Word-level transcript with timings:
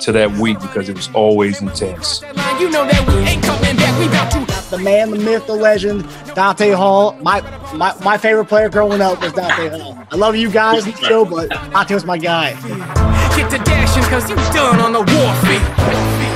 to 0.00 0.12
that 0.12 0.30
week 0.32 0.60
because 0.60 0.88
it 0.88 0.96
was 0.96 1.10
always 1.14 1.60
intense. 1.60 2.22
You 2.58 2.70
know 2.70 2.86
that 2.86 3.04
we 3.08 3.14
ain't 3.28 3.42
coming 3.42 3.76
back. 3.76 3.98
We 3.98 4.06
about 4.06 4.30
to. 4.32 4.70
the 4.70 4.78
man, 4.78 5.10
the 5.10 5.18
myth, 5.18 5.46
the 5.46 5.54
legend, 5.54 6.06
Dante 6.34 6.70
Hall. 6.70 7.12
My 7.22 7.40
my, 7.74 7.94
my 8.02 8.18
favorite 8.18 8.46
player 8.46 8.68
growing 8.68 9.00
up 9.00 9.20
was 9.20 9.32
Dante 9.32 9.68
Hall. 9.78 9.98
I 10.10 10.16
love 10.16 10.36
you 10.36 10.50
guys 10.50 10.86
in 10.86 10.92
the 10.92 10.98
show, 10.98 11.24
but 11.24 11.48
Dante 11.50 11.94
was 11.94 12.04
my 12.04 12.18
guy. 12.18 12.52
Get 13.36 13.50
to 13.50 13.58
dashing 13.58 14.02
cause 14.04 14.28
you 14.28 14.36
done 14.36 14.80
on 14.80 14.92
the 14.92 15.00
warfare. 15.00 16.29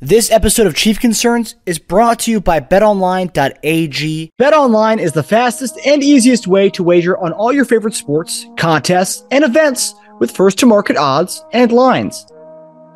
This 0.00 0.30
episode 0.30 0.68
of 0.68 0.76
Chief 0.76 1.00
Concerns 1.00 1.56
is 1.66 1.80
brought 1.80 2.20
to 2.20 2.30
you 2.30 2.40
by 2.40 2.60
betonline.ag. 2.60 4.30
BetOnline 4.40 5.00
is 5.00 5.10
the 5.10 5.24
fastest 5.24 5.76
and 5.84 6.04
easiest 6.04 6.46
way 6.46 6.70
to 6.70 6.84
wager 6.84 7.18
on 7.18 7.32
all 7.32 7.52
your 7.52 7.64
favorite 7.64 7.94
sports, 7.94 8.46
contests, 8.56 9.24
and 9.32 9.42
events 9.42 9.96
with 10.20 10.30
first 10.30 10.56
to 10.60 10.66
market 10.66 10.96
odds 10.96 11.44
and 11.52 11.72
lines. 11.72 12.28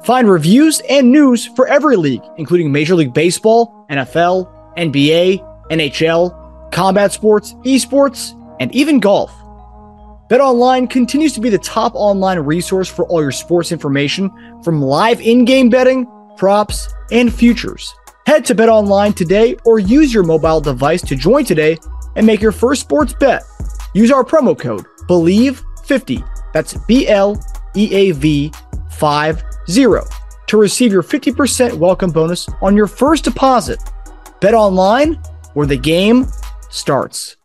Find 0.04 0.30
reviews 0.30 0.80
and 0.88 1.10
news 1.10 1.44
for 1.44 1.66
every 1.66 1.96
league, 1.96 2.22
including 2.36 2.70
Major 2.70 2.94
League 2.94 3.12
Baseball, 3.12 3.84
NFL, 3.90 4.76
NBA, 4.76 5.44
NHL, 5.72 6.70
combat 6.70 7.10
sports, 7.10 7.54
esports, 7.64 8.38
and 8.60 8.72
even 8.76 9.00
golf. 9.00 9.32
BetOnline 10.30 10.88
continues 10.88 11.32
to 11.32 11.40
be 11.40 11.50
the 11.50 11.58
top 11.58 11.96
online 11.96 12.38
resource 12.38 12.88
for 12.88 13.06
all 13.08 13.20
your 13.20 13.32
sports 13.32 13.72
information 13.72 14.30
from 14.62 14.80
live 14.80 15.20
in-game 15.20 15.68
betting, 15.68 16.06
props, 16.36 16.92
and 17.10 17.32
futures. 17.32 17.94
Head 18.26 18.44
to 18.46 18.54
BetOnline 18.54 19.14
today 19.14 19.56
or 19.64 19.78
use 19.78 20.14
your 20.14 20.22
mobile 20.22 20.60
device 20.60 21.02
to 21.02 21.16
join 21.16 21.44
today 21.44 21.76
and 22.16 22.26
make 22.26 22.40
your 22.40 22.52
first 22.52 22.82
sports 22.82 23.14
bet. 23.18 23.42
Use 23.94 24.10
our 24.10 24.24
promo 24.24 24.58
code 24.58 24.86
BLEAV50. 25.08 26.28
That's 26.52 26.74
B 26.86 27.08
L 27.08 27.42
E 27.74 27.92
A 27.92 28.12
V 28.12 28.52
50 28.90 29.42
to 30.46 30.56
receive 30.56 30.92
your 30.92 31.02
50% 31.02 31.74
welcome 31.74 32.10
bonus 32.10 32.48
on 32.60 32.76
your 32.76 32.86
first 32.86 33.24
deposit. 33.24 33.80
BetOnline 34.40 35.24
where 35.54 35.66
the 35.66 35.76
game 35.76 36.26
starts. 36.70 37.36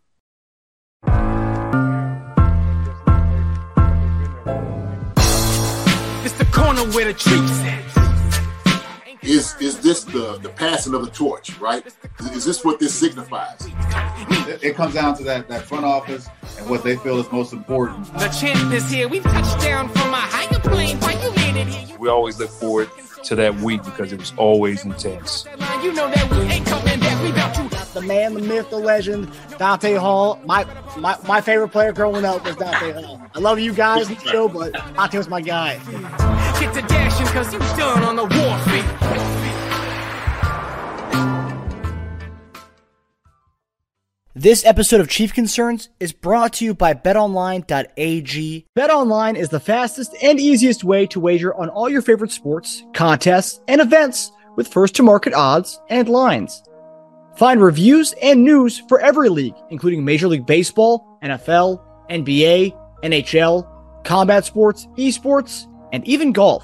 It's 6.24 6.34
the 6.38 6.48
corner 6.52 6.84
where 6.92 7.06
the 7.06 7.14
treats 7.14 7.60
at. 7.62 7.87
Is 9.28 9.56
is 9.60 9.78
this 9.80 10.06
the 10.06 10.38
the 10.42 10.48
passing 10.48 10.94
of 10.94 11.04
the 11.04 11.12
torch, 11.12 11.60
right? 11.60 11.86
Is 12.32 12.46
this 12.46 12.64
what 12.64 12.80
this 12.80 12.94
signifies? 12.94 13.68
It, 14.48 14.64
it 14.64 14.76
comes 14.76 14.94
down 14.94 15.18
to 15.18 15.24
that 15.26 15.50
that 15.50 15.64
front 15.64 15.84
office 15.84 16.30
and 16.58 16.70
what 16.70 16.82
they 16.82 16.96
feel 16.96 17.20
is 17.20 17.30
most 17.30 17.52
important. 17.52 18.06
The 18.14 18.30
champ 18.30 18.74
is 18.74 18.90
here. 18.90 19.10
We've 19.10 19.24
touched 19.24 19.60
down 19.62 19.90
from 19.90 20.14
a 20.14 20.16
higher 20.16 20.60
plane. 20.62 20.98
Why 21.02 21.12
you 21.22 21.30
landed 21.32 21.68
here? 21.68 21.98
We 21.98 22.08
always 22.08 22.40
look 22.40 22.50
forward 22.50 22.90
to 23.26 23.36
that 23.36 23.54
week 23.56 23.84
because 23.84 24.14
it 24.14 24.20
was 24.20 24.32
always 24.38 24.86
intense. 24.86 25.46
You 25.84 25.92
know 25.94 26.10
that 26.10 26.32
we 26.32 26.38
ain't 26.44 26.66
coming 26.66 26.98
back. 27.02 27.22
We 27.22 27.32
about 27.32 27.54
to. 27.56 27.94
the 27.94 28.02
man, 28.02 28.34
the 28.34 28.40
myth, 28.42 28.70
the 28.70 28.78
legend, 28.78 29.30
Dante 29.58 29.96
Hall. 29.96 30.40
My 30.46 30.66
my, 30.96 31.18
my 31.28 31.42
favorite 31.42 31.70
player 31.70 31.92
growing 31.92 32.24
up 32.24 32.46
was 32.46 32.56
Dante 32.56 32.94
Hall. 32.94 33.22
I 33.36 33.40
love 33.40 33.60
you 33.60 33.74
guys 33.74 34.08
in 34.08 34.16
the 34.16 34.22
show, 34.22 34.48
but 34.48 34.72
Dante 34.72 35.18
was 35.18 35.28
my 35.28 35.42
guy. 35.42 35.80
Get 36.60 36.74
to 36.76 36.82
dashing 36.88 37.17
cause 37.32 37.54
you 37.54 37.60
done 37.60 38.04
on 38.04 38.16
the 38.16 38.24
warfare. 38.24 38.98
This 44.40 44.64
episode 44.66 45.02
of 45.02 45.10
Chief 45.10 45.34
Concerns 45.34 45.90
is 46.00 46.14
brought 46.14 46.54
to 46.54 46.66
you 46.66 46.76
by 46.76 46.94
betonline.ag. 46.94 48.66
BetOnline 48.78 49.36
is 49.36 49.50
the 49.50 49.60
fastest 49.60 50.16
and 50.22 50.40
easiest 50.40 50.84
way 50.84 51.08
to 51.08 51.20
wager 51.20 51.56
on 51.56 51.70
all 51.70 51.90
your 51.90 52.04
favorite 52.04 52.32
sports, 52.32 52.84
contests, 52.94 53.60
and 53.68 53.82
events 53.82 54.32
with 54.56 54.68
first 54.68 54.96
to 54.98 55.04
market 55.04 55.34
odds 55.34 55.82
and 55.90 56.08
lines. 56.08 56.62
Find 57.36 57.60
reviews 57.60 58.14
and 58.22 58.44
news 58.44 58.78
for 58.88 59.00
every 59.00 59.30
league, 59.30 59.56
including 59.72 60.06
Major 60.06 60.28
League 60.28 60.46
Baseball, 60.46 61.18
NFL, 61.24 61.82
NBA, 62.12 62.78
NHL, 63.04 64.04
combat 64.04 64.46
sports, 64.46 64.88
esports, 64.98 65.66
and 65.92 66.08
even 66.08 66.32
golf. 66.32 66.64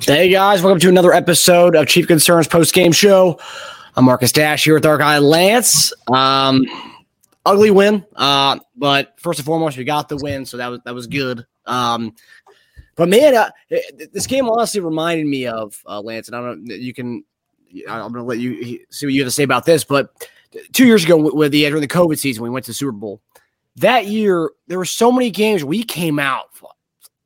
Hey 0.00 0.30
guys, 0.30 0.62
welcome 0.62 0.80
to 0.80 0.88
another 0.88 1.12
episode 1.12 1.74
of 1.74 1.86
Chief 1.86 2.06
Concerns 2.06 2.46
post 2.46 2.72
game 2.72 2.92
show. 2.92 3.38
I'm 3.96 4.04
Marcus 4.04 4.32
Dash 4.32 4.64
here 4.64 4.74
with 4.74 4.86
our 4.86 4.96
guy 4.96 5.18
Lance. 5.18 5.92
Um, 6.06 6.64
ugly 7.44 7.70
win, 7.70 8.06
uh, 8.14 8.58
but 8.76 9.14
first 9.18 9.40
and 9.40 9.44
foremost, 9.46 9.76
we 9.76 9.84
got 9.84 10.08
the 10.08 10.16
win, 10.16 10.46
so 10.46 10.56
that 10.56 10.68
was 10.68 10.80
that 10.84 10.94
was 10.94 11.08
good. 11.08 11.44
Um, 11.66 12.14
but 12.94 13.08
man, 13.08 13.34
uh, 13.34 13.50
this 14.12 14.26
game 14.26 14.48
honestly 14.48 14.80
reminded 14.80 15.26
me 15.26 15.46
of 15.46 15.76
uh, 15.84 16.00
Lance, 16.00 16.28
and 16.28 16.36
I 16.36 16.40
don't 16.40 16.66
you 16.66 16.94
can. 16.94 17.24
I'm 17.88 18.12
going 18.12 18.14
to 18.14 18.22
let 18.22 18.38
you 18.38 18.80
see 18.90 19.04
what 19.04 19.12
you 19.12 19.20
have 19.22 19.26
to 19.28 19.34
say 19.34 19.42
about 19.42 19.66
this, 19.66 19.84
but 19.84 20.10
two 20.72 20.86
years 20.86 21.04
ago 21.04 21.16
with 21.16 21.52
the 21.52 21.64
during 21.64 21.82
the 21.82 21.88
COVID 21.88 22.18
season, 22.18 22.44
we 22.44 22.50
went 22.50 22.64
to 22.66 22.70
the 22.70 22.74
Super 22.74 22.92
Bowl. 22.92 23.20
That 23.76 24.06
year, 24.06 24.52
there 24.68 24.78
were 24.78 24.86
so 24.86 25.12
many 25.12 25.30
games 25.30 25.64
we 25.64 25.82
came 25.82 26.18
out 26.18 26.46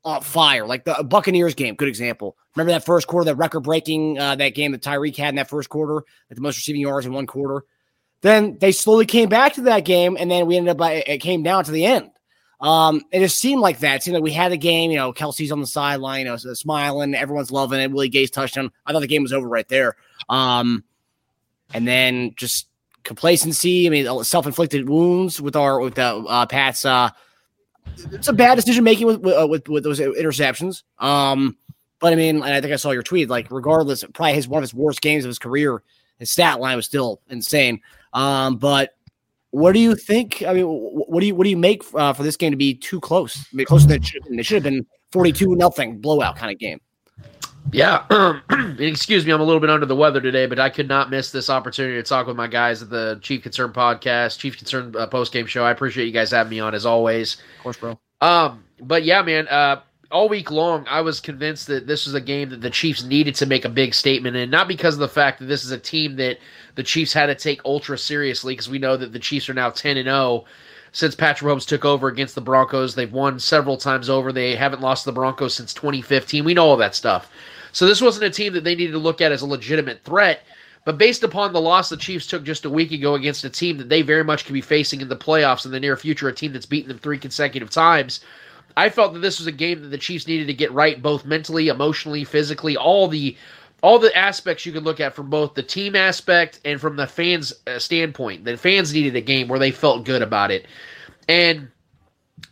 on 0.03 0.21
fire, 0.21 0.65
like 0.65 0.85
the 0.85 1.03
Buccaneers 1.07 1.53
game. 1.53 1.75
Good 1.75 1.87
example. 1.87 2.35
Remember 2.55 2.73
that 2.73 2.85
first 2.85 3.07
quarter, 3.07 3.25
that 3.25 3.35
record 3.35 3.61
breaking 3.61 4.19
uh, 4.19 4.35
that 4.35 4.49
game 4.49 4.71
that 4.73 4.81
Tyreek 4.81 5.15
had 5.15 5.29
in 5.29 5.35
that 5.35 5.49
first 5.49 5.69
quarter, 5.69 5.95
like 5.95 6.35
the 6.35 6.41
most 6.41 6.57
receiving 6.57 6.81
yards 6.81 7.05
in 7.05 7.13
one 7.13 7.27
quarter. 7.27 7.65
Then 8.21 8.57
they 8.59 8.71
slowly 8.71 9.05
came 9.05 9.27
back 9.27 9.53
to 9.53 9.61
that 9.61 9.85
game, 9.85 10.15
and 10.19 10.29
then 10.29 10.45
we 10.45 10.55
ended 10.55 10.71
up. 10.71 10.77
By, 10.77 11.03
it 11.05 11.17
came 11.19 11.43
down 11.43 11.65
to 11.65 11.71
the 11.71 11.85
end. 11.85 12.11
Um, 12.61 13.01
it 13.11 13.19
just 13.19 13.39
seemed 13.39 13.59
like 13.59 13.79
that. 13.79 13.97
It 13.97 14.03
seemed 14.03 14.15
like 14.15 14.23
we 14.23 14.31
had 14.31 14.53
a 14.53 14.57
game. 14.57 14.91
You 14.91 14.97
know, 14.97 15.11
Kelce's 15.11 15.51
on 15.51 15.59
the 15.59 15.67
sideline, 15.67 16.19
you 16.19 16.25
know, 16.25 16.37
smiling, 16.37 17.13
everyone's 17.13 17.51
loving 17.51 17.81
it. 17.81 17.91
Willie 17.91 18.07
Gay's 18.07 18.31
touchdown. 18.31 18.71
I 18.85 18.93
thought 18.93 19.01
the 19.01 19.07
game 19.07 19.23
was 19.23 19.33
over 19.33 19.47
right 19.47 19.67
there. 19.67 19.97
Um, 20.29 20.85
and 21.73 21.85
then 21.85 22.33
just 22.37 22.67
complacency. 23.03 23.85
I 23.85 23.89
mean, 23.89 24.23
self-inflicted 24.23 24.87
wounds 24.87 25.41
with 25.41 25.57
our 25.57 25.79
with 25.79 25.95
the 25.95 26.03
uh, 26.03 26.45
Pat's. 26.45 26.85
Uh, 26.85 27.09
it's 28.11 28.29
a 28.29 28.33
bad 28.33 28.55
decision 28.55 28.85
making 28.85 29.07
with 29.07 29.19
with, 29.19 29.35
uh, 29.35 29.47
with 29.47 29.67
with 29.67 29.83
those 29.83 29.99
interceptions. 29.99 30.83
Um, 30.99 31.57
but 32.03 32.11
I 32.11 32.17
mean, 32.17 32.35
and 32.35 32.43
I 32.43 32.59
think 32.59 32.73
I 32.73 32.75
saw 32.75 32.91
your 32.91 33.01
tweet. 33.01 33.29
Like, 33.29 33.49
regardless, 33.49 34.03
probably 34.13 34.33
his 34.33 34.45
one 34.45 34.59
of 34.59 34.63
his 34.63 34.73
worst 34.73 34.99
games 34.99 35.23
of 35.23 35.29
his 35.29 35.39
career. 35.39 35.81
His 36.19 36.29
stat 36.29 36.59
line 36.59 36.75
was 36.75 36.85
still 36.85 37.21
insane. 37.29 37.79
Um, 38.11 38.57
but 38.57 38.97
what 39.51 39.71
do 39.71 39.79
you 39.79 39.95
think? 39.95 40.43
I 40.45 40.51
mean, 40.51 40.65
what 40.65 41.21
do 41.21 41.27
you 41.27 41.33
what 41.33 41.45
do 41.45 41.49
you 41.49 41.55
make 41.55 41.81
uh, 41.93 42.11
for 42.11 42.23
this 42.23 42.35
game 42.35 42.51
to 42.51 42.57
be 42.57 42.73
too 42.75 42.99
close? 42.99 43.37
I 43.37 43.55
mean, 43.55 43.65
closer 43.65 43.87
than 43.87 44.01
it 44.01 44.05
should 44.05 44.21
have 44.21 44.29
been. 44.29 44.37
It 44.37 44.45
should 44.45 44.55
have 44.55 44.63
been 44.63 44.85
forty-two 45.13 45.55
nothing 45.55 45.99
blowout 45.99 46.35
kind 46.35 46.51
of 46.51 46.59
game. 46.59 46.81
Yeah. 47.71 48.03
excuse 48.79 49.25
me, 49.25 49.31
I'm 49.31 49.39
a 49.39 49.45
little 49.45 49.61
bit 49.61 49.69
under 49.69 49.85
the 49.85 49.95
weather 49.95 50.19
today, 50.19 50.45
but 50.45 50.59
I 50.59 50.69
could 50.69 50.89
not 50.89 51.09
miss 51.09 51.31
this 51.31 51.49
opportunity 51.49 51.95
to 51.95 52.03
talk 52.03 52.27
with 52.27 52.35
my 52.35 52.47
guys 52.47 52.81
at 52.81 52.89
the 52.89 53.17
Chief 53.21 53.41
Concern 53.43 53.71
podcast, 53.71 54.39
Chief 54.39 54.57
Concern 54.57 54.93
uh, 54.97 55.07
post 55.07 55.31
game 55.31 55.45
show. 55.45 55.63
I 55.63 55.71
appreciate 55.71 56.05
you 56.05 56.11
guys 56.11 56.31
having 56.31 56.51
me 56.51 56.59
on 56.59 56.75
as 56.75 56.85
always. 56.85 57.35
Of 57.35 57.63
course, 57.63 57.77
bro. 57.77 57.97
Um, 58.19 58.65
but 58.81 59.05
yeah, 59.05 59.21
man, 59.21 59.47
uh, 59.47 59.81
all 60.13 60.29
week 60.29 60.51
long, 60.51 60.85
I 60.87 61.01
was 61.01 61.19
convinced 61.19 61.67
that 61.67 61.87
this 61.87 62.05
was 62.05 62.13
a 62.13 62.21
game 62.21 62.49
that 62.49 62.61
the 62.61 62.69
Chiefs 62.69 63.03
needed 63.03 63.33
to 63.35 63.47
make 63.47 63.65
a 63.65 63.69
big 63.69 63.95
statement 63.95 64.35
in, 64.35 64.49
not 64.49 64.67
because 64.67 64.93
of 64.93 64.99
the 64.99 65.07
fact 65.07 65.39
that 65.39 65.45
this 65.45 65.65
is 65.65 65.71
a 65.71 65.77
team 65.77 66.15
that 66.17 66.37
the 66.75 66.83
Chiefs 66.83 67.11
had 67.11 67.25
to 67.25 67.35
take 67.35 67.65
ultra 67.65 67.97
seriously, 67.97 68.53
because 68.53 68.69
we 68.69 68.77
know 68.77 68.95
that 68.95 69.11
the 69.11 69.19
Chiefs 69.19 69.49
are 69.49 69.55
now 69.55 69.71
10 69.71 69.97
and 69.97 70.05
0. 70.05 70.45
since 70.91 71.15
Patrick 71.15 71.51
Mahomes 71.51 71.67
took 71.67 71.83
over 71.83 72.07
against 72.07 72.35
the 72.35 72.41
Broncos. 72.41 72.93
They've 72.93 73.11
won 73.11 73.39
several 73.39 73.75
times 73.75 74.07
over. 74.07 74.31
They 74.31 74.55
haven't 74.55 74.81
lost 74.83 75.03
to 75.03 75.09
the 75.09 75.15
Broncos 75.15 75.55
since 75.55 75.73
2015. 75.73 76.45
We 76.45 76.53
know 76.53 76.67
all 76.67 76.77
that 76.77 76.93
stuff. 76.93 77.31
So 77.71 77.87
this 77.87 78.01
wasn't 78.01 78.25
a 78.25 78.29
team 78.29 78.53
that 78.53 78.63
they 78.63 78.75
needed 78.75 78.91
to 78.91 78.99
look 78.99 79.19
at 79.19 79.31
as 79.31 79.41
a 79.41 79.47
legitimate 79.47 80.03
threat. 80.03 80.43
But 80.85 80.99
based 80.99 81.23
upon 81.23 81.53
the 81.53 81.61
loss 81.61 81.89
the 81.89 81.97
Chiefs 81.97 82.27
took 82.27 82.43
just 82.43 82.65
a 82.65 82.69
week 82.69 82.91
ago 82.91 83.15
against 83.15 83.45
a 83.45 83.49
team 83.49 83.77
that 83.77 83.89
they 83.89 84.03
very 84.03 84.23
much 84.23 84.45
could 84.45 84.53
be 84.53 84.61
facing 84.61 85.01
in 85.01 85.07
the 85.07 85.15
playoffs 85.15 85.65
in 85.65 85.71
the 85.71 85.79
near 85.79 85.97
future, 85.97 86.27
a 86.27 86.33
team 86.33 86.53
that's 86.53 86.65
beaten 86.67 86.89
them 86.89 86.99
three 86.99 87.17
consecutive 87.17 87.71
times, 87.71 88.19
I 88.75 88.89
felt 88.89 89.13
that 89.13 89.19
this 89.19 89.39
was 89.39 89.47
a 89.47 89.51
game 89.51 89.81
that 89.81 89.89
the 89.89 89.97
Chiefs 89.97 90.27
needed 90.27 90.47
to 90.47 90.53
get 90.53 90.71
right, 90.71 91.01
both 91.01 91.25
mentally, 91.25 91.67
emotionally, 91.67 92.23
physically, 92.23 92.77
all 92.77 93.07
the 93.07 93.35
all 93.81 93.99
the 93.99 94.15
aspects 94.17 94.65
you 94.65 94.71
could 94.71 94.83
look 94.83 95.01
at 95.01 95.13
from 95.13 95.29
both 95.29 95.55
the 95.55 95.63
team 95.63 95.93
aspect 95.95 96.61
and 96.63 96.79
from 96.79 96.95
the 96.95 97.05
fans' 97.05 97.51
uh, 97.67 97.77
standpoint. 97.77 98.45
The 98.45 98.55
fans 98.55 98.93
needed 98.93 99.13
a 99.17 99.21
game 99.21 99.49
where 99.49 99.59
they 99.59 99.71
felt 99.71 100.05
good 100.05 100.21
about 100.21 100.51
it, 100.51 100.67
and 101.27 101.67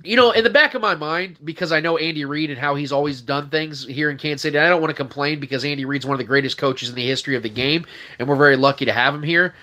you 0.03 0.15
know, 0.15 0.31
in 0.31 0.43
the 0.43 0.49
back 0.49 0.73
of 0.73 0.81
my 0.81 0.95
mind, 0.95 1.37
because 1.43 1.71
I 1.71 1.79
know 1.79 1.97
Andy 1.97 2.25
Reid 2.25 2.49
and 2.49 2.59
how 2.59 2.75
he's 2.75 2.91
always 2.91 3.21
done 3.21 3.49
things 3.49 3.85
here 3.85 4.09
in 4.09 4.17
Kansas 4.17 4.41
City, 4.41 4.57
I 4.57 4.67
don't 4.67 4.81
want 4.81 4.89
to 4.89 4.95
complain 4.95 5.39
because 5.39 5.63
Andy 5.63 5.85
Reid's 5.85 6.05
one 6.05 6.15
of 6.15 6.19
the 6.19 6.25
greatest 6.25 6.57
coaches 6.57 6.89
in 6.89 6.95
the 6.95 7.05
history 7.05 7.35
of 7.35 7.43
the 7.43 7.49
game, 7.49 7.85
and 8.19 8.27
we're 8.27 8.35
very 8.35 8.55
lucky 8.55 8.85
to 8.85 8.93
have 8.93 9.13
him 9.13 9.23
here. 9.23 9.53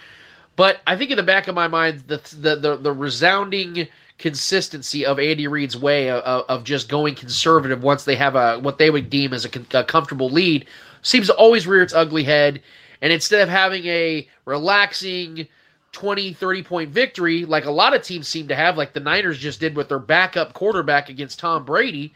But 0.56 0.80
I 0.86 0.96
think 0.96 1.10
in 1.10 1.16
the 1.16 1.22
back 1.22 1.48
of 1.48 1.54
my 1.54 1.68
mind, 1.68 2.04
the 2.06 2.18
the 2.40 2.56
the, 2.56 2.76
the 2.76 2.92
resounding 2.92 3.88
consistency 4.18 5.06
of 5.06 5.18
Andy 5.18 5.46
Reid's 5.46 5.76
way 5.76 6.10
of, 6.10 6.44
of, 6.48 6.64
just 6.64 6.88
going 6.88 7.14
conservative 7.14 7.82
once 7.82 8.04
they 8.04 8.16
have 8.16 8.34
a 8.34 8.58
what 8.58 8.78
they 8.78 8.90
would 8.90 9.08
deem 9.08 9.32
as 9.32 9.44
a, 9.44 9.78
a 9.78 9.84
comfortable 9.84 10.28
lead 10.28 10.66
seems 11.02 11.28
to 11.28 11.34
always 11.34 11.66
rear 11.66 11.82
its 11.82 11.94
ugly 11.94 12.24
head. 12.24 12.60
And 13.00 13.12
instead 13.12 13.42
of 13.42 13.48
having 13.48 13.86
a 13.86 14.28
relaxing 14.44 15.46
20, 15.92 16.32
30 16.32 16.62
point 16.62 16.90
victory, 16.90 17.44
like 17.44 17.64
a 17.64 17.70
lot 17.70 17.94
of 17.94 18.02
teams 18.02 18.28
seem 18.28 18.48
to 18.48 18.56
have, 18.56 18.76
like 18.76 18.92
the 18.92 19.00
Niners 19.00 19.38
just 19.38 19.60
did 19.60 19.76
with 19.76 19.88
their 19.88 19.98
backup 19.98 20.52
quarterback 20.52 21.08
against 21.08 21.38
Tom 21.38 21.64
Brady. 21.64 22.12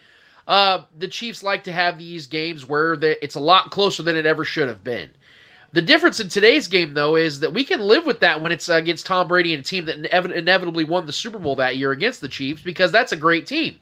Uh, 0.49 0.83
the 0.99 1.07
Chiefs 1.07 1.45
like 1.45 1.63
to 1.65 1.73
have 1.73 1.99
these 1.99 2.27
games 2.27 2.67
where 2.69 2.97
the, 2.97 3.23
it's 3.23 3.37
a 3.37 3.41
lot 3.41 3.71
closer 3.71 4.03
than 4.03 4.17
it 4.17 4.27
ever 4.27 4.45
should 4.45 4.69
have 4.69 4.83
been. 4.83 5.09
The 5.75 5.81
difference 5.83 6.21
in 6.21 6.29
today's 6.29 6.69
game, 6.69 6.93
though, 6.93 7.17
is 7.17 7.41
that 7.41 7.55
we 7.55 7.65
can 7.65 7.81
live 7.81 8.05
with 8.05 8.21
that 8.21 8.43
when 8.43 8.53
it's 8.53 8.69
against 8.69 9.07
Tom 9.07 9.27
Brady 9.27 9.55
and 9.55 9.65
a 9.65 9.67
team 9.67 9.87
that 9.87 10.03
inev- 10.03 10.35
inevitably 10.35 10.85
won 10.85 11.07
the 11.07 11.13
Super 11.13 11.39
Bowl 11.39 11.57
that 11.57 11.79
year 11.79 11.93
against 11.93 12.21
the 12.21 12.29
Chiefs 12.29 12.63
because 12.63 12.93
that's 12.93 13.13
a 13.13 13.17
great 13.17 13.47
team. 13.47 13.79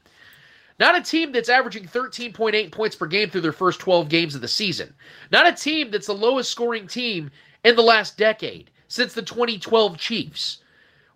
Not 0.79 0.97
a 0.97 1.01
team 1.01 1.33
that's 1.33 1.49
averaging 1.49 1.83
13.8 1.83 2.71
points 2.71 2.95
per 2.95 3.07
game 3.07 3.29
through 3.29 3.41
their 3.41 3.51
first 3.51 3.81
12 3.81 4.07
games 4.07 4.35
of 4.35 4.41
the 4.41 4.47
season. 4.47 4.93
Not 5.31 5.47
a 5.47 5.51
team 5.51 5.91
that's 5.91 6.07
the 6.07 6.13
lowest 6.13 6.49
scoring 6.49 6.87
team 6.87 7.29
in 7.65 7.75
the 7.75 7.83
last 7.83 8.17
decade 8.17 8.71
since 8.87 9.13
the 9.13 9.21
2012 9.21 9.97
Chiefs. 9.97 10.59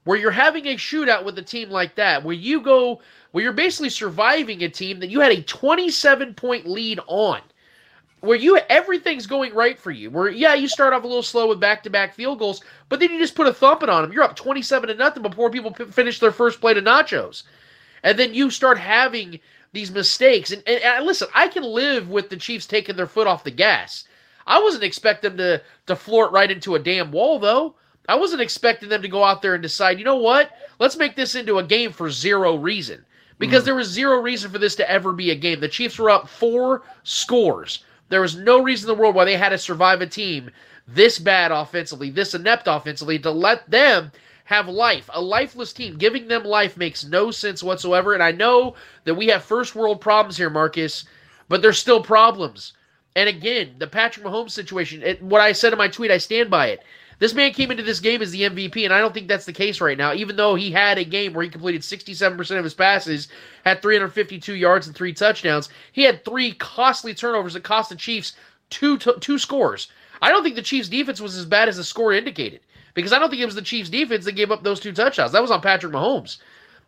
Where 0.03 0.19
you're 0.19 0.29
having 0.29 0.67
a 0.67 0.75
shootout 0.75 1.23
with 1.23 1.37
a 1.39 1.41
team 1.41 1.69
like 1.69 1.95
that, 1.95 2.23
where 2.23 2.35
you 2.35 2.61
go, 2.61 3.01
where 3.31 3.43
you're 3.43 3.53
basically 3.53 3.89
surviving 3.89 4.61
a 4.63 4.69
team 4.69 4.99
that 4.99 5.09
you 5.09 5.21
had 5.21 5.31
a 5.31 5.41
27 5.41 6.33
point 6.35 6.67
lead 6.67 6.99
on, 7.07 7.41
where 8.25 8.37
you 8.37 8.57
everything's 8.69 9.27
going 9.27 9.53
right 9.53 9.77
for 9.77 9.91
you. 9.91 10.09
Where 10.09 10.29
yeah, 10.29 10.53
you 10.53 10.67
start 10.67 10.93
off 10.93 11.03
a 11.03 11.07
little 11.07 11.23
slow 11.23 11.47
with 11.47 11.59
back 11.59 11.83
to 11.83 11.89
back 11.89 12.13
field 12.13 12.39
goals, 12.39 12.61
but 12.89 12.99
then 12.99 13.11
you 13.11 13.19
just 13.19 13.35
put 13.35 13.47
a 13.47 13.53
thumping 13.53 13.89
on 13.89 14.01
them. 14.01 14.11
You're 14.11 14.23
up 14.23 14.35
27 14.35 14.89
to 14.89 14.95
nothing 14.95 15.23
before 15.23 15.49
people 15.49 15.71
p- 15.71 15.85
finish 15.85 16.19
their 16.19 16.31
first 16.31 16.59
plate 16.59 16.77
of 16.77 16.83
nachos, 16.83 17.43
and 18.03 18.17
then 18.17 18.33
you 18.33 18.49
start 18.49 18.77
having 18.77 19.39
these 19.73 19.91
mistakes. 19.91 20.51
And, 20.51 20.63
and, 20.65 20.81
and 20.81 21.05
listen, 21.05 21.27
I 21.33 21.47
can 21.47 21.63
live 21.63 22.09
with 22.09 22.29
the 22.29 22.37
Chiefs 22.37 22.65
taking 22.65 22.95
their 22.95 23.07
foot 23.07 23.27
off 23.27 23.43
the 23.43 23.51
gas. 23.51 24.05
I 24.47 24.61
wasn't 24.61 24.83
expecting 24.83 25.35
them 25.35 25.37
to 25.37 25.61
to 25.87 25.95
floor 25.95 26.25
it 26.25 26.31
right 26.31 26.51
into 26.51 26.75
a 26.75 26.79
damn 26.79 27.11
wall 27.11 27.39
though. 27.39 27.75
I 28.07 28.15
wasn't 28.15 28.41
expecting 28.41 28.89
them 28.89 29.01
to 29.01 29.07
go 29.07 29.23
out 29.23 29.41
there 29.41 29.55
and 29.55 29.63
decide, 29.63 29.97
you 29.97 30.05
know 30.05 30.17
what? 30.17 30.51
Let's 30.79 30.97
make 30.97 31.15
this 31.15 31.35
into 31.35 31.57
a 31.57 31.63
game 31.63 31.91
for 31.91 32.11
zero 32.11 32.55
reason. 32.55 33.05
Because 33.39 33.63
mm. 33.63 33.65
there 33.65 33.75
was 33.75 33.89
zero 33.89 34.21
reason 34.21 34.51
for 34.51 34.59
this 34.59 34.75
to 34.75 34.89
ever 34.89 35.11
be 35.11 35.31
a 35.31 35.35
game. 35.35 35.59
The 35.59 35.67
Chiefs 35.67 35.97
were 35.97 36.09
up 36.09 36.29
four 36.29 36.83
scores. 37.03 37.83
There 38.09 38.21
was 38.21 38.35
no 38.35 38.61
reason 38.61 38.89
in 38.89 38.95
the 38.95 39.01
world 39.01 39.15
why 39.15 39.25
they 39.25 39.37
had 39.37 39.49
to 39.49 39.57
survive 39.57 40.01
a 40.01 40.07
team 40.07 40.51
this 40.87 41.17
bad 41.17 41.51
offensively, 41.51 42.11
this 42.11 42.35
inept 42.35 42.67
offensively, 42.67 43.17
to 43.19 43.31
let 43.31 43.69
them 43.69 44.11
have 44.45 44.67
life. 44.67 45.09
A 45.13 45.21
lifeless 45.21 45.73
team, 45.73 45.97
giving 45.97 46.27
them 46.27 46.43
life 46.43 46.77
makes 46.77 47.03
no 47.03 47.31
sense 47.31 47.63
whatsoever. 47.63 48.13
And 48.13 48.21
I 48.21 48.31
know 48.31 48.75
that 49.03 49.15
we 49.15 49.27
have 49.27 49.43
first 49.43 49.75
world 49.75 49.99
problems 49.99 50.37
here, 50.37 50.51
Marcus, 50.51 51.05
but 51.49 51.61
there's 51.61 51.79
still 51.79 52.03
problems. 52.03 52.73
And 53.15 53.27
again, 53.27 53.75
the 53.79 53.87
Patrick 53.87 54.25
Mahomes 54.25 54.51
situation, 54.51 55.01
it, 55.01 55.21
what 55.23 55.41
I 55.41 55.51
said 55.51 55.73
in 55.73 55.79
my 55.79 55.87
tweet, 55.87 56.11
I 56.11 56.19
stand 56.19 56.51
by 56.51 56.67
it. 56.67 56.83
This 57.19 57.33
man 57.33 57.53
came 57.53 57.71
into 57.71 57.83
this 57.83 57.99
game 57.99 58.21
as 58.21 58.31
the 58.31 58.41
MVP, 58.41 58.83
and 58.83 58.93
I 58.93 58.99
don't 58.99 59.13
think 59.13 59.27
that's 59.27 59.45
the 59.45 59.53
case 59.53 59.79
right 59.79 59.97
now. 59.97 60.13
Even 60.13 60.35
though 60.35 60.55
he 60.55 60.71
had 60.71 60.97
a 60.97 61.05
game 61.05 61.33
where 61.33 61.43
he 61.43 61.49
completed 61.49 61.81
67% 61.81 62.57
of 62.57 62.63
his 62.63 62.73
passes, 62.73 63.29
had 63.63 63.81
352 63.81 64.53
yards 64.53 64.87
and 64.87 64.95
three 64.95 65.13
touchdowns, 65.13 65.69
he 65.91 66.03
had 66.03 66.25
three 66.25 66.53
costly 66.53 67.13
turnovers 67.13 67.53
that 67.53 67.63
cost 67.63 67.89
the 67.89 67.95
Chiefs 67.95 68.33
two 68.69 68.97
t- 68.97 69.13
two 69.21 69.39
scores. 69.39 69.87
I 70.21 70.29
don't 70.29 70.43
think 70.43 70.55
the 70.55 70.61
Chiefs' 70.61 70.89
defense 70.89 71.21
was 71.21 71.37
as 71.37 71.45
bad 71.45 71.69
as 71.69 71.77
the 71.77 71.83
score 71.83 72.13
indicated 72.13 72.61
because 72.93 73.13
I 73.13 73.19
don't 73.19 73.29
think 73.29 73.41
it 73.41 73.45
was 73.45 73.55
the 73.55 73.61
Chiefs' 73.61 73.89
defense 73.89 74.25
that 74.25 74.33
gave 74.33 74.51
up 74.51 74.63
those 74.63 74.79
two 74.79 74.91
touchdowns. 74.93 75.31
That 75.31 75.41
was 75.41 75.51
on 75.51 75.61
Patrick 75.61 75.93
Mahomes. 75.93 76.37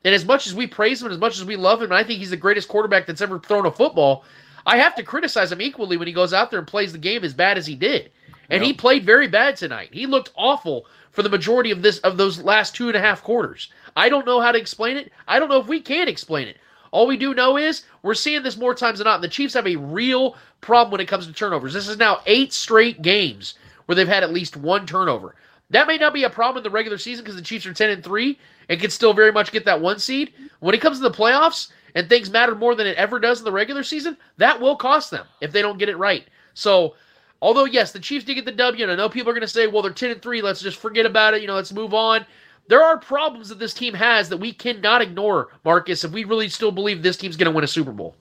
And 0.03 0.13
as 0.13 0.25
much 0.25 0.47
as 0.47 0.56
we 0.56 0.68
praise 0.68 1.01
him, 1.01 1.12
as 1.12 1.18
much 1.18 1.38
as 1.38 1.45
we 1.45 1.56
love 1.56 1.81
him, 1.81 1.91
and 1.91 2.00
I 2.00 2.03
think 2.03 2.19
he's 2.19 2.30
the 2.30 2.38
greatest 2.38 2.69
quarterback 2.69 3.06
that's 3.06 3.21
ever 3.21 3.39
thrown 3.39 3.65
a 3.65 3.71
football, 3.71 4.23
I 4.65 4.77
have 4.77 4.95
to 4.95 5.03
criticize 5.03 5.51
him 5.51 5.62
equally 5.62 5.97
when 5.97 6.07
he 6.07 6.13
goes 6.13 6.33
out 6.33 6.50
there 6.50 6.59
and 6.59 6.68
plays 6.68 6.91
the 6.91 6.97
game 6.97 7.23
as 7.23 7.33
bad 7.33 7.57
as 7.57 7.65
he 7.65 7.75
did. 7.75 8.12
And 8.49 8.63
yep. 8.63 8.67
he 8.67 8.73
played 8.73 9.05
very 9.05 9.27
bad 9.27 9.55
tonight. 9.55 9.89
He 9.91 10.05
looked 10.05 10.31
awful 10.35 10.85
for 11.11 11.23
the 11.23 11.29
majority 11.29 11.71
of 11.71 11.81
this 11.81 11.99
of 11.99 12.17
those 12.17 12.41
last 12.41 12.75
two 12.75 12.88
and 12.88 12.95
a 12.95 13.01
half 13.01 13.23
quarters. 13.23 13.69
I 13.95 14.09
don't 14.09 14.25
know 14.25 14.39
how 14.39 14.51
to 14.51 14.59
explain 14.59 14.97
it. 14.97 15.11
I 15.27 15.39
don't 15.39 15.49
know 15.49 15.59
if 15.59 15.67
we 15.67 15.81
can 15.81 16.07
explain 16.07 16.47
it. 16.47 16.57
All 16.91 17.07
we 17.07 17.17
do 17.17 17.33
know 17.33 17.57
is 17.57 17.83
we're 18.01 18.13
seeing 18.13 18.44
this 18.44 18.57
more 18.57 18.73
times 18.73 18.99
than 18.99 19.05
not. 19.05 19.21
The 19.21 19.27
Chiefs 19.27 19.53
have 19.55 19.67
a 19.67 19.75
real 19.75 20.35
problem 20.61 20.91
when 20.91 21.01
it 21.01 21.07
comes 21.07 21.27
to 21.27 21.33
turnovers. 21.33 21.73
This 21.73 21.88
is 21.88 21.97
now 21.97 22.21
eight 22.25 22.53
straight 22.53 23.01
games 23.01 23.55
where 23.85 23.95
they've 23.95 24.07
had 24.07 24.23
at 24.23 24.33
least 24.33 24.55
one 24.55 24.85
turnover. 24.85 25.35
That 25.69 25.88
may 25.88 25.97
not 25.97 26.13
be 26.13 26.23
a 26.23 26.29
problem 26.29 26.57
in 26.57 26.63
the 26.63 26.73
regular 26.73 26.97
season 26.97 27.23
because 27.23 27.35
the 27.35 27.41
Chiefs 27.41 27.65
are 27.65 27.73
10 27.73 27.89
and 27.89 28.03
3 28.03 28.39
and 28.69 28.79
can 28.79 28.89
still 28.89 29.13
very 29.13 29.31
much 29.31 29.51
get 29.51 29.65
that 29.65 29.81
one 29.81 29.99
seed. 29.99 30.33
When 30.59 30.73
it 30.73 30.81
comes 30.81 30.97
to 30.97 31.03
the 31.03 31.11
playoffs 31.11 31.71
and 31.94 32.07
things 32.07 32.29
matter 32.29 32.55
more 32.55 32.75
than 32.75 32.88
it 32.88 32.97
ever 32.97 33.19
does 33.19 33.39
in 33.39 33.45
the 33.45 33.51
regular 33.51 33.83
season, 33.83 34.17
that 34.38 34.61
will 34.61 34.75
cost 34.75 35.11
them 35.11 35.25
if 35.41 35.51
they 35.51 35.61
don't 35.61 35.79
get 35.79 35.89
it 35.89 35.97
right. 35.97 36.25
So 36.53 36.95
Although 37.42 37.66
yes, 37.66 37.92
the 37.92 38.00
Chiefs 38.00 38.25
did 38.25 38.36
get 38.36 38.45
the 38.45 38.51
W, 38.51 38.84
and 38.84 38.92
I 38.92 38.95
know 38.95 39.10
people 39.10 39.30
are 39.30 39.34
going 39.34 39.42
to 39.42 39.48
say, 39.48 39.68
"Well, 39.68 39.81
they're 39.81 39.92
ten 39.92 40.12
and 40.12 40.22
three. 40.22 40.42
Let's 40.42 40.62
just 40.62 40.78
forget 40.78 41.06
about 41.06 41.34
it. 41.34 41.42
You 41.42 41.48
know, 41.48 41.56
let's 41.56 41.72
move 41.72 41.94
on." 41.94 42.25
There 42.68 42.84
are 42.84 42.98
problems 42.98 43.50
that 43.50 43.60
this 43.60 43.74
team 43.74 43.94
has 43.94 44.28
that 44.30 44.38
we 44.38 44.51
cannot 44.51 45.01
ignore, 45.01 45.50
Marcus, 45.63 46.04
if 46.04 46.12
we 46.12 46.25
really 46.25 46.50
still 46.50 46.72
believe 46.72 47.01
this 47.01 47.16
team's 47.16 47.38
going 47.38 47.50
to 47.50 47.56
win 47.56 47.63
a 47.63 47.68
Super 47.68 47.94
Bowl. 47.94 48.16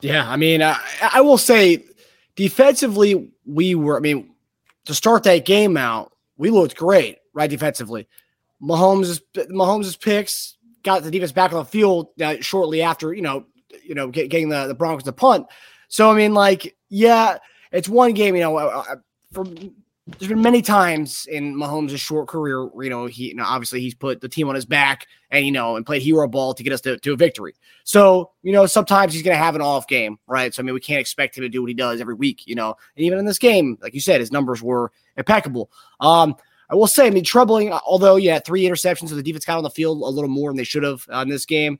Yeah, 0.00 0.28
I 0.28 0.36
mean, 0.36 0.62
I, 0.62 0.78
I 1.00 1.20
will 1.20 1.36
say, 1.36 1.84
defensively, 2.36 3.30
we 3.44 3.74
were. 3.74 3.96
I 3.96 4.00
mean, 4.00 4.30
to 4.86 4.94
start 4.94 5.24
that 5.24 5.44
game 5.44 5.76
out, 5.76 6.12
we 6.36 6.50
looked 6.50 6.76
great, 6.76 7.18
right? 7.34 7.50
Defensively, 7.50 8.08
Mahomes' 8.62 9.20
Mahomes' 9.34 10.00
picks 10.00 10.56
got 10.84 11.02
the 11.02 11.10
defense 11.10 11.32
back 11.32 11.52
on 11.52 11.58
the 11.58 11.64
field 11.64 12.08
uh, 12.20 12.36
shortly 12.40 12.82
after, 12.82 13.12
you 13.12 13.22
know, 13.22 13.46
you 13.84 13.94
know, 13.94 14.08
get, 14.08 14.30
getting 14.30 14.48
the 14.48 14.68
the 14.68 14.74
Broncos 14.74 15.04
to 15.04 15.12
punt. 15.12 15.46
So 15.88 16.10
I 16.10 16.14
mean, 16.14 16.32
like, 16.32 16.76
yeah 16.88 17.38
it's 17.72 17.88
one 17.88 18.12
game, 18.12 18.34
you 18.34 18.42
know, 18.42 18.56
uh, 18.56 18.84
uh 18.88 18.96
for 19.32 19.44
there's 20.18 20.28
been 20.28 20.42
many 20.42 20.62
times 20.62 21.26
in 21.30 21.54
Mahomes' 21.54 21.96
short 21.96 22.26
career, 22.26 22.68
you 22.80 22.90
know, 22.90 23.06
he 23.06 23.28
you 23.28 23.34
know, 23.36 23.44
obviously 23.44 23.80
he's 23.80 23.94
put 23.94 24.20
the 24.20 24.28
team 24.28 24.48
on 24.48 24.54
his 24.54 24.64
back 24.64 25.06
and 25.30 25.46
you 25.46 25.52
know 25.52 25.76
and 25.76 25.86
played 25.86 26.02
hero 26.02 26.26
ball 26.28 26.54
to 26.54 26.62
get 26.62 26.72
us 26.72 26.80
to, 26.82 26.98
to 26.98 27.12
a 27.12 27.16
victory. 27.16 27.54
So, 27.84 28.32
you 28.42 28.52
know, 28.52 28.66
sometimes 28.66 29.12
he's 29.12 29.22
gonna 29.22 29.36
have 29.36 29.54
an 29.54 29.60
off 29.60 29.86
game, 29.86 30.18
right? 30.26 30.52
So 30.52 30.62
I 30.62 30.64
mean 30.64 30.74
we 30.74 30.80
can't 30.80 31.00
expect 31.00 31.38
him 31.38 31.42
to 31.42 31.48
do 31.48 31.62
what 31.62 31.68
he 31.68 31.74
does 31.74 32.00
every 32.00 32.14
week, 32.14 32.46
you 32.46 32.54
know. 32.54 32.74
And 32.96 33.04
even 33.06 33.18
in 33.18 33.26
this 33.26 33.38
game, 33.38 33.78
like 33.80 33.94
you 33.94 34.00
said, 34.00 34.20
his 34.20 34.32
numbers 34.32 34.62
were 34.62 34.90
impeccable. 35.16 35.70
Um, 36.00 36.36
I 36.68 36.74
will 36.74 36.86
say, 36.86 37.06
I 37.06 37.10
mean, 37.10 37.22
troubling, 37.22 37.70
although, 37.70 38.16
yeah, 38.16 38.38
three 38.38 38.62
interceptions, 38.62 39.10
so 39.10 39.14
the 39.14 39.22
defense 39.22 39.44
got 39.44 39.58
on 39.58 39.62
the 39.62 39.68
field 39.68 40.00
a 40.00 40.06
little 40.06 40.30
more 40.30 40.48
than 40.48 40.56
they 40.56 40.64
should 40.64 40.84
have 40.84 41.06
on 41.10 41.28
this 41.28 41.44
game. 41.44 41.78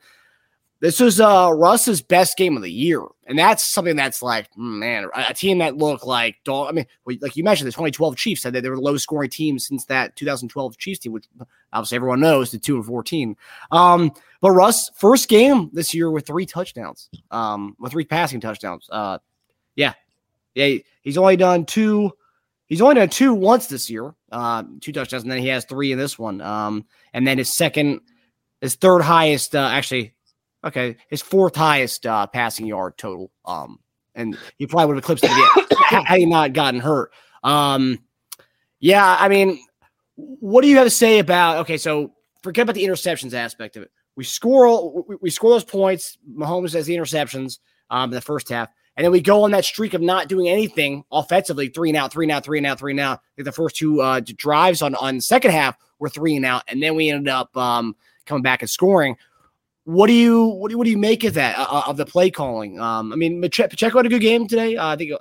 This 0.83 0.99
was 0.99 1.21
uh, 1.21 1.49
Russ's 1.55 2.03
best 2.03 2.37
game 2.37 2.57
of 2.57 2.63
the 2.65 2.73
year, 2.73 3.05
and 3.29 3.39
that's 3.39 3.65
something 3.65 3.95
that's 3.95 4.21
like, 4.21 4.53
hmm, 4.55 4.81
man, 4.81 5.09
a 5.15 5.33
team 5.33 5.59
that 5.59 5.77
looked 5.77 6.05
like, 6.05 6.39
I 6.49 6.73
mean, 6.73 6.87
like 7.07 7.37
you 7.37 7.45
mentioned, 7.45 7.69
the 7.69 7.73
2012 7.73 8.17
Chiefs 8.17 8.43
said 8.43 8.53
that 8.53 8.63
they 8.63 8.69
were 8.69 8.77
lowest 8.77 9.05
scoring 9.05 9.31
team 9.31 9.61
since 9.61 9.85
that 9.85 10.17
2012 10.17 10.77
Chiefs 10.79 10.99
team, 10.99 11.13
which 11.13 11.27
obviously 11.73 11.95
everyone 11.95 12.19
knows 12.19 12.51
the 12.51 12.59
two 12.59 12.75
and 12.75 12.85
14. 12.85 13.37
Um, 13.71 14.11
but 14.41 14.51
Russ, 14.51 14.91
first 14.97 15.29
game 15.29 15.71
this 15.73 15.95
year 15.95 16.11
with 16.11 16.27
three 16.27 16.47
touchdowns, 16.47 17.09
um, 17.31 17.77
with 17.79 17.93
three 17.93 18.05
passing 18.05 18.41
touchdowns. 18.41 18.89
Uh, 18.91 19.19
yeah, 19.77 19.93
yeah, 20.57 20.79
he's 21.03 21.17
only 21.17 21.37
done 21.37 21.65
two. 21.65 22.11
He's 22.67 22.81
only 22.81 22.97
done 22.97 23.09
two 23.09 23.35
once 23.35 23.69
this 23.69 23.89
year, 23.89 24.17
uh, 24.33 24.65
two 24.81 24.91
touchdowns, 24.91 25.23
and 25.23 25.31
then 25.31 25.39
he 25.39 25.47
has 25.47 25.65
three 25.65 25.93
in 25.93 25.99
this 25.99 26.19
one. 26.19 26.41
Um, 26.41 26.87
and 27.15 27.25
then 27.25 27.39
his 27.39 27.55
second, 27.55 28.01
his 28.61 28.75
third 28.75 29.03
highest, 29.03 29.55
uh, 29.55 29.69
actually 29.71 30.15
Okay, 30.65 30.97
his 31.09 31.23
fourth 31.23 31.57
highest 31.57 32.07
uh, 32.07 32.27
passing 32.27 32.67
yard 32.67 32.97
total. 32.97 33.31
Um, 33.45 33.79
and 34.15 34.37
he 34.59 34.67
probably 34.67 34.87
would 34.87 34.97
have 34.97 35.05
eclipsed 35.05 35.25
it 35.27 35.79
had 36.07 36.19
he 36.19 36.27
not 36.27 36.53
gotten 36.53 36.81
hurt. 36.81 37.13
Um, 37.43 37.99
yeah, 38.79 39.17
I 39.19 39.29
mean, 39.29 39.61
what 40.17 40.63
do 40.63 40.69
you 40.69 40.77
have 40.77 40.87
to 40.87 40.91
say 40.91 41.19
about? 41.19 41.59
Okay, 41.59 41.77
so 41.77 42.13
forget 42.43 42.65
about 42.65 42.75
the 42.75 42.85
interceptions 42.85 43.35
aspect 43.35 43.77
of 43.77 43.83
it. 43.83 43.91
We 44.17 44.25
score 44.25 45.05
we, 45.09 45.17
we 45.23 45.31
score 45.31 45.51
those 45.51 45.65
points. 45.65 46.19
Mahomes 46.31 46.75
has 46.75 46.87
the 46.87 46.95
interceptions 46.95 47.59
um, 47.91 48.11
in 48.11 48.15
the 48.15 48.21
first 48.21 48.49
half, 48.49 48.69
and 48.97 49.05
then 49.05 49.13
we 49.13 49.21
go 49.21 49.45
on 49.45 49.53
that 49.53 49.65
streak 49.65 49.95
of 49.95 50.03
not 50.03 50.29
doing 50.29 50.49
anything 50.49 51.05
offensively. 51.11 51.69
Three 51.69 51.91
and 51.91 51.97
out, 51.97 52.13
three 52.13 52.27
and 52.27 52.33
out, 52.33 52.45
three 52.45 52.59
and 52.59 52.67
out, 52.67 52.79
three 52.79 52.93
and 52.93 53.01
out. 53.01 53.21
Like 53.39 53.47
the 53.47 53.53
first 53.53 53.77
two 53.77 54.03
uh, 54.03 54.21
drives 54.37 54.83
on 54.83 54.95
on 54.97 55.17
the 55.17 55.23
second 55.23 55.53
half 55.53 55.77
were 55.99 56.11
three 56.11 56.37
and 56.37 56.45
out, 56.45 56.63
and 56.69 56.83
then 56.83 56.95
we 56.95 57.09
ended 57.09 57.29
up 57.29 57.57
um, 57.57 57.97
coming 58.27 58.43
back 58.43 58.63
and 58.63 58.71
scoring. 58.71 59.17
What 59.85 60.07
do 60.07 60.13
you 60.13 60.45
what 60.45 60.71
do 60.71 60.79
what 60.79 60.85
do 60.85 60.91
you 60.91 60.99
make 60.99 61.25
of 61.25 61.35
that 61.35 61.59
uh, 61.59 61.83
of 61.87 61.97
the 61.97 62.07
play 62.07 62.31
calling? 62.31 62.79
Um, 62.79 63.13
I 63.13 63.17
mean, 63.17 63.41
Pacheco 63.41 63.99
had 63.99 64.07
a 64.07 64.09
good 64.09 64.21
game 64.21 64.47
today. 64.47 64.77
Uh, 64.77 64.89
I 64.89 64.97
think 64.97 65.13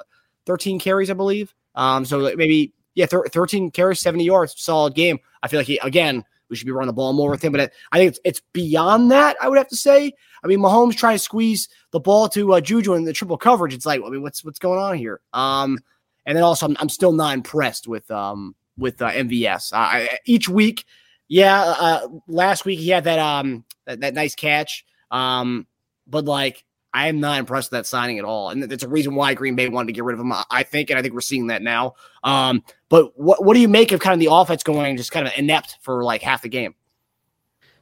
13 0.46 0.80
carries, 0.80 1.10
I 1.10 1.14
believe. 1.14 1.54
Um, 1.76 2.06
so 2.06 2.34
maybe 2.36 2.74
yeah, 2.94 3.06
thir- 3.06 3.28
13 3.28 3.72
carries, 3.72 4.00
70 4.00 4.24
yards, 4.24 4.54
solid 4.58 4.94
game. 4.94 5.20
I 5.42 5.48
feel 5.48 5.60
like 5.60 5.68
he 5.68 5.80
again 5.80 6.24
we 6.52 6.58
should 6.58 6.66
be 6.66 6.72
running 6.72 6.88
the 6.88 6.94
ball 6.94 7.14
more 7.14 7.32
with 7.32 7.44
him. 7.44 7.54
But 7.54 7.72
I 7.92 7.98
think 7.98 8.10
it's, 8.10 8.20
it's 8.24 8.42
beyond 8.54 9.10
that. 9.10 9.38
I 9.42 9.50
would 9.50 9.58
have 9.58 9.70
to 9.70 9.78
say. 9.78 10.14
I 10.44 10.48
mean, 10.48 10.60
Mahomes 10.60 10.96
trying 10.96 11.16
to 11.16 11.20
squeeze 11.20 11.70
the 11.92 12.00
ball 12.00 12.28
to 12.30 12.54
uh, 12.54 12.62
Juju 12.62 12.94
in 12.94 13.06
the 13.06 13.14
triple 13.14 13.38
coverage. 13.38 13.74
It's 13.74 13.86
like, 13.86 14.02
I 14.06 14.10
mean, 14.10 14.22
what's 14.22 14.44
what's 14.44 14.60
going 14.60 14.80
on 14.80 14.98
here? 14.98 15.22
Um, 15.34 15.80
and 16.26 16.36
then 16.36 16.44
also, 16.44 16.68
I'm, 16.68 16.78
I'm 16.80 16.90
still 16.90 17.14
not 17.14 17.34
impressed 17.34 17.88
with 17.88 18.12
um 18.12 18.56
with 18.78 19.02
uh, 19.02 19.12
MVS. 19.12 19.74
Uh, 19.74 19.78
I, 19.78 20.20
each 20.26 20.50
week, 20.50 20.86
yeah. 21.28 21.62
Uh, 21.62 22.08
last 22.28 22.66
week 22.66 22.80
he 22.80 22.90
had 22.90 23.06
that 23.06 23.20
um 23.20 23.64
that, 23.92 24.02
that 24.02 24.14
nice 24.14 24.36
catch. 24.36 24.86
Um, 25.12 25.68
but 26.08 26.26
like 26.26 26.64
I 26.94 27.08
am 27.08 27.20
not 27.20 27.40
impressed 27.40 27.72
with 27.72 27.80
that 27.80 27.86
signing 27.86 28.20
at 28.20 28.26
all. 28.26 28.50
And 28.50 28.64
that's 28.64 28.84
a 28.84 28.90
reason 28.90 29.16
why 29.16 29.34
Green 29.34 29.56
Bay 29.56 29.70
wanted 29.70 29.88
to 29.88 29.94
get 29.94 30.04
rid 30.04 30.14
of 30.14 30.20
him, 30.20 30.34
I 30.50 30.64
think. 30.64 30.90
And 30.90 31.00
I 31.00 31.02
think 31.02 31.14
we're 31.14 31.22
seeing 31.22 31.48
that 31.48 31.62
now. 31.62 31.94
Um, 32.24 32.64
but 32.90 33.18
what, 33.18 33.46
what 33.46 33.54
do 33.54 33.62
you 33.62 33.70
make 33.70 33.92
of 33.92 34.02
kind 34.02 34.14
of 34.14 34.20
the 34.20 34.34
offense 34.34 34.64
going 34.64 34.98
just 34.98 35.12
kind 35.12 35.26
of 35.26 35.34
inept 35.38 35.78
for 35.82 36.04
like 36.04 36.22
half 36.22 36.42
the 36.42 36.50
game? 36.50 36.76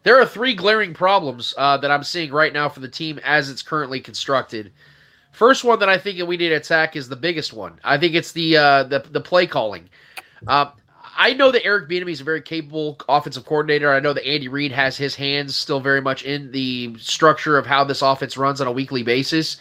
There 0.04 0.20
are 0.22 0.26
three 0.26 0.54
glaring 0.54 0.94
problems 0.94 1.54
uh, 1.58 1.78
that 1.78 1.92
I'm 1.92 2.04
seeing 2.04 2.32
right 2.32 2.54
now 2.54 2.70
for 2.70 2.80
the 2.80 2.88
team 2.88 3.20
as 3.24 3.50
it's 3.50 3.62
currently 3.62 4.00
constructed. 4.00 4.72
First 5.32 5.64
one 5.64 5.80
that 5.80 5.90
I 5.90 5.98
think 5.98 6.18
that 6.20 6.26
we 6.26 6.38
need 6.38 6.50
to 6.50 6.56
attack 6.56 6.96
is 6.96 7.10
the 7.10 7.16
biggest 7.16 7.52
one. 7.52 7.80
I 7.84 7.98
think 7.98 8.16
it's 8.16 8.32
the 8.32 8.58
uh, 8.58 8.84
the, 8.84 9.00
the 9.12 9.22
play 9.22 9.46
calling. 9.46 9.90
Uh, 10.48 10.72
I 11.20 11.34
know 11.34 11.52
that 11.52 11.66
Eric 11.66 11.90
Bieniemy 11.90 12.12
is 12.12 12.22
a 12.22 12.24
very 12.24 12.42
capable 12.42 12.98
offensive 13.10 13.46
coordinator. 13.46 13.92
I 13.92 14.00
know 14.00 14.14
that 14.14 14.26
Andy 14.26 14.48
Reid 14.48 14.72
has 14.72 14.96
his 14.96 15.16
hands 15.16 15.54
still 15.54 15.82
very 15.82 16.00
much 16.00 16.24
in 16.24 16.50
the 16.54 16.96
structure 16.98 17.58
of 17.58 17.66
how 17.66 17.84
this 17.84 18.02
offense 18.02 18.38
runs 18.38 18.62
on 18.62 18.68
a 18.68 18.72
weekly 18.72 19.04
basis. 19.04 19.58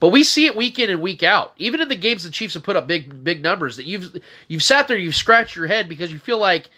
But 0.00 0.10
we 0.10 0.22
see 0.22 0.44
it 0.44 0.54
week 0.54 0.78
in 0.78 0.90
and 0.90 1.00
week 1.00 1.22
out. 1.22 1.54
Even 1.56 1.80
in 1.80 1.88
the 1.88 1.96
games 1.96 2.24
the 2.24 2.30
Chiefs 2.30 2.52
have 2.54 2.62
put 2.62 2.76
up 2.76 2.86
big 2.86 3.24
big 3.24 3.42
numbers 3.42 3.76
that 3.78 3.86
you've 3.86 4.16
you've 4.48 4.62
sat 4.62 4.86
there, 4.86 4.98
you've 4.98 5.14
scratched 5.14 5.56
your 5.56 5.66
head 5.66 5.88
because 5.88 6.12
you 6.12 6.18
feel 6.18 6.38
like 6.38 6.68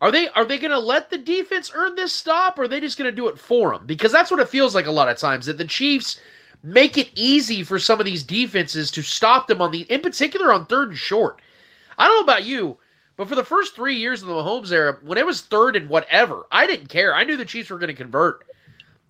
are 0.00 0.10
they 0.10 0.30
are 0.30 0.46
they 0.46 0.56
going 0.56 0.70
to 0.70 0.78
let 0.78 1.10
the 1.10 1.18
defense 1.18 1.70
earn 1.74 1.94
this 1.96 2.14
stop 2.14 2.58
or 2.58 2.62
are 2.62 2.68
they 2.68 2.80
just 2.80 2.96
going 2.96 3.10
to 3.10 3.14
do 3.14 3.28
it 3.28 3.38
for 3.38 3.72
them? 3.72 3.84
Because 3.84 4.10
that's 4.10 4.30
what 4.30 4.40
it 4.40 4.48
feels 4.48 4.74
like 4.74 4.86
a 4.86 4.90
lot 4.90 5.10
of 5.10 5.18
times 5.18 5.44
that 5.44 5.58
the 5.58 5.66
Chiefs 5.66 6.18
make 6.62 6.96
it 6.96 7.10
easy 7.14 7.62
for 7.62 7.78
some 7.78 8.00
of 8.00 8.06
these 8.06 8.22
defenses 8.22 8.90
to 8.92 9.02
stop 9.02 9.48
them 9.48 9.60
on 9.60 9.70
the 9.70 9.82
in 9.82 10.00
particular 10.00 10.50
on 10.50 10.64
third 10.64 10.88
and 10.88 10.98
short. 10.98 11.42
I 11.98 12.06
don't 12.06 12.16
know 12.16 12.32
about 12.32 12.44
you, 12.44 12.78
but 13.22 13.28
for 13.28 13.36
the 13.36 13.44
first 13.44 13.76
three 13.76 13.94
years 13.94 14.20
of 14.20 14.26
the 14.26 14.34
Mahomes 14.34 14.72
era, 14.72 14.98
when 15.00 15.16
it 15.16 15.24
was 15.24 15.42
third 15.42 15.76
and 15.76 15.88
whatever, 15.88 16.44
I 16.50 16.66
didn't 16.66 16.88
care. 16.88 17.14
I 17.14 17.22
knew 17.22 17.36
the 17.36 17.44
Chiefs 17.44 17.70
were 17.70 17.78
going 17.78 17.86
to 17.86 17.94
convert 17.94 18.44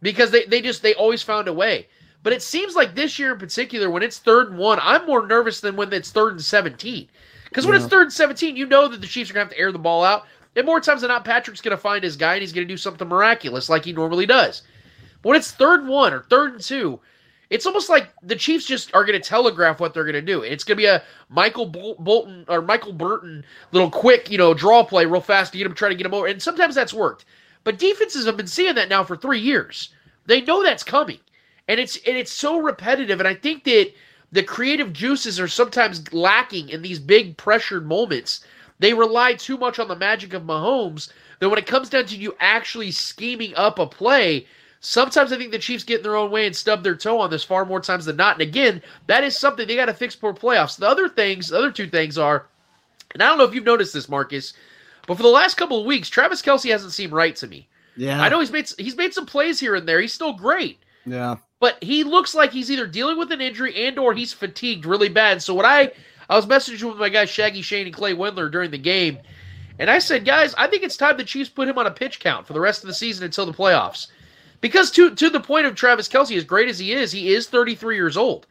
because 0.03 0.31
they, 0.31 0.45
they 0.45 0.61
just 0.61 0.83
they 0.83 0.93
always 0.93 1.23
found 1.23 1.49
a 1.49 1.53
way. 1.55 1.89
But 2.23 2.35
it 2.35 2.43
seems 2.43 2.77
like 2.77 2.95
this 2.95 3.19
year 3.19 3.33
in 3.33 3.39
particular, 3.39 3.89
when 3.89 4.03
it's 4.03 4.19
third 4.19 4.51
and 4.51 4.59
one, 4.59 4.79
I'm 4.83 5.07
more 5.07 5.27
nervous 5.27 5.61
than 5.61 5.77
when 5.77 5.91
it's 5.95 6.11
third 6.11 6.33
and 6.33 6.45
seventeen. 6.45 7.09
Because 7.45 7.65
when 7.65 7.75
yeah. 7.75 7.85
it's 7.85 7.91
third 7.91 8.03
and 8.03 8.13
seventeen, 8.13 8.55
you 8.55 8.67
know 8.67 8.87
that 8.87 9.01
the 9.01 9.07
Chiefs 9.07 9.31
are 9.31 9.33
going 9.33 9.47
to 9.47 9.49
have 9.49 9.57
to 9.57 9.63
air 9.63 9.73
the 9.73 9.79
ball 9.79 10.05
out. 10.05 10.27
And 10.55 10.67
more 10.67 10.79
times 10.79 11.01
than 11.01 11.09
not, 11.09 11.25
Patrick's 11.25 11.63
going 11.63 11.75
to 11.75 11.83
find 11.83 12.05
his 12.05 12.19
guy 12.19 12.35
and 12.35 12.43
he's 12.43 12.53
going 12.53 12.69
to 12.69 12.73
do 12.73 12.77
something 12.77 13.09
miraculous 13.09 13.71
like 13.71 13.87
he 13.87 13.95
normally 13.95 14.27
does. 14.27 14.61
But 15.23 15.31
when 15.31 15.39
it's 15.39 15.53
third 15.53 15.81
and 15.81 15.89
one 15.89 16.13
or 16.13 16.25
third 16.25 16.53
and 16.53 16.61
two, 16.61 17.01
it's 17.53 17.67
almost 17.67 17.91
like 17.91 18.09
the 18.23 18.35
Chiefs 18.35 18.65
just 18.65 18.95
are 18.95 19.05
going 19.05 19.21
to 19.21 19.29
telegraph 19.29 19.79
what 19.79 19.93
they're 19.93 20.05
going 20.05 20.15
to 20.15 20.23
do. 20.23 20.41
It's 20.43 20.65
going 20.65 20.77
to 20.77 20.83
be 20.83 20.87
a 20.87 21.03
Michael 21.29 21.67
Bolton 21.67 22.47
or 22.49 22.63
Michael 22.63 22.95
Burton 22.95 23.45
little 23.73 23.91
quick, 23.91 24.31
you 24.31 24.39
know, 24.39 24.55
draw 24.55 24.83
play 24.83 25.05
real 25.05 25.21
fast 25.21 25.53
to 25.53 25.59
get 25.59 25.67
him, 25.67 25.75
try 25.75 25.91
to 25.91 25.95
get 25.95 26.07
him 26.07 26.15
over. 26.15 26.27
And 26.27 26.41
sometimes 26.41 26.75
that's 26.75 26.95
worked. 26.95 27.27
But 27.63 27.79
defenses 27.79 28.25
have 28.25 28.39
been 28.39 28.47
seeing 28.47 28.75
that 28.77 28.89
now 28.89 29.05
for 29.05 29.19
three 29.19 29.39
years. 29.39 29.91
They 30.25 30.41
know 30.41 30.63
that's 30.63 30.83
coming, 30.83 31.19
and 31.69 31.79
it's 31.79 31.97
and 32.07 32.17
it's 32.17 32.33
so 32.33 32.59
repetitive. 32.59 33.21
And 33.21 33.29
I 33.29 33.35
think 33.35 33.65
that 33.65 33.93
the 34.33 34.43
creative 34.43 34.95
juices 34.95 35.39
are 35.39 35.47
sometimes 35.47 36.11
lacking 36.11 36.71
in 36.71 36.81
these 36.81 36.99
big 36.99 37.37
pressured 37.37 37.87
moments. 37.87 38.47
They 38.79 38.95
rely 38.95 39.35
too 39.35 39.59
much 39.59 39.79
on 39.79 39.89
the 39.89 39.95
magic 39.95 40.33
of 40.33 40.43
Mahomes 40.43 41.13
that 41.41 41.51
when 41.51 41.59
it 41.59 41.67
comes 41.67 41.91
down 41.91 42.07
to 42.07 42.17
you 42.17 42.35
actually 42.41 42.93
scheming 42.93 43.55
up 43.57 43.79
a 43.79 43.87
play, 43.87 44.47
Sometimes 44.85 45.33
I 45.33 45.39
think 45.39 45.53
the 45.53 45.61
Chiefs 45.61 45.85
get 45.85 45.99
in 45.99 46.03
their 46.03 46.17
own 46.17 46.33
way 46.33 46.45
and 46.45 46.57
stub 46.57 46.83
their 46.83 46.97
toe 46.97 47.21
on 47.21 47.31
this 47.31 47.45
far 47.45 47.65
more 47.65 47.81
times 47.81 48.05
than 48.05 48.17
not. 48.17 48.35
And 48.35 48.43
again, 48.43 48.83
that 49.07 49.23
is 49.23 49.39
something 49.39 49.67
they 49.67 49.77
got 49.77 49.87
to 49.87 49.95
fix 49.95 50.17
for 50.17 50.35
playoffs. 50.35 50.77
The 50.77 50.89
other 50.89 51.09
things, 51.09 51.49
the 51.49 51.59
other 51.59 51.71
two 51.71 51.87
things 51.87 52.19
are, 52.19 52.47
and 53.15 53.23
I 53.23 53.29
don't 53.29 53.39
know 53.39 53.45
if 53.45 53.55
you've 53.55 53.65
noticed 53.65 53.95
this, 53.95 54.09
Marcus, 54.09 54.55
but 55.07 55.17
for 55.17 55.23
the 55.23 55.29
last 55.29 55.57
couple 55.57 55.79
of 55.79 55.87
weeks, 55.87 56.09
Travis 56.09 56.43
Kelce 56.43 56.73
hasn't 56.73 56.93
seemed 56.93 57.13
right 57.13 57.37
to 57.37 57.47
me. 57.47 57.69
Yeah, 57.97 58.21
I 58.21 58.29
know 58.29 58.41
he's 58.41 58.51
made 58.51 58.69
he's 58.77 58.97
made 58.97 59.15
some 59.15 59.27
plays 59.27 59.61
here 59.61 59.77
and 59.77 59.87
there. 59.87 60.01
He's 60.01 60.13
still 60.13 60.33
great. 60.33 60.81
Yeah, 61.07 61.37
but 61.61 61.77
he 61.83 62.03
looks 62.03 62.35
like 62.35 62.51
he's 62.51 62.71
either 62.71 62.87
dealing 62.89 63.19
with 63.19 63.31
an 63.31 63.41
injury 63.41 63.87
and 63.87 63.99
or 63.99 64.15
he's 64.15 64.33
fatigued 64.33 64.85
really 64.85 65.11
bad. 65.11 65.43
So 65.43 65.55
what 65.55 65.67
I 65.67 65.93
I 66.29 66.35
was 66.35 66.47
messaging 66.47 66.89
with 66.89 66.99
my 66.99 67.09
guys 67.09 67.31
Shaggy 67.31 67.63
Shane 67.63 67.87
and 67.87 67.95
Clay 67.95 68.15
Wendler 68.15 68.51
during 68.51 68.73
the 68.73 68.79
game, 68.79 69.19
and 69.79 69.89
I 69.89 70.01
said, 70.01 70.25
guys, 70.25 70.55
I 70.55 70.67
think 70.67 70.83
it's 70.83 70.97
time 70.97 71.19
the 71.19 71.25
Chiefs 71.25 71.51
put 71.51 71.69
him 71.69 71.79
on 71.79 71.87
a 71.87 71.91
pitch 71.93 72.19
count 72.19 72.47
for 72.47 72.53
the 72.53 72.61
rest 72.61 72.83
of 72.83 72.89
the 72.89 72.95
season 72.95 73.25
until 73.25 73.47
the 73.47 73.53
playoffs. 73.53 74.09
Because 74.63 74.91
to 74.93 75.15
to 75.15 75.29
the 75.29 75.41
point 75.41 75.67
of 75.67 75.75
Travis 75.75 76.09
Kelce, 76.09 76.37
as 76.37 76.45
great 76.45 76.71
as 76.71 76.79
he 76.79 76.93
is, 76.93 77.13
he 77.13 77.35
is 77.35 77.49
33 77.49 77.97
years 77.97 78.17
old. 78.17 78.47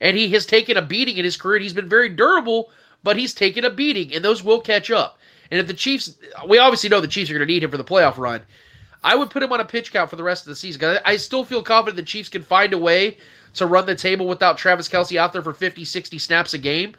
And 0.00 0.16
he 0.16 0.30
has 0.30 0.44
taken 0.44 0.76
a 0.76 0.82
beating 0.82 1.18
in 1.18 1.24
his 1.24 1.36
career. 1.36 1.60
He's 1.60 1.72
been 1.72 1.88
very 1.88 2.08
durable, 2.08 2.70
but 3.04 3.16
he's 3.16 3.32
taken 3.32 3.64
a 3.64 3.70
beating, 3.70 4.12
and 4.12 4.24
those 4.24 4.42
will 4.42 4.60
catch 4.60 4.90
up. 4.90 5.18
And 5.50 5.60
if 5.60 5.68
the 5.68 5.74
Chiefs, 5.74 6.16
we 6.48 6.58
obviously 6.58 6.88
know 6.88 7.00
the 7.00 7.06
Chiefs 7.06 7.30
are 7.30 7.34
going 7.34 7.46
to 7.46 7.52
need 7.52 7.62
him 7.62 7.70
for 7.70 7.76
the 7.76 7.84
playoff 7.84 8.18
run. 8.18 8.40
I 9.04 9.14
would 9.14 9.30
put 9.30 9.42
him 9.42 9.52
on 9.52 9.60
a 9.60 9.64
pitch 9.64 9.92
count 9.92 10.10
for 10.10 10.16
the 10.16 10.24
rest 10.24 10.44
of 10.44 10.48
the 10.48 10.56
season. 10.56 10.98
I 11.04 11.16
still 11.18 11.44
feel 11.44 11.62
confident 11.62 11.98
the 11.98 12.02
Chiefs 12.02 12.30
can 12.30 12.42
find 12.42 12.72
a 12.72 12.78
way 12.78 13.18
to 13.52 13.66
run 13.66 13.86
the 13.86 13.94
table 13.94 14.26
without 14.26 14.56
Travis 14.56 14.88
Kelce 14.88 15.18
out 15.18 15.32
there 15.32 15.42
for 15.42 15.52
50, 15.52 15.84
60 15.84 16.18
snaps 16.18 16.54
a 16.54 16.58
game. 16.58 16.94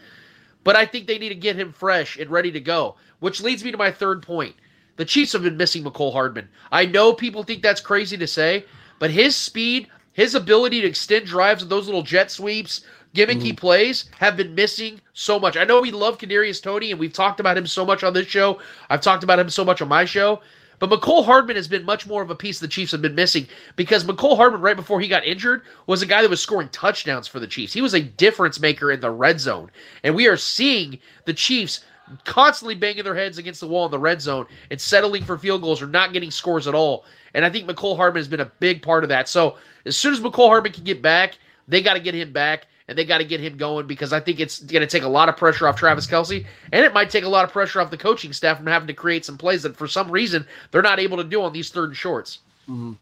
But 0.64 0.76
I 0.76 0.86
think 0.86 1.08
they 1.08 1.18
need 1.18 1.30
to 1.30 1.36
get 1.36 1.56
him 1.56 1.74
fresh 1.74 2.18
and 2.18 2.30
ready 2.30 2.52
to 2.52 2.60
go, 2.60 2.96
which 3.20 3.42
leads 3.42 3.64
me 3.64 3.72
to 3.72 3.78
my 3.78 3.92
third 3.92 4.22
point. 4.22 4.56
The 4.98 5.06
Chiefs 5.06 5.34
have 5.34 5.44
been 5.44 5.58
missing 5.58 5.84
Mecole 5.84 6.14
Hardman. 6.14 6.48
I 6.72 6.86
know 6.86 7.14
people 7.14 7.44
think 7.44 7.62
that's 7.62 7.82
crazy 7.82 8.18
to 8.18 8.28
say, 8.28 8.66
but 9.00 9.12
his 9.12 9.36
speed, 9.36 9.88
his 10.14 10.36
ability 10.36 10.82
to 10.82 10.88
extend 10.88 11.26
drives 11.26 11.62
with 11.62 11.70
those 11.70 11.86
little 11.86 12.04
jet 12.04 12.32
sweeps, 12.32 12.82
gimmicky 13.14 13.52
mm. 13.52 13.58
plays 13.58 14.10
have 14.20 14.38
been 14.38 14.56
missing 14.56 15.02
so 15.14 15.40
much. 15.40 15.58
I 15.58 15.66
know 15.66 15.82
we 15.82 15.92
love 15.92 16.18
Kadarius 16.18 16.62
Toney, 16.62 16.92
and 16.92 17.00
we've 17.00 17.14
talked 17.14 17.40
about 17.40 17.58
him 17.58 17.68
so 17.68 17.86
much 17.86 18.04
on 18.04 18.14
this 18.14 18.28
show. 18.28 18.60
I've 18.90 19.02
talked 19.02 19.24
about 19.24 19.40
him 19.40 19.50
so 19.50 19.66
much 19.66 19.82
on 19.82 19.88
my 19.88 20.06
show. 20.06 20.42
But 20.80 20.90
Mecole 20.90 21.24
Hardman 21.24 21.56
has 21.56 21.68
been 21.68 21.86
much 21.86 22.06
more 22.06 22.22
of 22.22 22.30
a 22.30 22.36
piece 22.36 22.60
the 22.60 22.68
Chiefs 22.68 22.92
have 22.92 23.02
been 23.02 23.16
missing 23.16 23.48
because 23.76 24.04
Mecole 24.04 24.36
Hardman, 24.36 24.62
right 24.62 24.76
before 24.76 25.00
he 25.00 25.08
got 25.08 25.26
injured, 25.26 25.62
was 25.88 26.02
a 26.02 26.06
guy 26.06 26.22
that 26.22 26.30
was 26.30 26.42
scoring 26.42 26.70
touchdowns 26.70 27.28
for 27.28 27.40
the 27.40 27.48
Chiefs. 27.48 27.74
He 27.74 27.82
was 27.82 27.94
a 27.94 28.02
difference 28.02 28.60
maker 28.60 28.92
in 28.92 29.00
the 29.00 29.10
red 29.10 29.40
zone. 29.40 29.72
And 30.04 30.16
we 30.16 30.28
are 30.28 30.38
seeing 30.38 31.00
the 31.26 31.34
Chiefs 31.34 31.86
constantly 32.24 32.76
banging 32.76 33.04
their 33.04 33.16
heads 33.16 33.38
against 33.38 33.60
the 33.60 33.68
wall 33.68 33.86
in 33.86 33.92
the 33.92 34.00
red 34.00 34.22
zone 34.22 34.46
and 34.70 34.80
settling 34.80 35.24
for 35.24 35.38
field 35.38 35.62
goals 35.62 35.82
or 35.82 35.88
not 35.88 36.14
getting 36.14 36.32
scores 36.32 36.68
at 36.68 36.76
all. 36.76 37.06
And 37.34 37.44
I 37.44 37.50
think 37.50 37.68
Mecole 37.68 37.96
Hardman 37.98 38.20
has 38.20 38.28
been 38.28 38.40
a 38.40 38.52
big 38.60 38.82
part 38.82 39.04
of 39.04 39.10
that. 39.10 39.28
So 39.28 39.58
as 39.86 39.98
soon 39.98 40.14
as 40.14 40.20
Mecole 40.20 40.48
Hardman 40.48 40.72
can 40.72 40.84
get 40.84 41.02
back, 41.02 41.38
they 41.68 41.82
got 41.82 41.96
to 41.96 42.00
get 42.00 42.14
him 42.14 42.32
back 42.32 42.68
and 42.88 42.98
they 42.98 43.06
got 43.06 43.18
to 43.18 43.26
get 43.26 43.40
him 43.40 43.58
going 43.58 43.88
because 43.88 44.14
I 44.14 44.20
think 44.20 44.40
it's 44.40 44.60
going 44.60 44.82
to 44.82 44.88
take 44.88 45.04
a 45.04 45.08
lot 45.08 45.30
of 45.30 45.38
pressure 45.38 45.68
off 45.68 45.76
Travis 45.76 46.06
Kelce 46.06 46.46
and 46.72 46.86
it 46.86 46.94
might 46.94 47.10
take 47.10 47.24
a 47.24 47.30
lot 47.30 47.44
of 47.44 47.52
pressure 47.52 47.82
off 47.82 47.90
the 47.90 47.98
coaching 47.98 48.34
staff 48.34 48.58
from 48.58 48.68
having 48.68 48.88
to 48.88 48.94
create 48.94 49.26
some 49.26 49.38
plays 49.38 49.64
that 49.64 49.76
for 49.76 49.88
some 49.88 50.12
reason 50.12 50.46
they're 50.72 50.82
not 50.82 51.00
able 51.00 51.18
to 51.18 51.24
do 51.24 51.42
on 51.42 51.54
these 51.54 51.72
third 51.72 51.90
and 51.90 51.98
shorts. 51.98 52.40
Mm-hmm. 52.70 52.94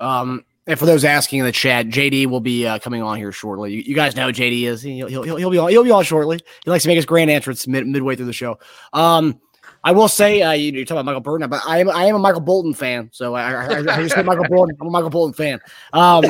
Um, 0.00 0.44
and 0.68 0.78
for 0.78 0.84
those 0.84 1.02
asking 1.02 1.38
in 1.38 1.46
the 1.46 1.52
chat, 1.52 1.86
JD 1.86 2.26
will 2.26 2.42
be 2.42 2.66
uh, 2.66 2.78
coming 2.78 3.00
on 3.00 3.16
here 3.16 3.32
shortly. 3.32 3.72
You, 3.72 3.80
you, 3.80 3.94
guys 3.94 4.14
know 4.14 4.28
JD 4.28 4.64
is. 4.64 4.82
He'll, 4.82 5.08
he'll, 5.08 5.36
he'll, 5.36 5.50
be 5.50 5.56
on, 5.56 5.70
he'll 5.70 5.82
be 5.82 5.90
on 5.90 6.04
shortly. 6.04 6.40
He 6.62 6.70
likes 6.70 6.82
to 6.82 6.88
make 6.88 6.96
his 6.96 7.06
grand 7.06 7.30
entrance 7.30 7.66
mid, 7.66 7.86
midway 7.86 8.16
through 8.16 8.26
the 8.26 8.34
show. 8.34 8.58
Um, 8.92 9.40
I 9.82 9.92
will 9.92 10.08
say, 10.08 10.42
uh, 10.42 10.52
you, 10.52 10.82
are 10.82 10.84
talking 10.84 10.98
about 10.98 11.06
Michael 11.06 11.22
Burton, 11.22 11.48
but 11.48 11.62
I 11.66 11.78
am 11.78 11.88
I 11.88 12.04
am 12.04 12.16
a 12.16 12.18
Michael 12.18 12.42
Bolton 12.42 12.74
fan. 12.74 13.08
So 13.12 13.34
I, 13.34 13.52
I, 13.52 13.78
I 13.78 14.02
just 14.02 14.14
said 14.14 14.26
Michael 14.26 14.44
Bolton. 14.50 14.76
I'm 14.78 14.88
a 14.88 14.90
Michael 14.90 15.08
Bolton 15.08 15.32
fan. 15.32 15.58
Um, 15.94 16.24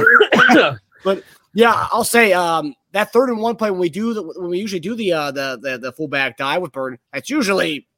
but 1.05 1.25
yeah, 1.53 1.89
I'll 1.91 2.05
say 2.05 2.33
um, 2.33 2.77
that 2.93 3.13
third 3.13 3.31
and 3.31 3.41
one 3.41 3.57
play 3.57 3.73
when 3.73 3.81
we 3.81 3.89
do 3.89 4.15
the, 4.15 4.23
when 4.23 4.51
we 4.51 4.59
usually 4.61 4.81
do 4.81 4.95
the 4.95 5.13
uh, 5.15 5.31
the, 5.33 5.59
the 5.61 5.79
the 5.79 5.93
fullback 5.93 6.37
dive 6.37 6.63
with 6.63 6.71
Burton, 6.71 7.01
that's 7.13 7.29
usually 7.29 7.89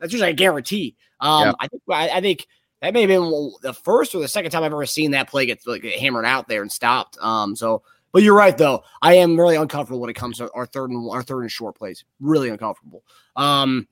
that's 0.00 0.12
usually 0.12 0.30
a 0.30 0.34
guarantee. 0.34 0.96
Um. 1.20 1.54
I 1.60 1.68
think 1.68 1.82
I, 1.88 2.08
I 2.08 2.20
think 2.20 2.48
that 2.84 2.92
may 2.92 3.00
have 3.00 3.08
been 3.08 3.50
the 3.62 3.72
first 3.72 4.14
or 4.14 4.20
the 4.20 4.28
second 4.28 4.50
time 4.50 4.62
I've 4.62 4.72
ever 4.72 4.84
seen 4.84 5.12
that 5.12 5.30
play 5.30 5.46
get 5.46 5.66
like 5.66 5.84
hammered 5.84 6.26
out 6.26 6.48
there 6.48 6.60
and 6.60 6.70
stopped. 6.70 7.16
Um, 7.18 7.56
so, 7.56 7.82
but 8.12 8.22
you're 8.22 8.36
right 8.36 8.56
though. 8.56 8.84
I 9.00 9.14
am 9.14 9.40
really 9.40 9.56
uncomfortable 9.56 10.00
when 10.00 10.10
it 10.10 10.14
comes 10.14 10.36
to 10.36 10.52
our 10.52 10.66
third 10.66 10.90
and 10.90 11.10
our 11.10 11.22
third 11.22 11.40
and 11.40 11.50
short 11.50 11.76
plays. 11.76 12.04
Really 12.20 12.50
uncomfortable. 12.50 13.02
Um, 13.36 13.88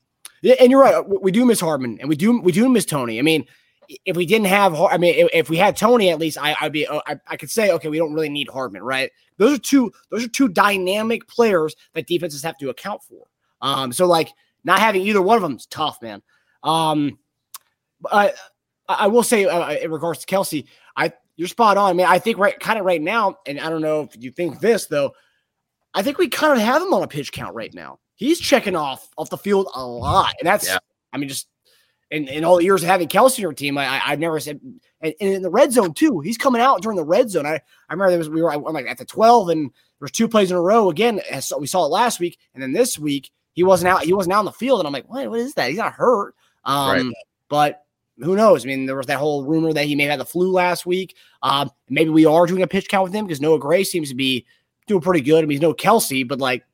and 0.61 0.71
you're 0.71 0.83
right. 0.83 1.09
We 1.09 1.17
we 1.23 1.33
do 1.33 1.47
miss 1.47 1.61
Hardman, 1.61 1.99
and 2.01 2.09
we 2.11 2.17
do 2.17 2.39
we 2.43 2.53
do 2.53 2.69
miss 2.69 2.85
Toney. 2.85 3.19
I 3.19 3.23
mean, 3.23 3.47
if 4.05 4.15
we 4.15 4.27
didn't 4.27 4.49
have, 4.49 4.75
I 4.75 4.99
mean, 4.99 5.29
if, 5.33 5.49
we 5.49 5.57
had 5.57 5.75
Toney, 5.75 6.11
at 6.11 6.19
least 6.19 6.39
I, 6.39 6.55
I'd 6.61 6.73
be, 6.73 6.87
uh, 6.87 7.01
I, 7.07 7.19
I 7.27 7.37
could 7.37 7.51
say, 7.51 7.71
okay, 7.73 7.89
we 7.89 7.99
don't 7.99 8.15
really 8.15 8.29
need 8.29 8.49
Hardman, 8.49 8.83
right? 8.83 9.11
Those 9.39 9.59
are 9.59 9.61
two, 9.61 9.93
those 10.11 10.25
are 10.25 10.29
two 10.29 10.49
dynamic 10.49 11.27
players 11.29 11.75
that 11.95 12.07
defenses 12.07 12.43
have 12.43 12.57
to 12.59 12.71
account 12.71 13.03
for. 13.03 13.27
Um, 13.61 13.93
so 13.93 14.07
like 14.07 14.33
not 14.65 14.79
having 14.79 15.03
either 15.03 15.23
one 15.23 15.37
of 15.37 15.43
them 15.43 15.57
is 15.57 15.67
tough, 15.67 16.01
man. 16.01 16.23
Um, 16.63 17.19
I 18.99 19.07
will 19.09 19.23
say 19.23 19.45
uh, 19.45 19.71
in 19.73 19.91
regards 19.91 20.25
to 20.25 20.27
Kelce, 20.27 20.67
I 20.97 21.13
you're 21.37 21.49
spot 21.49 21.77
on. 21.77 21.91
I 21.91 21.93
mean, 21.93 22.07
I 22.07 22.19
think 22.19 22.39
right, 22.39 22.59
kind 22.59 22.79
of 22.79 22.85
right 22.85 23.01
now, 23.01 23.39
and 23.47 23.59
I 23.61 23.71
don't 23.71 23.83
know 23.83 24.03
if 24.03 24.23
you 24.23 24.31
think 24.31 24.61
this 24.61 24.87
though. 24.87 25.13
I 25.95 26.03
think 26.03 26.19
we 26.19 26.29
kind 26.29 26.55
of 26.55 26.59
have 26.65 26.83
him 26.83 26.95
on 26.95 27.03
a 27.03 27.09
pitch 27.09 27.33
count 27.33 27.55
right 27.55 27.73
now. 27.75 27.99
He's 28.15 28.39
checking 28.41 28.77
off 28.77 29.09
off 29.19 29.31
the 29.31 29.37
field 29.39 29.69
a 29.75 29.85
lot, 29.85 30.35
and 30.41 30.47
that's, 30.47 30.67
Yeah. 30.67 30.79
I 31.13 31.19
mean, 31.19 31.29
just 31.29 31.49
in, 32.11 32.29
in 32.29 32.45
all 32.45 32.57
the 32.57 32.65
years 32.65 32.83
of 32.83 32.89
having 32.89 33.09
Kelce 33.09 33.39
on 33.39 33.43
your 33.43 33.53
team, 33.53 33.77
I, 33.79 33.87
I 33.87 34.01
I've 34.07 34.19
never 34.19 34.39
said, 34.41 34.61
and, 35.01 35.15
and 35.21 35.31
in 35.35 35.43
the 35.43 35.51
red 35.51 35.73
zone 35.73 35.95
too. 35.95 36.21
He's 36.21 36.39
coming 36.39 36.61
out 36.63 36.83
during 36.83 36.97
the 36.97 37.05
red 37.05 37.31
zone. 37.31 37.47
I, 37.47 37.55
I 37.55 37.93
remember 37.93 38.11
there 38.11 38.19
was 38.19 38.31
we 38.31 38.43
were 38.43 38.53
I'm 38.53 38.63
like 38.63 38.87
at 38.87 38.99
the 38.99 39.05
twelve, 39.05 39.49
and 39.49 39.65
there 39.71 39.73
was 40.01 40.13
two 40.13 40.29
plays 40.29 40.51
in 40.51 40.57
a 40.57 40.61
row 40.61 40.91
again. 40.91 41.21
As 41.31 41.53
we 41.59 41.67
saw 41.67 41.85
it 41.85 41.89
last 41.89 42.21
week, 42.21 42.39
and 42.55 42.63
then 42.63 42.73
this 42.73 42.99
week 42.99 43.31
he 43.55 43.63
wasn't 43.63 43.89
out. 43.89 44.05
He 44.05 44.13
wasn't 44.13 44.35
out 44.35 44.41
on 44.41 44.45
the 44.47 44.53
field, 44.53 44.81
and 44.81 44.87
I'm 44.87 44.93
like, 44.93 45.09
what? 45.11 45.29
What 45.29 45.41
is 45.41 45.55
that? 45.55 45.69
He's 45.71 45.79
not 45.79 45.93
hurt. 45.95 46.35
Um, 46.65 46.91
Right. 46.91 47.15
but 47.49 47.82
who 48.19 48.37
knows? 48.37 48.65
I 48.65 48.69
mean, 48.69 48.87
there 48.87 48.97
was 48.97 49.07
that 49.07 49.19
whole 49.19 49.45
rumor 49.45 49.73
that 49.73 49.87
he 49.87 49.95
may 49.95 50.05
have 50.05 50.19
the 50.19 50.25
flu 50.25 50.53
last 50.53 50.87
week. 50.87 51.17
Um, 51.43 51.71
maybe 51.89 52.11
we 52.11 52.27
are 52.27 52.47
doing 52.47 52.63
a 52.63 52.67
pitch 52.67 52.89
count 52.89 53.05
with 53.05 53.15
him 53.15 53.27
because 53.27 53.41
Noah 53.41 53.59
Gray 53.59 53.85
seems 53.85 54.09
to 54.11 54.15
be 54.15 54.47
doing 54.87 55.01
pretty 55.01 55.23
good. 55.23 55.39
I 55.39 55.41
mean, 55.43 55.51
he's 55.51 55.61
no 55.61 55.75
Kelce, 55.75 56.27
but 56.27 56.39
like 56.39 56.65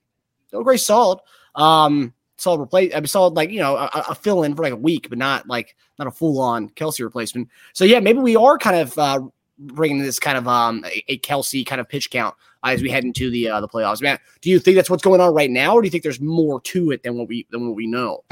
Noah 0.53 0.65
Gray's 0.65 0.85
solid. 0.85 1.21
Um, 1.55 2.13
solid 2.37 2.61
replace. 2.61 2.93
I 2.93 2.97
mean, 2.97 3.07
solid 3.07 3.35
like 3.35 3.51
you 3.51 3.61
know 3.61 3.77
a, 3.77 3.91
a 4.11 4.15
fill 4.15 4.43
in 4.43 4.55
for 4.55 4.63
like 4.63 4.73
a 4.73 4.77
week, 4.77 5.09
but 5.09 5.19
not 5.19 5.47
like 5.47 5.77
not 5.99 6.09
a 6.09 6.11
full 6.11 6.41
on 6.41 6.71
Kelce 6.71 7.03
replacement. 7.03 7.49
So 7.73 7.85
yeah, 7.85 8.01
maybe 8.01 8.21
we 8.21 8.37
are 8.37 8.59
kind 8.59 8.77
of 8.77 8.99
uh, 8.99 9.21
bringing 9.59 9.99
this 9.99 10.19
kind 10.19 10.39
of 10.39 10.49
um 10.49 10.85
a, 10.85 11.05
a 11.13 11.19
Kelce 11.19 11.67
kind 11.67 11.81
of 11.81 11.89
pitch 11.89 12.11
count 12.11 12.35
as 12.65 12.83
we 12.83 12.91
head 12.91 13.05
into 13.05 13.31
the 13.31 13.49
uh, 13.49 13.61
the 13.61 13.69
playoffs. 13.69 14.03
Man, 14.03 14.19
do 14.41 14.51
you 14.51 14.59
think 14.59 14.77
that's 14.77 14.91
what's 14.91 15.03
going 15.03 15.21
on 15.21 15.35
right 15.35 15.51
now, 15.51 15.75
or 15.75 15.83
do 15.83 15.87
you 15.87 15.91
think 15.91 16.03
there's 16.03 16.21
more 16.21 16.61
to 16.63 16.91
it 16.91 17.03
than 17.03 17.17
what 17.17 17.29
we 17.29 17.47
than 17.51 17.67
what 17.67 17.77
we 17.77 17.87
know? 17.87 18.25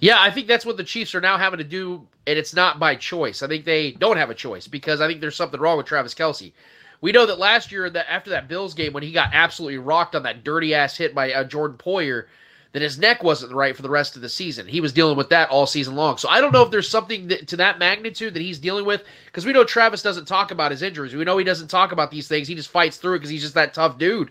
Yeah, 0.00 0.16
I 0.20 0.30
think 0.30 0.46
that's 0.46 0.66
what 0.66 0.76
the 0.76 0.84
Chiefs 0.84 1.14
are 1.14 1.20
now 1.20 1.38
having 1.38 1.58
to 1.58 1.64
do, 1.64 2.06
and 2.26 2.38
it's 2.38 2.54
not 2.54 2.78
by 2.78 2.94
choice. 2.94 3.42
I 3.42 3.48
think 3.48 3.64
they 3.64 3.92
don't 3.92 4.16
have 4.16 4.30
a 4.30 4.34
choice 4.34 4.68
because 4.68 5.00
I 5.00 5.08
think 5.08 5.20
there's 5.20 5.36
something 5.36 5.60
wrong 5.60 5.76
with 5.76 5.86
Travis 5.86 6.14
Kelce. 6.14 6.52
We 7.00 7.12
know 7.12 7.26
that 7.26 7.38
last 7.38 7.70
year, 7.70 7.88
that 7.90 8.10
after 8.10 8.30
that 8.30 8.48
Bills 8.48 8.74
game, 8.74 8.92
when 8.92 9.02
he 9.02 9.12
got 9.12 9.30
absolutely 9.32 9.78
rocked 9.78 10.16
on 10.16 10.24
that 10.24 10.42
dirty 10.42 10.74
ass 10.74 10.96
hit 10.96 11.14
by 11.14 11.32
uh, 11.32 11.44
Jordan 11.44 11.78
Poyer, 11.78 12.24
that 12.72 12.82
his 12.82 12.98
neck 12.98 13.22
wasn't 13.22 13.52
right 13.52 13.74
for 13.74 13.82
the 13.82 13.90
rest 13.90 14.14
of 14.16 14.22
the 14.22 14.28
season. 14.28 14.66
He 14.66 14.80
was 14.80 14.92
dealing 14.92 15.16
with 15.16 15.30
that 15.30 15.48
all 15.48 15.66
season 15.66 15.94
long. 15.94 16.18
So 16.18 16.28
I 16.28 16.40
don't 16.40 16.52
know 16.52 16.62
if 16.62 16.70
there's 16.70 16.88
something 16.88 17.28
that, 17.28 17.48
to 17.48 17.56
that 17.56 17.78
magnitude 17.78 18.34
that 18.34 18.42
he's 18.42 18.58
dealing 18.58 18.84
with 18.84 19.04
because 19.26 19.46
we 19.46 19.52
know 19.52 19.64
Travis 19.64 20.02
doesn't 20.02 20.26
talk 20.26 20.50
about 20.50 20.70
his 20.70 20.82
injuries. 20.82 21.14
We 21.14 21.24
know 21.24 21.38
he 21.38 21.44
doesn't 21.44 21.68
talk 21.68 21.92
about 21.92 22.10
these 22.10 22.28
things. 22.28 22.46
He 22.46 22.54
just 22.54 22.70
fights 22.70 22.96
through 22.98 23.14
it 23.14 23.18
because 23.20 23.30
he's 23.30 23.42
just 23.42 23.54
that 23.54 23.74
tough 23.74 23.98
dude. 23.98 24.30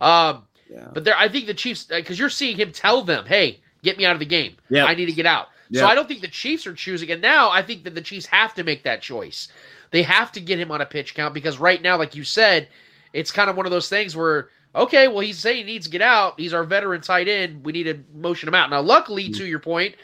Um, 0.00 0.44
Yeah. 0.70 0.88
But 0.92 1.04
there, 1.04 1.16
I 1.16 1.28
think 1.28 1.46
the 1.46 1.54
Chiefs, 1.54 1.84
because 1.84 2.18
you're 2.18 2.28
seeing 2.30 2.56
him 2.56 2.72
tell 2.72 3.02
them, 3.02 3.24
"Hey, 3.26 3.60
get 3.82 3.98
me 3.98 4.04
out 4.04 4.14
of 4.14 4.20
the 4.20 4.26
game. 4.26 4.56
Yeah. 4.68 4.84
I 4.84 4.94
need 4.94 5.06
to 5.06 5.12
get 5.12 5.26
out." 5.26 5.48
So 5.72 5.86
I 5.86 5.94
don't 5.94 6.08
think 6.08 6.22
the 6.22 6.28
Chiefs 6.28 6.66
are 6.66 6.72
choosing. 6.72 7.10
And 7.10 7.20
now 7.20 7.50
I 7.50 7.60
think 7.62 7.84
that 7.84 7.94
the 7.94 8.00
Chiefs 8.00 8.26
have 8.26 8.54
to 8.54 8.64
make 8.64 8.84
that 8.84 9.02
choice. 9.02 9.48
They 9.90 10.02
have 10.02 10.32
to 10.32 10.40
get 10.40 10.58
him 10.58 10.70
on 10.70 10.80
a 10.80 10.86
pitch 10.86 11.14
count 11.14 11.34
because 11.34 11.58
right 11.58 11.82
now, 11.82 11.98
like 11.98 12.14
you 12.14 12.24
said, 12.24 12.68
it's 13.12 13.30
kind 13.30 13.50
of 13.50 13.56
one 13.56 13.66
of 13.66 13.72
those 13.72 13.88
things 13.88 14.16
where, 14.16 14.48
okay, 14.74 15.08
well, 15.08 15.20
he's 15.20 15.38
saying 15.38 15.66
he 15.66 15.72
needs 15.72 15.86
to 15.86 15.92
get 15.92 16.02
out. 16.02 16.40
He's 16.40 16.54
our 16.54 16.64
veteran 16.64 17.00
tight 17.00 17.28
end. 17.28 17.64
We 17.64 17.72
need 17.72 17.84
to 17.84 17.98
motion 18.14 18.48
him 18.48 18.54
out. 18.54 18.70
Now, 18.70 18.80
luckily, 18.80 19.28
to 19.30 19.46
your 19.46 19.58
point, 19.58 19.94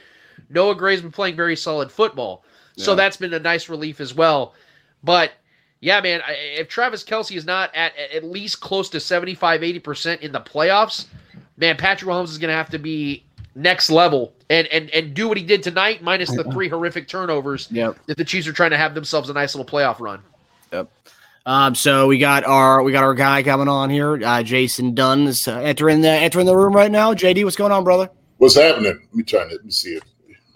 Noah 0.50 0.75
Gray's 0.75 1.00
been 1.00 1.11
playing 1.11 1.37
very 1.37 1.57
solid 1.57 1.90
football. 1.90 2.45
So 2.76 2.95
that's 2.95 3.16
been 3.16 3.33
a 3.33 3.38
nice 3.38 3.69
relief 3.69 4.00
as 4.00 4.14
well. 4.14 4.54
But 5.02 5.33
yeah, 5.81 6.00
man, 6.00 6.23
if 6.28 6.69
Travis 6.69 7.04
Kelce 7.04 7.37
is 7.37 7.45
not 7.45 7.75
at 7.75 7.93
at 8.12 8.25
least 8.25 8.61
close 8.61 8.88
to 8.90 9.00
75, 9.00 9.61
80% 9.61 10.21
in 10.21 10.33
the 10.33 10.40
playoffs, 10.40 11.07
man, 11.56 11.76
Patrick 11.76 12.10
Mahomes 12.10 12.30
is 12.30 12.39
going 12.39 12.49
to 12.49 12.54
have 12.54 12.71
to 12.71 12.78
be 12.78 13.25
next 13.54 13.90
level 13.90 14.32
and, 14.50 14.67
and, 14.69 14.90
and 14.90 15.14
do 15.14 15.28
what 15.28 15.36
he 15.36 15.45
did 15.45 15.62
tonight, 15.62 16.02
minus 16.02 16.30
the 16.34 16.45
three 16.45 16.69
horrific 16.69 17.08
turnovers 17.08 17.69
Yep. 17.71 17.99
if 18.08 18.17
the 18.17 18.25
Chiefs 18.25 18.47
are 18.47 18.52
trying 18.52 18.71
to 18.71 18.76
have 18.76 18.95
themselves 18.95 19.30
a 19.30 19.32
nice 19.32 19.54
little 19.54 19.71
playoff 19.71 20.00
run. 20.00 20.21
Yep. 20.73 20.90
Um, 21.47 21.75
so 21.75 22.06
we 22.06 22.19
got 22.19 22.45
our 22.45 22.82
we 22.82 22.90
got 22.93 23.04
our 23.04 23.14
guy 23.14 23.43
coming 23.43 23.69
on 23.69 23.90
here, 23.90 24.19
uh, 24.25 24.43
Jason 24.43 24.95
Dunn 24.95 25.26
is 25.26 25.47
uh, 25.47 25.58
entering 25.58 26.00
the 26.00 26.08
entering 26.08 26.47
the 26.47 26.56
room 26.56 26.73
right 26.75 26.90
now. 26.90 27.12
JD, 27.12 27.45
what's 27.45 27.56
going 27.56 27.71
on, 27.73 27.84
brother? 27.84 28.08
What's 28.38 28.54
happening? 28.56 28.99
Let 28.99 29.14
me 29.14 29.23
try 29.25 29.45
to 29.45 29.50
let 29.50 29.64
me 29.64 29.71
see 29.71 29.90
it. 29.97 30.02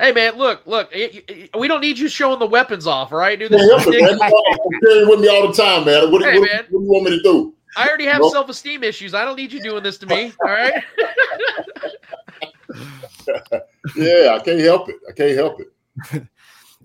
Hey, 0.01 0.13
man, 0.13 0.37
look, 0.37 0.65
look, 0.67 0.91
y- 0.95 1.23
y- 1.29 1.49
we 1.59 1.67
don't 1.69 1.81
need 1.81 1.99
you 1.99 2.09
showing 2.09 2.39
the 2.39 2.47
weapons 2.47 2.87
off, 2.87 3.13
all 3.13 3.19
right? 3.19 3.37
Dude, 3.39 3.51
Yeah, 3.51 3.59
this 3.59 3.69
help 3.69 3.81
is 3.81 3.87
man. 3.87 4.13
ridiculous. 4.13 4.33
You're 4.71 4.81
carrying 4.81 5.09
with 5.09 5.21
me 5.21 5.29
all 5.29 5.49
the 5.49 5.53
time, 5.55 5.85
man. 5.85 6.13
What, 6.13 6.23
Hey, 6.23 6.39
what, 6.39 6.49
man. 6.49 6.65
what 6.71 6.79
do 6.81 6.85
you 6.85 6.91
want 6.93 7.05
me 7.05 7.11
to 7.17 7.23
do? 7.23 7.55
I 7.77 7.87
already 7.89 8.07
have 8.07 8.21
Nope. 8.21 8.33
self 8.33 8.49
esteem 8.49 8.85
issues. 8.85 9.13
I 9.13 9.25
don't 9.25 9.35
need 9.37 9.53
you 9.53 9.61
doing 9.61 9.83
this 9.83 9.99
to 9.99 10.07
me, 10.07 10.33
all 10.45 10.51
right? 10.53 10.73
Yeah, 13.97 14.37
I 14.39 14.43
can't 14.45 14.61
help 14.61 14.89
it. 14.89 14.97
I 15.09 15.13
can't 15.13 15.37
help 15.37 15.61
it. 15.61 16.27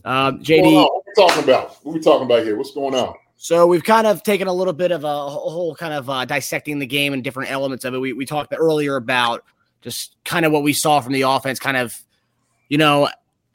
Um, 0.06 0.40
JD? 0.40 0.74
What 0.74 1.04
we 1.06 1.14
talking 1.16 1.44
about? 1.46 1.78
What 1.86 1.94
we 1.94 2.02
talking 2.02 2.26
about 2.26 2.44
here? 2.44 2.58
What's 2.58 2.74
going 2.74 2.94
on? 2.94 3.16
So 3.38 3.68
we've 3.68 3.84
kind 3.84 4.06
of 4.06 4.22
taken 4.24 4.48
a 4.48 4.54
little 4.54 4.74
bit 4.74 4.92
of 4.92 5.06
a 5.06 5.30
whole 5.30 5.76
kind 5.76 5.94
of 5.94 6.10
uh, 6.10 6.26
dissecting 6.26 6.80
the 6.80 6.86
game 6.86 7.14
and 7.14 7.24
different 7.24 7.52
elements 7.52 7.86
of 7.86 7.94
it. 7.94 8.00
We 8.00 8.12
we 8.12 8.26
talked 8.26 8.54
earlier 8.54 8.98
about 8.98 9.46
just 9.82 10.16
kind 10.26 10.46
of 10.46 10.52
what 10.52 10.64
we 10.64 10.74
saw 10.74 11.00
from 11.02 11.14
the 11.14 11.22
offense, 11.22 11.60
kind 11.60 11.78
of, 11.78 11.98
you 12.70 12.78
know, 12.78 13.10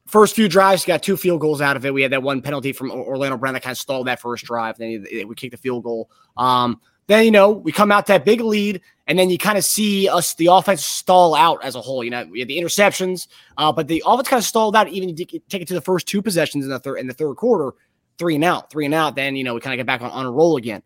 first 0.06 0.34
few 0.34 0.48
drives 0.48 0.84
got 0.84 1.02
two 1.02 1.16
field 1.16 1.40
goals 1.40 1.60
out 1.60 1.76
of 1.76 1.84
it. 1.84 1.92
We 1.92 2.02
had 2.02 2.12
that 2.12 2.22
one 2.22 2.42
penalty 2.42 2.72
from 2.72 2.90
Orlando 2.90 3.36
Brown 3.36 3.54
that 3.54 3.62
kind 3.62 3.72
of 3.72 3.78
stalled 3.78 4.06
that 4.06 4.20
first 4.20 4.44
drive. 4.44 4.76
Then 4.78 5.06
we 5.10 5.34
kicked 5.34 5.52
the 5.52 5.58
field 5.58 5.84
goal. 5.84 6.10
Um, 6.36 6.80
then 7.08 7.24
you 7.24 7.30
know 7.30 7.50
we 7.50 7.72
come 7.72 7.90
out 7.90 8.06
that 8.06 8.24
big 8.24 8.40
lead, 8.40 8.80
and 9.06 9.18
then 9.18 9.28
you 9.30 9.38
kind 9.38 9.58
of 9.58 9.64
see 9.64 10.08
us 10.08 10.34
the 10.34 10.46
offense 10.46 10.84
stall 10.84 11.34
out 11.34 11.64
as 11.64 11.74
a 11.74 11.80
whole. 11.80 12.04
You 12.04 12.10
know, 12.10 12.24
we 12.30 12.38
had 12.38 12.48
the 12.48 12.58
interceptions, 12.58 13.26
uh, 13.56 13.72
but 13.72 13.88
the 13.88 14.02
offense 14.06 14.28
kind 14.28 14.38
of 14.38 14.44
stalled 14.44 14.76
out. 14.76 14.88
Even 14.88 15.16
take 15.16 15.34
it 15.34 15.68
to 15.68 15.74
the 15.74 15.80
first 15.80 16.06
two 16.06 16.22
possessions 16.22 16.64
in 16.64 16.70
the 16.70 16.78
third 16.78 16.98
in 16.98 17.08
the 17.08 17.14
third 17.14 17.34
quarter 17.34 17.72
three 18.18 18.34
and 18.34 18.44
out, 18.44 18.70
three 18.70 18.84
and 18.84 18.94
out. 18.94 19.16
Then 19.16 19.36
you 19.36 19.44
know 19.44 19.54
we 19.54 19.60
kind 19.60 19.74
of 19.74 19.78
get 19.78 19.86
back 19.86 20.02
on, 20.02 20.10
on 20.10 20.26
a 20.26 20.30
roll 20.30 20.56
again. 20.56 20.82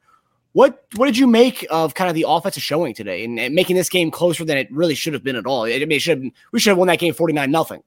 What 0.52 0.84
what 0.96 1.06
did 1.06 1.18
you 1.18 1.26
make 1.26 1.66
of 1.70 1.94
kind 1.94 2.08
of 2.08 2.14
the 2.14 2.26
offensive 2.28 2.62
showing 2.62 2.94
today 2.94 3.24
and, 3.24 3.40
and 3.40 3.54
making 3.54 3.74
this 3.74 3.88
game 3.88 4.10
closer 4.10 4.44
than 4.44 4.58
it 4.58 4.70
really 4.70 4.94
should 4.94 5.14
have 5.14 5.24
been 5.24 5.36
at 5.36 5.46
all? 5.46 5.64
I 5.64 5.84
mean, 5.84 5.98
should 5.98 6.20
been, 6.20 6.32
we 6.52 6.60
should 6.60 6.70
have 6.70 6.78
won 6.78 6.88
that 6.88 6.98
game 6.98 7.14
forty 7.14 7.32
nine 7.32 7.50
nothing. 7.50 7.82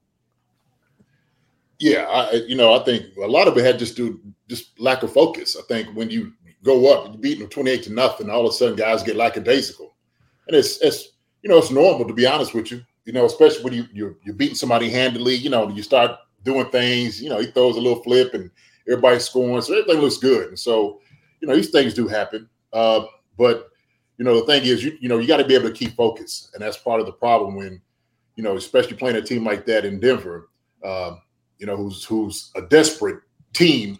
Yeah, 1.77 2.05
I, 2.09 2.31
you 2.47 2.55
know, 2.55 2.73
I 2.73 2.83
think 2.83 3.15
a 3.21 3.27
lot 3.27 3.47
of 3.47 3.57
it 3.57 3.65
had 3.65 3.77
just 3.77 3.97
to 3.97 4.19
just 4.47 4.79
lack 4.79 5.03
of 5.03 5.13
focus. 5.13 5.55
I 5.57 5.61
think 5.67 5.95
when 5.95 6.09
you 6.09 6.33
go 6.65 6.91
up, 6.91 7.11
you 7.11 7.17
beat 7.17 7.39
them 7.39 7.47
twenty-eight 7.47 7.83
to 7.83 7.93
nothing, 7.93 8.29
all 8.29 8.45
of 8.45 8.51
a 8.51 8.53
sudden 8.53 8.75
guys 8.75 9.03
get 9.03 9.15
lackadaisical, 9.15 9.95
and 10.47 10.57
it's 10.57 10.81
it's 10.81 11.13
you 11.43 11.49
know 11.49 11.59
it's 11.59 11.71
normal 11.71 12.07
to 12.07 12.13
be 12.13 12.25
honest 12.25 12.53
with 12.53 12.71
you. 12.71 12.81
You 13.05 13.13
know, 13.13 13.25
especially 13.25 13.63
when 13.63 13.73
you 13.73 13.85
you're, 13.93 14.15
you're 14.23 14.35
beating 14.35 14.55
somebody 14.55 14.89
handily. 14.89 15.35
You 15.35 15.51
know, 15.51 15.69
you 15.69 15.83
start 15.83 16.17
doing 16.43 16.65
things. 16.71 17.21
You 17.21 17.29
know, 17.29 17.39
he 17.39 17.47
throws 17.47 17.77
a 17.77 17.81
little 17.81 18.01
flip 18.01 18.33
and 18.33 18.49
everybody's 18.87 19.25
scoring, 19.25 19.61
so 19.61 19.73
everything 19.73 20.01
looks 20.01 20.17
good. 20.17 20.49
And 20.49 20.59
so, 20.59 21.01
you 21.39 21.47
know, 21.47 21.55
these 21.55 21.69
things 21.69 21.93
do 21.93 22.07
happen. 22.07 22.49
Uh, 22.73 23.05
but 23.37 23.69
you 24.17 24.25
know, 24.25 24.39
the 24.39 24.45
thing 24.45 24.63
is, 24.63 24.83
you 24.83 24.97
you 24.99 25.07
know, 25.07 25.19
you 25.19 25.27
got 25.27 25.37
to 25.37 25.45
be 25.45 25.55
able 25.55 25.69
to 25.69 25.73
keep 25.73 25.95
focus, 25.95 26.49
and 26.53 26.63
that's 26.63 26.77
part 26.77 26.99
of 26.99 27.05
the 27.05 27.11
problem 27.13 27.55
when 27.55 27.81
you 28.35 28.43
know, 28.43 28.57
especially 28.57 28.97
playing 28.97 29.17
a 29.17 29.21
team 29.21 29.45
like 29.45 29.65
that 29.65 29.85
in 29.85 29.99
Denver. 29.99 30.49
Um, 30.83 31.21
you 31.57 31.65
know, 31.65 31.77
who's 31.77 32.03
who's 32.03 32.51
a 32.55 32.61
desperate 32.63 33.19
team, 33.53 33.97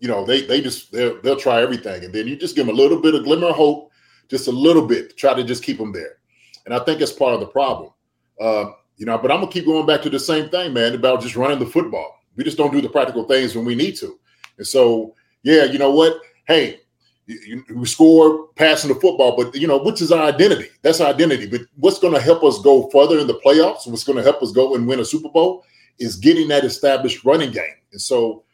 you 0.00 0.08
know, 0.08 0.24
they 0.24 0.42
they 0.42 0.60
just 0.60 0.92
they'll 0.92 1.20
they'll 1.22 1.36
try 1.36 1.62
everything, 1.62 2.04
and 2.04 2.14
then 2.14 2.26
you 2.26 2.36
just 2.36 2.56
give 2.56 2.66
them 2.66 2.74
a 2.74 2.78
little 2.78 3.00
bit 3.00 3.14
of 3.14 3.24
glimmer 3.24 3.48
of 3.48 3.56
hope, 3.56 3.90
just 4.28 4.48
a 4.48 4.52
little 4.52 4.86
bit, 4.86 5.16
try 5.16 5.34
to 5.34 5.44
just 5.44 5.62
keep 5.62 5.78
them 5.78 5.92
there. 5.92 6.18
And 6.66 6.74
I 6.74 6.80
think 6.80 7.00
it's 7.00 7.12
part 7.12 7.34
of 7.34 7.40
the 7.40 7.46
problem. 7.46 7.92
Uh, 8.40 8.66
you 8.96 9.06
know, 9.06 9.18
but 9.18 9.30
I'm 9.30 9.40
gonna 9.40 9.52
keep 9.52 9.64
going 9.66 9.86
back 9.86 10.02
to 10.02 10.10
the 10.10 10.20
same 10.20 10.48
thing, 10.48 10.72
man, 10.72 10.94
about 10.94 11.22
just 11.22 11.36
running 11.36 11.58
the 11.58 11.66
football. 11.66 12.20
We 12.36 12.44
just 12.44 12.56
don't 12.56 12.72
do 12.72 12.80
the 12.80 12.88
practical 12.88 13.24
things 13.24 13.56
when 13.56 13.64
we 13.64 13.74
need 13.74 13.96
to. 13.96 14.18
And 14.58 14.66
so, 14.66 15.14
yeah, 15.42 15.64
you 15.64 15.78
know 15.78 15.90
what? 15.90 16.20
Hey, 16.46 16.80
you, 17.26 17.64
you, 17.68 17.76
we 17.76 17.86
score 17.86 18.48
passing 18.54 18.92
the 18.92 19.00
football, 19.00 19.36
but 19.36 19.54
you 19.54 19.66
know, 19.66 19.78
which 19.78 20.00
is 20.00 20.12
our 20.12 20.22
identity? 20.22 20.68
That's 20.82 21.00
our 21.00 21.08
identity. 21.08 21.46
But 21.46 21.62
what's 21.76 21.98
going 21.98 22.14
to 22.14 22.20
help 22.20 22.42
us 22.42 22.60
go 22.60 22.88
further 22.90 23.18
in 23.18 23.26
the 23.26 23.40
playoffs? 23.44 23.86
What's 23.86 24.04
going 24.04 24.18
to 24.18 24.24
help 24.24 24.42
us 24.42 24.52
go 24.52 24.74
and 24.74 24.86
win 24.86 25.00
a 25.00 25.04
Super 25.04 25.28
Bowl 25.28 25.64
is 25.98 26.16
getting 26.16 26.48
that 26.48 26.64
established 26.64 27.24
running 27.24 27.50
game. 27.50 27.64
And 27.92 28.00
so, 28.00 28.44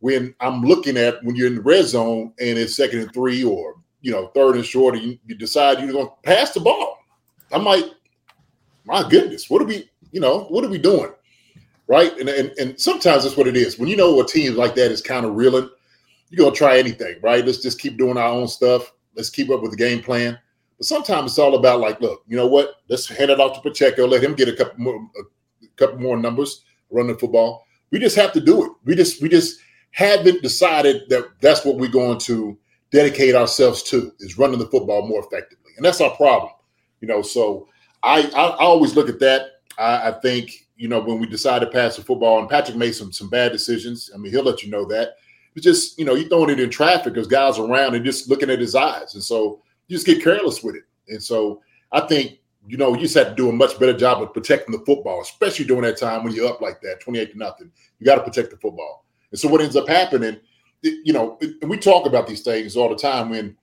when 0.00 0.34
I'm 0.40 0.62
looking 0.62 0.96
at 0.96 1.22
when 1.24 1.36
you're 1.36 1.46
in 1.46 1.56
the 1.56 1.62
red 1.62 1.86
zone 1.86 2.32
and 2.40 2.58
it's 2.58 2.76
second 2.76 3.00
and 3.00 3.12
three, 3.12 3.44
or 3.44 3.76
you 4.00 4.10
know, 4.10 4.28
third 4.28 4.56
and 4.56 4.64
short, 4.64 4.94
and 4.94 5.04
you, 5.04 5.18
you 5.26 5.34
decide 5.34 5.78
you're 5.78 5.92
going 5.92 6.06
to 6.06 6.12
pass 6.22 6.52
the 6.52 6.60
ball, 6.60 6.98
I'm 7.52 7.64
like, 7.64 7.84
my 8.84 9.08
goodness, 9.08 9.48
what 9.48 9.62
are 9.62 9.66
we? 9.66 9.90
You 10.12 10.20
know, 10.20 10.44
what 10.44 10.64
are 10.64 10.68
we 10.68 10.78
doing? 10.78 11.12
Right? 11.86 12.16
And 12.18 12.28
and, 12.28 12.50
and 12.58 12.80
sometimes 12.80 13.24
that's 13.24 13.36
what 13.36 13.46
it 13.46 13.56
is. 13.56 13.78
When 13.78 13.88
you 13.88 13.96
know 13.96 14.20
a 14.20 14.26
team 14.26 14.56
like 14.56 14.74
that 14.76 14.90
is 14.90 15.02
kind 15.02 15.26
of 15.26 15.34
reeling 15.34 15.70
you're 16.30 16.44
gonna 16.44 16.56
try 16.56 16.78
anything, 16.78 17.16
right? 17.22 17.44
Let's 17.44 17.58
just 17.58 17.80
keep 17.80 17.98
doing 17.98 18.16
our 18.16 18.28
own 18.28 18.48
stuff. 18.48 18.92
Let's 19.16 19.30
keep 19.30 19.50
up 19.50 19.62
with 19.62 19.72
the 19.72 19.76
game 19.76 20.00
plan. 20.00 20.38
But 20.78 20.86
sometimes 20.86 21.32
it's 21.32 21.38
all 21.38 21.56
about 21.56 21.80
like, 21.80 22.00
look, 22.00 22.22
you 22.26 22.36
know 22.36 22.46
what? 22.46 22.76
Let's 22.88 23.08
hand 23.08 23.30
it 23.30 23.40
off 23.40 23.54
to 23.54 23.68
Pacheco. 23.68 24.06
Let 24.06 24.22
him 24.22 24.34
get 24.34 24.48
a 24.48 24.52
couple 24.52 24.78
more, 24.78 25.10
a 25.18 25.66
couple 25.76 25.98
more 25.98 26.16
numbers 26.16 26.64
running 26.90 27.12
the 27.12 27.18
football. 27.18 27.66
We 27.90 27.98
just 27.98 28.16
have 28.16 28.32
to 28.32 28.40
do 28.40 28.64
it. 28.64 28.72
We 28.84 28.94
just 28.94 29.20
we 29.20 29.28
just 29.28 29.58
haven't 29.90 30.42
decided 30.42 31.02
that 31.08 31.28
that's 31.40 31.64
what 31.64 31.76
we're 31.76 31.90
going 31.90 32.18
to 32.20 32.58
dedicate 32.90 33.34
ourselves 33.34 33.82
to 33.84 34.12
is 34.20 34.38
running 34.38 34.58
the 34.58 34.66
football 34.66 35.06
more 35.06 35.20
effectively, 35.20 35.72
and 35.76 35.84
that's 35.84 36.00
our 36.00 36.14
problem. 36.16 36.52
You 37.00 37.08
know, 37.08 37.22
so 37.22 37.68
I 38.02 38.22
I, 38.34 38.42
I 38.48 38.56
always 38.58 38.94
look 38.94 39.08
at 39.08 39.20
that. 39.20 39.62
I, 39.78 40.08
I 40.08 40.12
think 40.20 40.68
you 40.76 40.88
know 40.88 41.00
when 41.00 41.18
we 41.18 41.26
decided 41.26 41.66
to 41.66 41.72
pass 41.72 41.96
the 41.96 42.02
football, 42.02 42.38
and 42.38 42.48
Patrick 42.48 42.76
made 42.76 42.94
some 42.94 43.12
some 43.12 43.28
bad 43.28 43.52
decisions. 43.52 44.10
I 44.14 44.18
mean, 44.18 44.32
he'll 44.32 44.44
let 44.44 44.62
you 44.62 44.70
know 44.70 44.84
that. 44.86 45.16
It's 45.54 45.64
just 45.64 45.98
you 45.98 46.04
know 46.04 46.14
you 46.14 46.28
throwing 46.28 46.50
it 46.50 46.60
in 46.60 46.70
traffic 46.70 47.14
because 47.14 47.26
guys 47.26 47.58
around 47.58 47.94
and 47.94 48.04
just 48.04 48.28
looking 48.28 48.50
at 48.50 48.60
his 48.60 48.74
eyes, 48.74 49.14
and 49.14 49.22
so 49.22 49.62
you 49.88 49.96
just 49.96 50.06
get 50.06 50.22
careless 50.22 50.62
with 50.62 50.76
it. 50.76 50.84
And 51.08 51.22
so 51.22 51.62
I 51.92 52.00
think 52.00 52.38
you 52.66 52.76
know 52.76 52.94
you 52.94 53.00
just 53.00 53.16
have 53.16 53.28
to 53.28 53.34
do 53.34 53.48
a 53.48 53.52
much 53.52 53.78
better 53.78 53.96
job 53.96 54.22
of 54.22 54.32
protecting 54.32 54.72
the 54.72 54.84
football, 54.84 55.20
especially 55.20 55.64
during 55.64 55.82
that 55.82 55.98
time 55.98 56.22
when 56.22 56.32
you're 56.32 56.48
up 56.48 56.60
like 56.60 56.80
that, 56.82 57.00
twenty 57.00 57.18
eight 57.18 57.32
to 57.32 57.38
nothing. 57.38 57.70
You 57.98 58.06
got 58.06 58.16
to 58.16 58.22
protect 58.22 58.50
the 58.50 58.56
football. 58.56 59.04
And 59.30 59.38
so 59.38 59.48
what 59.48 59.60
ends 59.60 59.76
up 59.76 59.88
happening, 59.88 60.38
you 60.82 61.12
know, 61.12 61.38
we 61.62 61.76
talk 61.76 62.06
about 62.06 62.26
these 62.26 62.42
things 62.42 62.76
all 62.76 62.88
the 62.88 62.96
time 62.96 63.30
when 63.30 63.56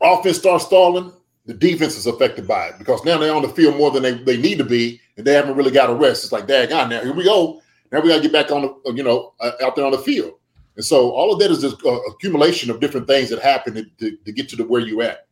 offense 0.00 0.38
starts 0.38 0.66
stalling, 0.66 1.12
the 1.46 1.54
defense 1.54 1.96
is 1.96 2.06
affected 2.06 2.46
by 2.46 2.68
it 2.68 2.78
because 2.78 3.04
now 3.04 3.18
they're 3.18 3.34
on 3.34 3.42
the 3.42 3.48
field 3.48 3.76
more 3.76 3.90
than 3.90 4.02
they, 4.02 4.12
they 4.12 4.36
need 4.36 4.58
to 4.58 4.64
be, 4.64 5.00
and 5.16 5.26
they 5.26 5.32
haven't 5.34 5.56
really 5.56 5.70
got 5.70 5.90
a 5.90 5.94
rest. 5.94 6.24
It's 6.24 6.32
like, 6.32 6.46
dang 6.46 6.72
on 6.72 6.90
now, 6.90 7.02
here 7.02 7.14
we 7.14 7.24
go. 7.24 7.60
Now 7.90 8.00
we 8.00 8.08
got 8.08 8.16
to 8.16 8.22
get 8.22 8.32
back 8.32 8.52
on 8.52 8.62
the, 8.62 8.92
you 8.92 9.02
know, 9.02 9.34
uh, 9.40 9.52
out 9.62 9.74
there 9.74 9.84
on 9.84 9.92
the 9.92 9.98
field. 9.98 10.34
And 10.76 10.84
so 10.84 11.10
all 11.10 11.32
of 11.32 11.38
that 11.40 11.50
is 11.50 11.60
just 11.60 11.84
uh, 11.84 12.00
accumulation 12.08 12.70
of 12.70 12.80
different 12.80 13.06
things 13.06 13.30
that 13.30 13.40
happen 13.40 13.74
to, 13.74 13.84
to, 13.98 14.16
to 14.16 14.32
get 14.32 14.48
to 14.50 14.56
the 14.56 14.64
where 14.64 14.80
you 14.80 15.02
at. 15.02 15.26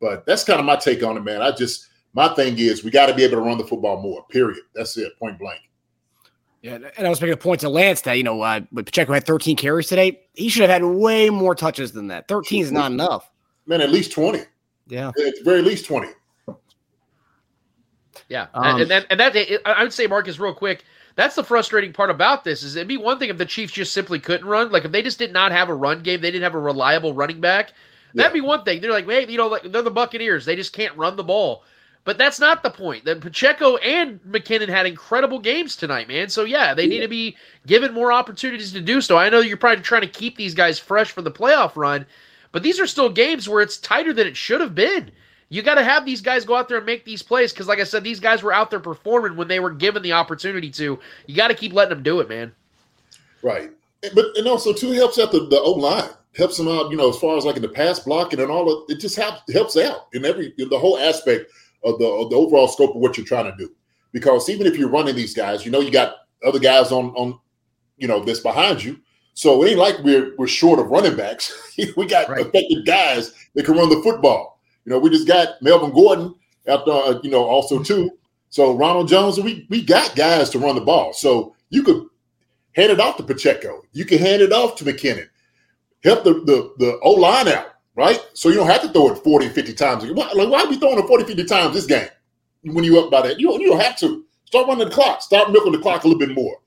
But 0.00 0.24
that's 0.24 0.44
kind 0.44 0.60
of 0.60 0.66
my 0.66 0.76
take 0.76 1.02
on 1.02 1.16
it, 1.16 1.24
man. 1.24 1.42
I 1.42 1.50
just 1.50 1.88
my 2.14 2.28
thing 2.34 2.58
is 2.58 2.84
we 2.84 2.90
got 2.90 3.06
to 3.06 3.14
be 3.14 3.24
able 3.24 3.36
to 3.36 3.42
run 3.42 3.58
the 3.58 3.66
football 3.66 4.00
more. 4.00 4.24
Period. 4.28 4.60
That's 4.74 4.96
it. 4.96 5.18
Point 5.18 5.38
blank. 5.38 5.60
Yeah, 6.62 6.78
and 6.96 7.06
I 7.06 7.10
was 7.10 7.20
making 7.20 7.34
a 7.34 7.36
point 7.36 7.60
to 7.60 7.68
Lance 7.68 8.00
that 8.02 8.14
you 8.14 8.24
know, 8.24 8.42
uh, 8.42 8.60
Pacheco 8.74 9.12
had 9.12 9.24
13 9.24 9.56
carries 9.56 9.86
today. 9.86 10.20
He 10.34 10.48
should 10.48 10.62
have 10.62 10.70
had 10.70 10.84
way 10.84 11.30
more 11.30 11.54
touches 11.54 11.92
than 11.92 12.08
that. 12.08 12.26
13 12.26 12.64
is 12.64 12.72
not 12.72 12.90
enough. 12.90 13.30
Man, 13.66 13.80
at 13.80 13.90
least 13.90 14.12
20. 14.12 14.40
Yeah, 14.88 15.08
at 15.08 15.14
the 15.14 15.40
very 15.44 15.62
least 15.62 15.86
20. 15.86 16.08
Yeah, 18.28 18.48
um, 18.54 18.80
and, 18.80 18.90
and 18.90 19.06
and 19.08 19.20
that 19.20 19.36
I 19.64 19.82
would 19.82 19.92
say, 19.92 20.06
Marcus, 20.06 20.38
real 20.38 20.54
quick. 20.54 20.84
That's 21.14 21.34
the 21.34 21.42
frustrating 21.42 21.92
part 21.92 22.10
about 22.10 22.44
this 22.44 22.62
is 22.62 22.76
it'd 22.76 22.86
be 22.86 22.96
one 22.96 23.18
thing 23.18 23.28
if 23.28 23.38
the 23.38 23.44
Chiefs 23.44 23.72
just 23.72 23.92
simply 23.92 24.20
couldn't 24.20 24.46
run. 24.46 24.70
Like 24.70 24.84
if 24.84 24.92
they 24.92 25.02
just 25.02 25.18
did 25.18 25.32
not 25.32 25.50
have 25.50 25.68
a 25.68 25.74
run 25.74 26.02
game, 26.04 26.20
they 26.20 26.30
didn't 26.30 26.44
have 26.44 26.54
a 26.54 26.60
reliable 26.60 27.12
running 27.12 27.40
back. 27.40 27.72
That'd 28.14 28.30
yeah. 28.30 28.34
be 28.34 28.40
one 28.40 28.62
thing. 28.62 28.80
They're 28.80 28.92
like, 28.92 29.08
hey, 29.08 29.26
you 29.28 29.36
know, 29.36 29.48
like 29.48 29.64
they're 29.64 29.82
the 29.82 29.90
Buccaneers. 29.90 30.44
They 30.44 30.54
just 30.54 30.72
can't 30.72 30.96
run 30.96 31.16
the 31.16 31.24
ball. 31.24 31.64
But 32.04 32.16
that's 32.16 32.40
not 32.40 32.62
the 32.62 32.70
point. 32.70 33.04
That 33.04 33.20
Pacheco 33.20 33.76
and 33.76 34.18
McKinnon 34.22 34.68
had 34.68 34.86
incredible 34.86 35.38
games 35.38 35.76
tonight, 35.76 36.08
man. 36.08 36.30
So 36.30 36.44
yeah, 36.44 36.72
they 36.72 36.86
need 36.86 37.00
to 37.00 37.08
be 37.08 37.36
given 37.66 37.92
more 37.92 38.12
opportunities 38.12 38.72
to 38.72 38.80
do 38.80 39.00
so. 39.00 39.18
I 39.18 39.28
know 39.28 39.40
you're 39.40 39.58
probably 39.58 39.82
trying 39.82 40.02
to 40.02 40.08
keep 40.08 40.36
these 40.36 40.54
guys 40.54 40.78
fresh 40.78 41.10
for 41.10 41.20
the 41.20 41.30
playoff 41.30 41.76
run, 41.76 42.06
but 42.50 42.62
these 42.62 42.80
are 42.80 42.86
still 42.86 43.10
games 43.10 43.48
where 43.48 43.60
it's 43.60 43.76
tighter 43.76 44.14
than 44.14 44.26
it 44.26 44.36
should 44.36 44.62
have 44.62 44.74
been. 44.74 45.10
You 45.50 45.62
got 45.62 45.74
to 45.74 45.84
have 45.84 46.04
these 46.04 46.20
guys 46.20 46.44
go 46.44 46.56
out 46.56 46.68
there 46.68 46.78
and 46.78 46.86
make 46.86 47.04
these 47.04 47.22
plays 47.22 47.52
because, 47.52 47.68
like 47.68 47.78
I 47.78 47.84
said, 47.84 48.04
these 48.04 48.20
guys 48.20 48.42
were 48.42 48.52
out 48.52 48.70
there 48.70 48.80
performing 48.80 49.36
when 49.36 49.48
they 49.48 49.60
were 49.60 49.70
given 49.70 50.02
the 50.02 50.12
opportunity 50.12 50.70
to. 50.70 50.98
You 51.26 51.36
got 51.36 51.48
to 51.48 51.54
keep 51.54 51.72
letting 51.72 51.90
them 51.90 52.02
do 52.02 52.20
it, 52.20 52.28
man. 52.28 52.52
Right, 53.42 53.70
but 54.14 54.26
and 54.36 54.46
also 54.46 54.72
too 54.72 54.92
helps 54.92 55.18
out 55.18 55.32
the, 55.32 55.40
the 55.46 55.60
O 55.60 55.72
line 55.72 56.10
helps 56.36 56.56
them 56.56 56.68
out. 56.68 56.90
You 56.90 56.96
know, 56.96 57.10
as 57.10 57.18
far 57.18 57.36
as 57.36 57.44
like 57.44 57.56
in 57.56 57.62
the 57.62 57.68
pass 57.68 57.98
blocking 58.00 58.40
and 58.40 58.50
all 58.50 58.70
of 58.70 58.90
it, 58.90 59.00
just 59.00 59.16
helps 59.16 59.52
helps 59.52 59.76
out 59.76 60.08
in 60.12 60.24
every 60.24 60.54
in 60.58 60.68
the 60.68 60.78
whole 60.78 60.98
aspect 60.98 61.50
of 61.84 61.98
the, 61.98 62.06
of 62.06 62.30
the 62.30 62.36
overall 62.36 62.68
scope 62.68 62.94
of 62.94 63.00
what 63.00 63.16
you're 63.16 63.26
trying 63.26 63.50
to 63.50 63.56
do. 63.56 63.72
Because 64.12 64.48
even 64.48 64.66
if 64.66 64.76
you're 64.76 64.88
running 64.88 65.16
these 65.16 65.34
guys, 65.34 65.64
you 65.64 65.70
know 65.70 65.80
you 65.80 65.90
got 65.90 66.16
other 66.44 66.58
guys 66.58 66.92
on 66.92 67.10
on 67.10 67.38
you 67.96 68.08
know 68.08 68.24
that's 68.24 68.40
behind 68.40 68.82
you. 68.82 68.98
So 69.34 69.62
it 69.62 69.70
ain't 69.70 69.78
like 69.78 69.98
we're 70.00 70.34
we're 70.36 70.48
short 70.48 70.78
of 70.78 70.90
running 70.90 71.16
backs. 71.16 71.76
we 71.96 72.06
got 72.06 72.28
right. 72.28 72.46
effective 72.46 72.84
guys 72.84 73.32
that 73.54 73.64
can 73.64 73.76
run 73.76 73.88
the 73.88 74.02
football. 74.02 74.60
You 74.84 74.90
know, 74.90 74.98
we 74.98 75.10
just 75.10 75.28
got 75.28 75.60
Melvin 75.60 75.92
Gordon 75.92 76.34
there, 76.64 76.78
uh, 76.88 77.20
you 77.22 77.30
know, 77.30 77.44
also 77.44 77.82
too. 77.82 78.10
So 78.50 78.74
Ronald 78.76 79.08
Jones, 79.08 79.38
we 79.38 79.66
we 79.68 79.82
got 79.82 80.16
guys 80.16 80.50
to 80.50 80.58
run 80.58 80.74
the 80.74 80.80
ball. 80.80 81.12
So 81.12 81.54
you 81.70 81.82
could 81.82 82.06
hand 82.72 82.90
it 82.90 83.00
off 83.00 83.16
to 83.18 83.22
Pacheco. 83.22 83.82
You 83.92 84.04
can 84.04 84.18
hand 84.18 84.42
it 84.42 84.52
off 84.52 84.76
to 84.76 84.84
McKinnon. 84.84 85.28
Help 86.02 86.24
the 86.24 86.34
the, 86.34 86.72
the 86.78 86.98
O 87.02 87.12
line 87.12 87.48
out 87.48 87.74
right? 87.98 88.24
So 88.32 88.48
you 88.48 88.54
don't 88.54 88.68
have 88.68 88.82
to 88.82 88.88
throw 88.88 89.10
it 89.10 89.18
40, 89.18 89.48
50 89.48 89.74
times. 89.74 90.04
Like, 90.04 90.32
why 90.32 90.60
are 90.60 90.68
we 90.68 90.78
throwing 90.78 91.00
it 91.00 91.06
40, 91.06 91.24
50 91.24 91.44
times 91.44 91.74
this 91.74 91.84
game 91.84 92.08
when 92.62 92.84
you're 92.84 93.04
up 93.04 93.10
by 93.10 93.22
that? 93.22 93.40
You 93.40 93.48
don't, 93.48 93.60
you 93.60 93.70
don't 93.70 93.80
have 93.80 93.98
to. 93.98 94.24
Start 94.44 94.68
running 94.68 94.88
the 94.88 94.94
clock. 94.94 95.20
Start 95.20 95.50
milking 95.50 95.72
the 95.72 95.78
clock 95.78 96.04
a 96.04 96.08
little 96.08 96.18
bit 96.18 96.34
more. 96.34 96.58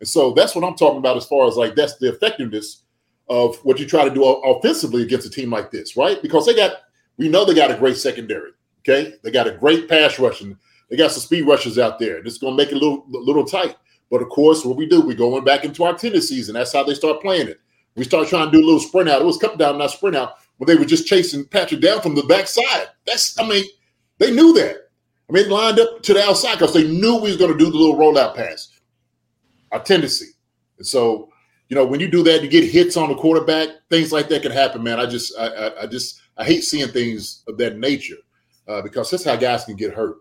And 0.00 0.08
so 0.08 0.32
that's 0.32 0.56
what 0.56 0.64
I'm 0.64 0.74
talking 0.74 0.98
about 0.98 1.16
as 1.16 1.26
far 1.26 1.46
as 1.46 1.56
like 1.56 1.76
that's 1.76 1.98
the 1.98 2.08
effectiveness 2.08 2.82
of 3.28 3.56
what 3.58 3.78
you 3.78 3.86
try 3.86 4.08
to 4.08 4.14
do 4.14 4.24
offensively 4.24 5.02
against 5.02 5.26
a 5.26 5.30
team 5.30 5.50
like 5.50 5.70
this, 5.70 5.96
right? 5.96 6.20
Because 6.22 6.46
they 6.46 6.56
got, 6.56 6.72
we 7.18 7.28
know 7.28 7.44
they 7.44 7.54
got 7.54 7.70
a 7.70 7.76
great 7.76 7.98
secondary. 7.98 8.52
Okay, 8.80 9.14
they 9.22 9.30
got 9.30 9.46
a 9.46 9.52
great 9.52 9.88
pass 9.88 10.18
rushing. 10.18 10.56
They 10.88 10.96
got 10.96 11.12
some 11.12 11.20
speed 11.20 11.42
rushers 11.42 11.78
out 11.78 11.98
there. 11.98 12.22
This 12.22 12.32
is 12.34 12.38
going 12.38 12.56
to 12.56 12.64
make 12.64 12.72
it 12.72 12.76
a 12.76 12.78
little, 12.78 13.04
little 13.10 13.44
tight. 13.44 13.76
But 14.10 14.22
of 14.22 14.30
course, 14.30 14.64
what 14.64 14.78
we 14.78 14.86
do, 14.86 15.02
we're 15.02 15.14
going 15.14 15.44
back 15.44 15.64
into 15.64 15.84
our 15.84 15.92
tendencies, 15.92 16.48
and 16.48 16.56
that's 16.56 16.72
how 16.72 16.82
they 16.82 16.94
start 16.94 17.20
playing 17.20 17.48
it. 17.48 17.60
We 17.94 18.04
start 18.04 18.28
trying 18.28 18.46
to 18.46 18.52
do 18.52 18.64
a 18.64 18.64
little 18.64 18.80
sprint 18.80 19.10
out. 19.10 19.20
It 19.20 19.26
was 19.26 19.36
coming 19.36 19.58
down, 19.58 19.76
not 19.76 19.90
sprint 19.90 20.16
out 20.16 20.36
when 20.58 20.66
they 20.66 20.76
were 20.76 20.84
just 20.84 21.06
chasing 21.06 21.44
Patrick 21.44 21.80
down 21.80 22.00
from 22.00 22.14
the 22.14 22.22
backside. 22.24 22.88
That's, 23.06 23.38
I 23.38 23.48
mean, 23.48 23.64
they 24.18 24.30
knew 24.30 24.52
that. 24.54 24.90
I 25.28 25.32
mean, 25.32 25.48
lined 25.50 25.78
up 25.78 26.02
to 26.02 26.14
the 26.14 26.22
outside 26.22 26.54
because 26.54 26.74
they 26.74 26.86
knew 26.86 27.16
we 27.16 27.28
was 27.28 27.36
going 27.36 27.52
to 27.52 27.58
do 27.58 27.70
the 27.70 27.76
little 27.76 27.96
rollout 27.96 28.34
pass. 28.34 28.68
Our 29.72 29.82
tendency. 29.82 30.26
And 30.78 30.86
so, 30.86 31.30
you 31.68 31.74
know, 31.74 31.84
when 31.84 32.00
you 32.00 32.08
do 32.08 32.22
that, 32.22 32.42
you 32.42 32.48
get 32.48 32.64
hits 32.64 32.96
on 32.96 33.10
the 33.10 33.14
quarterback. 33.14 33.68
Things 33.90 34.12
like 34.12 34.28
that 34.28 34.42
can 34.42 34.52
happen, 34.52 34.82
man. 34.82 34.98
I 34.98 35.06
just, 35.06 35.36
I, 35.38 35.46
I, 35.46 35.82
I 35.82 35.86
just, 35.86 36.20
I 36.36 36.44
hate 36.44 36.64
seeing 36.64 36.88
things 36.88 37.42
of 37.46 37.58
that 37.58 37.78
nature 37.78 38.16
uh, 38.66 38.80
because 38.80 39.10
that's 39.10 39.24
how 39.24 39.36
guys 39.36 39.64
can 39.64 39.76
get 39.76 39.92
hurt 39.92 40.16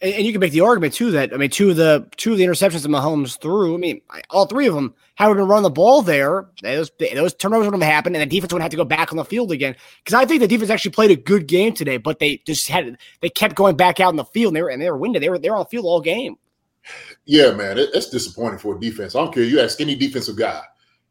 and, 0.00 0.24
you 0.24 0.32
can 0.32 0.40
make 0.40 0.52
the 0.52 0.60
argument 0.60 0.94
too 0.94 1.10
that 1.10 1.34
I 1.34 1.36
mean, 1.36 1.50
two 1.50 1.70
of 1.70 1.76
the 1.76 2.08
two 2.16 2.32
of 2.32 2.38
the 2.38 2.44
interceptions 2.44 2.82
that 2.82 2.88
Mahomes 2.88 3.40
threw. 3.40 3.74
I 3.74 3.78
mean, 3.78 4.00
all 4.30 4.46
three 4.46 4.66
of 4.66 4.74
them 4.74 4.94
we 5.20 5.34
been 5.34 5.46
run 5.46 5.62
the 5.62 5.70
ball 5.70 6.02
there, 6.02 6.48
those 6.62 6.90
those 7.14 7.34
turnovers 7.34 7.66
wouldn't 7.66 7.82
have 7.82 7.92
happened, 7.92 8.16
and 8.16 8.30
the 8.30 8.34
defense 8.34 8.52
would 8.52 8.62
have 8.62 8.70
to 8.70 8.76
go 8.76 8.84
back 8.84 9.12
on 9.12 9.16
the 9.16 9.24
field 9.24 9.52
again. 9.52 9.76
Because 10.02 10.14
I 10.14 10.24
think 10.24 10.40
the 10.40 10.48
defense 10.48 10.70
actually 10.70 10.92
played 10.92 11.10
a 11.10 11.16
good 11.16 11.46
game 11.46 11.74
today, 11.74 11.96
but 11.96 12.18
they 12.18 12.38
just 12.46 12.68
had 12.68 12.96
they 13.20 13.28
kept 13.28 13.54
going 13.54 13.76
back 13.76 14.00
out 14.00 14.10
in 14.10 14.16
the 14.16 14.24
field, 14.24 14.50
and 14.50 14.56
they 14.56 14.62
were 14.62 14.68
and 14.68 14.82
they 14.82 14.90
were 14.90 14.96
winning. 14.96 15.20
They 15.20 15.28
were 15.28 15.38
they 15.38 15.48
on 15.48 15.60
the 15.60 15.64
field 15.66 15.84
all 15.84 16.00
game. 16.00 16.36
Yeah, 17.24 17.52
man, 17.52 17.78
it, 17.78 17.90
it's 17.94 18.10
disappointing 18.10 18.58
for 18.58 18.76
a 18.76 18.80
defense. 18.80 19.14
I 19.14 19.20
don't 19.20 19.32
care. 19.32 19.44
You 19.44 19.60
ask 19.60 19.80
any 19.80 19.94
defensive 19.94 20.36
guy, 20.36 20.62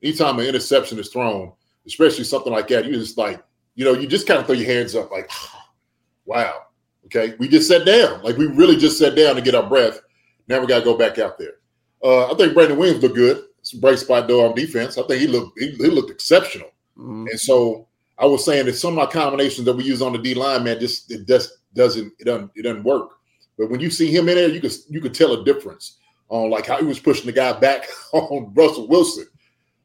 anytime 0.04 0.40
an 0.40 0.46
interception 0.46 1.00
is 1.00 1.10
thrown, 1.10 1.54
especially 1.88 2.26
something 2.26 2.52
like 2.52 2.68
that, 2.68 2.86
you 2.86 2.94
just 2.94 3.18
like, 3.18 3.42
you 3.76 3.86
know, 3.86 3.94
you 3.94 4.08
just 4.08 4.28
kind 4.28 4.40
of 4.40 4.46
throw 4.46 4.56
your 4.56 4.68
hands 4.68 4.96
up, 4.96 5.12
like, 5.12 5.32
wow 6.26 6.66
Okay, 7.06 7.36
we 7.40 7.48
just 7.48 7.68
sat 7.68 7.86
down. 7.86 8.22
Like 8.24 8.38
we 8.38 8.48
really 8.48 8.78
just 8.78 8.98
sat 8.98 9.16
down 9.16 9.36
to 9.36 9.42
get 9.42 9.56
our 9.56 9.68
breath. 9.68 10.00
Now 10.48 10.60
we 10.60 10.68
got 10.68 10.80
to 10.80 10.86
go 10.86 10.98
back 10.98 11.18
out 11.18 11.38
there. 11.38 11.56
Uh, 12.04 12.32
I 12.32 12.36
think 12.36 12.54
Brandon 12.54 12.78
Williams 12.78 13.02
looked 13.02 13.16
good. 13.16 13.46
It's 13.60 13.74
a 13.74 13.78
bright 13.78 14.00
spot 14.00 14.28
though 14.28 14.48
on 14.48 14.56
defense. 14.56 14.98
I 14.98 15.04
think 15.04 15.22
he 15.22 15.28
looked 15.28 15.60
he, 15.60 15.72
he 15.72 15.88
looked 15.88 16.12
exceptional. 16.12 16.70
Mm-hmm. 16.98 17.28
And 17.28 17.40
so 17.40 17.88
I 18.18 18.26
was 18.26 18.46
saying 18.46 18.66
that 18.66 18.74
some 18.74 18.98
of 18.98 18.98
my 18.98 19.12
combinations 19.12 19.66
that 19.66 19.76
we 19.76 19.84
use 19.84 20.02
on 20.02 20.14
the 20.14 20.20
D 20.20 20.34
line, 20.34 20.64
man, 20.64 20.80
just 20.80 21.12
it 21.12 21.28
just 21.28 21.52
doesn't 21.74 22.14
it 22.20 22.26
doesn't 22.26 22.52
it 22.56 22.64
doesn't 22.64 22.84
work. 22.84 23.12
But 23.58 23.70
when 23.70 23.80
you 23.80 23.90
see 23.90 24.14
him 24.14 24.30
in 24.30 24.36
there, 24.36 24.50
you 24.50 24.62
could 24.62 24.74
you 24.90 25.02
could 25.02 25.14
tell 25.14 25.34
a 25.34 25.44
difference 25.44 25.98
on 26.30 26.50
like 26.50 26.66
how 26.66 26.78
he 26.78 26.86
was 26.86 27.00
pushing 27.00 27.26
the 27.26 27.32
guy 27.32 27.52
back 27.60 27.88
on 28.14 28.52
Russell 28.54 28.88
Wilson. 28.88 29.28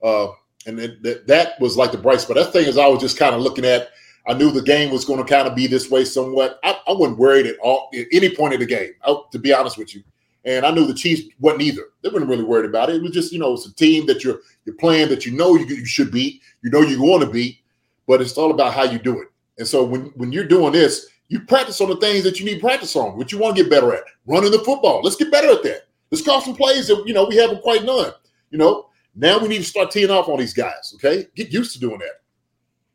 Uh, 0.03 0.29
and 0.67 0.79
that, 0.79 1.25
that 1.27 1.61
was 1.61 1.77
like 1.77 1.93
the 1.93 1.99
bright 1.99 2.21
spot. 2.21 2.37
That 2.37 2.53
thing 2.53 2.67
is 2.67 2.79
I 2.79 2.89
was 2.89 3.01
just 3.01 3.19
kind 3.19 3.35
of 3.35 3.41
looking 3.41 3.65
at 3.65 3.91
I 4.29 4.35
knew 4.35 4.51
the 4.51 4.63
game 4.63 4.91
was 4.91 5.05
going 5.05 5.25
to 5.25 5.31
kind 5.31 5.47
of 5.47 5.55
be 5.55 5.67
this 5.67 5.91
way 5.91 6.05
somewhat. 6.05 6.59
I, 6.65 6.79
I 6.87 6.93
wasn't 6.93 7.19
worried 7.19 7.47
at 7.47 7.59
all 7.59 7.91
at 7.95 8.07
any 8.13 8.35
point 8.35 8.55
of 8.55 8.61
the 8.61 8.67
game, 8.67 8.93
to 9.31 9.39
be 9.39 9.53
honest 9.53 9.79
with 9.79 9.95
you. 9.95 10.03
And 10.45 10.65
I 10.65 10.71
knew 10.71 10.87
the 10.87 10.95
Chiefs 10.95 11.23
wasn't 11.41 11.63
either. 11.63 11.83
They 12.03 12.09
weren't 12.09 12.29
really 12.29 12.45
worried 12.45 12.69
about 12.69 12.89
it. 12.89 12.97
It 12.97 13.03
was 13.03 13.11
just, 13.11 13.33
you 13.33 13.39
know, 13.39 13.55
it's 13.55 13.67
a 13.67 13.75
team 13.75 14.07
that 14.07 14.23
you're 14.23 14.41
you're 14.65 14.77
playing 14.77 15.09
that 15.09 15.27
you 15.27 15.33
know 15.33 15.57
you, 15.57 15.67
you 15.67 15.85
should 15.85 16.13
beat, 16.13 16.41
you 16.63 16.71
know 16.71 16.83
you're 16.83 16.99
going 16.99 17.21
to 17.21 17.31
beat, 17.31 17.59
but 18.07 18.21
it's 18.21 18.37
all 18.39 18.53
about 18.53 18.73
how 18.73 18.85
you 18.85 18.99
do 18.99 19.21
it. 19.21 19.29
And 19.59 19.67
so 19.67 19.85
when 19.85 20.07
when 20.17 20.33
you're 20.33 20.45
doing 20.45 20.73
this, 20.73 21.09
you 21.29 21.41
practice 21.41 21.81
on 21.81 21.89
the 21.89 21.97
things 21.97 22.23
that 22.23 22.39
you 22.39 22.47
need 22.47 22.61
practice 22.61 22.95
on, 22.95 23.17
what 23.17 23.33
you 23.33 23.39
want 23.39 23.57
to 23.57 23.63
get 23.63 23.71
better 23.71 23.93
at. 23.93 24.05
Running 24.27 24.53
the 24.53 24.59
football. 24.61 25.01
Let's 25.03 25.17
get 25.17 25.33
better 25.33 25.51
at 25.51 25.65
that. 25.65 25.83
Let's 26.13 26.25
call 26.25 26.41
some 26.41 26.55
plays 26.55 26.87
that 26.89 27.03
you 27.07 27.15
know 27.15 27.27
we 27.27 27.37
haven't 27.37 27.63
quite 27.63 27.85
done. 27.85 28.13
You 28.51 28.59
know, 28.59 28.89
now 29.17 29.39
we 29.39 29.49
need 29.49 29.59
to 29.59 29.65
start 29.65 29.91
teeing 29.91 30.11
off 30.11 30.29
on 30.29 30.39
these 30.39 30.55
guys. 30.55 30.93
Okay, 30.95 31.27
get 31.35 31.53
used 31.53 31.73
to 31.73 31.81
doing 31.81 31.99
that. 31.99 32.21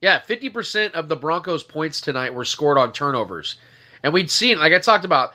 Yeah, 0.02 0.20
50% 0.20 0.94
of 0.94 1.10
the 1.10 1.16
Broncos' 1.16 1.64
points 1.64 2.02
tonight 2.02 2.34
were 2.34 2.44
scored 2.44 2.78
on 2.80 2.92
turnovers. 2.92 3.58
And 4.02 4.12
we'd 4.12 4.32
seen, 4.32 4.58
like 4.58 4.74
I 4.74 4.80
talked 4.80 5.06
about, 5.06 5.34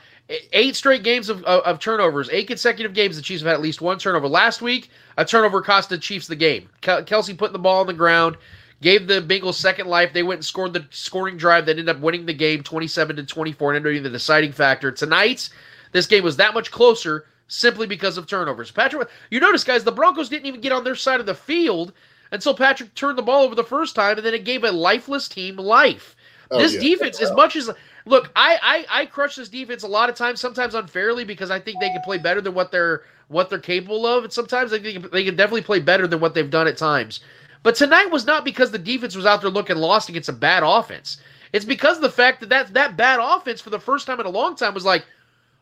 eight 0.53 0.75
straight 0.75 1.05
games 1.05 1.29
of, 1.29 1.45
of, 1.45 1.63
of, 1.63 1.79
turnovers, 1.79 2.29
eight 2.33 2.49
consecutive 2.49 2.93
games. 2.93 3.15
The 3.15 3.23
Chiefs 3.23 3.43
have 3.43 3.47
had 3.47 3.55
at 3.55 3.61
least 3.61 3.81
one 3.81 3.97
turnover. 3.97 4.27
Last 4.27 4.61
week, 4.61 4.91
a 5.17 5.25
turnover 5.25 5.63
cost 5.63 5.89
the 5.89 5.99
Chiefs 5.99 6.27
the 6.27 6.35
game. 6.35 6.69
Kelce 6.83 7.39
put 7.39 7.53
the 7.53 7.61
ball 7.61 7.81
on 7.81 7.87
the 7.87 7.93
ground, 7.93 8.37
gave 8.83 9.07
the 9.07 9.23
Bengals 9.23 9.55
second 9.55 9.87
life. 9.87 10.13
They 10.13 10.25
went 10.25 10.39
and 10.39 10.45
scored 10.45 10.73
the 10.73 10.85
scoring 10.91 11.37
drive 11.37 11.67
that 11.67 11.79
ended 11.79 11.89
up 11.89 12.01
winning 12.01 12.27
the 12.27 12.35
game 12.35 12.65
27 12.65 13.15
to 13.17 13.25
24 13.25 13.75
and 13.75 13.85
being 13.85 14.03
the 14.03 14.11
deciding 14.11 14.51
factor. 14.51 14.91
Tonight, 14.91 15.49
This 15.93 16.09
game 16.09 16.25
was 16.25 16.37
that 16.39 16.55
much 16.55 16.73
closer 16.73 17.27
simply 17.47 17.87
because 17.87 18.19
of 18.19 18.27
turnovers. 18.27 18.73
Patrick, 18.73 19.09
you 19.31 19.39
notice, 19.39 19.63
guys, 19.63 19.85
the 19.85 19.93
Broncos 19.93 20.29
didn't 20.29 20.47
even 20.47 20.61
get 20.61 20.73
on 20.73 20.83
their 20.83 20.97
side 20.97 21.21
of 21.21 21.27
the 21.27 21.35
field 21.35 21.93
until 22.33 22.55
Patrick 22.55 22.95
turned 22.95 23.19
the 23.19 23.23
ball 23.23 23.43
over 23.43 23.55
the 23.55 23.65
first 23.65 23.95
time, 23.95 24.17
and 24.17 24.27
then 24.27 24.35
it 24.35 24.45
gave 24.45 24.65
a 24.65 24.71
lifeless 24.71 25.29
team 25.29 25.57
life. 25.57 26.17
Oh, 26.51 26.59
this 26.59 26.75
yeah. 26.75 26.81
defense, 26.81 27.21
as 27.21 27.33
much 27.33 27.57
as 27.57 27.71
look, 28.05 28.31
I, 28.37 28.59
I 28.91 29.03
I 29.03 29.07
crush 29.07 29.37
this 29.37 29.49
defense 29.49 29.83
a 29.83 29.89
lot 29.89 30.09
of 30.09 30.15
times, 30.15 30.41
sometimes 30.41 30.75
unfairly 30.75 31.25
because 31.25 31.51
I 31.51 31.59
think 31.59 31.81
they 31.81 31.91
can 31.91 32.03
play 32.03 32.19
better 32.19 32.41
than 32.41 32.55
what 32.55 32.71
they're 32.71 33.03
what 33.29 33.51
they're 33.51 33.59
capable 33.59 34.07
of, 34.07 34.25
and 34.25 34.33
sometimes 34.33 34.73
I 34.73 34.79
think 34.79 35.11
they 35.11 35.25
can 35.25 35.37
definitely 35.37 35.63
play 35.63 35.81
better 35.81 36.07
than 36.07 36.21
what 36.21 36.35
they've 36.35 36.51
done 36.51 36.69
at 36.69 36.77
times. 36.77 37.21
But 37.63 37.75
tonight 37.75 38.13
was 38.13 38.27
not 38.27 38.45
because 38.45 38.71
the 38.71 38.79
defense 38.79 39.17
was 39.17 39.27
out 39.27 39.41
there 39.41 39.51
looking 39.51 39.77
lost 39.77 40.09
against 40.09 40.29
a 40.29 40.33
bad 40.33 40.63
offense. 40.63 41.19
It's 41.53 41.65
because 41.65 41.97
of 41.97 42.03
the 42.03 42.11
fact 42.11 42.39
that 42.41 42.49
that, 42.51 42.73
that 42.75 42.97
bad 42.97 43.19
offense 43.21 43.61
for 43.61 43.71
the 43.71 43.81
first 43.81 44.07
time 44.07 44.21
in 44.21 44.27
a 44.27 44.31
long 44.31 44.55
time 44.55 44.73
was 44.73 44.85
like, 44.85 45.05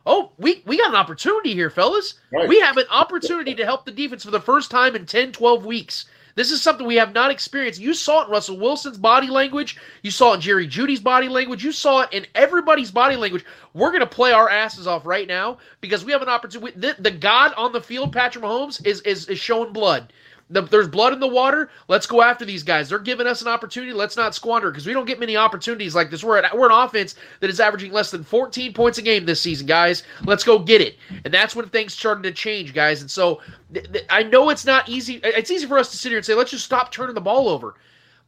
oh, 0.05 0.31
we, 0.37 0.61
we 0.65 0.77
got 0.77 0.89
an 0.89 0.95
opportunity 0.95 1.53
here, 1.53 1.69
fellas. 1.69 2.15
Right. 2.31 2.47
We 2.47 2.59
have 2.59 2.77
an 2.77 2.85
opportunity 2.91 3.55
to 3.55 3.65
help 3.65 3.85
the 3.85 3.91
defense 3.91 4.23
for 4.23 4.31
the 4.31 4.39
first 4.39 4.69
time 4.69 4.95
in 4.95 5.07
10, 5.07 5.31
12 5.31 5.65
weeks. 5.65 6.05
This 6.35 6.51
is 6.51 6.61
something 6.61 6.85
we 6.85 6.97
have 6.97 7.13
not 7.13 7.31
experienced. 7.31 7.79
You 7.79 7.93
saw 7.93 8.21
it 8.21 8.25
in 8.25 8.31
Russell 8.31 8.57
Wilson's 8.59 8.97
body 8.97 9.27
language. 9.27 9.77
You 10.01 10.11
saw 10.11 10.31
it 10.31 10.35
in 10.35 10.41
Jerry 10.41 10.67
Jeudy's 10.67 10.99
body 10.99 11.29
language. 11.29 11.63
You 11.63 11.71
saw 11.71 12.01
it 12.01 12.09
in 12.11 12.27
everybody's 12.35 12.91
body 12.91 13.15
language. 13.15 13.45
We're 13.73 13.91
going 13.91 14.01
to 14.01 14.05
play 14.07 14.33
our 14.33 14.49
asses 14.49 14.85
off 14.85 15.05
right 15.05 15.27
now 15.27 15.59
because 15.79 16.03
we 16.03 16.11
have 16.11 16.21
an 16.21 16.27
opportunity. 16.29 16.77
The, 16.77 16.95
the 16.99 17.11
God 17.11 17.53
on 17.55 17.71
the 17.71 17.81
field, 17.81 18.11
Patrick 18.11 18.43
Mahomes, 18.43 18.85
is, 18.85 18.99
is, 19.01 19.29
is 19.29 19.39
showing 19.39 19.71
blood. 19.71 20.11
The, 20.49 20.61
there's 20.61 20.87
blood 20.87 21.11
in 21.11 21.19
the 21.19 21.27
water. 21.27 21.71
Let's 21.87 22.05
go 22.05 22.21
after 22.21 22.45
these 22.45 22.61
guys. 22.61 22.89
They're 22.89 22.99
giving 22.99 23.25
us 23.25 23.41
an 23.41 23.47
opportunity. 23.47 23.93
Let's 23.93 24.15
not 24.15 24.35
squander 24.35 24.69
because 24.69 24.85
we 24.85 24.93
don't 24.93 25.07
get 25.07 25.19
many 25.19 25.35
opportunities 25.35 25.95
like 25.95 26.11
this. 26.11 26.23
We're, 26.23 26.37
at, 26.37 26.55
we're 26.55 26.67
an 26.67 26.85
offense 26.85 27.15
that 27.39 27.49
is 27.49 27.59
averaging 27.59 27.91
less 27.91 28.11
than 28.11 28.23
14 28.23 28.71
points 28.73 28.99
a 28.99 29.01
game 29.01 29.25
this 29.25 29.41
season, 29.41 29.65
guys. 29.65 30.03
Let's 30.23 30.43
go 30.43 30.59
get 30.59 30.81
it. 30.81 30.97
And 31.23 31.33
that's 31.33 31.55
when 31.55 31.67
things 31.69 31.93
started 31.93 32.23
to 32.23 32.31
change, 32.31 32.75
guys. 32.75 33.01
And 33.01 33.09
so 33.09 33.41
th- 33.73 33.91
th- 33.91 34.05
I 34.09 34.21
know 34.21 34.49
it's 34.49 34.65
not 34.65 34.87
easy. 34.87 35.19
It's 35.23 35.49
easy 35.49 35.65
for 35.65 35.79
us 35.79 35.89
to 35.91 35.97
sit 35.97 36.09
here 36.09 36.19
and 36.19 36.25
say, 36.25 36.35
let's 36.35 36.51
just 36.51 36.65
stop 36.65 36.91
turning 36.91 37.15
the 37.15 37.21
ball 37.21 37.49
over. 37.49 37.73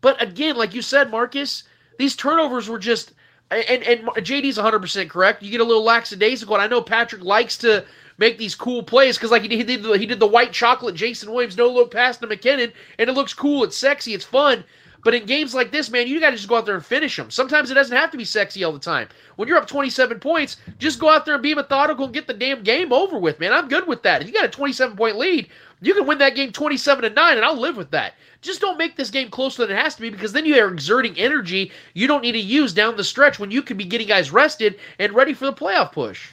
But 0.02 0.20
again, 0.22 0.56
like 0.56 0.74
you 0.74 0.82
said, 0.82 1.12
Marcus, 1.12 1.64
these 2.00 2.16
turnovers 2.16 2.68
were 2.68 2.80
just. 2.80 3.14
And, 3.50 3.82
and 3.84 4.08
JD's 4.08 4.58
100% 4.58 5.10
correct. 5.10 5.42
You 5.42 5.50
get 5.52 5.62
a 5.62 5.64
little 5.64 5.84
lackadaisical. 5.84 6.56
And 6.56 6.62
I 6.62 6.68
know 6.68 6.82
Patrick 6.82 7.24
likes 7.24 7.58
to 7.60 7.86
make 8.18 8.38
these 8.38 8.56
cool 8.56 8.84
plays 8.84 9.18
because 9.18 9.32
like 9.32 9.42
he 9.42 9.48
did, 9.48 9.58
he 9.58 9.64
did, 9.64 9.84
the, 9.84 9.98
he 9.98 10.06
did 10.06 10.20
the 10.20 10.28
white 10.28 10.52
chocolate 10.52 10.96
Jason 10.96 11.32
Williams 11.32 11.58
no 11.58 11.68
look 11.70 11.92
pass 11.92 12.18
to 12.18 12.28
McKinnon, 12.28 12.72
and 12.98 13.10
it 13.10 13.14
looks 13.14 13.34
cool, 13.34 13.64
it's 13.64 13.78
sexy, 13.78 14.14
it's 14.14 14.26
fun. 14.26 14.64
But 15.04 15.14
in 15.14 15.26
games 15.26 15.56
like 15.56 15.72
this, 15.72 15.90
man, 15.90 16.08
you 16.08 16.20
got 16.20 16.32
to 16.32 16.36
just 16.36 16.50
go 16.50 16.58
out 16.58 16.66
there 16.66 16.76
and 16.76 16.86
finish 16.86 17.16
them. 17.16 17.32
Sometimes 17.32 17.72
it 17.72 17.76
doesn't 17.76 17.96
have 17.96 18.12
to 18.12 18.18
be 18.18 18.26
sexy 18.26 18.64
all 18.64 18.74
the 18.74 18.80
time. 18.80 19.08
When 19.36 19.48
you're 19.48 19.58
up 19.58 19.68
27 19.68 20.20
points, 20.20 20.58
just 20.80 21.00
go 21.00 21.10
out 21.10 21.24
there 21.24 21.36
and 21.36 21.44
be 21.44 21.54
methodical 21.54 22.06
and 22.06 22.14
get 22.14 22.28
the 22.28 22.34
damn 22.34 22.64
game 22.64 22.92
over 22.92 23.18
with, 23.18 23.40
man. 23.40 23.54
I'm 23.54 23.70
good 23.70 23.88
with 23.88 24.04
that. 24.04 24.22
If 24.22 24.28
you 24.28 24.34
got 24.34 24.44
a 24.44 24.50
27 24.50 24.98
point 24.98 25.18
lead, 25.18 25.50
you 25.82 25.94
can 25.94 26.08
win 26.08 26.18
that 26.18 26.36
game 26.36 26.52
27 26.52 27.04
to 27.04 27.10
9, 27.12 27.38
and 27.38 27.46
I'll 27.46 27.56
live 27.56 27.78
with 27.78 27.92
that. 27.92 28.16
Just 28.42 28.60
don't 28.60 28.78
make 28.78 28.98
this 28.98 29.10
game 29.10 29.30
closer 29.30 29.66
than 29.66 29.78
it 29.78 29.82
has 29.82 29.96
to 29.96 30.02
be 30.02 30.10
because 30.10 30.34
then 30.34 30.46
you 30.46 30.60
are 30.60 30.72
exerting 30.72 31.18
energy 31.18 31.72
you 31.94 32.08
don't 32.08 32.22
need 32.22 32.34
to 32.34 32.40
use 32.40 32.74
down 32.74 32.98
the 32.98 33.04
stretch 33.04 33.40
when 33.40 33.52
you 33.52 33.62
could 33.62 33.78
be 33.78 33.86
getting 33.86 34.08
guys 34.08 34.32
rested 34.32 34.80
and 35.00 35.14
ready 35.14 35.34
for 35.34 35.46
the 35.46 35.54
playoff 35.54 35.92
push 35.92 36.30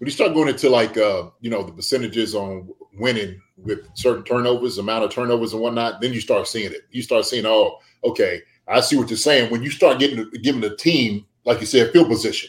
when 0.00 0.06
you 0.06 0.12
start 0.12 0.32
going 0.32 0.48
into 0.48 0.70
like 0.70 0.96
uh, 0.96 1.28
you 1.40 1.50
know 1.50 1.62
the 1.62 1.72
percentages 1.72 2.34
on 2.34 2.70
winning 2.94 3.40
with 3.58 3.80
certain 3.94 4.24
turnovers, 4.24 4.78
amount 4.78 5.04
of 5.04 5.10
turnovers 5.10 5.52
and 5.52 5.60
whatnot, 5.60 6.00
then 6.00 6.14
you 6.14 6.22
start 6.22 6.48
seeing 6.48 6.72
it. 6.72 6.80
You 6.90 7.02
start 7.02 7.26
seeing, 7.26 7.44
oh, 7.44 7.78
okay, 8.02 8.40
I 8.66 8.80
see 8.80 8.96
what 8.96 9.10
you're 9.10 9.18
saying. 9.18 9.50
When 9.50 9.62
you 9.62 9.70
start 9.70 9.98
getting 9.98 10.30
giving 10.42 10.62
the 10.62 10.74
team, 10.74 11.26
like 11.44 11.60
you 11.60 11.66
said, 11.66 11.92
field 11.92 12.08
position, 12.08 12.48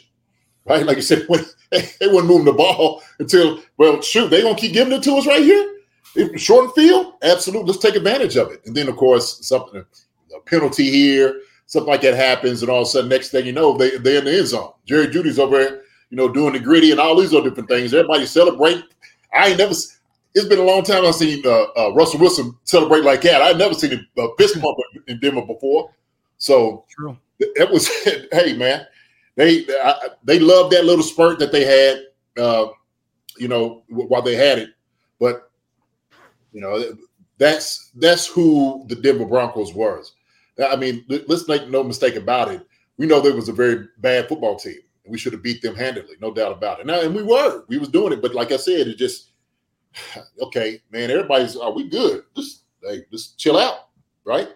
right? 0.66 0.86
Like 0.86 0.96
you 0.96 1.02
said, 1.02 1.26
when 1.28 1.44
they 1.72 2.08
weren't 2.08 2.28
moving 2.28 2.46
the 2.46 2.54
ball 2.54 3.04
until 3.20 3.62
well, 3.76 4.02
shoot, 4.02 4.30
they 4.30 4.42
gonna 4.42 4.56
keep 4.56 4.72
giving 4.72 4.94
it 4.94 5.04
to 5.04 5.18
us 5.18 5.28
right 5.28 5.44
here. 5.44 5.76
If 6.16 6.42
short 6.42 6.66
and 6.66 6.74
field, 6.74 7.16
absolutely. 7.22 7.68
Let's 7.68 7.84
take 7.84 7.96
advantage 7.96 8.38
of 8.38 8.50
it. 8.52 8.62
And 8.66 8.76
then 8.76 8.88
of 8.88 8.96
course 8.96 9.46
something 9.46 9.84
a 10.34 10.40
penalty 10.46 10.90
here, 10.90 11.42
something 11.66 11.92
like 11.92 12.02
that 12.02 12.16
happens, 12.16 12.62
and 12.62 12.72
all 12.72 12.84
of 12.84 12.88
a 12.88 12.92
sudden, 12.92 13.10
next 13.10 13.32
thing 13.32 13.46
you 13.46 13.52
know, 13.52 13.76
they 13.78 13.98
they're 13.98 14.20
in 14.20 14.26
the 14.26 14.38
end 14.38 14.48
zone. 14.48 14.72
Jerry 14.86 15.08
Jeudy's 15.08 15.38
over 15.38 15.62
there 15.62 15.82
you 16.12 16.18
know, 16.18 16.28
doing 16.28 16.54
the 16.54 16.60
gritty 16.60 16.92
and 16.92 17.00
all 17.00 17.20
these 17.20 17.34
other 17.34 17.50
different 17.50 17.70
things. 17.70 17.94
Everybody 17.94 18.26
celebrate. 18.26 18.84
I 19.34 19.48
ain't 19.48 19.58
never. 19.58 19.72
It's 20.34 20.48
been 20.48 20.60
a 20.60 20.64
long 20.64 20.84
time 20.84 21.06
I've 21.06 21.16
seen 21.16 21.42
uh, 21.46 21.64
uh, 21.78 21.94
Russell 21.94 22.20
Wilson 22.20 22.56
celebrate 22.66 23.04
like 23.04 23.22
that. 23.22 23.42
I've 23.42 23.58
never 23.58 23.74
seen 23.74 24.06
a 24.18 24.22
uh, 24.22 24.28
fist 24.38 24.62
bump 24.62 24.78
in 25.08 25.20
Denver 25.20 25.42
before. 25.42 25.92
So 26.38 26.86
True. 26.90 27.18
it 27.40 27.70
was. 27.72 27.88
hey, 28.32 28.56
man, 28.56 28.86
they 29.38 29.66
I, 29.82 30.10
they 30.24 30.38
loved 30.40 30.74
that 30.74 30.86
little 30.86 31.04
spurt 31.04 31.40
that 31.40 31.52
they 31.52 31.66
had. 31.66 32.04
Uh, 32.38 32.68
you 33.38 33.48
know, 33.48 33.84
while 33.88 34.22
they 34.22 34.36
had 34.36 34.60
it, 34.60 34.70
but 35.20 35.50
you 36.52 36.60
know, 36.60 36.84
that's 37.38 37.92
that's 37.96 38.28
who 38.28 38.86
the 38.90 38.96
Denver 38.96 39.26
Broncos 39.26 39.74
was. 39.74 40.14
I 40.70 40.76
mean, 40.76 41.06
let's 41.08 41.48
make 41.48 41.70
no 41.70 41.84
mistake 41.84 42.16
about 42.16 42.52
it. 42.52 42.66
We 42.98 43.08
know 43.08 43.22
there 43.22 43.34
was 43.34 43.50
a 43.50 43.54
very 43.54 43.88
bad 44.00 44.28
football 44.28 44.58
team 44.58 44.80
we 45.06 45.18
should 45.18 45.34
have 45.34 45.44
beat 45.44 45.62
them 45.62 45.76
handily, 45.76 46.16
no 46.22 46.34
doubt 46.34 46.52
about 46.52 46.80
it. 46.80 46.86
Now, 46.86 47.02
and 47.02 47.16
we 47.16 47.24
were, 47.24 47.66
we 47.68 47.78
was 47.78 47.90
doing 47.90 48.14
it, 48.14 48.22
but 48.22 48.36
like 48.36 48.52
I 48.52 48.58
said, 48.58 48.88
it 48.88 48.98
just 48.98 49.32
okay, 50.42 50.82
man. 50.92 51.12
Everybody's, 51.12 51.56
are 51.56 51.72
we 51.72 51.90
good? 51.90 52.24
Just 52.36 52.64
hey, 52.84 53.06
just 53.12 53.38
chill 53.38 53.58
out, 53.58 53.90
right? 54.24 54.50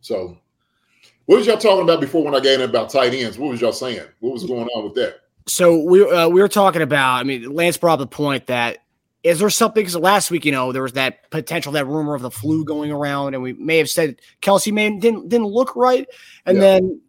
So, 0.00 0.38
what 1.26 1.38
was 1.38 1.46
y'all 1.46 1.58
talking 1.58 1.82
about 1.82 2.00
before 2.00 2.24
when 2.24 2.34
I 2.34 2.38
got 2.38 2.46
in 2.46 2.62
about 2.62 2.90
tight 2.90 3.14
ends? 3.14 3.38
What 3.38 3.50
was 3.50 3.60
y'all 3.60 3.72
saying? 3.72 4.06
What 4.20 4.32
was 4.32 4.44
going 4.44 4.68
on 4.68 4.84
with 4.84 4.94
that? 4.94 5.20
So 5.48 5.78
we 5.78 6.08
uh, 6.08 6.28
we 6.28 6.40
were 6.40 6.48
talking 6.48 6.82
about. 6.82 7.16
I 7.16 7.22
mean, 7.22 7.52
Lance 7.52 7.76
brought 7.76 8.00
up 8.00 8.10
the 8.10 8.14
point 8.14 8.46
that 8.46 8.78
is 9.22 9.40
there 9.40 9.50
something? 9.50 9.80
Because 9.80 9.96
last 9.96 10.30
week, 10.30 10.44
you 10.44 10.52
know, 10.52 10.72
there 10.72 10.82
was 10.82 10.92
that 10.92 11.30
potential, 11.30 11.72
that 11.72 11.86
rumor 11.86 12.14
of 12.14 12.22
the 12.22 12.30
flu 12.30 12.64
going 12.64 12.92
around, 12.92 13.34
and 13.34 13.42
we 13.42 13.52
may 13.54 13.78
have 13.78 13.90
said 13.90 14.20
kelce 14.42 14.72
may 14.72 14.88
didn't 14.98 15.28
didn't 15.28 15.48
look 15.48 15.74
right, 15.74 16.06
and 16.44 16.56
yeah. 16.56 16.60
then 16.60 17.00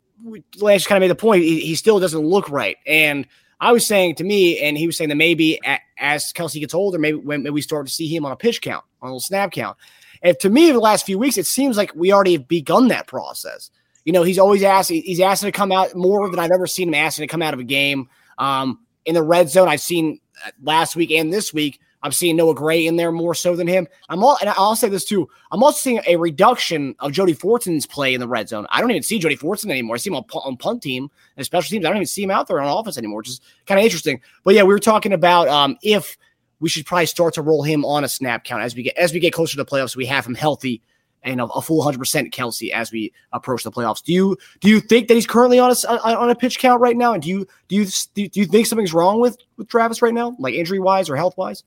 Lance 0.60 0.88
kind 0.88 0.98
of 0.98 1.02
made 1.02 1.12
the 1.12 1.20
point. 1.20 1.44
He, 1.44 1.60
he, 1.60 1.76
still 1.76 2.00
doesn't 2.00 2.20
look 2.20 2.50
right. 2.50 2.78
And 2.86 3.28
I 3.60 3.72
was 3.72 3.86
saying 3.86 4.16
to 4.16 4.24
me, 4.24 4.60
and 4.60 4.78
he 4.78 4.88
was 4.88 4.98
saying 4.98 5.10
that 5.10 5.16
maybe 5.16 5.60
as 6.00 6.32
Kelce 6.34 6.60
gets 6.60 6.74
older, 6.74 6.98
maybe 6.98 7.18
when 7.18 7.44
maybe 7.44 7.52
we 7.52 7.62
start 7.62 7.88
to 7.88 7.94
see 7.94 8.08
him 8.08 8.26
on 8.26 8.32
a 8.32 8.36
pitch 8.36 8.62
count, 8.62 8.86
on 9.02 9.14
a 9.14 9.20
snap 9.20 9.52
count. 9.52 9.78
And 10.22 10.40
to 10.40 10.50
me, 10.50 10.72
the 10.72 10.80
last 10.80 11.06
few 11.06 11.18
weeks, 11.18 11.38
it 11.38 11.46
seems 11.46 11.78
like 11.78 11.94
we 11.96 12.12
already 12.12 12.34
have 12.34 12.48
begun 12.48 12.88
that 12.88 13.08
process. 13.08 13.70
You 14.06 14.14
know, 14.14 14.24
he's 14.24 14.40
always 14.40 14.64
asking, 14.64 15.04
he's 15.04 15.20
asking 15.20 15.48
to 15.48 15.52
come 15.52 15.72
out 15.72 15.96
more 15.96 16.30
than 16.30 16.40
I've 16.40 16.52
ever 16.52 16.68
seen 16.68 16.88
him 16.88 16.96
asking 16.96 17.28
to 17.28 17.32
come 17.32 17.42
out 17.42 17.54
of 17.54 17.60
a 17.60 17.64
game. 17.64 18.10
Um, 18.38 18.80
in 19.06 19.16
the 19.16 19.24
red 19.24 19.50
zone, 19.50 19.68
I've 19.68 19.82
seen 19.82 20.20
uh, 20.46 20.52
last 20.62 20.96
week 20.96 21.12
and 21.12 21.32
this 21.32 21.54
week, 21.54 21.80
I'm 22.08 22.14
seeing 22.14 22.38
Noah 22.38 22.56
Gray 22.56 22.88
in 22.88 22.96
there 22.96 23.12
more 23.12 23.36
so 23.36 23.54
than 23.54 23.68
him. 23.68 23.86
I'm 24.08 24.24
all, 24.24 24.38
and 24.40 24.50
I'll 24.50 24.78
say 24.78 24.88
this 24.88 25.04
too. 25.04 25.28
I'm 25.52 25.62
also 25.62 25.78
seeing 25.78 26.00
a 26.08 26.16
reduction 26.16 26.96
of 27.00 27.12
Jody 27.12 27.34
Fortson's 27.34 27.86
play 27.86 28.14
in 28.14 28.22
the 28.22 28.28
red 28.30 28.48
zone. 28.48 28.66
I 28.70 28.80
don't 28.80 28.92
even 28.92 29.04
see 29.04 29.20
Jody 29.20 29.36
Fortson 29.36 29.70
anymore. 29.70 29.96
I 29.96 30.00
see 30.00 30.10
him 30.10 30.16
on, 30.16 30.24
on 30.34 30.56
punt 30.56 30.82
team 30.82 31.12
and 31.36 31.46
special 31.46 31.70
teams. 31.70 31.86
I 31.86 31.90
don't 31.90 31.98
even 31.98 32.08
see 32.08 32.24
him 32.24 32.32
out 32.32 32.48
there 32.48 32.62
on 32.62 32.80
offense 32.80 32.98
anymore, 32.98 33.18
which 33.18 33.28
is 33.28 33.42
kind 33.66 33.78
of 33.78 33.84
interesting. 33.84 34.22
But 34.46 34.56
yeah, 34.56 34.64
we 34.64 34.74
were 34.74 34.80
talking 34.80 35.12
about 35.12 35.50
um, 35.50 35.78
if 35.84 36.18
we 36.62 36.70
should 36.70 36.86
probably 36.86 37.08
start 37.08 37.34
to 37.34 37.42
roll 37.42 37.62
him 37.62 37.84
on 37.84 38.06
a 38.06 38.08
snap 38.08 38.46
count 38.46 38.64
as 38.64 38.74
we 38.74 38.84
get 38.84 38.98
as 38.98 39.12
we 39.12 39.20
get 39.20 39.34
closer 39.34 39.58
to 39.58 39.64
the 39.64 39.66
playoffs. 39.66 39.98
We 39.98 40.06
have 40.06 40.26
him 40.26 40.36
healthy 40.36 40.82
and 41.24 41.42
a, 41.42 41.46
a 41.46 41.62
full 41.62 41.78
100 41.78 41.98
percent 42.00 42.34
Kelce 42.34 42.72
as 42.72 42.92
we 42.92 43.14
approach 43.34 43.64
the 43.64 43.72
playoffs. 43.72 44.02
Do 44.04 44.14
you 44.14 44.38
do 44.62 44.70
you 44.70 44.80
think 44.80 45.08
that 45.08 45.16
he's 45.16 45.28
currently 45.28 45.60
on 45.60 45.72
a 45.72 45.88
on 45.88 46.30
a 46.30 46.36
pitch 46.36 46.60
count 46.60 46.82
right 46.82 46.96
now? 46.96 47.14
And 47.14 47.22
do 47.22 47.30
you 47.30 47.48
do 47.68 47.76
you 47.76 47.86
do 48.14 48.30
you 48.34 48.46
think 48.46 48.66
something's 48.66 48.94
wrong 48.94 49.20
with 49.20 49.38
with 49.58 49.68
Travis 49.68 50.02
right 50.02 50.14
now, 50.14 50.36
like 50.40 50.54
injury 50.54 50.80
wise 50.80 51.10
or 51.10 51.16
health 51.16 51.38
wise? 51.38 51.64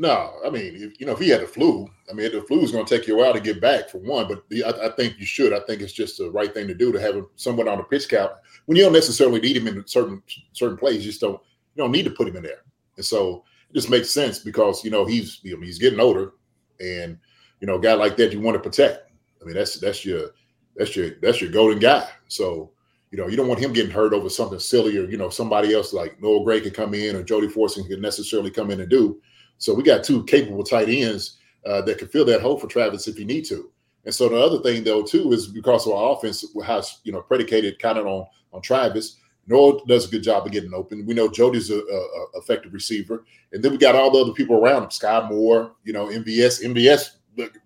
No, 0.00 0.34
I 0.46 0.50
mean, 0.50 0.76
if, 0.76 1.00
you 1.00 1.06
know, 1.06 1.12
if 1.12 1.18
he 1.18 1.28
had 1.28 1.40
the 1.40 1.46
flu, 1.46 1.90
I 2.08 2.14
mean, 2.14 2.30
the 2.30 2.40
flu 2.42 2.60
is 2.60 2.70
going 2.70 2.86
to 2.86 2.96
take 2.98 3.08
you 3.08 3.16
a 3.16 3.18
while 3.18 3.32
to 3.32 3.40
get 3.40 3.60
back 3.60 3.90
for 3.90 3.98
one. 3.98 4.28
But 4.28 4.48
the, 4.48 4.62
I, 4.62 4.86
I, 4.86 4.90
think 4.92 5.18
you 5.18 5.26
should. 5.26 5.52
I 5.52 5.58
think 5.60 5.82
it's 5.82 5.92
just 5.92 6.18
the 6.18 6.30
right 6.30 6.54
thing 6.54 6.68
to 6.68 6.74
do 6.74 6.92
to 6.92 7.00
have 7.00 7.16
him 7.16 7.26
somewhat 7.34 7.66
on 7.66 7.80
a 7.80 7.82
pitch 7.82 8.08
count 8.08 8.30
when 8.66 8.76
you 8.76 8.84
don't 8.84 8.92
necessarily 8.92 9.40
need 9.40 9.56
him 9.56 9.66
in 9.66 9.84
certain 9.88 10.22
certain 10.52 10.76
plays. 10.76 11.04
You 11.04 11.10
just 11.10 11.20
don't 11.20 11.40
you 11.74 11.82
don't 11.82 11.90
need 11.90 12.04
to 12.04 12.12
put 12.12 12.28
him 12.28 12.36
in 12.36 12.44
there. 12.44 12.62
And 12.96 13.04
so 13.04 13.42
it 13.70 13.74
just 13.74 13.90
makes 13.90 14.10
sense 14.10 14.38
because 14.38 14.84
you 14.84 14.90
know 14.92 15.04
he's 15.04 15.40
he's 15.42 15.80
getting 15.80 15.98
older, 15.98 16.34
and 16.78 17.18
you 17.60 17.66
know, 17.66 17.74
a 17.74 17.80
guy 17.80 17.94
like 17.94 18.16
that 18.18 18.32
you 18.32 18.40
want 18.40 18.54
to 18.54 18.62
protect. 18.62 19.10
I 19.42 19.46
mean, 19.46 19.56
that's 19.56 19.80
that's 19.80 20.04
your 20.04 20.30
that's 20.76 20.94
your 20.94 21.10
that's 21.20 21.40
your 21.40 21.50
golden 21.50 21.80
guy. 21.80 22.08
So 22.28 22.70
you 23.10 23.18
know, 23.18 23.26
you 23.26 23.36
don't 23.36 23.48
want 23.48 23.60
him 23.60 23.72
getting 23.72 23.90
hurt 23.90 24.12
over 24.12 24.28
something 24.28 24.58
silly 24.58 24.96
or 24.96 25.10
you 25.10 25.16
know 25.16 25.30
somebody 25.30 25.74
else 25.74 25.92
like 25.92 26.22
Noah 26.22 26.44
Gray 26.44 26.60
can 26.60 26.70
come 26.70 26.94
in 26.94 27.16
or 27.16 27.22
Jody 27.22 27.48
Fortson 27.48 27.88
can 27.88 28.00
necessarily 28.00 28.50
come 28.50 28.70
in 28.70 28.80
and 28.80 28.88
do. 28.88 29.20
So 29.58 29.74
we 29.74 29.82
got 29.82 30.04
two 30.04 30.24
capable 30.24 30.64
tight 30.64 30.88
ends 30.88 31.38
uh, 31.66 31.82
that 31.82 31.98
can 31.98 32.08
fill 32.08 32.24
that 32.26 32.40
hole 32.40 32.58
for 32.58 32.68
Travis 32.68 33.08
if 33.08 33.16
he 33.16 33.24
need 33.24 33.44
to. 33.46 33.70
And 34.04 34.14
so 34.14 34.28
the 34.28 34.40
other 34.40 34.60
thing 34.60 34.84
though 34.84 35.02
too 35.02 35.32
is 35.32 35.48
because 35.48 35.86
of 35.86 35.92
our 35.92 36.16
offense 36.16 36.44
has 36.64 37.00
you 37.04 37.12
know 37.12 37.20
predicated 37.20 37.78
kind 37.78 37.98
of 37.98 38.06
on 38.06 38.26
on 38.52 38.62
Travis. 38.62 39.16
Noah 39.46 39.80
does 39.86 40.06
a 40.06 40.10
good 40.10 40.22
job 40.22 40.46
of 40.46 40.52
getting 40.52 40.74
open. 40.74 41.06
We 41.06 41.14
know 41.14 41.28
Jody's 41.28 41.70
a, 41.70 41.78
a, 41.78 41.78
a, 41.78 42.26
effective 42.34 42.74
receiver, 42.74 43.24
and 43.52 43.62
then 43.62 43.72
we 43.72 43.78
got 43.78 43.94
all 43.94 44.10
the 44.10 44.18
other 44.18 44.32
people 44.34 44.56
around 44.56 44.82
him. 44.82 44.90
Skyy 44.90 45.30
Moore, 45.30 45.72
you 45.84 45.94
know, 45.94 46.08
MVS. 46.08 46.62
MVS 46.62 47.12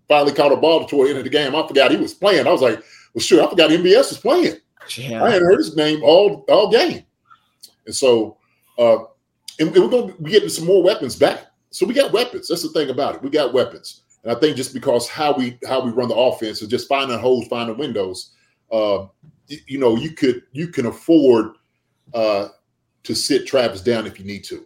finally 0.06 0.32
caught 0.32 0.52
a 0.52 0.56
ball 0.56 0.86
toward 0.86 1.06
the 1.06 1.10
end 1.10 1.18
of 1.18 1.24
the 1.24 1.30
game. 1.30 1.56
I 1.56 1.66
forgot 1.66 1.90
he 1.90 1.96
was 1.96 2.14
playing. 2.14 2.46
I 2.46 2.52
was 2.52 2.62
like, 2.62 2.80
well, 3.14 3.22
sure, 3.22 3.44
I 3.44 3.50
forgot 3.50 3.70
MVS 3.70 4.10
was 4.10 4.18
playing. 4.18 4.56
Yeah. 4.96 5.24
I 5.24 5.30
hadn't 5.30 5.46
heard 5.46 5.58
his 5.58 5.76
name 5.76 6.02
all 6.04 6.44
all 6.48 6.70
game, 6.70 7.04
and 7.86 7.94
so 7.94 8.38
Uh, 8.78 9.04
and, 9.58 9.68
and 9.74 9.84
we're 9.84 9.90
going 9.90 10.12
to 10.12 10.22
be 10.22 10.30
getting 10.30 10.48
some 10.48 10.66
more 10.66 10.82
weapons 10.82 11.16
back. 11.16 11.46
So 11.72 11.86
we 11.86 11.94
got 11.94 12.12
weapons. 12.12 12.48
That's 12.48 12.62
the 12.62 12.68
thing 12.68 12.90
about 12.90 13.16
it. 13.16 13.22
We 13.22 13.30
got 13.30 13.54
weapons. 13.54 14.02
And 14.22 14.32
I 14.32 14.38
think 14.38 14.56
just 14.56 14.74
because 14.74 15.08
how 15.08 15.34
we 15.34 15.58
how 15.66 15.82
we 15.84 15.90
run 15.90 16.08
the 16.08 16.14
offense 16.14 16.62
is 16.62 16.68
just 16.68 16.88
finding 16.88 17.18
holes, 17.18 17.48
finding 17.48 17.76
windows. 17.76 18.32
Uh, 18.70 19.06
you, 19.48 19.78
know, 19.78 19.96
you 19.96 20.12
could 20.12 20.42
you 20.52 20.68
can 20.68 20.86
afford 20.86 21.56
uh, 22.14 22.48
to 23.02 23.14
sit 23.14 23.46
Travis 23.46 23.80
down 23.80 24.06
if 24.06 24.18
you 24.18 24.24
need 24.24 24.44
to. 24.44 24.64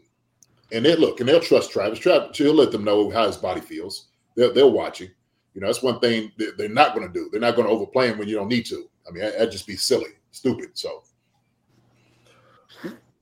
And 0.72 0.84
they 0.84 0.96
look 0.96 1.20
and 1.20 1.28
they'll 1.28 1.40
trust 1.40 1.70
Travis. 1.70 1.98
Travis, 1.98 2.36
he'll 2.36 2.54
let 2.54 2.72
them 2.72 2.84
know 2.84 3.08
how 3.08 3.26
his 3.26 3.36
body 3.36 3.60
feels. 3.60 4.08
They're, 4.34 4.52
they're 4.52 4.66
watching. 4.66 5.10
You 5.54 5.60
know, 5.60 5.68
that's 5.68 5.82
one 5.82 6.00
thing 6.00 6.32
they're 6.36 6.68
not 6.68 6.94
going 6.94 7.06
to 7.06 7.12
do. 7.12 7.30
They're 7.30 7.40
not 7.40 7.56
going 7.56 7.66
to 7.66 7.72
overplay 7.72 8.08
him 8.08 8.18
when 8.18 8.28
you 8.28 8.34
don't 8.34 8.48
need 8.48 8.66
to. 8.66 8.90
I 9.08 9.12
mean, 9.12 9.22
that'd 9.22 9.52
just 9.52 9.66
be 9.66 9.76
silly, 9.76 10.10
stupid. 10.32 10.70
So 10.74 11.02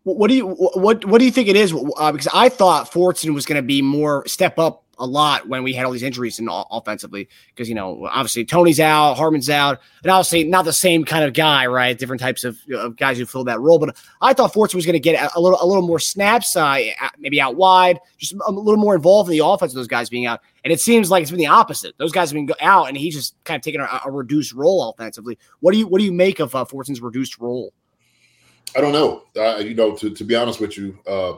What 0.05 0.29
do 0.29 0.35
you 0.35 0.49
what 0.49 1.05
what 1.07 1.19
do 1.19 1.25
you 1.25 1.31
think 1.31 1.49
it 1.49 1.57
is? 1.57 1.73
Uh, 1.73 2.13
because 2.13 2.29
I 2.33 2.51
thought 2.51 2.93
Fortson 2.93 3.33
was 3.35 3.47
going 3.47 3.57
to 3.57 3.67
be 3.67 3.81
more 3.81 4.27
step 4.27 4.59
up 4.59 4.85
a 4.99 5.07
lot 5.07 5.49
when 5.49 5.63
we 5.63 5.73
had 5.73 5.87
all 5.87 5.93
these 5.93 6.03
injuries 6.03 6.39
in 6.39 6.49
offensively. 6.51 7.29
Because 7.49 7.69
you 7.69 7.75
know, 7.75 8.07
obviously 8.07 8.45
Toney's 8.45 8.81
out, 8.81 9.17
Hardman's 9.17 9.51
out, 9.51 9.81
and 10.03 10.11
obviously 10.11 10.45
not 10.45 10.65
the 10.65 10.73
same 10.73 11.05
kind 11.05 11.25
of 11.25 11.33
guy, 11.33 11.67
right? 11.67 11.99
Different 11.99 12.21
types 12.21 12.45
of, 12.45 12.59
of 12.75 12.97
guys 12.97 13.19
who 13.19 13.27
fill 13.27 13.45
that 13.45 13.61
role. 13.61 13.79
But 13.79 13.97
I 14.21 14.35
thought 14.35 14.53
Fortson 14.53 14.75
was 14.75 14.87
going 14.87 14.93
to 14.95 15.01
get 15.01 15.33
a, 15.35 15.41
little 15.41 15.59
a 15.61 15.67
little 15.67 15.87
more 15.87 15.99
snaps, 15.99 16.55
uh, 16.57 16.79
maybe 17.19 17.41
out 17.41 17.57
wide, 17.57 17.99
just 18.19 18.35
a 18.47 18.51
little 18.51 18.81
more 18.81 18.95
involved 18.95 19.31
in 19.31 19.39
the 19.39 19.47
offense. 19.47 19.73
Of 19.73 19.77
those 19.77 19.89
guys 19.89 20.11
being 20.11 20.27
out, 20.27 20.41
and 20.65 20.73
it 20.73 20.81
seems 20.81 21.11
like 21.11 21.23
it's 21.23 21.31
been 21.31 21.41
the 21.41 21.47
opposite. 21.47 21.97
Those 21.99 22.13
guys 22.13 22.31
have 22.31 22.47
been 22.47 22.55
out, 22.61 22.89
and 22.89 22.97
he's 22.97 23.15
just 23.15 23.43
kind 23.45 23.57
of 23.57 23.63
taking 23.63 23.81
a, 23.81 24.01
a 24.05 24.11
reduced 24.11 24.53
role 24.53 24.91
offensively. 24.91 25.39
What 25.61 25.73
do 25.73 25.79
you 25.79 25.87
what 25.87 25.99
do 25.99 26.05
you 26.05 26.13
make 26.13 26.41
of 26.41 26.55
uh, 26.55 26.65
Fortson's 26.65 27.01
reduced 27.01 27.39
role? 27.39 27.73
I 28.77 28.81
don't 28.81 28.93
know. 28.93 29.25
Uh, 29.37 29.59
you 29.59 29.75
know, 29.75 29.95
to, 29.97 30.11
to 30.11 30.25
be 30.25 30.35
honest 30.35 30.61
with 30.61 30.77
you, 30.77 30.99
uh, 31.07 31.35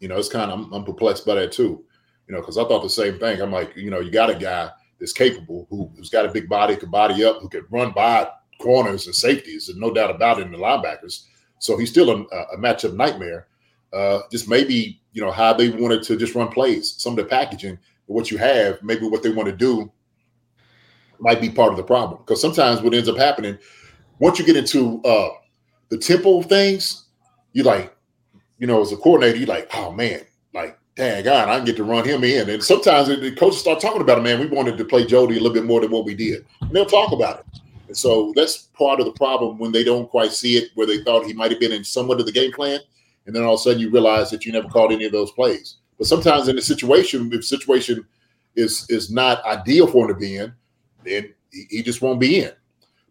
you 0.00 0.08
know, 0.08 0.16
it's 0.16 0.28
kind 0.28 0.50
of 0.50 0.58
I'm, 0.58 0.72
I'm, 0.72 0.84
perplexed 0.84 1.26
by 1.26 1.34
that 1.36 1.52
too. 1.52 1.84
You 2.28 2.34
know, 2.34 2.40
because 2.40 2.58
I 2.58 2.64
thought 2.64 2.82
the 2.82 2.90
same 2.90 3.18
thing. 3.18 3.40
I'm 3.40 3.52
like, 3.52 3.76
you 3.76 3.90
know, 3.90 4.00
you 4.00 4.10
got 4.10 4.30
a 4.30 4.34
guy 4.34 4.70
that's 4.98 5.12
capable, 5.12 5.66
who, 5.70 5.90
who's 5.96 6.10
got 6.10 6.26
a 6.26 6.30
big 6.32 6.48
body, 6.48 6.76
could 6.76 6.90
body 6.90 7.24
up, 7.24 7.40
who 7.40 7.48
could 7.48 7.70
run 7.70 7.92
by 7.92 8.28
corners 8.58 9.06
and 9.06 9.14
safeties, 9.14 9.68
and 9.68 9.80
no 9.80 9.92
doubt 9.92 10.14
about 10.14 10.38
it, 10.38 10.46
in 10.46 10.52
the 10.52 10.58
linebackers. 10.58 11.26
So 11.58 11.76
he's 11.76 11.90
still 11.90 12.10
a, 12.10 12.22
a 12.54 12.58
matchup 12.58 12.94
nightmare. 12.94 13.48
Uh, 13.92 14.20
just 14.30 14.48
maybe 14.48 15.00
you 15.12 15.22
know 15.22 15.30
how 15.30 15.52
they 15.52 15.68
wanted 15.70 16.02
to 16.04 16.16
just 16.16 16.34
run 16.34 16.48
plays, 16.48 16.94
some 16.96 17.12
of 17.12 17.16
the 17.18 17.24
packaging, 17.24 17.78
what 18.06 18.30
you 18.30 18.38
have, 18.38 18.82
maybe 18.82 19.06
what 19.06 19.22
they 19.22 19.30
want 19.30 19.48
to 19.48 19.56
do 19.56 19.90
might 21.18 21.40
be 21.40 21.50
part 21.50 21.70
of 21.70 21.76
the 21.76 21.82
problem. 21.82 22.20
Because 22.20 22.40
sometimes 22.40 22.80
what 22.82 22.94
ends 22.94 23.08
up 23.08 23.16
happening, 23.16 23.58
once 24.18 24.38
you 24.38 24.44
get 24.44 24.56
into 24.56 25.00
uh, 25.04 25.28
the 25.92 25.98
tempo 25.98 26.40
things, 26.40 27.04
you 27.52 27.62
like, 27.62 27.94
you 28.58 28.66
know, 28.66 28.80
as 28.80 28.92
a 28.92 28.96
coordinator, 28.96 29.36
you 29.36 29.44
like, 29.44 29.68
oh 29.74 29.92
man, 29.92 30.22
like, 30.54 30.78
dang 30.96 31.22
God, 31.22 31.50
I 31.50 31.56
can 31.56 31.66
get 31.66 31.76
to 31.76 31.84
run 31.84 32.06
him 32.06 32.24
in. 32.24 32.48
And 32.48 32.64
sometimes 32.64 33.08
the 33.08 33.36
coaches 33.36 33.60
start 33.60 33.78
talking 33.78 34.00
about 34.00 34.16
it, 34.16 34.22
man, 34.22 34.40
we 34.40 34.46
wanted 34.46 34.78
to 34.78 34.86
play 34.86 35.04
Jody 35.04 35.36
a 35.36 35.40
little 35.40 35.52
bit 35.52 35.66
more 35.66 35.82
than 35.82 35.90
what 35.90 36.06
we 36.06 36.14
did. 36.14 36.46
And 36.62 36.70
they'll 36.70 36.86
talk 36.86 37.12
about 37.12 37.40
it. 37.40 37.60
And 37.88 37.96
so 37.96 38.32
that's 38.34 38.68
part 38.72 39.00
of 39.00 39.04
the 39.04 39.12
problem 39.12 39.58
when 39.58 39.70
they 39.70 39.84
don't 39.84 40.08
quite 40.08 40.32
see 40.32 40.56
it, 40.56 40.70
where 40.76 40.86
they 40.86 41.04
thought 41.04 41.26
he 41.26 41.34
might 41.34 41.50
have 41.50 41.60
been 41.60 41.72
in 41.72 41.84
somewhat 41.84 42.20
of 42.20 42.24
the 42.24 42.32
game 42.32 42.52
plan. 42.52 42.80
And 43.26 43.36
then 43.36 43.42
all 43.42 43.56
of 43.56 43.60
a 43.60 43.62
sudden 43.62 43.78
you 43.78 43.90
realize 43.90 44.30
that 44.30 44.46
you 44.46 44.52
never 44.52 44.70
called 44.70 44.92
any 44.92 45.04
of 45.04 45.12
those 45.12 45.32
plays. 45.32 45.76
But 45.98 46.06
sometimes 46.06 46.48
in 46.48 46.56
the 46.56 46.62
situation, 46.62 47.30
if 47.34 47.44
situation 47.44 48.06
is 48.56 48.86
is 48.88 49.10
not 49.10 49.44
ideal 49.44 49.86
for 49.86 50.08
him 50.08 50.14
to 50.14 50.18
be 50.18 50.36
in, 50.36 50.54
then 51.04 51.34
he, 51.50 51.66
he 51.68 51.82
just 51.82 52.00
won't 52.00 52.18
be 52.18 52.40
in. 52.40 52.52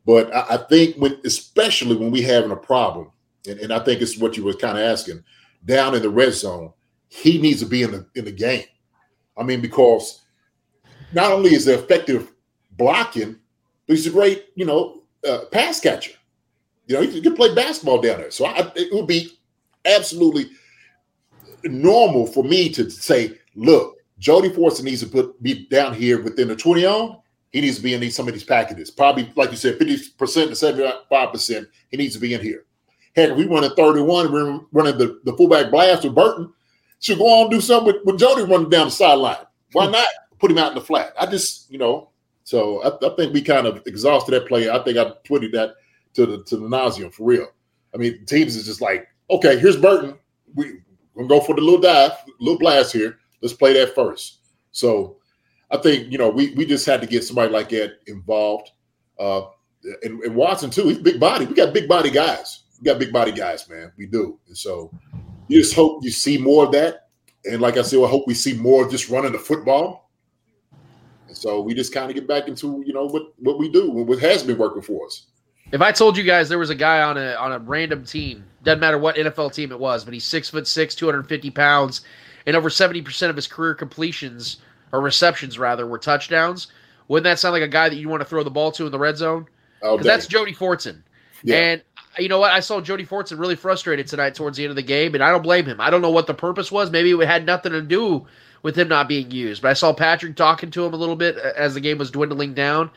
But 0.05 0.33
I, 0.33 0.55
I, 0.55 0.57
think 0.57 0.95
when, 0.97 1.19
especially 1.25 1.95
when 1.95 2.11
we 2.11 2.21
having 2.21 2.51
a 2.51 2.55
problem, 2.55 3.11
and, 3.47 3.59
and 3.59 3.73
I 3.73 3.79
think 3.79 4.01
it's 4.01 4.17
what 4.17 4.37
you 4.37 4.43
were 4.43 4.53
kind 4.53 4.77
of 4.77 4.83
asking, 4.83 5.23
down 5.65 5.95
in 5.95 6.01
the 6.01 6.09
red 6.09 6.33
zone, 6.33 6.73
he 7.07 7.39
needs 7.39 7.59
to 7.59 7.65
be 7.65 7.83
in 7.83 7.91
the 7.91 8.07
in 8.15 8.25
the 8.25 8.31
game. 8.31 8.65
I 9.37 9.43
mean, 9.43 9.61
because 9.61 10.23
not 11.13 11.31
only 11.31 11.53
is 11.53 11.65
there 11.65 11.77
effective 11.77 12.31
blocking, 12.71 13.37
but 13.87 13.95
he's 13.95 14.07
a 14.07 14.11
great, 14.11 14.45
you 14.55 14.65
know, 14.65 15.03
uh, 15.27 15.41
pass 15.51 15.79
catcher. 15.79 16.13
You 16.87 16.95
know, 16.95 17.01
he 17.01 17.21
can 17.21 17.35
play 17.35 17.53
basketball 17.53 18.01
down 18.01 18.19
there. 18.19 18.31
So 18.31 18.45
I, 18.45 18.71
it 18.75 18.93
would 18.93 19.07
be 19.07 19.37
absolutely 19.85 20.49
normal 21.63 22.27
for 22.27 22.43
me 22.43 22.69
to 22.69 22.89
say, 22.89 23.37
look, 23.55 23.97
Jody 24.19 24.49
Fortson 24.49 24.83
needs 24.83 25.01
to 25.01 25.07
put 25.07 25.41
be 25.41 25.67
down 25.67 25.93
here 25.93 26.21
within 26.21 26.47
the 26.47 26.55
20 26.55 26.85
on 26.85 27.20
he 27.51 27.61
needs 27.61 27.77
to 27.77 27.83
be 27.83 27.93
in 27.93 28.01
these, 28.01 28.15
some 28.15 28.27
of 28.27 28.33
these 28.33 28.43
packages. 28.43 28.89
Probably, 28.89 29.31
like 29.35 29.51
you 29.51 29.57
said, 29.57 29.77
50% 29.77 30.17
to 30.17 31.11
75%, 31.11 31.67
he 31.89 31.97
needs 31.97 32.13
to 32.15 32.21
be 32.21 32.33
in 32.33 32.41
here. 32.41 32.65
Heck, 33.15 33.31
if 33.31 33.37
we 33.37 33.45
run 33.45 33.65
a 33.65 33.69
31, 33.71 34.31
we're 34.31 34.59
running 34.71 34.97
the, 34.97 35.19
the 35.25 35.35
fullback 35.35 35.69
blast 35.69 36.03
with 36.03 36.15
Burton, 36.15 36.53
should 36.99 37.17
go 37.17 37.27
on 37.27 37.41
and 37.43 37.51
do 37.51 37.59
something 37.59 37.93
with, 37.93 38.05
with 38.05 38.19
Jody 38.19 38.43
running 38.43 38.69
down 38.69 38.87
the 38.87 38.91
sideline. 38.91 39.45
Why 39.73 39.85
hmm. 39.85 39.91
not 39.91 40.07
put 40.39 40.51
him 40.51 40.57
out 40.57 40.69
in 40.69 40.75
the 40.75 40.81
flat? 40.81 41.13
I 41.19 41.25
just, 41.25 41.69
you 41.69 41.77
know, 41.77 42.09
so 42.43 42.81
I, 42.83 43.05
I 43.05 43.15
think 43.15 43.33
we 43.33 43.41
kind 43.41 43.67
of 43.67 43.81
exhausted 43.85 44.31
that 44.31 44.47
play. 44.47 44.69
I 44.69 44.83
think 44.83 44.97
I 44.97 45.11
tweeted 45.25 45.51
that 45.53 45.75
to 46.13 46.25
the 46.25 46.43
to 46.43 46.57
the 46.57 46.67
nauseum 46.67 47.13
for 47.13 47.23
real. 47.23 47.47
I 47.93 47.97
mean, 47.97 48.25
teams 48.25 48.55
is 48.55 48.65
just 48.65 48.81
like, 48.81 49.07
okay, 49.29 49.57
here's 49.59 49.77
Burton. 49.77 50.17
We, 50.55 50.79
we're 51.13 51.27
gonna 51.27 51.39
go 51.39 51.45
for 51.45 51.55
the 51.55 51.61
little 51.61 51.81
dive, 51.81 52.11
little 52.39 52.59
blast 52.59 52.93
here. 52.93 53.19
Let's 53.41 53.53
play 53.53 53.73
that 53.73 53.95
first. 53.95 54.39
So 54.71 55.17
I 55.71 55.77
think 55.77 56.11
you 56.11 56.17
know 56.17 56.29
we 56.29 56.53
we 56.53 56.65
just 56.65 56.85
had 56.85 57.01
to 57.01 57.07
get 57.07 57.23
somebody 57.23 57.51
like 57.51 57.69
that 57.69 57.99
involved. 58.07 58.71
Uh, 59.17 59.43
and, 60.03 60.21
and 60.21 60.35
Watson 60.35 60.69
too. 60.69 60.87
He's 60.87 60.99
big 60.99 61.19
body. 61.19 61.45
We 61.45 61.55
got 61.55 61.73
big 61.73 61.87
body 61.87 62.11
guys. 62.11 62.63
We 62.79 62.85
got 62.85 62.99
big 62.99 63.13
body 63.13 63.31
guys, 63.31 63.67
man. 63.69 63.91
We 63.97 64.05
do. 64.05 64.37
And 64.47 64.57
so 64.57 64.91
you 65.47 65.61
just 65.61 65.73
hope 65.73 66.03
you 66.03 66.11
see 66.11 66.37
more 66.37 66.65
of 66.65 66.71
that. 66.73 67.07
And 67.45 67.61
like 67.61 67.77
I 67.77 67.81
said, 67.81 68.03
I 68.03 68.07
hope 68.07 68.27
we 68.27 68.33
see 68.33 68.53
more 68.53 68.85
of 68.85 68.91
just 68.91 69.09
running 69.09 69.31
the 69.31 69.39
football. 69.39 70.09
And 71.27 71.35
so 71.35 71.61
we 71.61 71.73
just 71.73 71.93
kind 71.93 72.09
of 72.09 72.15
get 72.15 72.27
back 72.27 72.47
into 72.47 72.83
you 72.85 72.93
know 72.93 73.05
what 73.05 73.33
what 73.39 73.57
we 73.57 73.69
do, 73.71 73.89
what 73.89 74.19
has 74.19 74.43
been 74.43 74.57
working 74.57 74.81
for 74.81 75.05
us. 75.05 75.27
If 75.71 75.81
I 75.81 75.93
told 75.93 76.17
you 76.17 76.23
guys 76.23 76.49
there 76.49 76.59
was 76.59 76.69
a 76.69 76.75
guy 76.75 77.01
on 77.01 77.17
a 77.17 77.33
on 77.35 77.53
a 77.53 77.59
random 77.59 78.03
team, 78.03 78.43
doesn't 78.63 78.81
matter 78.81 78.97
what 78.97 79.15
NFL 79.15 79.53
team 79.53 79.71
it 79.71 79.79
was, 79.79 80.03
but 80.03 80.13
he's 80.13 80.25
six 80.25 80.49
foot 80.49 80.67
six, 80.67 80.95
two 80.95 81.05
hundred 81.05 81.27
fifty 81.27 81.49
pounds, 81.49 82.01
and 82.45 82.55
over 82.55 82.69
seventy 82.69 83.01
percent 83.01 83.29
of 83.29 83.35
his 83.37 83.47
career 83.47 83.73
completions 83.73 84.57
or 84.91 85.01
receptions 85.01 85.57
rather 85.57 85.87
were 85.87 85.97
touchdowns. 85.97 86.67
Wouldn't 87.07 87.25
that 87.25 87.39
sound 87.39 87.53
like 87.53 87.63
a 87.63 87.67
guy 87.67 87.89
that 87.89 87.95
you 87.95 88.09
want 88.09 88.21
to 88.21 88.25
throw 88.25 88.43
the 88.43 88.49
ball 88.49 88.71
to 88.73 88.85
in 88.85 88.91
the 88.91 88.99
red 88.99 89.17
zone? 89.17 89.47
Because 89.79 89.99
oh, 89.99 90.03
that's 90.03 90.27
Jody 90.27 90.53
Fortson. 90.53 91.01
Yeah. 91.43 91.57
And 91.57 91.81
you 92.17 92.29
know 92.29 92.39
what? 92.39 92.51
I 92.51 92.59
saw 92.59 92.81
Jody 92.81 93.05
Fortson 93.05 93.39
really 93.39 93.55
frustrated 93.55 94.07
tonight 94.07 94.35
towards 94.35 94.57
the 94.57 94.63
end 94.63 94.69
of 94.69 94.75
the 94.75 94.81
game, 94.81 95.13
and 95.13 95.23
I 95.23 95.31
don't 95.31 95.41
blame 95.41 95.65
him. 95.65 95.81
I 95.81 95.89
don't 95.89 96.01
know 96.01 96.09
what 96.09 96.27
the 96.27 96.33
purpose 96.33 96.71
was. 96.71 96.91
Maybe 96.91 97.11
it 97.11 97.27
had 97.27 97.45
nothing 97.45 97.71
to 97.71 97.81
do 97.81 98.27
with 98.63 98.77
him 98.77 98.87
not 98.87 99.07
being 99.07 99.31
used. 99.31 99.61
But 99.61 99.69
I 99.69 99.73
saw 99.73 99.93
Patrick 99.93 100.35
talking 100.35 100.71
to 100.71 100.85
him 100.85 100.93
a 100.93 100.97
little 100.97 101.15
bit 101.15 101.37
uh, 101.37 101.51
as 101.55 101.73
the 101.73 101.81
game 101.81 101.97
was 101.97 102.11
dwindling 102.11 102.53
down. 102.53 102.91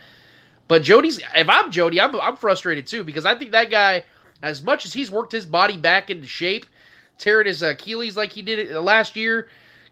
But 0.69 0.83
Jody's, 0.83 1.19
if 1.19 1.49
I'm 1.49 1.71
Jody, 1.71 2.01
I'm, 2.01 2.15
I'm 2.21 2.37
frustrated 2.37 2.87
too 2.87 3.05
because 3.05 3.27
I 3.27 3.35
think 3.35 3.53
that 3.53 3.71
guy, 3.71 4.05
as 4.43 4.63
much 4.63 4.87
as 4.87 4.93
he's 4.93 5.11
worked 5.11 5.33
his 5.33 5.47
body 5.47 5.77
back 5.77 6.11
into 6.11 6.27
shape, 6.27 6.67
tearing 7.19 7.47
his 7.47 7.63
Achilles 7.63 8.17
like 8.17 8.33
he 8.33 8.43
did 8.43 8.59
it 8.59 8.75
uh, 8.75 8.81
last 8.81 9.17
year, 9.17 9.49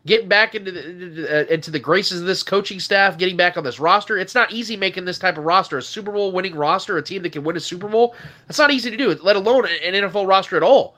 getting 0.06 0.28
back 0.28 0.54
into 0.54 0.72
the, 0.72 1.42
uh, 1.42 1.52
into 1.52 1.70
the 1.70 1.78
graces 1.78 2.20
of 2.20 2.26
this 2.26 2.42
coaching 2.42 2.80
staff, 2.80 3.18
getting 3.18 3.36
back 3.36 3.56
on 3.56 3.64
this 3.64 3.78
roster. 3.78 4.18
It's 4.18 4.34
not 4.34 4.52
easy 4.52 4.76
making 4.76 5.04
this 5.04 5.18
type 5.18 5.38
of 5.38 5.44
roster, 5.44 5.78
a 5.78 5.82
Super 5.82 6.10
Bowl 6.10 6.32
winning 6.32 6.54
roster, 6.54 6.96
a 6.98 7.02
team 7.02 7.22
that 7.22 7.32
can 7.32 7.44
win 7.44 7.56
a 7.56 7.60
Super 7.60 7.88
Bowl. 7.88 8.16
That's 8.46 8.58
not 8.58 8.70
easy 8.72 8.90
to 8.90 8.96
do, 8.96 9.14
let 9.22 9.36
alone 9.36 9.66
an 9.66 9.94
NFL 9.94 10.26
roster 10.26 10.56
at 10.56 10.62
all. 10.62 10.96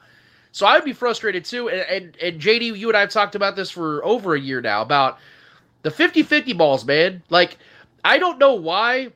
So 0.52 0.66
I 0.66 0.74
would 0.74 0.84
be 0.84 0.92
frustrated 0.92 1.44
too. 1.44 1.68
And, 1.68 1.80
and, 1.80 2.16
and 2.22 2.40
JD, 2.40 2.78
you 2.78 2.88
and 2.88 2.96
I 2.96 3.00
have 3.00 3.10
talked 3.10 3.34
about 3.34 3.56
this 3.56 3.70
for 3.70 4.04
over 4.04 4.34
a 4.34 4.40
year 4.40 4.60
now 4.60 4.82
about 4.82 5.18
the 5.82 5.90
50 5.90 6.22
50 6.22 6.52
balls, 6.54 6.84
man. 6.84 7.22
Like, 7.28 7.58
I 8.04 8.18
don't 8.18 8.38
know 8.38 8.54
why 8.54 9.10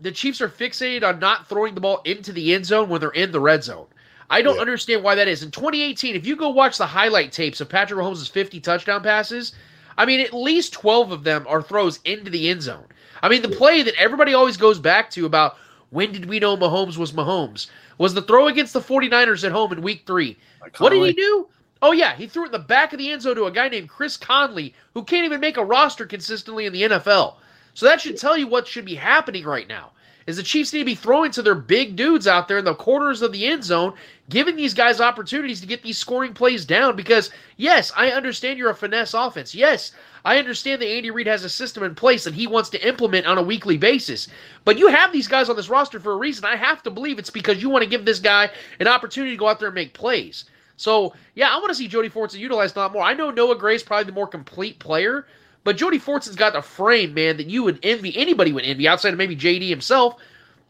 the 0.00 0.10
Chiefs 0.10 0.40
are 0.40 0.48
fixated 0.48 1.02
on 1.06 1.18
not 1.18 1.48
throwing 1.48 1.74
the 1.74 1.80
ball 1.80 2.00
into 2.04 2.32
the 2.32 2.54
end 2.54 2.66
zone 2.66 2.88
when 2.88 3.00
they're 3.00 3.10
in 3.10 3.32
the 3.32 3.40
red 3.40 3.62
zone. 3.62 3.86
I 4.30 4.42
don't 4.42 4.56
yeah. 4.56 4.60
understand 4.60 5.02
why 5.02 5.14
that 5.14 5.28
is. 5.28 5.42
In 5.42 5.50
2018, 5.50 6.16
if 6.16 6.26
you 6.26 6.36
go 6.36 6.50
watch 6.50 6.78
the 6.78 6.86
highlight 6.86 7.32
tapes 7.32 7.60
of 7.60 7.68
Patrick 7.68 8.00
Mahomes' 8.00 8.28
50 8.28 8.60
touchdown 8.60 9.02
passes, 9.02 9.52
I 9.98 10.04
mean, 10.04 10.20
at 10.20 10.34
least 10.34 10.72
12 10.72 11.12
of 11.12 11.24
them 11.24 11.46
are 11.48 11.62
throws 11.62 12.00
into 12.04 12.30
the 12.30 12.48
end 12.48 12.62
zone. 12.62 12.84
I 13.22 13.28
mean, 13.28 13.42
the 13.42 13.50
yeah. 13.50 13.58
play 13.58 13.82
that 13.82 13.94
everybody 13.94 14.34
always 14.34 14.56
goes 14.56 14.78
back 14.78 15.10
to 15.10 15.26
about 15.26 15.56
when 15.90 16.12
did 16.12 16.26
we 16.26 16.40
know 16.40 16.56
Mahomes 16.56 16.96
was 16.96 17.12
Mahomes 17.12 17.68
was 17.98 18.14
the 18.14 18.22
throw 18.22 18.48
against 18.48 18.72
the 18.72 18.80
49ers 18.80 19.44
at 19.44 19.52
home 19.52 19.72
in 19.72 19.80
week 19.80 20.02
three. 20.06 20.36
What 20.78 20.90
did 20.90 21.02
he 21.02 21.12
do? 21.12 21.48
Oh, 21.82 21.92
yeah, 21.92 22.14
he 22.16 22.26
threw 22.26 22.42
it 22.44 22.46
in 22.46 22.52
the 22.52 22.58
back 22.58 22.92
of 22.92 22.98
the 22.98 23.10
end 23.10 23.22
zone 23.22 23.36
to 23.36 23.44
a 23.44 23.50
guy 23.50 23.68
named 23.68 23.88
Chris 23.88 24.16
Conley, 24.16 24.74
who 24.94 25.04
can't 25.04 25.24
even 25.24 25.40
make 25.40 25.56
a 25.56 25.64
roster 25.64 26.06
consistently 26.06 26.66
in 26.66 26.72
the 26.72 26.82
NFL. 26.82 27.36
So 27.74 27.86
that 27.86 28.00
should 28.00 28.16
tell 28.16 28.36
you 28.36 28.46
what 28.46 28.66
should 28.66 28.86
be 28.86 28.94
happening 28.94 29.44
right 29.44 29.68
now 29.68 29.92
is 30.26 30.36
the 30.36 30.42
Chiefs 30.42 30.72
need 30.72 30.80
to 30.80 30.84
be 30.84 30.94
throwing 30.94 31.30
to 31.32 31.42
their 31.42 31.54
big 31.54 31.96
dudes 31.96 32.26
out 32.26 32.48
there 32.48 32.58
in 32.58 32.64
the 32.64 32.74
corners 32.74 33.22
of 33.22 33.32
the 33.32 33.46
end 33.46 33.62
zone, 33.62 33.94
giving 34.28 34.56
these 34.56 34.74
guys 34.74 35.00
opportunities 35.00 35.60
to 35.60 35.66
get 35.66 35.82
these 35.82 35.98
scoring 35.98 36.34
plays 36.34 36.64
down. 36.64 36.96
Because, 36.96 37.30
yes, 37.56 37.92
I 37.96 38.10
understand 38.10 38.58
you're 38.58 38.70
a 38.70 38.74
finesse 38.74 39.14
offense. 39.14 39.54
Yes, 39.54 39.92
I 40.24 40.38
understand 40.38 40.82
that 40.82 40.88
Andy 40.88 41.10
Reid 41.12 41.28
has 41.28 41.44
a 41.44 41.48
system 41.48 41.84
in 41.84 41.94
place 41.94 42.24
that 42.24 42.34
he 42.34 42.48
wants 42.48 42.68
to 42.70 42.86
implement 42.86 43.26
on 43.26 43.38
a 43.38 43.42
weekly 43.42 43.76
basis. 43.76 44.26
But 44.64 44.78
you 44.78 44.88
have 44.88 45.12
these 45.12 45.28
guys 45.28 45.48
on 45.48 45.54
this 45.54 45.68
roster 45.68 46.00
for 46.00 46.12
a 46.12 46.16
reason. 46.16 46.44
I 46.44 46.56
have 46.56 46.82
to 46.82 46.90
believe 46.90 47.18
it's 47.18 47.30
because 47.30 47.62
you 47.62 47.70
want 47.70 47.84
to 47.84 47.90
give 47.90 48.04
this 48.04 48.18
guy 48.18 48.50
an 48.80 48.88
opportunity 48.88 49.32
to 49.32 49.38
go 49.38 49.46
out 49.46 49.60
there 49.60 49.68
and 49.68 49.74
make 49.74 49.94
plays. 49.94 50.46
So 50.76 51.14
yeah, 51.34 51.50
I 51.50 51.56
want 51.56 51.68
to 51.68 51.74
see 51.74 51.88
Jody 51.88 52.10
Fortson 52.10 52.38
utilized 52.38 52.76
a 52.76 52.80
lot 52.80 52.92
more. 52.92 53.02
I 53.02 53.14
know 53.14 53.30
Noah 53.30 53.56
Gray's 53.56 53.82
probably 53.82 54.04
the 54.04 54.12
more 54.12 54.26
complete 54.26 54.78
player, 54.78 55.26
but 55.66 55.76
Jody 55.76 55.98
Fortson's 55.98 56.36
got 56.36 56.52
the 56.52 56.62
frame, 56.62 57.12
man, 57.12 57.38
that 57.38 57.48
you 57.48 57.64
would 57.64 57.80
envy. 57.82 58.16
Anybody 58.16 58.52
would 58.52 58.64
envy 58.64 58.86
outside 58.86 59.12
of 59.12 59.18
maybe 59.18 59.34
JD 59.34 59.68
himself. 59.68 60.14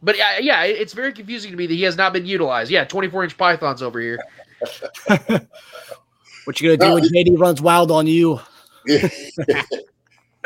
But 0.02 0.14
uh, 0.14 0.40
yeah, 0.40 0.64
it's 0.64 0.94
very 0.94 1.12
confusing 1.12 1.50
to 1.50 1.56
me 1.56 1.66
that 1.66 1.74
he 1.74 1.82
has 1.82 1.98
not 1.98 2.14
been 2.14 2.24
utilized. 2.24 2.70
Yeah, 2.70 2.84
24 2.84 3.24
inch 3.24 3.36
pythons 3.36 3.82
over 3.82 4.00
here. 4.00 4.18
what 5.06 6.58
you 6.58 6.74
gonna 6.74 6.78
do 6.78 6.94
when 6.94 7.02
JD 7.04 7.38
runs 7.38 7.60
wild 7.60 7.90
on 7.92 8.06
you? 8.06 8.40
Yeah. 8.88 9.08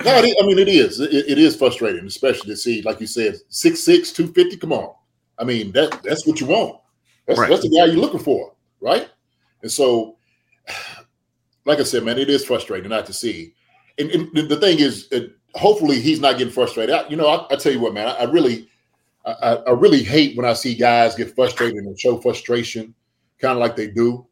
no, 0.02 0.16
I 0.16 0.22
mean 0.22 0.58
it 0.58 0.68
is. 0.68 0.98
It, 0.98 1.12
it 1.12 1.36
is 1.36 1.54
frustrating, 1.54 2.06
especially 2.06 2.48
to 2.48 2.56
see, 2.56 2.80
like 2.80 2.98
you 2.98 3.06
said, 3.06 3.34
6'6", 3.50 4.14
250. 4.14 4.56
Come 4.56 4.72
on, 4.72 4.94
I 5.38 5.44
mean 5.44 5.72
that 5.72 6.02
that's 6.02 6.26
what 6.26 6.40
you 6.40 6.46
want. 6.46 6.80
That's, 7.26 7.38
right. 7.38 7.50
that's 7.50 7.60
the 7.60 7.68
guy 7.68 7.84
you're 7.84 8.00
looking 8.00 8.18
for, 8.18 8.54
right? 8.80 9.10
And 9.60 9.70
so, 9.70 10.16
like 11.66 11.80
I 11.80 11.82
said, 11.82 12.02
man, 12.02 12.18
it 12.18 12.30
is 12.30 12.46
frustrating 12.46 12.88
not 12.88 13.04
to 13.04 13.12
see. 13.12 13.52
And, 14.00 14.10
and 14.10 14.48
the 14.48 14.56
thing 14.56 14.80
is, 14.80 15.08
uh, 15.12 15.28
hopefully, 15.54 16.00
he's 16.00 16.20
not 16.20 16.38
getting 16.38 16.52
frustrated. 16.52 16.94
I, 16.94 17.08
you 17.08 17.16
know, 17.16 17.28
I, 17.28 17.46
I, 17.52 17.56
tell 17.56 17.72
you 17.72 17.80
what, 17.80 17.94
man, 17.94 18.08
I, 18.08 18.12
I 18.12 18.24
really, 18.24 18.68
I, 19.24 19.70
really 19.70 20.02
hate 20.02 20.36
when 20.36 20.46
I 20.46 20.54
see 20.54 20.74
guys 20.74 21.14
get 21.14 21.34
frustrated 21.34 21.84
and 21.84 21.98
show 21.98 22.18
frustration, 22.18 22.94
kind 23.38 23.52
of 23.52 23.58
like 23.58 23.76
they 23.76 23.88
do. 23.88 24.26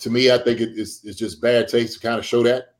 To 0.00 0.10
me, 0.10 0.30
I 0.30 0.38
think 0.38 0.60
it, 0.60 0.78
it's, 0.78 1.04
it's 1.04 1.18
just 1.18 1.40
bad 1.40 1.68
taste 1.68 1.94
to 1.94 2.00
kind 2.00 2.18
of 2.18 2.24
show 2.24 2.42
that. 2.42 2.74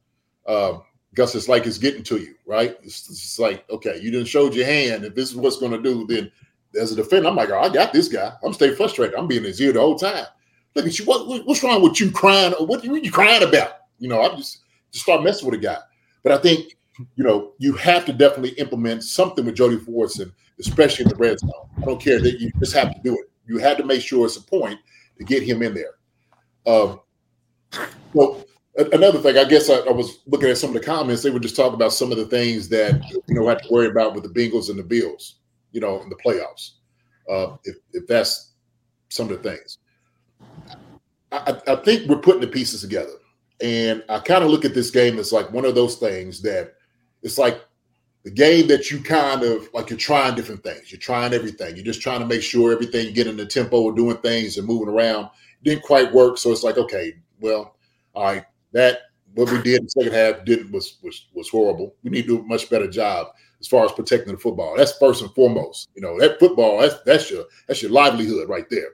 Um, 0.46 0.82
because 1.10 1.34
it's 1.34 1.48
like 1.48 1.66
it's 1.66 1.78
getting 1.78 2.02
to 2.04 2.18
you, 2.18 2.34
right? 2.44 2.76
It's, 2.82 3.08
it's 3.08 3.38
like, 3.38 3.64
okay, 3.70 3.98
you 4.02 4.10
didn't 4.10 4.26
showed 4.26 4.54
your 4.54 4.66
hand. 4.66 5.02
If 5.02 5.14
this 5.14 5.30
is 5.30 5.36
what's 5.36 5.56
going 5.56 5.72
to 5.72 5.82
do, 5.82 6.06
then 6.06 6.30
as 6.78 6.92
a 6.92 6.96
defender, 6.96 7.28
I'm 7.28 7.36
like, 7.36 7.48
oh, 7.48 7.58
I 7.58 7.70
got 7.70 7.94
this 7.94 8.08
guy. 8.08 8.32
I'm 8.44 8.52
staying 8.52 8.76
frustrated. 8.76 9.14
I'm 9.14 9.26
being 9.26 9.44
his 9.44 9.58
ear 9.58 9.72
the 9.72 9.80
whole 9.80 9.98
time. 9.98 10.26
Look 10.74 10.84
at 10.84 10.98
you. 10.98 11.06
What, 11.06 11.46
what's 11.46 11.62
wrong 11.62 11.80
with 11.80 11.98
you 11.98 12.10
crying? 12.10 12.52
What, 12.52 12.84
are 12.84 12.96
you 12.98 13.10
crying 13.10 13.42
about? 13.42 13.78
You 13.98 14.10
know, 14.10 14.20
I 14.20 14.28
just 14.36 14.60
just 14.92 15.04
start 15.04 15.24
messing 15.24 15.48
with 15.48 15.58
a 15.58 15.62
guy. 15.62 15.78
But 16.26 16.40
I 16.40 16.42
think, 16.42 16.76
you 17.14 17.22
know, 17.22 17.52
you 17.58 17.74
have 17.74 18.04
to 18.06 18.12
definitely 18.12 18.58
implement 18.58 19.04
something 19.04 19.44
with 19.44 19.54
Jody 19.54 19.76
Fortson, 19.76 20.32
especially 20.58 21.04
in 21.04 21.10
the 21.10 21.14
red 21.14 21.38
zone. 21.38 21.52
I 21.76 21.82
don't 21.82 22.00
care 22.00 22.20
that 22.20 22.40
you 22.40 22.50
just 22.58 22.74
have 22.74 22.92
to 22.92 23.00
do 23.04 23.14
it. 23.14 23.30
You 23.46 23.58
had 23.58 23.76
to 23.76 23.84
make 23.84 24.02
sure 24.02 24.26
it's 24.26 24.36
a 24.36 24.42
point 24.42 24.80
to 25.18 25.24
get 25.24 25.44
him 25.44 25.62
in 25.62 25.72
there. 25.72 25.94
Um, 26.66 26.98
well, 28.12 28.44
another 28.92 29.20
thing, 29.20 29.38
I 29.38 29.44
guess 29.44 29.70
I, 29.70 29.76
I, 29.76 29.92
was 29.92 30.18
looking 30.26 30.48
at 30.48 30.58
some 30.58 30.70
of 30.70 30.74
the 30.74 30.84
comments. 30.84 31.22
They 31.22 31.30
were 31.30 31.38
just 31.38 31.54
talking 31.54 31.74
about 31.74 31.92
some 31.92 32.10
of 32.10 32.18
the 32.18 32.26
things 32.26 32.68
that 32.70 33.00
you 33.28 33.34
know 33.36 33.46
had 33.46 33.62
to 33.62 33.72
worry 33.72 33.86
about 33.86 34.16
with 34.16 34.24
the 34.24 34.28
Bengals 34.28 34.68
and 34.68 34.76
the 34.76 34.82
Bills, 34.82 35.36
you 35.70 35.80
know, 35.80 36.02
in 36.02 36.08
the 36.08 36.16
playoffs. 36.16 36.72
Uh, 37.30 37.56
if 37.62 37.76
if 37.92 38.04
that's 38.08 38.50
some 39.10 39.30
of 39.30 39.40
the 39.40 39.48
things, 39.48 39.78
I, 41.30 41.56
I 41.68 41.76
think 41.76 42.08
we're 42.08 42.18
putting 42.18 42.40
the 42.40 42.48
pieces 42.48 42.80
together. 42.80 43.12
And 43.60 44.04
I 44.08 44.18
kind 44.18 44.44
of 44.44 44.50
look 44.50 44.64
at 44.64 44.74
this 44.74 44.90
game 44.90 45.18
as 45.18 45.32
like 45.32 45.50
one 45.52 45.64
of 45.64 45.74
those 45.74 45.96
things 45.96 46.42
that 46.42 46.74
it's 47.22 47.38
like 47.38 47.60
the 48.24 48.30
game 48.30 48.66
that 48.66 48.90
you 48.90 49.00
kind 49.00 49.42
of 49.42 49.68
like 49.72 49.88
you're 49.88 49.98
trying 49.98 50.34
different 50.34 50.62
things. 50.62 50.90
You're 50.90 50.98
trying 50.98 51.32
everything. 51.32 51.76
You're 51.76 51.84
just 51.84 52.02
trying 52.02 52.20
to 52.20 52.26
make 52.26 52.42
sure 52.42 52.72
everything 52.72 53.14
getting 53.14 53.36
the 53.36 53.46
tempo 53.46 53.88
of 53.88 53.96
doing 53.96 54.16
things 54.18 54.58
and 54.58 54.66
moving 54.66 54.92
around 54.92 55.30
didn't 55.62 55.84
quite 55.84 56.12
work. 56.12 56.36
So 56.36 56.50
it's 56.52 56.62
like, 56.62 56.76
okay, 56.76 57.14
well, 57.40 57.76
all 58.14 58.24
right, 58.24 58.44
that 58.72 58.98
what 59.34 59.50
we 59.50 59.62
did 59.62 59.80
in 59.80 59.84
the 59.84 59.90
second 59.90 60.12
half 60.12 60.44
didn't 60.44 60.72
was 60.72 60.96
was 61.02 61.26
was 61.34 61.48
horrible. 61.48 61.94
We 62.02 62.10
need 62.10 62.22
to 62.22 62.28
do 62.28 62.40
a 62.40 62.42
much 62.42 62.68
better 62.68 62.88
job 62.88 63.28
as 63.60 63.68
far 63.68 63.84
as 63.84 63.92
protecting 63.92 64.32
the 64.32 64.40
football. 64.40 64.76
That's 64.76 64.98
first 64.98 65.22
and 65.22 65.30
foremost. 65.32 65.88
You 65.94 66.02
know, 66.02 66.18
that 66.18 66.38
football, 66.38 66.80
that's 66.80 67.00
that's 67.04 67.30
your 67.30 67.44
that's 67.68 67.82
your 67.82 67.90
livelihood 67.90 68.48
right 68.48 68.68
there. 68.70 68.88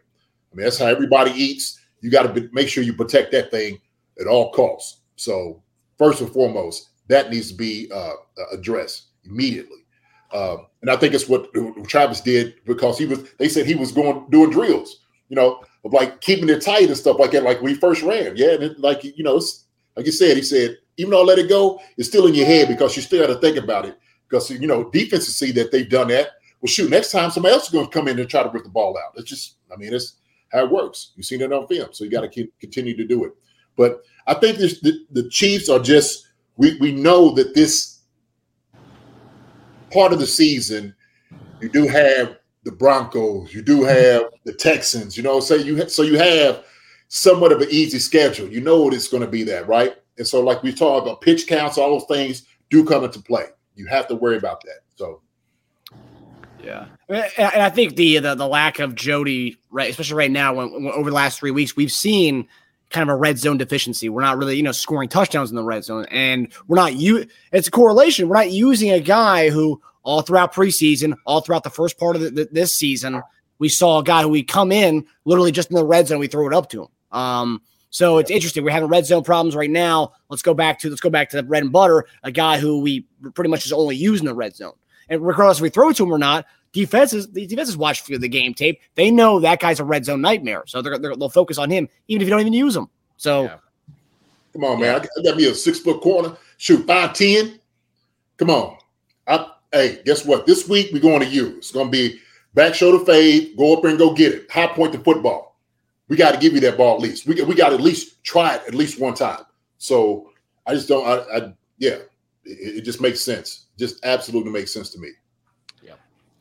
I 0.52 0.54
mean, 0.54 0.64
that's 0.64 0.78
how 0.78 0.86
everybody 0.86 1.30
eats. 1.32 1.80
You 2.00 2.10
got 2.10 2.24
to 2.24 2.28
be, 2.28 2.48
make 2.52 2.68
sure 2.68 2.82
you 2.82 2.92
protect 2.92 3.32
that 3.32 3.50
thing 3.50 3.78
at 4.20 4.26
all 4.26 4.52
costs. 4.52 5.00
So 5.16 5.62
first 5.98 6.20
and 6.20 6.32
foremost, 6.32 6.90
that 7.08 7.30
needs 7.30 7.50
to 7.50 7.56
be 7.56 7.90
uh, 7.92 8.12
addressed 8.52 9.08
immediately. 9.24 9.78
Um, 10.32 10.66
and 10.80 10.90
I 10.90 10.96
think 10.96 11.14
it's 11.14 11.28
what 11.28 11.52
Travis 11.86 12.20
did 12.20 12.54
because 12.64 12.98
he 12.98 13.06
was. 13.06 13.30
They 13.34 13.48
said 13.48 13.66
he 13.66 13.74
was 13.74 13.92
going 13.92 14.26
doing 14.30 14.50
drills, 14.50 15.00
you 15.28 15.36
know, 15.36 15.62
of 15.84 15.92
like 15.92 16.20
keeping 16.20 16.48
it 16.48 16.62
tight 16.62 16.88
and 16.88 16.96
stuff 16.96 17.18
like 17.18 17.32
that. 17.32 17.42
Like 17.42 17.60
when 17.60 17.74
he 17.74 17.78
first 17.78 18.02
ran, 18.02 18.36
yeah, 18.36 18.52
and 18.52 18.62
it, 18.62 18.80
like 18.80 19.04
you 19.04 19.22
know, 19.22 19.40
like 19.94 20.06
you 20.06 20.12
said, 20.12 20.36
he 20.36 20.42
said 20.42 20.78
even 20.96 21.10
though 21.10 21.22
I 21.22 21.24
let 21.24 21.38
it 21.38 21.48
go, 21.48 21.80
it's 21.96 22.08
still 22.08 22.26
in 22.26 22.34
your 22.34 22.46
head 22.46 22.68
because 22.68 22.96
you 22.96 23.02
still 23.02 23.26
got 23.26 23.32
to 23.32 23.40
think 23.40 23.56
about 23.56 23.84
it 23.86 23.98
because 24.28 24.50
you 24.50 24.66
know 24.66 24.90
defenses 24.90 25.36
see 25.36 25.52
that 25.52 25.70
they've 25.70 25.88
done 25.88 26.08
that. 26.08 26.30
Well, 26.60 26.68
shoot, 26.68 26.90
next 26.90 27.10
time 27.10 27.30
somebody 27.30 27.54
else 27.54 27.64
is 27.64 27.70
going 27.70 27.86
to 27.86 27.90
come 27.90 28.08
in 28.08 28.18
and 28.18 28.28
try 28.28 28.42
to 28.42 28.48
rip 28.48 28.62
the 28.62 28.70
ball 28.70 28.96
out. 28.96 29.14
It's 29.16 29.28
just, 29.28 29.56
I 29.72 29.76
mean, 29.76 29.92
it's 29.92 30.14
how 30.52 30.64
it 30.64 30.70
works. 30.70 31.10
You've 31.16 31.26
seen 31.26 31.40
it 31.40 31.52
on 31.52 31.66
film, 31.66 31.88
so 31.92 32.04
you 32.04 32.10
got 32.10 32.20
to 32.20 32.28
keep 32.28 32.52
continue 32.60 32.96
to 32.96 33.04
do 33.04 33.24
it. 33.24 33.32
But 33.76 34.02
I 34.26 34.34
think 34.34 34.58
this, 34.58 34.80
the, 34.80 35.04
the 35.10 35.28
Chiefs 35.28 35.68
are 35.68 35.78
just 35.78 36.28
we 36.56 36.76
we 36.78 36.92
know 36.92 37.34
that 37.34 37.54
this 37.54 38.00
part 39.90 40.12
of 40.12 40.18
the 40.18 40.26
season 40.26 40.94
you 41.60 41.68
do 41.68 41.86
have 41.86 42.36
the 42.64 42.72
Broncos, 42.72 43.52
you 43.54 43.62
do 43.62 43.82
have 43.84 44.24
the 44.44 44.52
Texans. 44.52 45.16
You 45.16 45.22
know, 45.22 45.40
say 45.40 45.58
so 45.58 45.64
you 45.64 45.88
so 45.88 46.02
you 46.02 46.18
have 46.18 46.64
somewhat 47.08 47.52
of 47.52 47.60
an 47.60 47.68
easy 47.70 47.98
schedule. 47.98 48.48
You 48.48 48.60
know 48.60 48.90
it's 48.90 49.08
going 49.08 49.22
to 49.22 49.28
be 49.28 49.42
that, 49.44 49.68
right? 49.68 49.94
And 50.18 50.26
so, 50.26 50.40
like 50.40 50.62
we 50.62 50.72
talked 50.72 51.06
about 51.06 51.20
pitch 51.20 51.46
counts, 51.46 51.78
all 51.78 51.98
those 51.98 52.08
things 52.08 52.46
do 52.70 52.84
come 52.84 53.04
into 53.04 53.20
play. 53.20 53.46
You 53.74 53.86
have 53.86 54.08
to 54.08 54.14
worry 54.14 54.36
about 54.36 54.62
that. 54.62 54.80
So 54.96 55.22
yeah, 56.62 56.86
and 57.08 57.62
I 57.62 57.70
think 57.70 57.96
the 57.96 58.18
the, 58.18 58.34
the 58.34 58.46
lack 58.46 58.78
of 58.78 58.94
Jody, 58.94 59.58
right, 59.70 59.90
especially 59.90 60.16
right 60.16 60.30
now, 60.30 60.54
when, 60.54 60.84
when, 60.84 60.92
over 60.94 61.10
the 61.10 61.16
last 61.16 61.38
three 61.38 61.50
weeks, 61.50 61.76
we've 61.76 61.92
seen 61.92 62.48
kind 62.92 63.08
of 63.08 63.14
a 63.14 63.16
red 63.16 63.38
zone 63.38 63.58
deficiency. 63.58 64.08
We're 64.08 64.22
not 64.22 64.38
really, 64.38 64.56
you 64.56 64.62
know, 64.62 64.72
scoring 64.72 65.08
touchdowns 65.08 65.50
in 65.50 65.56
the 65.56 65.64
red 65.64 65.84
zone, 65.84 66.06
and 66.10 66.52
we're 66.68 66.76
not 66.76 66.94
you. 66.94 67.26
It's 67.52 67.68
a 67.68 67.70
correlation. 67.70 68.28
We're 68.28 68.36
not 68.36 68.52
using 68.52 68.90
a 68.90 69.00
guy 69.00 69.50
who 69.50 69.80
all 70.02 70.22
throughout 70.22 70.52
preseason, 70.52 71.16
all 71.26 71.40
throughout 71.40 71.64
the 71.64 71.70
first 71.70 71.98
part 71.98 72.16
of 72.16 72.22
the, 72.22 72.30
the, 72.30 72.48
this 72.50 72.74
season, 72.74 73.22
we 73.58 73.68
saw 73.68 74.00
a 74.00 74.04
guy 74.04 74.22
who 74.22 74.28
we 74.28 74.42
come 74.42 74.72
in 74.72 75.06
literally 75.24 75.52
just 75.52 75.70
in 75.70 75.76
the 75.76 75.84
red 75.84 76.08
zone, 76.08 76.18
we 76.18 76.26
throw 76.26 76.46
it 76.46 76.54
up 76.54 76.68
to 76.70 76.82
him. 76.82 76.88
Um, 77.12 77.62
so 77.90 78.18
it's 78.18 78.30
interesting. 78.30 78.64
We're 78.64 78.70
having 78.70 78.88
red 78.88 79.06
zone 79.06 79.22
problems 79.22 79.54
right 79.54 79.70
now. 79.70 80.12
Let's 80.30 80.42
go 80.42 80.54
back 80.54 80.78
to 80.80 80.88
let's 80.88 81.02
go 81.02 81.10
back 81.10 81.30
to 81.30 81.36
the 81.36 81.42
bread 81.42 81.62
and 81.62 81.70
butter, 81.70 82.06
a 82.22 82.32
guy 82.32 82.58
who 82.58 82.80
we 82.80 83.06
pretty 83.34 83.50
much 83.50 83.66
is 83.66 83.72
only 83.72 83.96
using 83.96 84.26
the 84.26 84.34
red 84.34 84.56
zone. 84.56 84.72
And 85.08 85.24
regardless 85.24 85.58
if 85.58 85.62
we 85.62 85.68
throw 85.68 85.90
it 85.90 85.96
to 85.96 86.04
him 86.04 86.12
or 86.12 86.18
not, 86.18 86.46
defenses 86.72 87.30
the 87.30 87.46
defenses 87.46 87.76
watch 87.76 88.04
the 88.04 88.28
game 88.28 88.54
tape. 88.54 88.80
They 88.94 89.10
know 89.10 89.40
that 89.40 89.60
guy's 89.60 89.80
a 89.80 89.84
red 89.84 90.04
zone 90.04 90.20
nightmare, 90.20 90.64
so 90.66 90.82
they're, 90.82 90.98
they 90.98 91.08
will 91.08 91.28
focus 91.28 91.58
on 91.58 91.70
him 91.70 91.88
even 92.08 92.22
if 92.22 92.26
you 92.26 92.30
don't 92.30 92.40
even 92.40 92.52
use 92.52 92.74
him. 92.74 92.88
So, 93.16 93.44
yeah. 93.44 93.56
come 94.52 94.64
on, 94.64 94.80
man, 94.80 95.00
I 95.00 95.22
got 95.22 95.36
me 95.36 95.46
a 95.46 95.54
six 95.54 95.78
foot 95.78 96.00
corner, 96.00 96.36
shoot 96.56 96.86
five 96.86 97.14
ten. 97.14 97.58
Come 98.38 98.50
on, 98.50 98.76
I, 99.26 99.50
hey, 99.72 100.02
guess 100.04 100.24
what? 100.24 100.46
This 100.46 100.68
week 100.68 100.90
we're 100.92 101.00
going 101.00 101.20
to 101.20 101.28
use. 101.28 101.58
It's 101.58 101.72
going 101.72 101.86
to 101.86 101.92
be 101.92 102.18
back 102.54 102.74
shoulder 102.74 103.04
fade, 103.04 103.56
go 103.56 103.76
up 103.76 103.84
and 103.84 103.98
go 103.98 104.14
get 104.14 104.32
it, 104.32 104.50
high 104.50 104.68
point 104.68 104.92
the 104.92 104.98
football. 104.98 105.56
We 106.08 106.16
got 106.16 106.32
to 106.32 106.40
give 106.40 106.52
you 106.52 106.60
that 106.60 106.76
ball 106.76 106.96
at 106.96 107.02
least. 107.02 107.26
We 107.26 107.40
we 107.42 107.54
got 107.54 107.70
to 107.70 107.76
at 107.76 107.80
least 107.80 108.22
try 108.24 108.56
it 108.56 108.62
at 108.66 108.74
least 108.74 109.00
one 109.00 109.14
time. 109.14 109.44
So 109.78 110.30
I 110.66 110.74
just 110.74 110.88
don't. 110.88 111.06
I, 111.06 111.36
I 111.36 111.52
yeah, 111.78 111.98
it, 112.44 112.76
it 112.76 112.80
just 112.82 113.00
makes 113.00 113.20
sense. 113.20 113.66
Just 113.78 114.04
absolutely 114.04 114.52
makes 114.52 114.72
sense 114.72 114.90
to 114.90 114.98
me. 114.98 115.10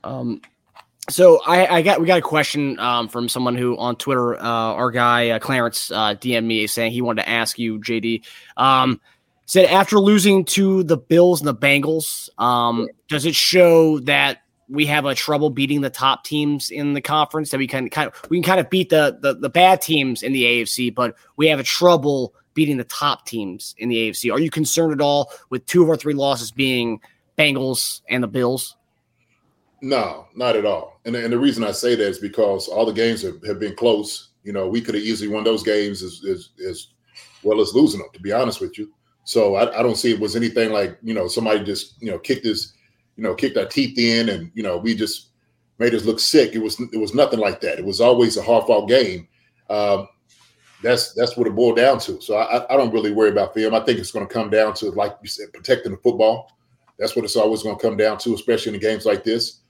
Um, 0.03 0.41
so 1.09 1.41
I, 1.45 1.77
I, 1.77 1.81
got 1.81 1.99
we 1.99 2.07
got 2.07 2.19
a 2.19 2.21
question 2.21 2.79
um, 2.79 3.07
from 3.07 3.27
someone 3.27 3.55
who 3.55 3.77
on 3.77 3.95
Twitter, 3.95 4.35
uh, 4.35 4.39
our 4.41 4.91
guy 4.91 5.29
uh, 5.29 5.39
Clarence 5.39 5.91
uh, 5.91 6.15
DM 6.15 6.45
me 6.45 6.67
saying 6.67 6.91
he 6.91 7.01
wanted 7.01 7.23
to 7.23 7.29
ask 7.29 7.57
you, 7.57 7.79
JD. 7.79 8.23
Um, 8.57 9.01
said 9.45 9.65
after 9.65 9.99
losing 9.99 10.45
to 10.45 10.83
the 10.83 10.97
Bills 10.97 11.41
and 11.41 11.47
the 11.47 11.55
Bengals, 11.55 12.29
um, 12.37 12.87
does 13.09 13.25
it 13.25 13.35
show 13.35 13.99
that 14.01 14.43
we 14.69 14.85
have 14.85 15.05
a 15.05 15.13
trouble 15.13 15.49
beating 15.49 15.81
the 15.81 15.89
top 15.89 16.23
teams 16.23 16.71
in 16.71 16.93
the 16.93 17.01
conference? 17.01 17.49
That 17.49 17.57
we 17.57 17.67
can 17.67 17.89
kind 17.89 18.07
of 18.07 18.29
we 18.29 18.37
can 18.37 18.43
kind 18.43 18.59
of 18.59 18.69
beat 18.69 18.89
the, 18.89 19.17
the 19.21 19.33
the 19.33 19.49
bad 19.49 19.81
teams 19.81 20.23
in 20.23 20.33
the 20.33 20.43
AFC, 20.43 20.93
but 20.93 21.15
we 21.35 21.47
have 21.47 21.59
a 21.59 21.63
trouble 21.63 22.33
beating 22.53 22.77
the 22.77 22.83
top 22.83 23.25
teams 23.25 23.75
in 23.77 23.89
the 23.89 23.95
AFC. 23.95 24.31
Are 24.31 24.39
you 24.39 24.51
concerned 24.51 24.93
at 24.93 25.01
all 25.01 25.31
with 25.49 25.65
two 25.65 25.83
of 25.83 25.89
our 25.89 25.97
three 25.97 26.13
losses 26.13 26.51
being 26.51 27.01
Bengals 27.37 28.01
and 28.07 28.23
the 28.23 28.27
Bills? 28.27 28.75
No, 29.81 30.27
not 30.35 30.55
at 30.55 30.65
all. 30.65 30.99
And, 31.05 31.15
and 31.15 31.33
the 31.33 31.39
reason 31.39 31.63
I 31.63 31.71
say 31.71 31.95
that 31.95 32.07
is 32.07 32.19
because 32.19 32.67
all 32.67 32.85
the 32.85 32.93
games 32.93 33.21
have, 33.23 33.43
have 33.45 33.59
been 33.59 33.75
close. 33.75 34.29
You 34.43 34.53
know, 34.53 34.67
we 34.67 34.81
could 34.81 34.95
have 34.95 35.03
easily 35.03 35.27
won 35.27 35.43
those 35.43 35.63
games 35.63 36.03
as, 36.03 36.23
as, 36.29 36.49
as 36.67 36.87
well 37.43 37.61
as 37.61 37.73
losing 37.73 37.99
them, 37.99 38.09
to 38.13 38.19
be 38.19 38.31
honest 38.31 38.61
with 38.61 38.77
you. 38.77 38.91
So 39.23 39.55
I, 39.55 39.79
I 39.79 39.83
don't 39.83 39.97
see 39.97 40.13
it 40.13 40.19
was 40.19 40.35
anything 40.35 40.71
like, 40.71 40.97
you 41.01 41.13
know, 41.13 41.27
somebody 41.27 41.63
just, 41.63 42.01
you 42.01 42.11
know, 42.11 42.19
kicked 42.19 42.45
his, 42.45 42.73
you 43.17 43.23
know, 43.23 43.35
kicked 43.35 43.57
our 43.57 43.65
teeth 43.65 43.97
in 43.97 44.29
and, 44.29 44.51
you 44.53 44.63
know, 44.63 44.77
we 44.77 44.95
just 44.95 45.29
made 45.79 45.95
us 45.95 46.05
look 46.05 46.19
sick. 46.19 46.53
It 46.53 46.59
was 46.59 46.79
it 46.79 46.97
was 46.99 47.13
nothing 47.13 47.39
like 47.39 47.61
that. 47.61 47.79
It 47.79 47.85
was 47.85 48.01
always 48.01 48.37
a 48.37 48.43
hard 48.43 48.65
fought 48.67 48.87
game. 48.87 49.27
Um, 49.69 50.07
that's 50.83 51.13
that's 51.13 51.37
what 51.37 51.47
it 51.47 51.55
boiled 51.55 51.77
down 51.77 51.99
to. 51.99 52.21
So 52.21 52.37
I, 52.37 52.71
I 52.71 52.77
don't 52.77 52.93
really 52.93 53.11
worry 53.11 53.29
about 53.29 53.53
film. 53.53 53.73
I 53.73 53.79
think 53.81 53.99
it's 53.99 54.11
going 54.11 54.27
to 54.27 54.33
come 54.33 54.49
down 54.49 54.73
to, 54.75 54.89
like 54.91 55.15
you 55.21 55.27
said, 55.27 55.53
protecting 55.53 55.91
the 55.91 55.97
football. 55.99 56.51
That's 56.97 57.15
what 57.15 57.25
it's 57.25 57.35
always 57.35 57.63
going 57.63 57.77
to 57.77 57.81
come 57.81 57.97
down 57.97 58.17
to, 58.19 58.33
especially 58.33 58.73
in 58.73 58.79
games 58.79 59.05
like 59.05 59.23
this. 59.23 59.60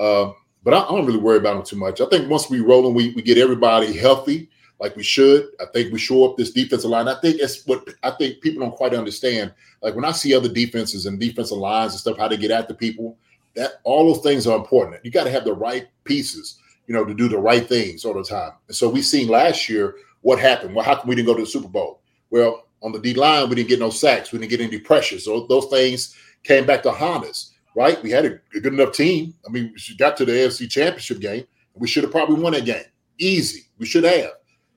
Uh, 0.00 0.32
but 0.64 0.74
I, 0.74 0.78
I, 0.78 0.88
don't 0.88 1.06
really 1.06 1.18
worry 1.18 1.36
about 1.36 1.54
them 1.54 1.64
too 1.64 1.76
much. 1.76 2.00
I 2.00 2.06
think 2.06 2.30
once 2.30 2.48
we 2.48 2.60
roll 2.60 2.86
and 2.86 2.96
we, 2.96 3.12
we 3.12 3.22
get 3.22 3.38
everybody 3.38 3.96
healthy, 3.96 4.48
like 4.80 4.96
we 4.96 5.02
should. 5.02 5.48
I 5.60 5.66
think 5.72 5.92
we 5.92 5.98
show 5.98 6.24
up 6.28 6.36
this 6.36 6.52
defensive 6.52 6.90
line. 6.90 7.06
I 7.06 7.20
think 7.20 7.36
it's 7.38 7.66
what 7.66 7.86
I 8.02 8.12
think 8.12 8.40
people 8.40 8.62
don't 8.62 8.74
quite 8.74 8.94
understand. 8.94 9.52
Like 9.82 9.94
when 9.94 10.06
I 10.06 10.12
see 10.12 10.34
other 10.34 10.48
defenses 10.48 11.04
and 11.04 11.20
defensive 11.20 11.58
lines 11.58 11.92
and 11.92 12.00
stuff, 12.00 12.16
how 12.16 12.28
they 12.28 12.38
get 12.38 12.50
after 12.50 12.72
people, 12.72 13.18
that 13.56 13.72
all 13.84 14.12
those 14.12 14.22
things 14.22 14.46
are 14.46 14.56
important. 14.56 15.04
You 15.04 15.10
got 15.10 15.24
to 15.24 15.30
have 15.30 15.44
the 15.44 15.52
right 15.52 15.86
pieces, 16.04 16.58
you 16.86 16.94
know, 16.94 17.04
to 17.04 17.14
do 17.14 17.28
the 17.28 17.38
right 17.38 17.66
things 17.68 18.06
all 18.06 18.14
the 18.14 18.24
time. 18.24 18.52
And 18.68 18.76
so 18.76 18.88
we 18.88 19.02
seen 19.02 19.28
last 19.28 19.68
year 19.68 19.96
what 20.22 20.38
happened. 20.38 20.74
Well, 20.74 20.84
how 20.84 20.96
come 20.96 21.08
we 21.08 21.14
didn't 21.14 21.26
go 21.26 21.34
to 21.34 21.42
the 21.42 21.46
Super 21.46 21.68
Bowl? 21.68 22.00
Well, 22.30 22.66
on 22.82 22.92
the 22.92 22.98
D 22.98 23.12
line, 23.12 23.50
we 23.50 23.56
didn't 23.56 23.68
get 23.68 23.80
no 23.80 23.90
sacks. 23.90 24.32
We 24.32 24.38
didn't 24.38 24.50
get 24.50 24.60
any 24.60 24.78
pressures. 24.78 25.26
So 25.26 25.46
those 25.46 25.66
things 25.66 26.16
came 26.42 26.64
back 26.64 26.82
to 26.84 26.90
haunt 26.90 27.26
us, 27.26 27.49
right? 27.74 28.02
We 28.02 28.10
had 28.10 28.24
a, 28.26 28.38
a 28.54 28.60
good 28.60 28.74
enough 28.74 28.92
team. 28.92 29.34
I 29.46 29.50
mean, 29.50 29.74
we 29.88 29.96
got 29.96 30.16
to 30.18 30.24
the 30.24 30.32
AFC 30.32 30.70
Championship 30.70 31.20
game. 31.20 31.44
We 31.74 31.88
should 31.88 32.02
have 32.02 32.12
probably 32.12 32.40
won 32.40 32.52
that 32.52 32.64
game. 32.64 32.84
Easy. 33.18 33.62
We 33.78 33.86
should 33.86 34.04
have. 34.04 34.32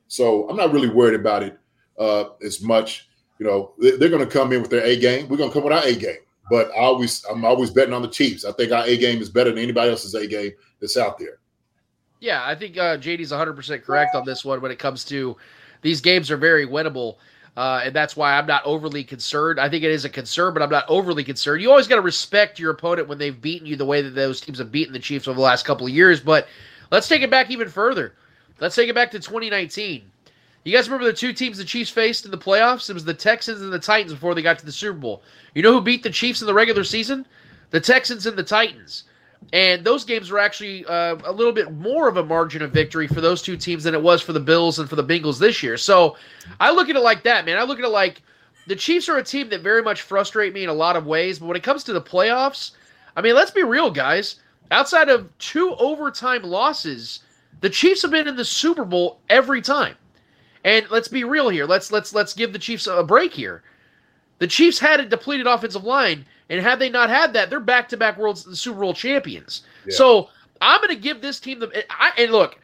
So 0.08 0.48
I'm 0.48 0.56
not 0.56 0.72
really 0.72 0.88
worried 0.88 1.18
about 1.18 1.42
it 1.42 1.58
uh, 1.98 2.24
as 2.44 2.62
much. 2.62 3.08
You 3.38 3.46
know, 3.46 3.72
they're 3.78 4.08
going 4.08 4.26
to 4.26 4.26
come 4.26 4.52
in 4.52 4.62
with 4.62 4.70
their 4.70 4.84
A 4.84 4.96
game. 4.98 5.28
We're 5.28 5.36
going 5.36 5.50
to 5.50 5.54
come 5.54 5.64
with 5.64 5.72
our 5.72 5.84
A 5.84 5.94
game. 5.94 6.18
But 6.50 6.70
I 6.70 6.80
always, 6.80 7.24
I'm 7.24 7.44
always 7.44 7.70
betting 7.70 7.94
on 7.94 8.02
the 8.02 8.08
Chiefs. 8.08 8.44
I 8.44 8.52
think 8.52 8.70
our 8.70 8.84
A 8.84 8.96
game 8.96 9.20
is 9.20 9.30
better 9.30 9.50
than 9.50 9.58
anybody 9.58 9.90
else's 9.90 10.14
A 10.14 10.26
game 10.26 10.52
that's 10.80 10.96
out 10.96 11.18
there. 11.18 11.38
Yeah, 12.20 12.42
I 12.46 12.54
think 12.54 12.76
uh, 12.76 12.96
JD's 12.96 13.32
100% 13.32 13.82
correct 13.82 14.14
on 14.14 14.24
this 14.24 14.44
one 14.44 14.60
when 14.60 14.70
it 14.70 14.78
comes 14.78 15.04
to 15.06 15.36
these 15.82 16.00
games 16.00 16.30
are 16.30 16.36
very 16.36 16.66
winnable. 16.66 17.16
Uh, 17.56 17.82
and 17.84 17.94
that's 17.94 18.16
why 18.16 18.36
I'm 18.36 18.46
not 18.46 18.64
overly 18.64 19.04
concerned. 19.04 19.60
I 19.60 19.68
think 19.68 19.84
it 19.84 19.90
is 19.90 20.04
a 20.04 20.08
concern, 20.08 20.54
but 20.54 20.62
I'm 20.62 20.70
not 20.70 20.86
overly 20.88 21.22
concerned. 21.22 21.62
You 21.62 21.70
always 21.70 21.86
got 21.86 21.96
to 21.96 22.02
respect 22.02 22.58
your 22.58 22.72
opponent 22.72 23.06
when 23.06 23.18
they've 23.18 23.40
beaten 23.40 23.66
you 23.66 23.76
the 23.76 23.84
way 23.84 24.02
that 24.02 24.10
those 24.10 24.40
teams 24.40 24.58
have 24.58 24.72
beaten 24.72 24.92
the 24.92 24.98
Chiefs 24.98 25.28
over 25.28 25.36
the 25.36 25.42
last 25.42 25.64
couple 25.64 25.86
of 25.86 25.92
years. 25.92 26.20
But 26.20 26.48
let's 26.90 27.06
take 27.06 27.22
it 27.22 27.30
back 27.30 27.50
even 27.50 27.68
further. 27.68 28.14
Let's 28.60 28.74
take 28.74 28.88
it 28.88 28.94
back 28.94 29.12
to 29.12 29.20
2019. 29.20 30.10
You 30.64 30.72
guys 30.72 30.88
remember 30.88 31.04
the 31.04 31.16
two 31.16 31.32
teams 31.32 31.58
the 31.58 31.64
Chiefs 31.64 31.90
faced 31.90 32.24
in 32.24 32.30
the 32.30 32.38
playoffs? 32.38 32.90
It 32.90 32.94
was 32.94 33.04
the 33.04 33.14
Texans 33.14 33.60
and 33.60 33.72
the 33.72 33.78
Titans 33.78 34.14
before 34.14 34.34
they 34.34 34.42
got 34.42 34.58
to 34.58 34.66
the 34.66 34.72
Super 34.72 34.98
Bowl. 34.98 35.22
You 35.54 35.62
know 35.62 35.72
who 35.72 35.80
beat 35.80 36.02
the 36.02 36.10
Chiefs 36.10 36.40
in 36.40 36.46
the 36.46 36.54
regular 36.54 36.84
season? 36.84 37.26
The 37.70 37.80
Texans 37.80 38.26
and 38.26 38.36
the 38.36 38.42
Titans. 38.42 39.04
And 39.52 39.84
those 39.84 40.04
games 40.04 40.30
were 40.30 40.38
actually 40.38 40.84
uh, 40.86 41.16
a 41.24 41.32
little 41.32 41.52
bit 41.52 41.72
more 41.72 42.08
of 42.08 42.16
a 42.16 42.24
margin 42.24 42.62
of 42.62 42.72
victory 42.72 43.06
for 43.06 43.20
those 43.20 43.42
two 43.42 43.56
teams 43.56 43.84
than 43.84 43.94
it 43.94 44.02
was 44.02 44.20
for 44.20 44.32
the 44.32 44.40
Bills 44.40 44.78
and 44.78 44.88
for 44.88 44.96
the 44.96 45.04
Bengals 45.04 45.38
this 45.38 45.62
year. 45.62 45.76
So 45.76 46.16
I 46.58 46.72
look 46.72 46.88
at 46.88 46.96
it 46.96 47.00
like 47.02 47.22
that, 47.24 47.44
man. 47.44 47.58
I 47.58 47.62
look 47.62 47.78
at 47.78 47.84
it 47.84 47.88
like 47.88 48.22
the 48.66 48.76
Chiefs 48.76 49.08
are 49.08 49.18
a 49.18 49.22
team 49.22 49.48
that 49.50 49.60
very 49.60 49.82
much 49.82 50.02
frustrate 50.02 50.52
me 50.54 50.64
in 50.64 50.68
a 50.68 50.74
lot 50.74 50.96
of 50.96 51.06
ways. 51.06 51.38
But 51.38 51.46
when 51.46 51.56
it 51.56 51.62
comes 51.62 51.84
to 51.84 51.92
the 51.92 52.00
playoffs, 52.00 52.72
I 53.16 53.22
mean, 53.22 53.34
let's 53.34 53.50
be 53.50 53.62
real, 53.62 53.90
guys. 53.90 54.40
Outside 54.70 55.08
of 55.08 55.36
two 55.38 55.74
overtime 55.78 56.42
losses, 56.42 57.20
the 57.60 57.70
Chiefs 57.70 58.02
have 58.02 58.10
been 58.10 58.28
in 58.28 58.36
the 58.36 58.44
Super 58.44 58.84
Bowl 58.84 59.20
every 59.28 59.62
time. 59.62 59.96
And 60.64 60.90
let's 60.90 61.08
be 61.08 61.24
real 61.24 61.50
here. 61.50 61.66
Let's 61.66 61.92
let's 61.92 62.14
let's 62.14 62.32
give 62.32 62.52
the 62.52 62.58
Chiefs 62.58 62.86
a 62.86 63.02
break 63.04 63.34
here. 63.34 63.62
The 64.38 64.46
Chiefs 64.46 64.78
had 64.78 64.98
a 64.98 65.06
depleted 65.06 65.46
offensive 65.46 65.84
line, 65.84 66.24
and 66.48 66.60
had 66.60 66.78
they 66.78 66.90
not 66.90 67.10
had 67.10 67.32
that, 67.32 67.50
they're 67.50 67.60
back-to-back 67.60 68.18
World 68.18 68.38
Super 68.38 68.80
Bowl 68.80 68.94
champions. 68.94 69.62
Yeah. 69.86 69.94
So 69.94 70.28
I'm 70.60 70.80
going 70.80 70.94
to 70.94 71.00
give 71.00 71.20
this 71.20 71.40
team 71.40 71.60
the. 71.60 71.84
I, 71.90 72.12
and 72.18 72.32
look, 72.32 72.58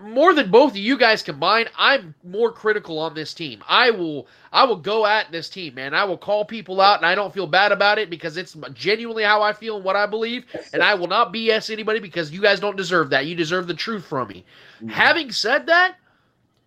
more 0.00 0.32
than 0.32 0.50
both 0.50 0.72
of 0.72 0.78
you 0.78 0.96
guys 0.96 1.22
combined, 1.22 1.70
I'm 1.76 2.14
more 2.24 2.50
critical 2.50 2.98
on 2.98 3.14
this 3.14 3.34
team. 3.34 3.62
I 3.68 3.90
will 3.90 4.26
I 4.52 4.64
will 4.64 4.76
go 4.76 5.06
at 5.06 5.30
this 5.30 5.48
team, 5.48 5.74
man. 5.74 5.94
I 5.94 6.04
will 6.04 6.16
call 6.16 6.44
people 6.44 6.80
out 6.80 6.98
and 6.98 7.06
I 7.06 7.14
don't 7.14 7.32
feel 7.32 7.46
bad 7.46 7.72
about 7.72 7.98
it 7.98 8.08
because 8.08 8.36
it's 8.36 8.56
genuinely 8.72 9.22
how 9.22 9.42
I 9.42 9.52
feel 9.52 9.76
and 9.76 9.84
what 9.84 9.96
I 9.96 10.06
believe. 10.06 10.44
And 10.72 10.82
I 10.82 10.94
will 10.94 11.08
not 11.08 11.32
BS 11.32 11.70
anybody 11.70 12.00
because 12.00 12.30
you 12.30 12.40
guys 12.40 12.60
don't 12.60 12.76
deserve 12.76 13.10
that. 13.10 13.26
You 13.26 13.34
deserve 13.34 13.66
the 13.66 13.74
truth 13.74 14.04
from 14.04 14.28
me. 14.28 14.44
Mm-hmm. 14.76 14.88
Having 14.88 15.32
said 15.32 15.66
that, 15.66 15.96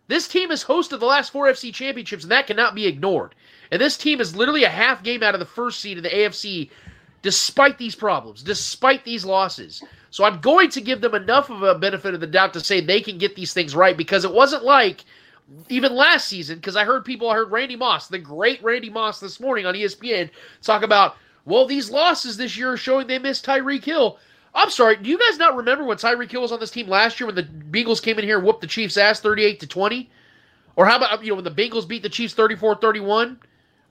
this 0.07 0.27
team 0.27 0.49
has 0.49 0.63
hosted 0.63 0.99
the 0.99 1.05
last 1.07 1.31
four 1.31 1.47
FC 1.47 1.73
championships, 1.73 2.23
and 2.23 2.31
that 2.31 2.45
cannot 2.45 2.75
be 2.75 2.85
ignored. 2.85 3.33
And 3.75 3.81
this 3.81 3.97
team 3.97 4.21
is 4.21 4.37
literally 4.37 4.63
a 4.63 4.69
half 4.69 5.03
game 5.03 5.21
out 5.21 5.35
of 5.35 5.41
the 5.41 5.45
first 5.45 5.81
seed 5.81 5.97
in 5.97 6.03
the 6.03 6.09
AFC, 6.09 6.69
despite 7.21 7.77
these 7.77 7.93
problems, 7.93 8.41
despite 8.41 9.03
these 9.03 9.25
losses. 9.25 9.83
So 10.11 10.23
I'm 10.23 10.39
going 10.39 10.69
to 10.69 10.79
give 10.79 11.01
them 11.01 11.13
enough 11.13 11.49
of 11.49 11.61
a 11.61 11.75
benefit 11.75 12.13
of 12.13 12.21
the 12.21 12.27
doubt 12.27 12.53
to 12.53 12.61
say 12.61 12.79
they 12.79 13.01
can 13.01 13.17
get 13.17 13.35
these 13.35 13.51
things 13.53 13.75
right 13.75 13.97
because 13.97 14.23
it 14.23 14.33
wasn't 14.33 14.63
like 14.63 15.03
even 15.67 15.93
last 15.93 16.29
season, 16.29 16.55
because 16.55 16.77
I 16.77 16.85
heard 16.85 17.03
people, 17.03 17.29
I 17.29 17.35
heard 17.35 17.51
Randy 17.51 17.75
Moss, 17.75 18.07
the 18.07 18.17
great 18.17 18.63
Randy 18.63 18.89
Moss 18.89 19.19
this 19.19 19.41
morning 19.41 19.65
on 19.65 19.73
ESPN, 19.73 20.29
talk 20.61 20.81
about, 20.81 21.17
well, 21.43 21.65
these 21.65 21.91
losses 21.91 22.37
this 22.37 22.55
year 22.55 22.71
are 22.71 22.77
showing 22.77 23.07
they 23.07 23.19
missed 23.19 23.45
Tyreek 23.45 23.83
Hill. 23.83 24.19
I'm 24.53 24.69
sorry, 24.69 24.95
do 24.95 25.09
you 25.09 25.19
guys 25.19 25.37
not 25.37 25.57
remember 25.57 25.83
when 25.83 25.97
Tyreek 25.97 26.31
Hill 26.31 26.43
was 26.43 26.53
on 26.53 26.61
this 26.61 26.71
team 26.71 26.87
last 26.87 27.19
year 27.19 27.27
when 27.27 27.35
the 27.35 27.43
Bengals 27.43 28.01
came 28.01 28.17
in 28.19 28.23
here 28.23 28.37
and 28.37 28.47
whooped 28.47 28.61
the 28.61 28.67
Chiefs' 28.67 28.95
ass 28.95 29.19
38 29.19 29.59
to 29.59 29.67
20? 29.67 30.09
Or 30.77 30.85
how 30.85 30.95
about, 30.95 31.25
you 31.25 31.31
know, 31.31 31.35
when 31.35 31.43
the 31.43 31.51
Bengals 31.51 31.85
beat 31.85 32.03
the 32.03 32.09
Chiefs 32.09 32.33
34 32.33 32.75
31? 32.75 33.37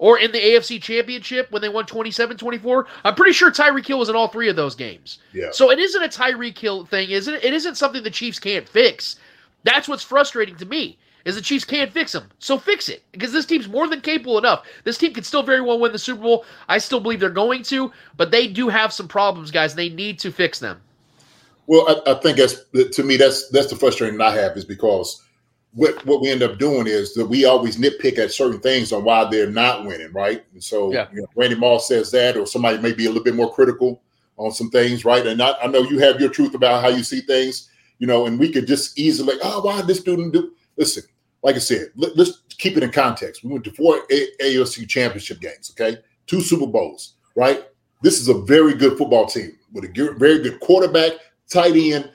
Or 0.05 0.19
in 0.19 0.33
the 0.33 0.39
AFC 0.39 0.83
Championship 0.83 1.51
when 1.51 1.63
they 1.63 1.71
won 1.71 1.87
27 1.87 2.37
24? 2.37 2.87
I'm 3.05 3.15
pretty 3.15 3.33
sure 3.33 3.51
Tyreek 3.51 3.87
Hill 3.87 3.99
was 3.99 4.11
in 4.11 4.15
all 4.15 4.29
three 4.29 4.51
of 4.51 4.55
those 4.55 4.75
games. 4.75 5.19
Yeah. 5.33 5.49
So 5.51 5.71
it 5.71 5.79
isn't 5.79 6.03
a 6.03 6.09
Tyreek 6.09 6.59
Hill 6.59 6.85
thing, 6.85 7.09
is 7.09 7.27
it? 7.27 7.43
It 7.43 7.55
isn't 7.55 7.77
something 7.77 8.03
the 8.03 8.11
Chiefs 8.11 8.39
can't 8.39 8.69
fix. 8.69 9.17
That's 9.63 9.89
what's 9.89 10.03
frustrating 10.03 10.57
to 10.57 10.67
me 10.67 10.99
is 11.25 11.37
the 11.37 11.41
Chiefs 11.41 11.65
can't 11.65 11.91
fix 11.91 12.13
them. 12.13 12.31
So 12.39 12.59
fix 12.59 12.91
it 12.91 13.03
because 13.13 13.33
this 13.33 13.47
team's 13.47 13.67
more 13.67 13.89
than 13.89 14.03
capable 14.03 14.37
enough. 14.37 14.67
This 14.85 14.99
team 14.99 15.15
could 15.15 15.25
still 15.25 15.43
very 15.43 15.63
well 15.63 15.81
win 15.81 15.93
the 15.93 15.99
Super 15.99 16.21
Bowl. 16.21 16.45
I 16.69 16.77
still 16.77 17.01
believe 17.01 17.19
they're 17.19 17.31
going 17.31 17.63
to, 17.63 17.91
but 18.19 18.31
they 18.31 18.47
do 18.47 18.69
have 18.69 18.93
some 18.93 19.09
problems, 19.09 19.51
guys. 19.51 19.75
They 19.75 19.89
need 19.89 20.19
to 20.19 20.31
fix 20.31 20.59
them. 20.59 20.83
Well, 21.67 22.03
I, 22.07 22.11
I 22.11 22.15
think 22.21 22.37
that's 22.37 22.63
to 22.95 23.03
me 23.03 23.17
that's 23.17 23.49
that's 23.49 23.69
the 23.69 23.77
frustrating 23.77 24.21
I 24.21 24.33
have 24.33 24.55
is 24.59 24.67
because 24.67 25.24
what 25.75 26.05
what 26.07 26.20
we 26.20 26.31
end 26.31 26.43
up 26.43 26.59
doing 26.59 26.87
is 26.87 27.14
that 27.14 27.27
we 27.27 27.45
always 27.45 27.77
nitpick 27.77 28.18
at 28.18 28.33
certain 28.33 28.61
things 28.61 28.93
on 28.93 29.05
why 29.05 29.29
they're 29.29 29.51
not 29.51 29.85
winning, 29.85 30.12
right? 30.12 30.45
And 30.53 30.62
so 30.62 30.93
yeah. 30.93 31.09
you 31.12 31.20
know, 31.20 31.27
Randy 31.35 31.57
Moss 31.57 31.89
says 31.89 32.11
that, 32.12 32.37
or 32.37 32.47
somebody 32.47 32.79
may 32.79 32.93
be 32.93 33.07
a 33.07 33.09
little 33.09 33.25
bit 33.25 33.35
more 33.35 33.53
critical 33.53 34.01
on 34.37 34.53
some 34.53 34.70
things, 34.70 35.05
right? 35.05 35.27
And 35.27 35.43
I, 35.43 35.55
I 35.62 35.66
know 35.66 35.83
you 35.83 35.99
have 35.99 36.20
your 36.20 36.31
truth 36.31 36.55
about 36.55 36.83
how 36.83 36.89
you 36.89 37.03
see 37.03 37.20
things, 37.20 37.70
you 37.99 38.07
know, 38.07 38.27
and 38.27 38.39
we 38.39 38.51
could 38.51 38.66
just 38.66 38.99
easily, 38.99 39.35
oh, 39.43 39.62
why 39.62 39.83
this 39.83 40.01
student 40.01 40.33
do? 40.33 40.53
Listen, 40.77 41.05
like 41.43 41.57
I 41.57 41.61
said, 41.61 41.89
let, 41.97 42.18
us 42.18 42.43
keep 42.51 42.77
it 42.77 42.83
in 42.83 42.91
context. 42.91 43.45
We 43.45 43.53
went 43.53 43.64
to 43.64 43.72
four 43.72 44.01
a- 44.11 44.31
AFC 44.43 44.89
championship 44.89 45.41
games, 45.41 45.72
okay, 45.72 45.99
two 46.27 46.41
Super 46.41 46.66
Bowls, 46.66 47.14
right? 47.37 47.64
This 48.03 48.20
is 48.20 48.29
a 48.29 48.35
very 48.35 48.75
good 48.75 48.99
football 48.99 49.27
team 49.27 49.57
with 49.72 49.85
a 49.85 50.14
very 50.18 50.41
good 50.41 50.61
quarterback, 50.61 51.12
tight 51.49 51.75
end, 51.75 52.11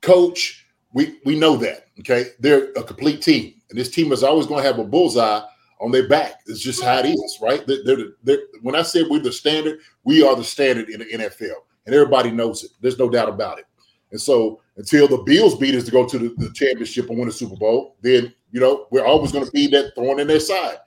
coach 0.00 0.59
we 0.92 1.18
we 1.24 1.38
know 1.38 1.56
that. 1.56 1.86
Okay, 2.00 2.26
they're 2.38 2.72
a 2.72 2.82
complete 2.82 3.22
team, 3.22 3.54
and 3.70 3.78
this 3.78 3.90
team 3.90 4.12
is 4.12 4.22
always 4.22 4.46
going 4.46 4.62
to 4.62 4.66
have 4.66 4.78
a 4.78 4.84
bullseye 4.84 5.42
on 5.80 5.90
their 5.90 6.08
back. 6.08 6.40
It's 6.46 6.60
just 6.60 6.82
how 6.82 6.98
it 6.98 7.06
is, 7.06 7.38
right? 7.40 7.66
They're, 7.66 7.82
they're, 7.84 8.06
they're, 8.22 8.38
when 8.60 8.74
I 8.74 8.82
said 8.82 9.06
we're 9.08 9.20
the 9.20 9.32
standard, 9.32 9.80
we 10.04 10.22
are 10.22 10.36
the 10.36 10.44
standard 10.44 10.90
in 10.90 11.00
the 11.00 11.06
NFL, 11.06 11.56
and 11.86 11.94
everybody 11.94 12.30
knows 12.30 12.64
it. 12.64 12.70
There's 12.80 12.98
no 12.98 13.08
doubt 13.08 13.28
about 13.28 13.58
it. 13.58 13.64
And 14.10 14.20
so 14.20 14.60
until 14.76 15.08
the 15.08 15.18
Bills 15.18 15.56
beat 15.56 15.74
us 15.74 15.84
to 15.84 15.90
go 15.90 16.06
to 16.06 16.18
the, 16.18 16.28
the 16.36 16.52
championship 16.52 17.08
and 17.08 17.18
win 17.18 17.28
the 17.28 17.34
Super 17.34 17.56
Bowl, 17.56 17.96
then 18.02 18.32
you 18.52 18.60
know 18.60 18.86
we're 18.90 19.04
always 19.04 19.32
going 19.32 19.44
to 19.44 19.50
be 19.52 19.66
that 19.68 19.92
thorn 19.94 20.20
in 20.20 20.26
their 20.26 20.40
side. 20.40 20.78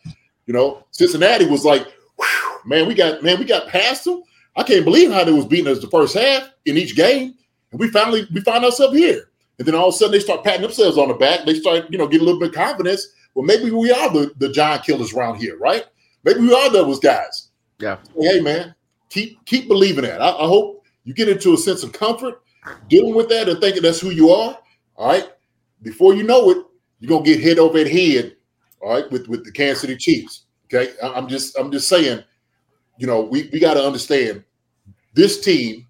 You 0.46 0.54
know, 0.54 0.86
Cincinnati 0.92 1.46
was 1.46 1.64
like, 1.64 1.88
man, 2.66 2.88
we 2.88 2.94
got 2.94 3.24
man, 3.24 3.40
we 3.40 3.46
got 3.46 3.68
past 3.68 4.04
them. 4.04 4.24
I 4.56 4.64
can't 4.64 4.86
believe 4.86 5.12
how 5.12 5.24
they 5.24 5.32
was 5.32 5.46
beating 5.46 5.72
us 5.72 5.80
the 5.80 5.88
first 5.88 6.16
half 6.16 6.50
in 6.66 6.78
each 6.78 6.96
game, 6.96 7.36
and 7.72 7.80
we 7.80 7.90
finally 7.90 8.28
we 8.34 8.42
find 8.42 8.64
ourselves 8.64 8.96
here. 8.96 9.30
And 9.60 9.68
then 9.68 9.76
all 9.76 9.90
of 9.90 9.94
a 9.94 9.98
sudden 9.98 10.14
they 10.14 10.20
start 10.20 10.44
patting 10.44 10.62
themselves 10.62 10.98
on 10.98 11.10
the 11.10 11.14
back. 11.14 11.46
They 11.46 11.60
start, 11.60 11.86
you 11.90 11.98
know, 11.98 12.08
get 12.08 12.22
a 12.22 12.24
little 12.24 12.40
bit 12.40 12.50
of 12.50 12.56
confidence. 12.56 13.08
Well, 13.36 13.46
maybe 13.46 13.72
we 13.72 13.92
are 13.92 14.12
the, 14.12 14.34
the 14.38 14.50
giant 14.50 14.84
killers 14.84 15.14
around 15.14 15.38
here, 15.38 15.58
right? 15.58 15.86
Maybe 16.24 16.42
we 16.42 16.54
are 16.54 16.70
those 16.70 17.00
guys. 17.00 17.50
Yeah. 17.80 17.98
Hey, 18.18 18.40
man, 18.40 18.74
keep 19.10 19.44
keep 19.46 19.68
believing 19.68 20.04
that. 20.06 20.22
I, 20.22 20.30
I 20.30 20.48
hope 20.48 20.84
you 21.04 21.14
get 21.14 21.30
into 21.30 21.54
a 21.54 21.58
sense 21.58 21.84
of 21.84 21.92
comfort 21.92 22.42
dealing 22.88 23.16
with 23.16 23.30
that 23.30 23.50
and 23.50 23.60
thinking 23.60 23.82
that's 23.82 24.00
who 24.00 24.12
you 24.12 24.30
are. 24.30 24.58
All 24.96 25.08
right. 25.08 25.30
Before 25.82 26.14
you 26.14 26.24
know 26.24 26.50
it, 26.50 26.58
you're 27.00 27.10
gonna 27.10 27.26
get 27.26 27.40
hit 27.40 27.60
over 27.60 27.84
the 27.84 27.90
head, 27.90 28.36
all 28.82 28.94
right, 28.94 29.12
with, 29.12 29.28
with 29.28 29.44
the 29.44 29.52
Kansas 29.52 29.82
City 29.82 29.98
Chiefs. 29.98 30.46
Okay. 30.66 30.94
I'm 31.02 31.28
just 31.28 31.58
I'm 31.58 31.72
just 31.72 31.90
saying, 31.90 32.24
you 32.98 33.08
know, 33.08 33.22
we, 33.22 33.50
we 33.52 33.60
got 33.60 33.74
to 33.74 33.86
understand 33.86 34.44
this 35.14 35.42
team, 35.42 35.88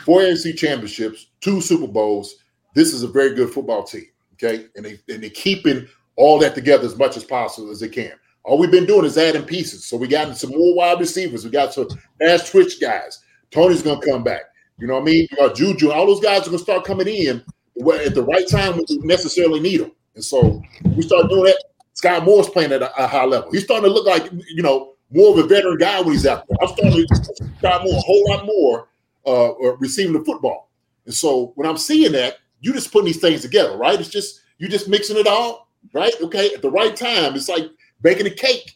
four 0.00 0.20
AFC 0.20 0.56
championships, 0.56 1.28
two 1.40 1.60
Super 1.60 1.86
Bowls, 1.86 2.36
this 2.74 2.92
is 2.92 3.02
a 3.02 3.08
very 3.08 3.34
good 3.34 3.50
football 3.50 3.84
team. 3.84 4.06
Okay, 4.34 4.66
and 4.76 4.84
they 4.84 4.98
and 5.08 5.22
they're 5.22 5.30
keeping 5.30 5.86
all 6.16 6.38
that 6.38 6.54
together 6.54 6.86
as 6.86 6.96
much 6.96 7.16
as 7.16 7.24
possible 7.24 7.70
as 7.70 7.80
they 7.80 7.88
can. 7.88 8.12
All 8.42 8.58
we've 8.58 8.70
been 8.70 8.86
doing 8.86 9.04
is 9.04 9.18
adding 9.18 9.42
pieces. 9.42 9.84
So 9.84 9.96
we 9.96 10.08
got 10.08 10.36
some 10.36 10.50
more 10.50 10.74
wide 10.74 10.98
receivers. 10.98 11.44
We 11.44 11.50
got 11.50 11.74
some 11.74 11.88
pass 12.20 12.50
twitch 12.50 12.80
guys. 12.80 13.22
Toney's 13.50 13.82
gonna 13.82 14.00
come 14.00 14.24
back. 14.24 14.42
You 14.78 14.86
know 14.86 14.94
what 14.94 15.02
I 15.02 15.04
mean? 15.04 15.28
You 15.30 15.36
got 15.36 15.54
Juju. 15.54 15.90
All 15.90 16.06
those 16.06 16.20
guys 16.20 16.42
are 16.42 16.46
gonna 16.46 16.58
start 16.58 16.84
coming 16.84 17.08
in 17.08 17.42
at 17.78 18.14
the 18.14 18.22
right 18.26 18.48
time 18.48 18.76
when 18.76 18.84
you 18.88 19.00
necessarily 19.04 19.60
need 19.60 19.80
them. 19.80 19.92
And 20.14 20.24
so 20.24 20.62
we 20.96 21.02
start 21.02 21.28
doing 21.28 21.44
that. 21.44 21.62
Skyy 21.94 22.24
Moore's 22.24 22.48
playing 22.48 22.72
at 22.72 22.82
a, 22.82 23.02
a, 23.02 23.06
high 23.06 23.24
level. 23.24 23.50
He's 23.50 23.64
starting 23.64 23.88
to 23.88 23.92
look 23.92 24.06
like 24.06 24.30
you 24.32 24.62
know 24.62 24.94
more 25.10 25.32
of 25.32 25.44
a 25.44 25.46
veteran 25.46 25.76
guy 25.76 26.00
when 26.00 26.12
he's 26.12 26.26
out 26.26 26.46
there. 26.48 26.56
I'm 26.62 26.68
starting 26.68 27.06
to 27.06 27.14
Skyy 27.62 27.84
Moore 27.84 27.96
a 27.96 28.00
whole 28.00 28.24
lot 28.28 28.46
more 28.46 28.88
uh, 29.26 29.76
receiving 29.76 30.14
the 30.14 30.24
football. 30.24 30.70
And 31.06 31.14
so 31.14 31.52
when 31.56 31.68
I'm 31.68 31.76
seeing 31.76 32.12
that, 32.12 32.36
you 32.60 32.72
just 32.72 32.92
putting 32.92 33.06
these 33.06 33.20
things 33.20 33.42
together, 33.42 33.76
right? 33.76 33.98
It's 33.98 34.08
just 34.08 34.42
you 34.58 34.68
just 34.68 34.88
mixing 34.88 35.16
it 35.16 35.26
all. 35.26 35.68
right? 35.94 36.12
Okay, 36.20 36.52
at 36.54 36.60
the 36.62 36.70
right 36.70 36.94
time. 36.94 37.34
It's 37.34 37.48
like 37.48 37.70
baking 38.02 38.26
a 38.26 38.30
cake. 38.30 38.74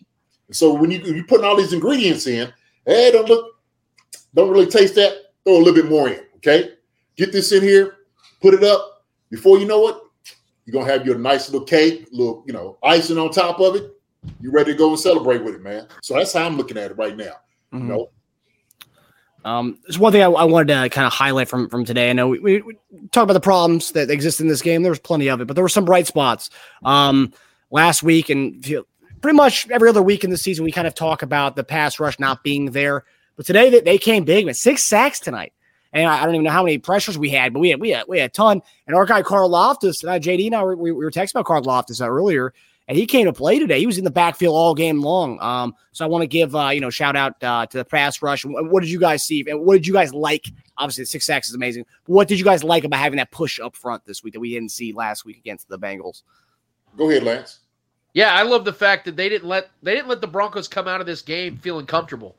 So 0.51 0.73
when 0.75 0.91
you 0.91 0.99
you 1.01 1.25
putting 1.25 1.45
all 1.45 1.57
these 1.57 1.73
ingredients 1.73 2.27
in, 2.27 2.53
hey, 2.87 3.11
don't 3.13 3.29
look, 3.29 3.57
don't 4.35 4.51
really 4.51 4.67
taste 4.67 4.95
that. 4.97 5.13
Throw 5.45 5.57
a 5.57 5.59
little 5.59 5.75
bit 5.75 5.91
more 5.91 6.09
in. 6.09 6.21
Okay, 6.37 6.71
get 7.17 7.33
this 7.33 7.53
in 7.53 7.63
here, 7.63 7.97
put 8.41 8.55
it 8.55 8.63
up. 8.65 9.05
Before 9.31 9.59
you 9.59 9.67
know 9.67 9.89
it, 9.89 9.97
you're 10.65 10.73
gonna 10.81 10.91
have 10.93 11.07
your 11.07 11.19
nice 11.19 11.51
little 11.51 11.67
cake, 11.67 12.09
little 12.13 12.45
you 12.47 12.53
know 12.53 12.79
icing 12.83 13.19
on 13.19 13.31
top 13.31 13.61
of 13.61 13.77
it. 13.77 13.91
You 14.41 14.51
ready 14.51 14.73
to 14.73 14.79
go 14.79 14.91
and 14.91 14.99
celebrate 14.99 15.43
with 15.45 15.55
it, 15.55 15.63
man? 15.63 15.87
So 16.03 16.15
that's 16.15 16.33
how 16.33 16.47
I'm 16.47 16.57
looking 16.57 16.79
at 16.79 16.91
it 16.91 16.97
right 16.97 17.17
now. 17.17 17.35
Mhm. 17.75 17.81
You 17.81 17.85
know, 17.85 18.11
Um, 19.45 19.79
there's 19.83 19.99
one 19.99 20.13
thing 20.13 20.23
I, 20.23 20.27
I 20.27 20.45
wanted 20.45 20.69
to 20.69 20.89
kind 20.89 21.07
of 21.07 21.13
highlight 21.13 21.49
from 21.49 21.69
from 21.69 21.85
today. 21.85 22.11
I 22.11 22.13
know 22.15 22.29
we, 22.29 22.39
we, 22.39 22.63
we 22.63 22.79
talk 23.13 23.25
about 23.25 23.35
the 23.35 23.41
problems 23.41 23.93
that 23.93 24.11
exist 24.11 24.41
in 24.41 24.49
this 24.49 24.63
game. 24.63 24.83
There 24.83 24.91
was 24.91 24.99
plenty 24.99 25.29
of 25.29 25.41
it, 25.41 25.47
but 25.47 25.55
there 25.55 25.65
were 25.65 25.69
some 25.69 25.85
bright 25.85 26.07
spots. 26.07 26.51
Um, 26.85 27.33
last 27.71 28.03
week 28.03 28.31
and 28.31 28.63
pretty 29.21 29.37
much 29.37 29.69
every 29.71 29.89
other 29.89 30.03
week 30.03 30.25
in 30.25 30.31
the 30.31 30.39
season, 30.39 30.65
we 30.65 30.73
kind 30.73 30.87
of 30.87 30.95
talk 30.95 31.23
about 31.23 31.57
the 31.57 31.65
pass 31.65 31.99
rush 31.99 32.19
not 32.19 32.43
being 32.43 32.71
there. 32.71 33.05
But 33.37 33.47
today 33.47 33.69
they, 33.69 33.81
they 33.81 33.99
came 33.99 34.25
big, 34.25 34.47
man. 34.47 34.55
Six 34.55 34.85
sacks 34.85 35.21
tonight. 35.21 35.53
And 35.93 36.09
I, 36.09 36.23
I 36.23 36.25
don't 36.25 36.35
even 36.35 36.45
know 36.45 36.51
how 36.51 36.63
many 36.63 36.79
pressures 36.79 37.19
we 37.19 37.31
had, 37.31 37.53
but 37.53 37.61
we 37.61 37.71
had 37.71 37.81
we 37.81 37.91
had 37.91 38.05
we 38.09 38.19
had 38.19 38.31
a 38.31 38.33
ton. 38.33 38.63
And 38.87 38.97
our 38.97 39.05
guy 39.05 39.23
Karlaftis, 39.23 40.07
uh, 40.07 40.19
JD 40.19 40.47
and 40.47 40.55
I 40.55 40.65
we, 40.65 40.93
we 40.93 40.93
were 40.93 41.11
texting 41.11 41.41
about 41.41 41.47
Karlaftis 41.47 42.01
uh, 42.01 42.09
earlier, 42.09 42.53
and 42.87 42.99
he 42.99 43.07
came 43.07 43.25
to 43.27 43.33
play 43.33 43.59
today. 43.59 43.81
He 43.81 43.87
was 43.87 43.99
in 43.99 44.05
the 44.05 44.11
backfield 44.11 44.55
all 44.55 44.75
game 44.75 45.01
long. 45.01 45.41
Um, 45.41 45.75
so 45.93 46.05
I 46.05 46.09
want 46.09 46.23
to 46.23 46.27
give 46.27 46.55
uh, 46.55 46.69
you 46.69 46.81
know 46.81 46.91
shout 46.91 47.17
out 47.17 47.43
uh, 47.43 47.67
to 47.67 47.79
the 47.79 47.85
pass 47.85 48.23
rush. 48.23 48.45
What 48.45 48.71
what 48.71 48.83
did 48.83 48.91
you 48.91 49.01
guys 49.01 49.25
see? 49.25 49.45
And 49.49 49.61
what 49.61 49.75
did 49.75 49.87
you 49.87 49.93
guys 49.93 50.13
like? 50.13 50.47
Obviously, 50.77 51.03
the 51.03 51.07
six 51.07 51.27
sacks 51.27 51.49
is 51.49 51.55
amazing. 51.55 51.87
What 52.07 52.29
did 52.29 52.39
you 52.39 52.45
guys 52.45 52.65
like 52.65 52.85
about 52.85 53.01
having 53.01 53.19
that 53.19 53.31
push 53.31 53.61
up 53.61 53.77
front 53.77 54.05
this 54.05 54.23
week 54.23 54.35
that 54.35 54.41
we 54.41 54.53
didn't 54.53 54.71
see 54.71 54.93
last 54.93 55.25
week 55.25 55.39
against 55.39 55.69
the 55.69 55.79
Bengals? 55.79 56.23
go 56.97 57.11
ahead, 57.11 57.25
Lance. 57.25 57.61
Yeah, 58.13 58.33
I 58.33 58.43
love 58.43 58.65
the 58.65 58.73
fact 58.73 59.05
that 59.07 59.17
they 59.17 59.29
didn't 59.29 59.49
let 59.49 59.71
they 59.83 59.95
didn't 59.95 60.09
let 60.09 60.21
the 60.21 60.27
Broncos 60.27 60.69
come 60.69 60.87
out 60.87 61.01
of 61.01 61.07
this 61.07 61.23
game 61.23 61.57
feeling 61.57 61.87
comfortable. 61.87 62.37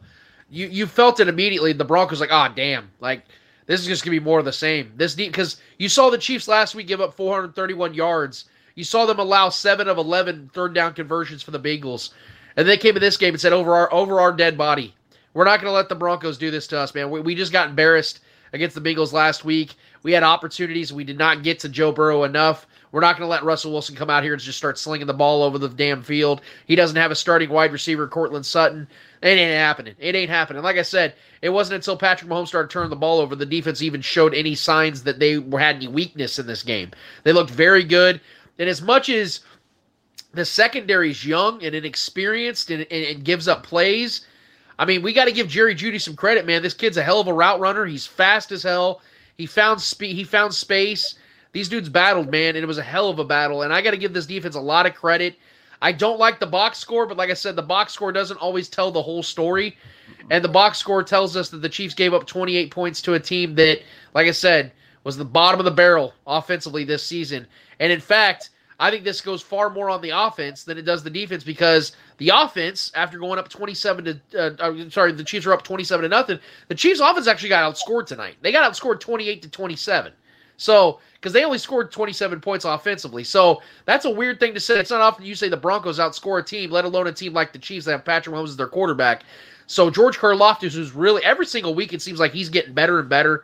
You 0.49 0.67
you 0.67 0.87
felt 0.87 1.19
it 1.19 1.27
immediately. 1.27 1.73
The 1.73 1.83
Broncos 1.83 2.21
like, 2.21 2.31
ah, 2.31 2.47
damn, 2.47 2.89
like 3.01 3.23
this 3.65 3.81
is 3.81 3.87
just 3.87 4.03
gonna 4.03 4.17
be 4.17 4.23
more 4.23 4.39
of 4.39 4.45
the 4.45 4.53
same. 4.53 4.93
This 4.95 5.15
deep 5.15 5.31
because 5.31 5.57
you 5.77 5.89
saw 5.89 6.09
the 6.09 6.17
Chiefs 6.17 6.47
last 6.47 6.75
week 6.75 6.87
give 6.87 7.01
up 7.01 7.13
431 7.15 7.93
yards. 7.93 8.45
You 8.75 8.83
saw 8.83 9.05
them 9.05 9.19
allow 9.19 9.49
seven 9.49 9.87
of 9.87 9.97
11 9.97 10.51
third 10.53 10.73
down 10.73 10.93
conversions 10.93 11.41
for 11.41 11.51
the 11.51 11.59
Bengals, 11.59 12.11
and 12.55 12.67
they 12.67 12.77
came 12.77 12.95
in 12.95 13.01
this 13.01 13.17
game 13.17 13.33
and 13.33 13.41
said, 13.41 13.53
over 13.53 13.73
our 13.73 13.91
over 13.93 14.19
our 14.19 14.31
dead 14.31 14.57
body, 14.57 14.93
we're 15.33 15.45
not 15.45 15.59
gonna 15.59 15.71
let 15.71 15.89
the 15.89 15.95
Broncos 15.95 16.37
do 16.37 16.51
this 16.51 16.67
to 16.67 16.79
us, 16.79 16.93
man. 16.93 17.09
We, 17.09 17.21
we 17.21 17.35
just 17.35 17.51
got 17.51 17.69
embarrassed 17.69 18.19
against 18.53 18.75
the 18.75 18.81
Bengals 18.81 19.13
last 19.13 19.45
week. 19.45 19.75
We 20.03 20.11
had 20.11 20.23
opportunities. 20.23 20.93
We 20.93 21.03
did 21.03 21.17
not 21.17 21.43
get 21.43 21.59
to 21.59 21.69
Joe 21.69 21.91
Burrow 21.91 22.23
enough. 22.23 22.67
We're 22.91 23.01
not 23.01 23.17
going 23.17 23.27
to 23.27 23.31
let 23.31 23.43
Russell 23.43 23.73
Wilson 23.73 23.95
come 23.95 24.09
out 24.09 24.23
here 24.23 24.33
and 24.33 24.41
just 24.41 24.57
start 24.57 24.77
slinging 24.77 25.07
the 25.07 25.13
ball 25.13 25.43
over 25.43 25.57
the 25.57 25.67
damn 25.67 26.01
field. 26.01 26.41
He 26.65 26.75
doesn't 26.75 26.95
have 26.95 27.11
a 27.11 27.15
starting 27.15 27.49
wide 27.49 27.73
receiver, 27.73 28.07
Courtland 28.07 28.45
Sutton. 28.45 28.87
It 29.21 29.27
ain't 29.27 29.51
happening. 29.51 29.95
It 29.99 30.15
ain't 30.15 30.29
happening. 30.29 30.63
Like 30.63 30.77
I 30.77 30.83
said, 30.83 31.15
it 31.41 31.49
wasn't 31.49 31.75
until 31.75 31.97
Patrick 31.97 32.31
Mahomes 32.31 32.47
started 32.47 32.69
turning 32.69 32.91
the 32.91 32.95
ball 32.95 33.19
over 33.19 33.35
the 33.35 33.45
defense 33.45 33.81
even 33.81 33.99
showed 33.99 34.33
any 34.33 34.55
signs 34.55 35.03
that 35.03 35.19
they 35.19 35.33
had 35.33 35.75
any 35.75 35.87
weakness 35.89 36.39
in 36.39 36.47
this 36.47 36.63
game. 36.63 36.91
They 37.23 37.33
looked 37.33 37.51
very 37.51 37.83
good. 37.83 38.21
And 38.59 38.69
as 38.69 38.81
much 38.81 39.09
as 39.09 39.41
the 40.33 40.45
secondary 40.45 41.11
is 41.11 41.25
young 41.25 41.63
and 41.63 41.75
inexperienced 41.75 42.71
and, 42.71 42.85
and, 42.91 43.05
and 43.05 43.25
gives 43.25 43.47
up 43.47 43.63
plays, 43.63 44.25
I 44.77 44.85
mean, 44.85 45.01
we 45.01 45.13
got 45.13 45.25
to 45.25 45.31
give 45.31 45.47
Jerry 45.47 45.75
Jeudy 45.75 45.99
some 45.99 46.15
credit, 46.15 46.45
man. 46.45 46.61
This 46.61 46.73
kid's 46.73 46.97
a 46.97 47.03
hell 47.03 47.21
of 47.21 47.27
a 47.27 47.33
route 47.33 47.59
runner. 47.59 47.85
He's 47.85 48.05
fast 48.05 48.51
as 48.51 48.63
hell. 48.63 49.01
He 49.37 49.45
found 49.45 49.81
speed. 49.81 50.15
He 50.15 50.23
found 50.23 50.53
space. 50.53 51.15
These 51.53 51.69
dudes 51.69 51.87
battled, 51.87 52.29
man, 52.29 52.55
and 52.55 52.63
it 52.63 52.67
was 52.67 52.77
a 52.77 52.83
hell 52.83 53.09
of 53.09 53.19
a 53.19 53.23
battle. 53.23 53.61
And 53.61 53.73
I 53.73 53.81
got 53.81 53.91
to 53.91 53.97
give 53.97 54.13
this 54.13 54.25
defense 54.25 54.55
a 54.55 54.59
lot 54.61 54.85
of 54.85 54.93
credit. 54.93 55.37
I 55.81 55.91
don't 55.91 56.19
like 56.19 56.39
the 56.39 56.45
box 56.45 56.79
score, 56.79 57.05
but 57.05 57.17
like 57.17 57.29
I 57.29 57.33
said, 57.33 57.55
the 57.55 57.61
box 57.61 57.93
score 57.93 58.11
doesn't 58.11 58.37
always 58.37 58.67
tell 58.67 58.91
the 58.91 59.01
whole 59.01 59.23
story. 59.23 59.77
And 60.29 60.43
the 60.43 60.49
box 60.49 60.77
score 60.79 61.03
tells 61.03 61.37
us 61.37 61.49
that 61.49 61.61
the 61.61 61.69
Chiefs 61.69 61.93
gave 61.93 62.13
up 62.13 62.25
28 62.25 62.71
points 62.71 63.01
to 63.03 63.13
a 63.13 63.19
team 63.19 63.55
that, 63.55 63.79
like 64.13 64.27
I 64.27 64.31
said, 64.31 64.71
was 65.03 65.15
the 65.15 65.25
bottom 65.25 65.59
of 65.59 65.65
the 65.65 65.71
barrel 65.71 66.13
offensively 66.25 66.83
this 66.83 67.05
season. 67.05 67.47
And 67.79 67.91
in 67.91 67.99
fact, 67.99 68.49
I 68.79 68.91
think 68.91 69.03
this 69.03 69.21
goes 69.21 69.41
far 69.41 69.69
more 69.69 69.89
on 69.89 70.01
the 70.01 70.09
offense 70.09 70.63
than 70.63 70.77
it 70.77 70.83
does 70.83 71.03
the 71.03 71.09
defense 71.09 71.43
because 71.43 71.93
the 72.17 72.29
offense, 72.29 72.91
after 72.95 73.17
going 73.17 73.39
up 73.39 73.47
27 73.47 74.05
to, 74.05 74.21
uh, 74.37 74.63
uh, 74.63 74.89
sorry, 74.89 75.13
the 75.13 75.23
Chiefs 75.23 75.45
are 75.45 75.53
up 75.53 75.63
27 75.63 76.03
to 76.03 76.09
nothing. 76.09 76.39
The 76.67 76.75
Chiefs' 76.75 76.99
offense 76.99 77.27
actually 77.27 77.49
got 77.49 77.73
outscored 77.73 78.05
tonight. 78.05 78.35
They 78.41 78.51
got 78.51 78.69
outscored 78.69 78.99
28 78.99 79.41
to 79.43 79.49
27. 79.49 80.11
So, 80.57 80.99
because 81.15 81.33
they 81.33 81.43
only 81.43 81.57
scored 81.57 81.91
27 81.91 82.39
points 82.39 82.63
offensively. 82.65 83.23
So, 83.23 83.61
that's 83.85 84.05
a 84.05 84.09
weird 84.09 84.39
thing 84.39 84.53
to 84.53 84.59
say. 84.59 84.79
It's 84.79 84.91
not 84.91 85.01
often 85.01 85.25
you 85.25 85.35
say 85.35 85.49
the 85.49 85.57
Broncos 85.57 85.99
outscore 85.99 86.39
a 86.39 86.43
team, 86.43 86.71
let 86.71 86.85
alone 86.85 87.07
a 87.07 87.11
team 87.11 87.33
like 87.33 87.51
the 87.51 87.59
Chiefs 87.59 87.85
that 87.85 87.91
have 87.91 88.05
Patrick 88.05 88.35
Mahomes 88.35 88.49
as 88.49 88.57
their 88.57 88.67
quarterback. 88.67 89.23
So, 89.67 89.89
George 89.89 90.17
Karlaftis, 90.17 90.73
who's 90.73 90.93
really 90.93 91.23
every 91.23 91.45
single 91.45 91.75
week, 91.75 91.91
it 91.91 92.01
seems 92.01 92.19
like 92.19 92.31
he's 92.31 92.49
getting 92.49 92.73
better 92.73 92.99
and 92.99 93.09
better. 93.09 93.43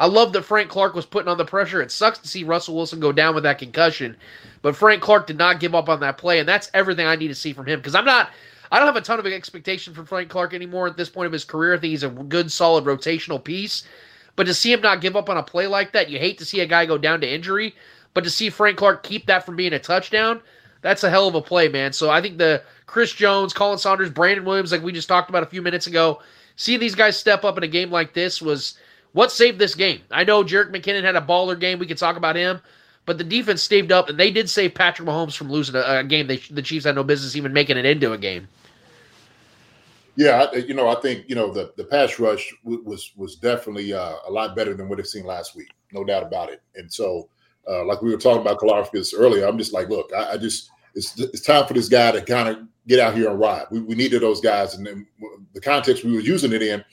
I 0.00 0.06
love 0.06 0.32
that 0.32 0.42
Frank 0.42 0.70
Clark 0.70 0.94
was 0.94 1.04
putting 1.04 1.28
on 1.28 1.36
the 1.36 1.44
pressure. 1.44 1.82
It 1.82 1.92
sucks 1.92 2.18
to 2.18 2.26
see 2.26 2.42
Russell 2.42 2.74
Wilson 2.74 3.00
go 3.00 3.12
down 3.12 3.34
with 3.34 3.44
that 3.44 3.58
concussion, 3.58 4.16
but 4.62 4.74
Frank 4.74 5.02
Clark 5.02 5.26
did 5.26 5.36
not 5.36 5.60
give 5.60 5.74
up 5.74 5.90
on 5.90 6.00
that 6.00 6.16
play, 6.16 6.38
and 6.38 6.48
that's 6.48 6.70
everything 6.72 7.06
I 7.06 7.16
need 7.16 7.28
to 7.28 7.34
see 7.34 7.52
from 7.52 7.66
him 7.66 7.78
because 7.78 7.94
I'm 7.94 8.06
not. 8.06 8.30
I 8.72 8.78
don't 8.78 8.86
have 8.86 8.96
a 8.96 9.00
ton 9.00 9.18
of 9.18 9.26
expectation 9.26 9.92
from 9.94 10.06
Frank 10.06 10.30
Clark 10.30 10.54
anymore 10.54 10.86
at 10.86 10.96
this 10.96 11.10
point 11.10 11.26
of 11.26 11.32
his 11.32 11.44
career. 11.44 11.74
I 11.74 11.78
think 11.78 11.90
he's 11.90 12.04
a 12.04 12.08
good, 12.08 12.50
solid 12.52 12.84
rotational 12.84 13.42
piece. 13.42 13.82
But 14.36 14.46
to 14.46 14.54
see 14.54 14.72
him 14.72 14.80
not 14.80 15.00
give 15.00 15.16
up 15.16 15.28
on 15.28 15.36
a 15.36 15.42
play 15.42 15.66
like 15.66 15.92
that, 15.92 16.08
you 16.08 16.18
hate 16.18 16.38
to 16.38 16.44
see 16.44 16.60
a 16.60 16.66
guy 16.66 16.86
go 16.86 16.96
down 16.96 17.20
to 17.20 17.28
injury. 17.28 17.74
But 18.14 18.24
to 18.24 18.30
see 18.30 18.48
Frank 18.48 18.78
Clark 18.78 19.02
keep 19.02 19.26
that 19.26 19.44
from 19.44 19.56
being 19.56 19.72
a 19.72 19.78
touchdown, 19.78 20.40
that's 20.82 21.04
a 21.04 21.10
hell 21.10 21.28
of 21.28 21.34
a 21.34 21.42
play, 21.42 21.68
man. 21.68 21.92
So 21.92 22.10
I 22.10 22.22
think 22.22 22.38
the 22.38 22.62
Chris 22.86 23.12
Jones, 23.12 23.52
Khalen 23.52 23.78
Saunders, 23.78 24.08
Brandon 24.08 24.44
Williams, 24.44 24.72
like 24.72 24.82
we 24.82 24.92
just 24.92 25.08
talked 25.08 25.30
about 25.30 25.42
a 25.42 25.46
few 25.46 25.62
minutes 25.62 25.88
ago, 25.88 26.22
seeing 26.56 26.80
these 26.80 26.94
guys 26.94 27.18
step 27.18 27.44
up 27.44 27.58
in 27.58 27.64
a 27.64 27.68
game 27.68 27.90
like 27.90 28.14
this 28.14 28.40
was 28.40 28.78
what 29.12 29.32
saved 29.32 29.58
this 29.58 29.74
game. 29.74 30.00
I 30.10 30.24
know 30.24 30.44
Jerick 30.44 30.70
McKinnon 30.70 31.02
had 31.02 31.16
a 31.16 31.20
baller 31.20 31.58
game. 31.58 31.78
We 31.78 31.86
could 31.86 31.98
talk 31.98 32.16
about 32.16 32.36
him. 32.36 32.60
But 33.06 33.18
the 33.18 33.24
defense 33.24 33.62
staved 33.62 33.90
up, 33.90 34.08
and 34.08 34.20
they 34.20 34.30
did 34.30 34.48
save 34.48 34.74
Patrick 34.74 35.08
Mahomes 35.08 35.36
from 35.36 35.50
losing 35.50 35.74
a, 35.74 35.80
a 35.80 36.04
game. 36.04 36.26
They, 36.26 36.36
the 36.36 36.62
Chiefs 36.62 36.84
had 36.84 36.94
no 36.94 37.02
business 37.02 37.34
even 37.34 37.52
making 37.52 37.76
it 37.76 37.84
into 37.84 38.12
a 38.12 38.18
game. 38.18 38.46
Yeah, 40.16 40.52
you 40.52 40.74
know, 40.74 40.88
I 40.88 41.00
think 41.00 41.24
you 41.28 41.34
know 41.34 41.52
the 41.52 41.72
the 41.76 41.84
pass 41.84 42.18
rush 42.18 42.52
w- 42.62 42.82
was 42.84 43.12
was 43.16 43.36
definitely 43.36 43.92
uh, 43.94 44.16
a 44.26 44.30
lot 44.30 44.54
better 44.54 44.74
than 44.74 44.88
what 44.88 45.00
it 45.00 45.06
seen 45.06 45.24
last 45.24 45.56
week, 45.56 45.70
no 45.92 46.04
doubt 46.04 46.22
about 46.22 46.50
it. 46.50 46.62
And 46.74 46.92
so, 46.92 47.28
uh, 47.68 47.84
like 47.84 48.02
we 48.02 48.10
were 48.10 48.18
talking 48.18 48.42
about 48.42 48.58
Karlaftis 48.58 49.14
earlier, 49.16 49.46
I'm 49.46 49.56
just 49.56 49.72
like, 49.72 49.88
look, 49.88 50.10
I, 50.14 50.32
I 50.32 50.36
just 50.36 50.70
it's 50.94 51.18
it's 51.18 51.40
time 51.40 51.66
for 51.66 51.74
this 51.74 51.88
guy 51.88 52.12
to 52.12 52.20
kind 52.20 52.48
of 52.48 52.58
get 52.86 53.00
out 53.00 53.14
here 53.14 53.30
and 53.30 53.40
ride. 53.40 53.64
We, 53.70 53.80
we 53.80 53.94
needed 53.94 54.22
those 54.22 54.40
guys, 54.40 54.74
and 54.74 55.06
the 55.54 55.60
context 55.60 56.04
we 56.04 56.12
were 56.12 56.20
using 56.20 56.52
it 56.52 56.62
in, 56.62 56.84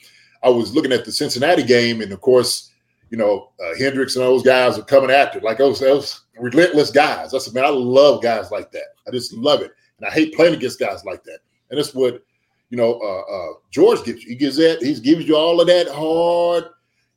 I 0.48 0.50
was 0.50 0.74
looking 0.74 0.94
at 0.94 1.04
the 1.04 1.12
Cincinnati 1.12 1.64
game, 1.64 2.02
and 2.02 2.12
of 2.14 2.22
course, 2.22 2.72
you 3.10 3.18
know, 3.18 3.52
uh, 3.64 3.78
Hendricks 3.78 4.16
and 4.16 4.24
those 4.24 4.44
guys 4.44 4.80
are 4.80 4.84
coming 4.84 5.12
after, 5.12 5.42
like 5.42 5.58
those 5.58 5.80
those 5.80 6.22
relentless 6.40 6.90
guys. 6.90 7.34
I 7.34 7.38
said, 7.40 7.54
man, 7.54 7.66
I 7.66 7.70
love 7.70 8.24
guys 8.24 8.50
like 8.50 8.72
that. 8.72 8.96
I 9.08 9.12
just 9.12 9.34
love 9.34 9.62
it, 9.62 9.72
and 9.98 10.08
I 10.08 10.12
hate 10.12 10.36
playing 10.36 10.54
against 10.54 10.80
guys 10.80 11.04
like 11.04 11.24
that. 11.26 11.40
And 11.70 11.78
that's 11.78 11.94
what 11.94 12.24
you 12.70 12.78
know, 12.78 13.00
uh, 13.00 13.34
uh, 13.34 13.54
George 13.72 14.04
gives 14.04 14.24
you. 14.24 14.30
He 14.30 14.36
gives 14.36 14.56
that. 14.58 14.82
He 14.82 14.94
gives 15.00 15.28
you 15.28 15.36
all 15.36 15.60
of 15.60 15.68
that 15.68 15.88
hard, 15.90 16.66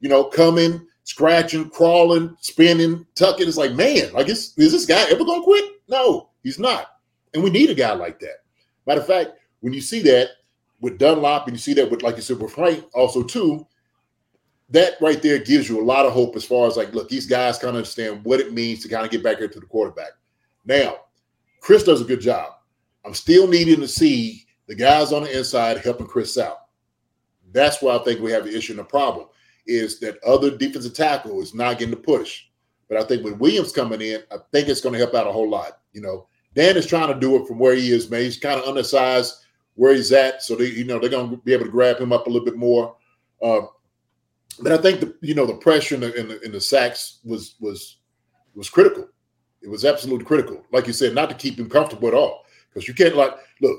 you 0.00 0.08
know, 0.08 0.24
coming, 0.24 0.86
scratching, 1.04 1.70
crawling, 1.70 2.36
spinning, 2.40 3.06
tucking. 3.14 3.48
It's 3.48 3.56
like, 3.56 3.72
man, 3.72 4.12
like, 4.12 4.28
is, 4.28 4.54
is 4.56 4.72
this 4.72 4.86
guy 4.86 5.02
ever 5.10 5.24
gonna 5.24 5.42
quit? 5.42 5.64
No, 5.88 6.30
he's 6.42 6.58
not. 6.58 6.86
And 7.34 7.42
we 7.42 7.50
need 7.50 7.70
a 7.70 7.74
guy 7.74 7.92
like 7.92 8.18
that. 8.20 8.42
Matter 8.86 9.00
of 9.00 9.06
fact, 9.06 9.30
when 9.60 9.72
you 9.72 9.80
see 9.80 10.02
that 10.02 10.30
with 10.80 10.98
Dunlap, 10.98 11.46
and 11.46 11.54
you 11.54 11.58
see 11.58 11.74
that 11.74 11.90
with, 11.90 12.02
like 12.02 12.16
you 12.16 12.22
said, 12.22 12.38
with 12.38 12.52
Frank, 12.52 12.84
also 12.94 13.22
too, 13.22 13.66
that 14.70 14.94
right 15.00 15.20
there 15.20 15.38
gives 15.38 15.68
you 15.68 15.80
a 15.80 15.84
lot 15.84 16.06
of 16.06 16.12
hope 16.12 16.36
as 16.36 16.44
far 16.44 16.66
as 16.66 16.76
like, 16.76 16.94
look, 16.94 17.08
these 17.08 17.26
guys 17.26 17.58
kind 17.58 17.70
of 17.70 17.76
understand 17.76 18.24
what 18.24 18.40
it 18.40 18.52
means 18.52 18.82
to 18.82 18.88
kind 18.88 19.04
of 19.04 19.10
get 19.10 19.22
back 19.22 19.38
here 19.38 19.48
to 19.48 19.60
the 19.60 19.66
quarterback. 19.66 20.12
Now, 20.64 20.96
Chris 21.60 21.82
does 21.82 22.00
a 22.00 22.04
good 22.04 22.20
job. 22.20 22.52
I'm 23.04 23.14
still 23.14 23.46
needing 23.46 23.80
to 23.80 23.88
see 23.88 24.46
the 24.68 24.74
guys 24.74 25.12
on 25.12 25.24
the 25.24 25.36
inside 25.36 25.78
helping 25.78 26.06
Chris 26.06 26.38
out. 26.38 26.66
That's 27.52 27.82
why 27.82 27.96
I 27.96 27.98
think 28.04 28.20
we 28.20 28.30
have 28.30 28.44
the 28.44 28.56
issue 28.56 28.72
and 28.72 28.80
the 28.80 28.84
problem 28.84 29.26
is 29.66 29.98
that 30.00 30.22
other 30.24 30.56
defensive 30.56 30.94
tackle 30.94 31.40
is 31.42 31.54
not 31.54 31.78
getting 31.78 31.90
the 31.94 31.96
push. 31.96 32.44
But 32.88 32.98
I 32.98 33.04
think 33.04 33.24
with 33.24 33.38
Williams 33.38 33.72
coming 33.72 34.00
in, 34.00 34.22
I 34.32 34.36
think 34.52 34.68
it's 34.68 34.80
going 34.80 34.92
to 34.92 34.98
help 34.98 35.14
out 35.14 35.26
a 35.26 35.32
whole 35.32 35.48
lot. 35.48 35.80
You 35.92 36.00
know, 36.00 36.28
Dan 36.54 36.76
is 36.76 36.86
trying 36.86 37.12
to 37.12 37.18
do 37.18 37.36
it 37.36 37.46
from 37.46 37.58
where 37.58 37.74
he 37.74 37.92
is, 37.92 38.10
man. 38.10 38.22
He's 38.22 38.38
kind 38.38 38.60
of 38.60 38.66
undersized 38.66 39.39
where 39.80 39.94
he's 39.94 40.12
at, 40.12 40.42
so 40.42 40.54
they, 40.54 40.66
you 40.66 40.84
know, 40.84 40.98
they're 40.98 41.08
going 41.08 41.30
to 41.30 41.38
be 41.38 41.54
able 41.54 41.64
to 41.64 41.70
grab 41.70 41.96
him 41.98 42.12
up 42.12 42.26
a 42.26 42.30
little 42.30 42.44
bit 42.44 42.58
more. 42.58 42.94
Uh, 43.40 43.62
but 44.62 44.72
I 44.72 44.76
think 44.76 45.00
the, 45.00 45.16
you 45.22 45.34
know, 45.34 45.46
the 45.46 45.54
pressure 45.54 45.94
in 45.94 46.02
the, 46.02 46.12
in 46.20 46.28
the, 46.28 46.40
in 46.42 46.52
the 46.52 46.60
sacks 46.60 47.20
was 47.24 47.54
was 47.60 47.96
was 48.54 48.68
critical. 48.68 49.08
It 49.62 49.70
was 49.70 49.86
absolutely 49.86 50.26
critical, 50.26 50.62
like 50.70 50.86
you 50.86 50.92
said, 50.92 51.14
not 51.14 51.30
to 51.30 51.34
keep 51.34 51.58
him 51.58 51.70
comfortable 51.70 52.08
at 52.08 52.14
all, 52.14 52.44
because 52.68 52.86
you 52.86 52.92
can't 52.92 53.16
like 53.16 53.32
look. 53.62 53.78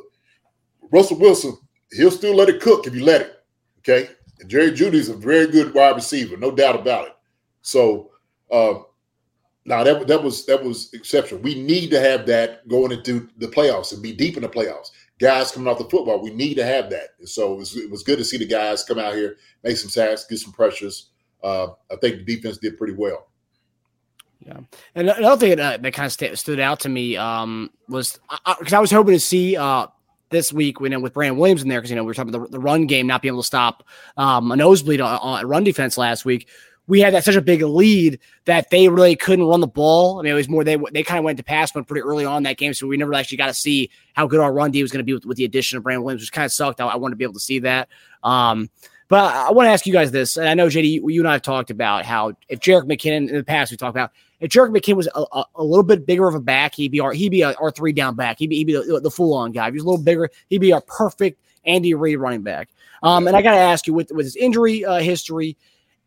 Russell 0.91 1.19
Wilson, 1.19 1.55
he'll 1.91 2.09
still 2.09 2.35
let 2.35 2.49
it 2.49 2.61
cook 2.61 2.87
if 2.87 2.95
you 2.95 3.05
let 3.05 3.21
it. 3.21 3.43
Okay. 3.79 4.09
And 4.39 4.49
Jerry 4.49 4.71
Jeudy's 4.71 5.09
a 5.09 5.15
very 5.15 5.45
good 5.45 5.71
wide 5.71 5.95
receiver, 5.95 6.35
no 6.35 6.49
doubt 6.49 6.79
about 6.79 7.09
it. 7.09 7.15
So 7.61 8.09
uh, 8.51 8.79
No, 9.65 9.83
that 9.83 10.07
that 10.07 10.23
was 10.23 10.45
that 10.47 10.63
was 10.63 10.91
exceptional. 10.93 11.41
We 11.41 11.61
need 11.61 11.91
to 11.91 11.99
have 11.99 12.25
that 12.25 12.67
going 12.67 12.91
into 12.91 13.29
the 13.37 13.47
playoffs 13.47 13.93
and 13.93 14.01
be 14.01 14.11
deep 14.11 14.35
in 14.35 14.41
the 14.43 14.49
playoffs. 14.49 14.89
Guys 15.21 15.51
coming 15.51 15.67
off 15.67 15.77
the 15.77 15.83
football, 15.83 16.19
we 16.19 16.31
need 16.31 16.55
to 16.55 16.65
have 16.65 16.89
that. 16.89 17.09
And 17.19 17.29
so 17.29 17.53
it 17.53 17.57
was, 17.57 17.77
it 17.77 17.91
was 17.91 18.01
good 18.01 18.17
to 18.17 18.25
see 18.25 18.37
the 18.37 18.47
guys 18.47 18.83
come 18.83 18.97
out 18.97 19.13
here, 19.13 19.37
make 19.63 19.77
some 19.77 19.91
sacks, 19.91 20.25
get 20.25 20.39
some 20.39 20.51
pressures. 20.51 21.11
Uh, 21.43 21.67
I 21.91 21.95
think 22.01 22.17
the 22.17 22.35
defense 22.35 22.57
did 22.57 22.77
pretty 22.77 22.93
well. 22.93 23.27
Yeah, 24.43 24.57
and 24.95 25.09
another 25.09 25.39
thing 25.39 25.57
that, 25.57 25.83
that 25.83 25.93
kind 25.93 26.07
of 26.07 26.11
st- 26.11 26.39
stood 26.39 26.59
out 26.59 26.79
to 26.79 26.89
me 26.89 27.15
um, 27.15 27.69
was 27.87 28.19
because 28.57 28.73
I, 28.73 28.77
I, 28.77 28.79
was 28.79 28.89
hoping 28.89 29.13
to 29.13 29.19
see 29.19 29.55
uh, 29.55 29.85
this 30.31 30.51
week 30.51 30.79
when 30.79 30.99
with 31.03 31.13
Brandon 31.13 31.37
Williams 31.37 31.61
in 31.61 31.69
there 31.69 31.79
because 31.79 31.91
you 31.91 31.95
know 31.95 32.03
we 32.03 32.07
were 32.07 32.13
talking 32.15 32.33
about 32.33 32.49
the, 32.49 32.57
the, 32.57 32.59
run 32.59 32.87
game 32.87 33.05
not 33.05 33.21
being 33.21 33.33
able 33.33 33.43
to 33.43 33.47
stop 33.47 33.83
um, 34.17 34.51
a 34.51 34.55
nosebleed 34.55 34.99
on, 34.99 35.19
on 35.19 35.45
run 35.45 35.63
defense 35.63 35.95
last 35.95 36.25
week. 36.25 36.47
We 36.87 36.99
had 36.99 37.13
that 37.13 37.23
such 37.23 37.35
a 37.35 37.41
big 37.41 37.61
lead 37.61 38.19
that 38.45 38.69
they 38.69 38.89
really 38.89 39.15
couldn't 39.15 39.45
run 39.45 39.61
the 39.61 39.67
ball. 39.67 40.19
I 40.19 40.23
mean, 40.23 40.33
it 40.33 40.35
was 40.35 40.49
more 40.49 40.63
they 40.63 40.77
they 40.91 41.03
kind 41.03 41.19
of 41.19 41.23
went 41.23 41.37
to 41.37 41.43
pass 41.43 41.73
one 41.73 41.85
pretty 41.85 42.01
early 42.01 42.25
on 42.25 42.43
that 42.43 42.57
game, 42.57 42.73
so 42.73 42.87
we 42.87 42.97
never 42.97 43.13
actually 43.13 43.37
got 43.37 43.47
to 43.47 43.53
see 43.53 43.89
how 44.13 44.27
good 44.27 44.39
our 44.39 44.51
run 44.51 44.71
D 44.71 44.81
was 44.81 44.91
going 44.91 44.99
to 44.99 45.03
be 45.03 45.13
with, 45.13 45.25
with, 45.25 45.37
the 45.37 45.45
addition 45.45 45.77
of 45.77 45.83
Brandon 45.83 46.03
Williams, 46.03 46.21
which 46.21 46.31
kind 46.31 46.45
of 46.45 46.51
sucked. 46.51 46.81
I, 46.81 46.87
I 46.87 46.95
wanted 46.97 47.13
to 47.13 47.17
be 47.17 47.23
able 47.23 47.35
to 47.35 47.39
see 47.39 47.59
that. 47.59 47.87
Um, 48.23 48.69
but 49.07 49.35
I 49.35 49.51
want 49.51 49.67
to 49.67 49.71
ask 49.71 49.85
you 49.85 49.93
guys 49.93 50.11
this, 50.11 50.37
and 50.37 50.47
I 50.47 50.53
know 50.53 50.67
JD, 50.67 51.01
you, 51.05 51.21
and 51.21 51.27
I 51.27 51.33
have 51.33 51.41
talked 51.41 51.69
about 51.69 52.05
how 52.05 52.33
if 52.49 52.59
Jerick 52.59 52.85
McKinnon 52.85 53.29
in 53.29 53.35
the 53.35 53.43
past 53.43 53.71
we 53.71 53.77
talked 53.77 53.95
about 53.95 54.11
if 54.41 54.49
Jerick 54.49 54.75
McKinnon 54.75 54.95
was 54.95 55.07
a, 55.13 55.23
a, 55.31 55.45
a, 55.55 55.63
little 55.63 55.83
bit 55.83 56.05
bigger 56.05 56.27
of 56.27 56.35
a 56.35 56.39
back, 56.39 56.75
he'd 56.75 56.91
be 56.91 56.99
our 56.99 57.13
he'd 57.13 57.29
be 57.29 57.43
our 57.43 57.71
three 57.71 57.93
down 57.93 58.15
back. 58.15 58.39
He'd 58.39 58.47
be, 58.47 58.57
he'd 58.57 58.67
be 58.67 58.73
the, 58.73 58.99
the 58.99 59.11
full 59.11 59.33
on 59.33 59.51
guy. 59.51 59.67
If 59.67 59.73
he's 59.73 59.83
a 59.83 59.85
little 59.85 60.03
bigger, 60.03 60.29
he'd 60.49 60.59
be 60.59 60.73
our 60.73 60.81
perfect 60.81 61.39
Andy 61.65 61.93
Reid 61.93 62.19
running 62.19 62.41
back. 62.41 62.69
Um, 63.03 63.27
and 63.27 63.35
I 63.35 63.41
got 63.41 63.51
to 63.51 63.57
ask 63.57 63.87
you 63.87 63.93
with 63.93 64.11
with 64.11 64.25
his 64.25 64.35
injury 64.35 64.83
uh, 64.83 64.99
history, 64.99 65.57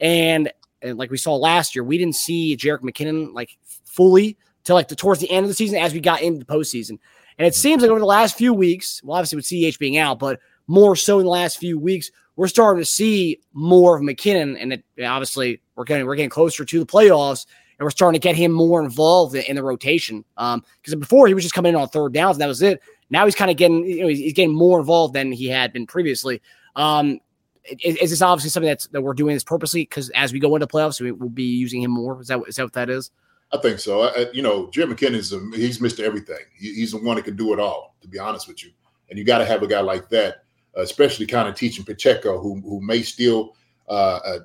and, 0.01 0.53
and 0.85 0.99
like 0.99 1.11
we 1.11 1.17
saw 1.17 1.35
last 1.35 1.75
year, 1.75 1.83
we 1.83 1.99
didn't 1.99 2.17
see 2.17 2.57
Jerick 2.57 2.81
McKinnon 2.81 3.35
like 3.35 3.57
fully 3.85 4.37
till 4.65 4.77
like 4.77 4.89
the, 4.89 4.97
towards 4.97 5.21
the 5.21 5.31
end 5.31 5.45
of 5.45 5.49
the 5.49 5.55
season 5.55 5.79
as 5.79 5.93
we 5.93 6.01
got 6.01 6.23
into 6.23 6.39
the 6.39 6.45
postseason. 6.45 6.99
And 7.39 7.47
it 7.47 7.55
seems 7.55 7.83
like 7.83 7.91
over 7.91 8.01
the 8.01 8.07
last 8.07 8.37
few 8.37 8.55
weeks, 8.55 9.03
well, 9.03 9.19
obviously 9.19 9.37
with 9.37 9.75
CH 9.75 9.79
being 9.79 9.99
out, 9.99 10.19
but 10.19 10.39
more 10.67 10.95
so 10.95 11.19
in 11.19 11.25
the 11.25 11.31
last 11.31 11.59
few 11.59 11.79
weeks, 11.79 12.11
we're 12.37 12.49
starting 12.49 12.81
to 12.81 12.87
see 12.87 13.41
more 13.53 13.97
of 13.97 14.03
McKinnon, 14.03 14.57
and 14.61 14.73
it, 14.73 14.85
obviously 15.05 15.61
we're 15.77 15.85
getting 15.85 16.07
we're 16.07 16.17
getting 16.17 16.31
closer 16.31 16.65
to 16.65 16.79
the 16.79 16.87
playoffs 16.87 17.47
and 17.79 17.85
we're 17.85 17.91
starting 17.91 18.21
to 18.21 18.23
get 18.23 18.37
him 18.37 18.53
more 18.53 18.83
involved 18.83 19.35
in 19.35 19.57
the 19.57 19.63
rotation. 19.63 20.25
Um, 20.37 20.65
because 20.81 20.95
before 20.95 21.27
he 21.27 21.35
was 21.35 21.45
just 21.45 21.55
coming 21.55 21.71
in 21.71 21.81
on 21.81 21.89
third 21.89 22.13
downs 22.13 22.37
and 22.37 22.43
that 22.43 22.49
was 22.49 22.63
it. 22.63 22.81
Now 23.11 23.25
he's 23.25 23.35
kind 23.35 23.51
of 23.51 23.57
getting, 23.57 23.85
you 23.85 24.01
know, 24.01 24.09
he's, 24.09 24.33
getting 24.33 24.55
more 24.55 24.81
involved 24.81 25.15
than 25.15 25.31
he 25.31 25.47
had 25.47 25.73
been 25.73 25.87
previously. 25.87 26.41
Um, 26.77 27.21
is, 27.65 27.97
is 27.97 28.11
this 28.11 28.23
obviously 28.23 28.51
something 28.51 28.69
that's 28.69 28.87
that 28.89 29.03
we're 29.03 29.15
doing 29.15 29.35
this 29.35 29.45
purposely? 29.45 29.83
Because 29.83 30.11
as 30.11 30.33
we 30.33 30.39
go 30.39 30.55
into 30.55 30.67
playoffs, 30.67 31.01
we 31.01 31.13
will 31.13 31.29
be 31.29 31.45
using 31.45 31.83
him 31.83 31.91
more. 31.91 32.21
Is 32.21 32.29
that 32.29 32.41
is 32.47 32.57
that 32.57 32.65
what 32.65 32.73
that 32.75 32.91
is? 32.91 33.11
I 33.53 33.59
think 33.59 33.79
so. 33.79 34.03
I, 34.03 34.27
you 34.33 34.43
know, 34.43 34.69
Jim 34.71 34.93
McKinnon 34.93 35.15
is 35.15 35.33
a, 35.33 35.39
he's 35.55 35.79
Mr. 35.79 36.01
Everything. 36.01 36.39
He, 36.57 36.75
he's 36.75 36.93
the 36.93 36.99
one 36.99 37.17
that 37.17 37.25
can 37.25 37.37
do 37.37 37.53
it 37.53 37.61
all. 37.61 37.97
To 38.03 38.09
be 38.09 38.19
honest 38.19 38.49
with 38.49 38.65
you, 38.65 38.71
and 39.09 39.19
you 39.19 39.25
got 39.25 39.39
to 39.39 39.45
have 39.45 39.63
a 39.63 39.67
guy 39.67 39.81
like 39.81 40.09
that, 40.11 40.45
especially 40.75 41.27
kind 41.27 41.49
of 41.49 41.55
teaching 41.55 41.85
Pacheco, 41.85 42.41
who 42.41 42.61
who 42.61 42.81
may 42.81 43.03
still 43.03 43.57
uh, 43.89 44.21
uh, 44.25 44.39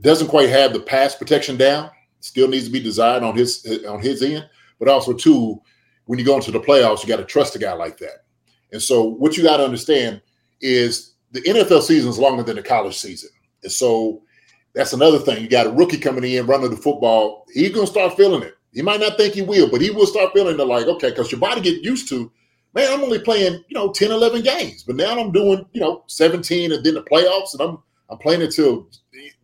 doesn't 0.00 0.28
quite 0.28 0.48
have 0.48 0.72
the 0.72 0.80
pass 0.80 1.14
protection 1.14 1.56
down 1.56 1.90
still 2.22 2.48
needs 2.48 2.66
to 2.66 2.70
be 2.70 2.80
desired 2.80 3.22
on 3.22 3.36
his 3.36 3.66
on 3.88 4.00
his 4.00 4.22
end. 4.22 4.48
But 4.78 4.88
also 4.88 5.12
too, 5.12 5.60
when 6.06 6.18
you 6.18 6.24
go 6.24 6.36
into 6.36 6.50
the 6.50 6.60
playoffs, 6.60 7.02
you 7.02 7.08
got 7.08 7.16
to 7.16 7.24
trust 7.24 7.54
a 7.56 7.58
guy 7.58 7.72
like 7.72 7.98
that. 7.98 8.24
And 8.72 8.80
so 8.80 9.04
what 9.04 9.36
you 9.36 9.42
got 9.42 9.58
to 9.58 9.64
understand 9.64 10.22
is 10.60 11.11
the 11.32 11.40
NFL 11.42 11.82
season 11.82 12.10
is 12.10 12.18
longer 12.18 12.42
than 12.42 12.56
the 12.56 12.62
college 12.62 12.96
season. 12.96 13.30
And 13.62 13.72
so 13.72 14.22
that's 14.74 14.92
another 14.92 15.18
thing. 15.18 15.42
You 15.42 15.48
got 15.48 15.66
a 15.66 15.72
rookie 15.72 15.98
coming 15.98 16.24
in 16.24 16.46
running 16.46 16.70
the 16.70 16.76
football. 16.76 17.46
He's 17.52 17.72
gonna 17.72 17.86
start 17.86 18.16
feeling 18.16 18.42
it. 18.42 18.54
He 18.72 18.82
might 18.82 19.00
not 19.00 19.16
think 19.16 19.34
he 19.34 19.42
will, 19.42 19.70
but 19.70 19.80
he 19.80 19.90
will 19.90 20.06
start 20.06 20.32
feeling 20.32 20.58
it 20.58 20.64
like, 20.64 20.86
okay, 20.86 21.10
because 21.10 21.30
your 21.30 21.40
body 21.40 21.60
get 21.60 21.82
used 21.82 22.08
to, 22.08 22.30
man, 22.74 22.90
I'm 22.90 23.02
only 23.02 23.18
playing, 23.18 23.64
you 23.68 23.74
know, 23.74 23.92
10, 23.92 24.10
11 24.10 24.42
games. 24.42 24.82
But 24.82 24.96
now 24.96 25.18
I'm 25.18 25.32
doing, 25.32 25.66
you 25.72 25.80
know, 25.80 26.04
17 26.06 26.72
and 26.72 26.84
then 26.84 26.94
the 26.94 27.02
playoffs, 27.02 27.52
and 27.52 27.62
I'm 27.62 27.78
I'm 28.08 28.18
playing 28.18 28.42
until 28.42 28.88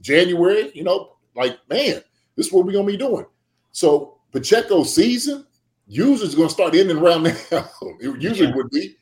January, 0.03 0.71
you 0.75 0.85
know, 0.85 1.17
like, 1.35 1.59
man, 1.71 2.03
this 2.37 2.47
is 2.47 2.53
what 2.53 2.67
we're 2.67 2.73
gonna 2.73 2.87
be 2.87 2.97
doing. 2.97 3.25
So 3.73 4.19
Pacheco's 4.33 4.95
season 4.95 5.47
usually 5.87 6.29
is 6.29 6.35
gonna 6.35 6.51
start 6.51 6.75
in 6.75 6.91
and 6.91 7.01
around 7.01 7.23
now. 7.51 7.69
it 7.83 8.23
usually 8.23 8.51
yeah. 8.51 8.55
would 8.57 8.71
be. 8.71 8.97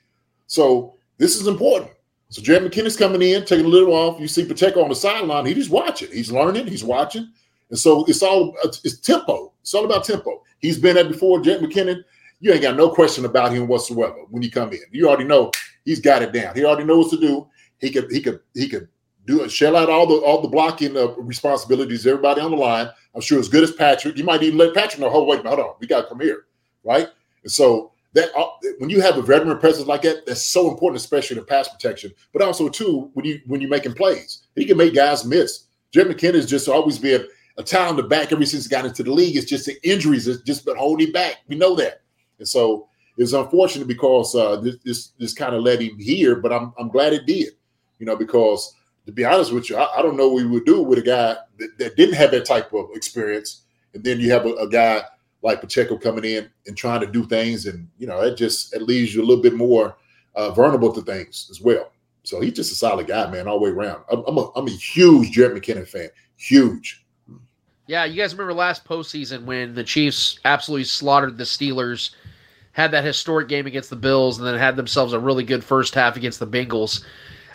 So 0.47 0.95
this 1.18 1.41
is 1.41 1.49
important. 1.49 1.91
So 2.29 2.43
Jerick 2.43 2.68
McKinnon's 2.68 2.97
coming 2.97 3.22
in, 3.22 3.45
taking 3.45 3.66
a 3.66 3.68
little 3.68 3.95
off. 3.95 4.20
You 4.20 4.27
see 4.27 4.45
Pacheco 4.45 4.83
on 4.83 4.89
the 4.89 4.97
sideline. 4.97 5.47
He's 5.47 5.57
just 5.57 5.70
watching. 5.70 6.11
He's 6.11 6.33
learning. 6.33 6.66
He's 6.66 6.85
watching. 6.85 7.31
And 7.70 7.79
so 7.79 8.05
it's 8.07 8.22
all 8.22 8.55
it's 8.85 8.99
tempo. 8.99 9.53
It's 9.62 9.74
all 9.74 9.85
about 9.85 10.05
tempo. 10.05 10.43
He's 10.59 10.79
been 10.79 10.97
there 10.97 11.05
before. 11.05 11.41
Jerick 11.41 11.61
McKinnon, 11.61 12.03
you 12.41 12.53
ain't 12.53 12.62
got 12.62 12.77
no 12.77 12.91
question 12.91 13.24
about 13.24 13.53
him 13.53 13.68
whatsoever 13.68 14.18
when 14.31 14.43
you 14.43 14.51
come 14.51 14.72
in. 14.72 14.81
You 14.91 15.09
already 15.09 15.24
know 15.24 15.53
he's 15.85 16.01
got 16.01 16.22
it 16.22 16.33
down. 16.33 16.55
He 16.55 16.64
already 16.64 16.85
knows 16.85 17.07
what 17.07 17.20
to 17.20 17.27
do. 17.27 17.49
He 17.79 17.91
could 17.91 18.11
he 18.11 18.20
could 18.20 18.41
he 18.55 18.68
could 18.68 18.89
do 19.27 19.43
it, 19.43 19.51
shell 19.51 19.77
out 19.77 19.91
all 19.91 20.07
the 20.07 20.14
all 20.14 20.41
the 20.41 20.49
blocking 20.49 20.97
uh, 20.97 21.09
responsibilities. 21.16 22.07
Everybody 22.07 22.41
on 22.41 22.53
the 22.53 22.57
line. 22.57 22.89
I'm 23.14 23.20
sure 23.20 23.39
as 23.39 23.49
good 23.49 23.64
as 23.64 23.72
Patrick. 23.72 24.16
You 24.16 24.24
might 24.24 24.43
even 24.43 24.59
let 24.59 24.74
Patrick 24.74 25.01
know. 25.01 25.11
Oh 25.11 25.24
wait, 25.24 25.45
hold 25.45 25.61
on, 25.61 25.74
we 25.81 25.87
got 25.87 26.03
to 26.03 26.09
come 26.09 26.20
here, 26.20 26.45
right? 26.85 27.09
And 27.43 27.53
so 27.53 27.93
that 28.17 28.35
uh, 28.35 28.47
when 28.79 28.89
you 28.89 29.03
have 29.03 29.19
a 29.19 29.23
veteran 29.23 29.59
presence 29.59 29.87
like 29.87 30.03
that, 30.03 30.25
that's 30.25 30.43
so 30.43 30.71
important, 30.71 31.01
especially 31.01 31.37
in 31.37 31.43
the 31.43 31.47
pass 31.47 31.69
protection. 31.69 32.11
But 32.33 32.41
also 32.41 32.69
too, 32.71 33.11
when 33.12 33.27
you 33.27 33.41
when 33.47 33.61
you're 33.61 33.71
making 33.71 33.93
plays, 33.93 34.43
he 34.55 34.64
can 34.64 34.79
make 34.79 34.95
guys 34.95 35.25
miss. 35.25 35.67
Jim 35.93 36.09
McKinnon 36.09 36.37
has 36.37 36.47
just 36.47 36.67
always 36.67 36.99
been 36.99 37.27
a 37.59 37.62
talented 37.62 38.09
back 38.09 38.33
ever 38.33 38.45
since 38.47 38.64
he 38.64 38.71
got 38.71 38.87
into 38.87 39.03
the 39.03 39.12
league. 39.12 39.37
It's 39.37 39.49
just 39.49 39.67
the 39.67 39.77
injuries 39.89 40.25
that's 40.25 40.41
just 40.41 40.64
been 40.64 40.77
holding 40.77 41.12
back. 41.12 41.37
We 41.47 41.57
know 41.57 41.77
that, 41.77 42.01
and 42.39 42.49
so 42.49 42.89
it's 43.19 43.35
unfortunate 43.35 43.87
because 43.87 44.35
uh, 44.35 44.57
this 44.57 44.77
this, 44.83 45.09
this 45.19 45.35
kind 45.35 45.55
of 45.55 45.62
led 45.62 45.83
him 45.83 45.99
here. 45.99 46.37
But 46.37 46.55
I'm 46.55 46.73
I'm 46.79 46.89
glad 46.89 47.12
it 47.12 47.27
did, 47.27 47.53
you 47.99 48.07
know, 48.07 48.17
because 48.17 48.75
to 49.05 49.12
be 49.12 49.27
honest 49.27 49.53
with 49.53 49.69
you, 49.69 49.77
I, 49.77 49.99
I, 49.99 50.03
don't 50.03 50.17
know 50.17 50.29
what 50.29 50.43
we 50.43 50.47
would 50.47 50.64
do 50.64 50.83
with 50.83 50.99
a 50.99 51.03
guy 51.03 51.37
that, 51.59 51.79
that, 51.79 51.97
didn't 51.97 52.17
have 52.17 52.33
that 52.33 52.45
type 52.45 52.73
of 52.73 52.89
experience. 52.93 53.62
And 53.95 54.03
then 54.03 54.19
you 54.19 54.33
have 54.33 54.47
a, 54.47 54.53
a, 54.55 54.69
guy 54.69 55.03
like 55.47 55.62
Pacheco 55.62 55.97
coming 55.97 56.24
in 56.24 56.51
and 56.66 56.76
trying 56.76 57.01
to 57.01 57.07
do 57.07 57.24
things. 57.24 57.64
And, 57.66 57.88
you 57.99 58.07
know, 58.07 58.20
it 58.20 58.36
just 58.36 58.74
it 58.74 58.82
leaves 58.82 59.14
you 59.14 59.22
a 59.22 59.26
little 59.26 59.42
bit 59.42 59.55
more 59.55 59.97
uh, 60.34 60.51
vulnerable 60.51 60.92
to 60.92 61.01
things 61.01 61.49
as 61.51 61.61
well. 61.61 61.92
So 62.24 62.40
he's 62.40 62.53
just 62.53 62.72
a 62.72 62.74
solid 62.74 63.07
guy, 63.07 63.30
man, 63.30 63.47
all 63.47 63.59
the 63.59 63.64
way 63.64 63.70
around. 63.70 64.03
I'm, 64.11 64.24
I'm, 64.26 64.36
a, 64.36 64.51
I'm 64.57 64.66
a 64.66 64.72
huge 64.72 65.34
Jerick 65.34 65.57
McKinnon 65.57 65.86
fan. 65.86 66.09
Huge. 66.36 67.07
Yeah, 67.86 68.05
you 68.05 68.20
guys 68.20 68.34
remember 68.34 68.53
last 68.53 68.84
postseason 68.84 69.44
when 69.44 69.74
the 69.74 69.84
Chiefs 69.84 70.40
absolutely 70.44 70.84
slaughtered 70.84 71.38
the 71.38 71.44
Steelers, 71.44 72.11
had 72.72 72.90
that 72.90 73.05
historic 73.05 73.49
game 73.49 73.66
against 73.66 73.90
the 73.90 73.97
Bills, 73.97 74.38
and 74.38 74.47
then 74.47 74.59
had 74.59 74.74
themselves 74.74 75.12
a 75.12 75.20
really 75.20 75.44
good 75.44 75.62
first 75.62 75.94
half 75.94 76.16
against 76.16 76.40
the 76.40 76.47
Bengals. 76.47 77.05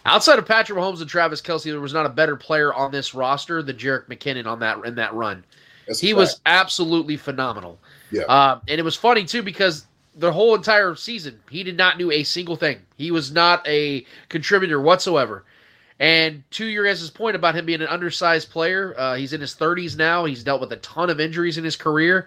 Outside 0.06 0.40
of 0.40 0.48
Patrick 0.48 0.80
Mahomes 0.80 1.02
and 1.02 1.10
Travis 1.10 1.42
Kelce, 1.42 1.66
there 1.66 1.82
was 1.82 1.94
not 1.94 2.06
a 2.06 2.10
better 2.10 2.38
player 2.38 2.74
on 2.74 2.92
this 2.92 3.14
roster 3.14 3.62
than 3.62 3.76
Jerick 3.76 4.08
McKinnon 4.08 4.48
on 4.48 4.60
that 4.60 4.84
in 4.86 4.96
that 4.96 5.14
run. 5.14 5.44
That's 5.92 6.00
he 6.00 6.14
was 6.14 6.42
absolutely 6.46 7.18
phenomenal. 7.18 7.80
Yeah, 8.12 8.24
uh, 8.24 8.60
and 8.68 8.80
it 8.80 8.84
was 8.84 8.96
funny 8.96 9.26
too 9.26 9.44
because 9.44 9.86
the 10.16 10.32
whole 10.32 10.56
entire 10.56 10.96
season 10.96 11.40
he 11.50 11.64
did 11.64 11.78
not 11.78 11.98
do 11.98 12.12
a 12.12 12.24
single 12.24 12.56
thing. 12.56 12.80
He 12.98 13.12
was 13.12 13.32
not 13.32 13.66
a 13.68 14.06
contributor 14.30 14.82
whatsoever. 14.82 15.46
And 16.00 16.44
to 16.52 16.66
your 16.66 16.84
guys' 16.84 17.12
point 17.12 17.36
about 17.36 17.54
him 17.54 17.68
being 17.68 17.82
an 17.82 17.88
undersized 17.88 18.50
player, 18.50 18.96
uh, 18.98 19.16
he's 19.16 19.34
in 19.34 19.42
his 19.42 19.54
30s 19.54 19.96
now. 19.96 20.26
He's 20.26 20.44
dealt 20.44 20.60
with 20.60 20.72
a 20.72 20.78
ton 20.78 21.12
of 21.12 21.20
injuries 21.20 21.60
in 21.60 21.64
his 21.64 21.76
career. 21.76 22.26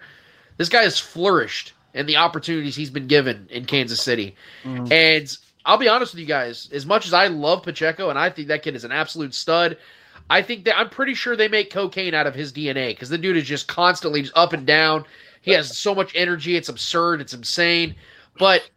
This 0.55 0.69
guy 0.69 0.83
has 0.83 0.97
flourished 0.97 1.73
in 1.93 2.05
the 2.05 2.15
opportunities 2.15 2.75
he's 2.75 2.89
been 2.89 3.07
given 3.07 3.47
in 3.49 3.65
Kansas 3.65 4.01
City. 4.01 4.35
Mm. 4.63 4.89
And 4.91 5.37
I'll 5.65 5.77
be 5.77 5.89
honest 5.89 6.13
with 6.13 6.21
you 6.21 6.25
guys. 6.25 6.69
As 6.71 6.85
much 6.85 7.05
as 7.05 7.13
I 7.13 7.27
love 7.27 7.63
Pacheco 7.63 8.09
and 8.09 8.17
I 8.17 8.29
think 8.29 8.47
that 8.47 8.63
kid 8.63 8.75
is 8.75 8.85
an 8.85 8.93
absolute 8.93 9.33
stud, 9.33 9.77
I 10.29 10.41
think 10.41 10.65
that 10.65 10.77
I'm 10.77 10.89
pretty 10.89 11.13
sure 11.13 11.35
they 11.35 11.47
make 11.47 11.71
cocaine 11.71 12.13
out 12.13 12.27
of 12.27 12.33
his 12.33 12.51
DNA 12.51 12.89
because 12.89 13.09
the 13.09 13.17
dude 13.17 13.37
is 13.37 13.45
just 13.45 13.67
constantly 13.67 14.21
just 14.21 14.35
up 14.35 14.53
and 14.53 14.65
down. 14.65 15.05
He 15.41 15.51
has 15.51 15.77
so 15.77 15.93
much 15.93 16.11
energy. 16.15 16.55
It's 16.55 16.69
absurd. 16.69 17.21
It's 17.21 17.33
insane. 17.33 17.95
But 18.39 18.69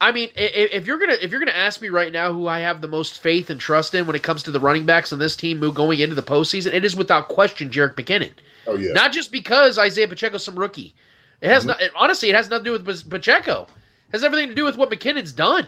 I 0.00 0.12
mean, 0.12 0.30
if 0.36 0.86
you're 0.86 0.98
gonna 0.98 1.16
if 1.20 1.30
you're 1.30 1.40
gonna 1.40 1.52
ask 1.52 1.80
me 1.80 1.88
right 1.88 2.12
now 2.12 2.32
who 2.32 2.46
I 2.46 2.60
have 2.60 2.80
the 2.80 2.88
most 2.88 3.20
faith 3.20 3.50
and 3.50 3.60
trust 3.60 3.94
in 3.94 4.06
when 4.06 4.16
it 4.16 4.22
comes 4.22 4.42
to 4.44 4.50
the 4.50 4.60
running 4.60 4.86
backs 4.86 5.12
on 5.12 5.18
this 5.18 5.36
team 5.36 5.60
going 5.72 5.98
into 5.98 6.14
the 6.14 6.22
postseason, 6.22 6.72
it 6.72 6.84
is 6.84 6.94
without 6.94 7.28
question 7.28 7.70
Jerick 7.70 7.94
McKinnon. 7.94 8.32
Oh 8.66 8.76
yeah. 8.76 8.92
Not 8.92 9.12
just 9.12 9.32
because 9.32 9.78
Isaiah 9.78 10.08
Pacheco's 10.08 10.44
some 10.44 10.58
rookie. 10.58 10.94
It 11.40 11.48
has 11.48 11.64
mm-hmm. 11.64 11.80
not. 11.80 11.90
Honestly, 11.96 12.30
it 12.30 12.36
has 12.36 12.48
nothing 12.48 12.64
to 12.66 12.78
do 12.78 12.84
with 12.84 13.10
Pacheco. 13.10 13.62
It 13.62 14.12
has 14.12 14.24
everything 14.24 14.48
to 14.48 14.54
do 14.54 14.64
with 14.64 14.76
what 14.76 14.90
McKinnon's 14.90 15.32
done. 15.32 15.66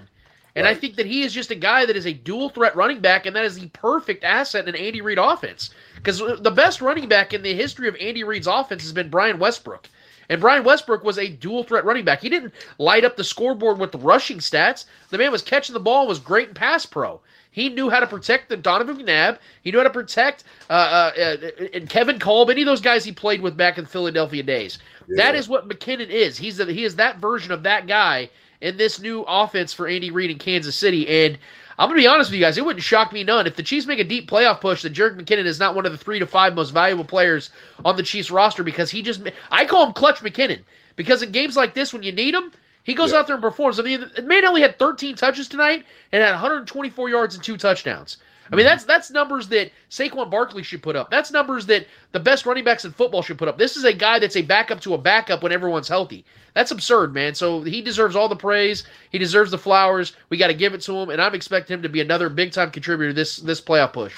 And 0.57 0.67
right. 0.67 0.77
I 0.77 0.79
think 0.79 0.97
that 0.97 1.07
he 1.07 1.23
is 1.23 1.33
just 1.33 1.51
a 1.51 1.57
guy 1.57 1.85
that 1.85 1.97
is 1.97 2.07
a 2.07 2.13
dual 2.13 2.49
threat 2.49 2.77
running 2.77 3.01
back, 3.01 3.27
and 3.27 3.35
that 3.35 3.45
is 3.45 3.59
the 3.59 3.69
perfect 3.69 4.23
asset 4.23 4.69
in 4.69 4.75
an 4.75 4.81
Andy 4.81 5.01
Reid 5.01 5.19
offense. 5.19 5.71
Because 5.97 6.19
the 6.19 6.51
best 6.51 6.81
running 6.81 7.09
back 7.09 7.33
in 7.33 7.43
the 7.43 7.55
history 7.55 7.89
of 7.89 7.97
Andy 8.01 8.23
Reid's 8.23 8.47
offense 8.47 8.83
has 8.83 8.93
been 8.93 9.11
Brian 9.11 9.39
Westbrook. 9.39 9.89
And 10.29 10.41
Brian 10.41 10.65
Westbrook 10.65 11.05
was 11.05 11.19
a 11.19 11.29
dual 11.29 11.65
threat 11.65 11.85
running 11.85 12.05
back. 12.05 12.21
He 12.21 12.29
didn't 12.29 12.55
light 12.79 13.05
up 13.05 13.17
the 13.17 13.25
scoreboard 13.25 13.79
with 13.79 13.93
the 13.93 13.99
rushing 13.99 14.39
stats. 14.39 14.87
The 15.11 15.19
man 15.19 15.33
was 15.33 15.43
catching 15.43 15.75
the 15.75 15.81
ball 15.81 16.01
and 16.01 16.09
was 16.09 16.19
great 16.19 16.49
in 16.49 16.55
pass 16.55 16.87
pro. 16.87 17.21
He 17.51 17.69
knew 17.69 17.91
how 17.91 18.01
to 18.01 18.07
protect 18.07 18.49
the 18.49 18.57
Donovan 18.57 18.97
McNabb. 18.97 19.39
He 19.63 19.71
knew 19.71 19.79
how 19.79 19.85
to 19.85 19.91
protect 19.91 20.45
uh, 20.71 21.13
uh, 21.17 21.21
uh, 21.21 21.37
and 21.73 21.89
Kevin 21.89 22.19
Kolb, 22.19 22.51
any 22.51 22.63
of 22.63 22.67
those 22.67 22.81
guys 22.81 23.05
he 23.05 23.13
played 23.13 23.43
with 23.43 23.57
back 23.57 23.79
in 23.79 23.85
the 23.85 23.91
Philadelphia 23.91 24.43
days. 24.43 24.79
That 25.17 25.35
is 25.35 25.49
what 25.49 25.69
McKinnon 25.69 26.09
is. 26.09 26.37
He's 26.37 26.57
the, 26.57 26.73
he 26.73 26.85
is 26.85 26.97
that 26.97 27.19
version 27.19 27.53
of 27.53 27.63
that 27.65 27.87
guy 27.87 28.31
in 28.65 28.79
this 28.79 28.99
new 28.99 29.23
offense 29.29 29.75
for 29.75 29.87
Andy 29.87 30.11
Reid 30.11 30.31
in 30.31 30.39
Kansas 30.39 30.75
City. 30.75 31.07
And 31.27 31.39
I'm 31.79 31.89
going 31.89 31.99
to 32.01 32.03
be 32.03 32.07
honest 32.09 32.31
with 32.31 32.39
you 32.39 32.45
guys, 32.45 32.57
it 32.57 32.65
wouldn't 32.65 32.83
shock 32.83 33.12
me 33.12 33.23
none 33.23 33.47
if 33.47 33.57
the 33.57 33.62
Chiefs 33.62 33.87
make 33.87 33.99
a 33.99 34.05
deep 34.05 34.29
playoff 34.29 34.61
push 34.62 34.83
that 34.83 34.95
Jerick 34.95 35.21
McKinnon 35.21 35.45
is 35.45 35.61
not 35.61 35.75
one 35.75 35.85
of 35.85 35.93
the 35.93 35.99
three 35.99 36.19
to 36.19 36.27
five 36.27 36.55
most 36.55 36.71
valuable 36.71 37.05
players 37.05 37.51
on 37.85 37.97
the 37.97 38.03
Chiefs 38.03 38.31
roster 38.31 38.62
because 38.62 38.91
he 38.91 39.03
just 39.03 39.21
I 39.51 39.67
call 39.67 39.87
him 39.87 39.93
Clutch 39.93 40.21
McKinnon 40.21 40.61
because 40.97 41.23
in 41.23 41.31
games 41.31 41.57
like 41.57 41.75
this 41.75 41.93
when 41.93 42.03
you 42.03 42.12
need 42.12 42.35
him, 42.35 42.53
he 42.85 42.95
goes 42.95 43.12
Yeah. 43.12 43.19
out 43.19 43.27
there 43.27 43.37
and 43.37 43.43
performs. 43.43 43.79
I 43.79 43.83
mean, 43.83 44.11
the 44.17 44.23
man 44.23 44.47
only 44.47 44.62
had 44.62 44.79
13 44.79 45.15
touches 45.15 45.47
tonight 45.47 45.85
and 46.11 46.23
had 46.23 46.31
124 46.33 47.09
yards 47.11 47.35
and 47.35 47.45
two 47.45 47.59
touchdowns. 47.59 48.17
I 48.53 48.57
mean, 48.57 48.66
that's 48.66 48.84
that's 48.84 49.11
numbers 49.11 49.49
that 49.49 49.70
Saquon 49.90 50.30
Barkley 50.30 50.62
should 50.62 50.82
put 50.82 50.97
up. 50.97 51.11
That's 51.11 51.30
numbers 51.32 51.66
that 51.66 51.86
the 52.12 52.20
best 52.20 52.45
running 52.47 52.64
backs 52.64 52.84
in 52.84 52.92
football 52.92 53.22
should 53.22 53.38
put 53.38 53.49
up. 53.49 53.57
This 53.59 53.76
is 53.76 53.84
a 53.84 53.92
guy 53.92 54.18
that's 54.18 54.36
a 54.36 54.42
backup 54.42 54.80
to 54.82 54.95
a 54.95 54.99
backup 54.99 55.42
when 55.42 55.51
everyone's 55.53 55.88
healthy. 55.88 56.24
That's 56.53 56.70
absurd, 56.70 57.14
man. 57.14 57.34
So 57.34 57.62
he 57.62 57.80
deserves 57.82 58.14
all 58.14 58.28
the 58.28 58.36
praise. 58.36 58.84
He 59.11 59.18
deserves 59.18 59.51
the 59.51 59.59
flowers. 59.59 60.14
We 60.28 60.36
got 60.36 60.49
to 60.49 60.55
give 60.55 60.74
it 60.74 60.82
to 60.82 60.92
him, 60.95 61.09
and 61.11 61.20
I'm 61.22 61.34
expecting 61.34 61.74
him 61.74 61.82
to 61.82 61.88
be 61.88 62.01
another 62.01 62.28
big 62.28 62.53
time 62.53 62.70
contributor 62.70 63.12
this 63.12 63.36
this 63.36 63.61
playoff 63.61 63.92
push. 63.95 64.14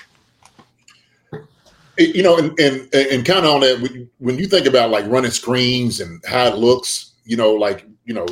you 1.98 2.22
know, 2.22 2.36
and 2.38 2.58
and 2.58 2.92
and 2.94 3.24
kind 3.24 3.46
of 3.46 3.52
on 3.54 3.60
that, 3.60 3.80
when- 3.80 4.10
when 4.18 4.38
you 4.38 4.46
think 4.46 4.66
about 4.66 4.90
like 4.90 5.06
running 5.06 5.30
screens 5.30 6.00
and 6.00 6.22
how 6.26 6.46
it 6.46 6.56
looks, 6.56 7.12
you 7.24 7.36
know, 7.36 7.52
like 7.54 7.86
you 8.04 8.12
know, 8.14 8.26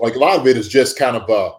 like 0.00 0.14
a 0.16 0.18
lot 0.18 0.38
of 0.38 0.46
it 0.46 0.56
is 0.56 0.68
just 0.68 0.98
kind 0.98 1.16
of 1.16 1.28
uh, 1.30 1.52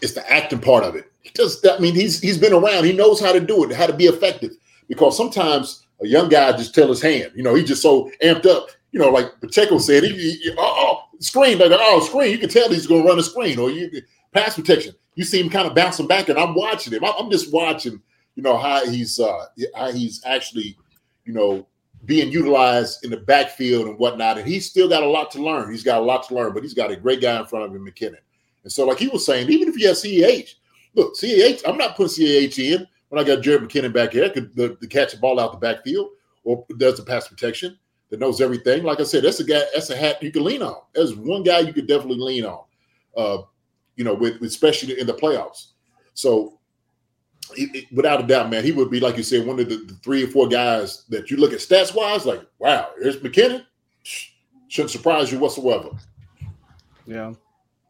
it's 0.00 0.12
the 0.14 0.32
acting 0.32 0.60
part 0.60 0.84
of 0.84 0.94
it. 0.96 1.10
He 1.26 1.32
just, 1.34 1.66
I 1.66 1.78
mean, 1.78 1.94
he's 1.94 2.20
he's 2.20 2.38
been 2.38 2.52
around. 2.52 2.84
He 2.84 2.92
knows 2.92 3.20
how 3.20 3.32
to 3.32 3.40
do 3.40 3.64
it, 3.64 3.74
how 3.74 3.86
to 3.86 3.92
be 3.92 4.06
effective. 4.06 4.52
Because 4.88 5.16
sometimes 5.16 5.84
a 6.02 6.06
young 6.06 6.28
guy 6.28 6.52
just 6.52 6.74
tell 6.74 6.88
his 6.88 7.02
hand, 7.02 7.32
you 7.34 7.42
know, 7.42 7.54
he's 7.54 7.68
just 7.68 7.82
so 7.82 8.10
amped 8.22 8.46
up. 8.46 8.68
You 8.92 9.00
know, 9.00 9.10
like 9.10 9.40
Pacheco 9.40 9.78
said, 9.78 10.04
he, 10.04 10.10
he- 10.12 10.36
he- 10.36 10.54
oh, 10.56 11.02
oh, 11.12 11.16
screen, 11.20 11.58
like 11.58 11.70
oh, 11.72 12.00
screen. 12.04 12.30
You 12.32 12.38
can 12.38 12.48
tell 12.48 12.68
he's 12.68 12.86
going 12.86 13.02
to 13.02 13.08
run 13.08 13.18
a 13.18 13.22
screen, 13.22 13.58
or 13.58 13.70
you 13.70 14.02
pass 14.32 14.54
protection. 14.54 14.94
You 15.16 15.24
see 15.24 15.40
him 15.40 15.50
kind 15.50 15.66
of 15.66 15.74
bouncing 15.74 16.06
back, 16.06 16.28
and 16.28 16.38
I'm 16.38 16.54
watching 16.54 16.92
him. 16.92 17.04
I'm 17.04 17.14
I'm 17.18 17.30
just 17.30 17.52
watching 17.52 18.00
you 18.36 18.42
know 18.42 18.56
how 18.56 18.86
he's 18.86 19.18
uh 19.18 19.46
how 19.74 19.90
he's 19.90 20.22
actually 20.24 20.76
you 21.24 21.32
know 21.32 21.66
being 22.04 22.30
utilized 22.30 23.04
in 23.04 23.10
the 23.10 23.16
backfield 23.16 23.86
and 23.88 23.98
whatnot 23.98 24.38
and 24.38 24.46
he's 24.46 24.66
still 24.70 24.88
got 24.88 25.02
a 25.02 25.08
lot 25.08 25.30
to 25.32 25.42
learn 25.42 25.70
he's 25.70 25.82
got 25.82 26.00
a 26.00 26.04
lot 26.04 26.22
to 26.28 26.34
learn 26.34 26.52
but 26.52 26.62
he's 26.62 26.74
got 26.74 26.90
a 26.90 26.96
great 26.96 27.20
guy 27.20 27.40
in 27.40 27.46
front 27.46 27.64
of 27.64 27.74
him 27.74 27.84
mckinnon 27.84 28.18
and 28.62 28.70
so 28.70 28.86
like 28.86 28.98
he 28.98 29.08
was 29.08 29.26
saying 29.26 29.50
even 29.50 29.68
if 29.68 29.74
he 29.74 29.84
has 29.84 30.02
ceh 30.02 30.54
look 30.96 31.14
CAH, 31.16 31.60
i'm 31.68 31.78
not 31.78 31.96
putting 31.96 32.26
CAH 32.26 32.58
in 32.58 32.86
when 33.10 33.22
i 33.22 33.26
got 33.26 33.42
jerick 33.44 33.60
mckinnon 33.60 33.92
back 33.92 34.12
here 34.12 34.28
could 34.30 34.54
the, 34.56 34.76
the 34.80 34.86
catch 34.88 35.12
the 35.12 35.18
ball 35.18 35.38
out 35.38 35.52
the 35.52 35.58
backfield 35.58 36.08
or 36.42 36.66
does 36.78 36.96
the 36.96 37.04
pass 37.04 37.28
protection 37.28 37.78
that 38.10 38.18
knows 38.20 38.40
everything 38.40 38.82
like 38.82 38.98
i 39.00 39.04
said 39.04 39.22
that's 39.22 39.38
a 39.40 39.44
guy 39.44 39.62
that's 39.74 39.90
a 39.90 39.96
hat 39.96 40.20
you 40.22 40.32
can 40.32 40.42
lean 40.44 40.62
on 40.62 40.76
there's 40.94 41.14
one 41.14 41.42
guy 41.44 41.60
you 41.60 41.72
could 41.72 41.86
definitely 41.86 42.18
lean 42.18 42.44
on 42.44 42.64
uh 43.16 43.38
you 43.94 44.02
know 44.04 44.14
with 44.14 44.42
especially 44.42 44.98
in 44.98 45.06
the 45.06 45.14
playoffs 45.14 45.68
so 46.14 46.58
it- 47.56 47.74
it- 47.76 47.84
without 47.92 48.24
a 48.24 48.26
doubt, 48.26 48.50
man, 48.50 48.64
he 48.64 48.72
would 48.72 48.90
be 48.90 48.98
like 48.98 49.16
you 49.16 49.22
said, 49.22 49.46
one 49.46 49.60
of 49.60 49.68
the, 49.68 49.76
the 49.76 49.94
three 50.02 50.24
or 50.24 50.26
four 50.26 50.48
guys 50.48 51.04
that 51.10 51.30
you 51.30 51.36
look 51.36 51.52
at 51.52 51.60
stats 51.60 51.94
wise, 51.94 52.26
like, 52.26 52.40
wow, 52.58 52.88
here's 53.00 53.18
McKinnon. 53.18 53.64
Shouldn't 54.66 54.90
surprise 54.90 55.30
you 55.30 55.38
whatsoever. 55.38 55.90
Yeah. 57.06 57.34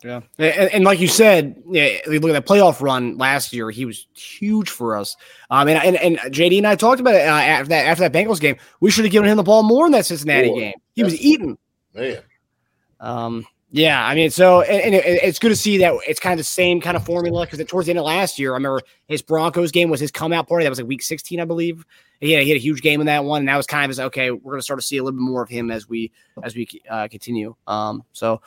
Yeah. 0.05 0.21
And, 0.39 0.73
and 0.73 0.85
like 0.85 1.01
you 1.01 1.09
said, 1.09 1.63
yeah, 1.69 1.99
look 2.07 2.25
at 2.25 2.33
that 2.33 2.47
playoff 2.47 2.81
run 2.81 3.17
last 3.17 3.53
year, 3.53 3.71
he 3.71 3.85
was 3.85 4.07
huge 4.15 4.71
for 4.71 4.97
us. 4.97 5.17
Um, 5.51 5.69
and, 5.69 5.83
and, 5.83 5.97
and 5.97 6.35
JD 6.35 6.59
and 6.59 6.67
I 6.67 6.77
talked 6.77 7.01
about 7.01 7.15
it 7.15 7.27
uh, 7.27 7.31
after 7.31 7.69
that 7.71 7.87
after 7.87 8.09
that 8.09 8.13
Bengals 8.13 8.41
game. 8.41 8.57
We 8.81 8.91
should 8.91 9.05
have 9.05 9.13
given 9.13 9.29
him 9.29 9.37
the 9.37 9.43
ball 9.43 9.63
more 9.63 9.87
in 9.87 9.93
that 9.93 10.07
Cincinnati 10.07 10.49
More. 10.49 10.61
game. 10.61 10.75
He 10.95 11.03
was 11.03 11.19
eating. 11.21 11.59
Man, 11.95 12.19
Um, 13.01 13.47
yeah, 13.71 14.07
I 14.07 14.15
mean, 14.15 14.31
so 14.31 14.61
and, 14.63 14.83
and 14.83 14.95
it, 14.95 15.05
it's 15.05 15.39
good 15.39 15.49
to 15.49 15.57
see 15.57 15.79
that 15.79 15.95
it's 16.07 16.21
kind 16.21 16.35
of 16.35 16.39
the 16.39 16.45
same 16.45 16.81
kind 16.81 16.97
of 16.97 17.05
formula 17.05 17.47
because 17.47 17.65
towards 17.67 17.87
the 17.87 17.93
end 17.93 17.99
of 17.99 18.05
last 18.05 18.39
year, 18.39 18.53
I 18.53 18.57
remember 18.57 18.83
his 19.09 19.23
Broncos 19.23 19.73
game 19.73 19.91
was 19.91 19.99
his 19.99 20.11
come 20.11 20.33
out 20.33 20.49
party. 20.49 20.65
That 20.65 20.71
was 20.71 20.79
like 20.79 20.89
week 20.89 21.03
16, 21.03 21.41
I 21.41 21.45
believe. 21.45 21.85
He 22.21 22.33
had, 22.33 22.45
he 22.45 22.51
had 22.51 22.57
a 22.57 22.61
huge 22.61 22.81
game 22.81 23.01
in 23.01 23.07
that 23.07 23.25
one, 23.25 23.41
and 23.41 23.49
that 23.49 23.57
was 23.57 23.67
kind 23.67 23.85
of 23.85 23.89
his 23.89 24.01
okay. 24.01 24.31
We're 24.31 24.53
going 24.53 24.59
to 24.61 24.63
start 24.63 24.79
to 24.79 24.87
see 24.87 24.99
a 24.99 25.03
little 25.03 25.19
bit 25.19 25.25
more 25.25 25.43
of 25.43 25.49
him 25.49 25.71
as 25.71 25.89
we 25.89 26.13
as 26.43 26.55
we 26.55 26.69
uh, 26.89 27.09
continue. 27.09 27.55
Um, 27.67 28.05
so 28.13 28.41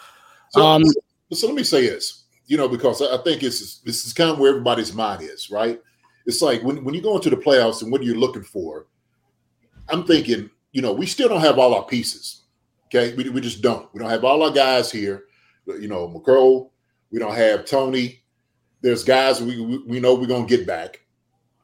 So, 0.50 0.62
Um, 0.66 0.84
so, 1.32 1.36
so 1.36 1.48
let 1.48 1.56
me 1.56 1.64
say 1.64 1.82
this, 1.88 2.26
you 2.48 2.58
know, 2.58 2.68
because 2.68 3.02
I 3.02 3.18
think 3.24 3.44
it's 3.44 3.80
this 3.80 4.06
is 4.06 4.14
kind 4.14 4.32
of 4.32 4.40
where 4.40 4.50
everybody's 4.50 4.94
mind 4.94 5.22
is, 5.22 5.50
right? 5.50 5.82
It's 6.26 6.42
like 6.42 6.62
when, 6.64 6.84
when 6.84 6.94
you 6.94 7.02
go 7.02 7.16
into 7.16 7.30
the 7.30 7.38
playoffs 7.38 7.82
and 7.82 7.92
what 7.92 8.02
are 8.02 8.06
you 8.06 8.16
looking 8.16 8.44
for? 8.44 8.88
I'm 9.90 10.06
thinking, 10.06 10.50
you 10.72 10.82
know, 10.82 10.94
we 10.94 11.06
still 11.06 11.30
don't 11.30 11.42
have 11.42 11.58
all 11.58 11.74
our 11.74 11.86
pieces. 11.86 12.44
Okay. 12.86 13.14
We, 13.16 13.30
we 13.30 13.42
just 13.42 13.62
don't. 13.62 13.92
We 13.94 14.00
don't 14.00 14.10
have 14.10 14.24
all 14.24 14.44
our 14.44 14.52
guys 14.52 14.92
here. 14.92 15.26
You 15.68 15.88
know, 15.88 16.08
McCrow, 16.08 16.70
we 17.12 17.20
don't 17.20 17.36
have 17.36 17.66
Toney. 17.66 18.22
There's 18.82 19.04
guys 19.04 19.42
we, 19.42 19.84
we 19.88 20.00
know 20.00 20.16
we're 20.16 20.28
going 20.28 20.48
to 20.48 20.58
get 20.58 20.66
back. 20.66 21.02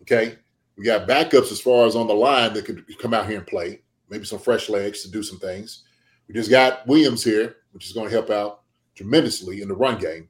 Okay. 0.02 0.38
We 0.78 0.84
got 0.84 1.08
backups 1.08 1.52
as 1.52 1.62
far 1.62 1.86
as 1.88 1.96
on 1.96 2.08
the 2.08 2.14
line 2.14 2.54
that 2.54 2.66
could 2.66 2.86
come 3.00 3.14
out 3.14 3.28
here 3.28 3.38
and 3.38 3.48
play, 3.48 3.82
maybe 4.10 4.26
some 4.26 4.40
fresh 4.40 4.70
legs 4.70 5.02
to 5.04 5.12
do 5.12 5.24
some 5.24 5.40
things. 5.40 5.84
We 6.28 6.34
just 6.34 6.50
got 6.50 6.86
Williams 6.88 7.24
here, 7.24 7.58
which 7.72 7.86
is 7.86 7.94
going 7.94 8.08
to 8.08 8.14
help 8.14 8.30
out 8.30 8.62
tremendously 8.96 9.62
in 9.62 9.68
the 9.68 9.76
run 9.76 10.00
game. 10.00 10.30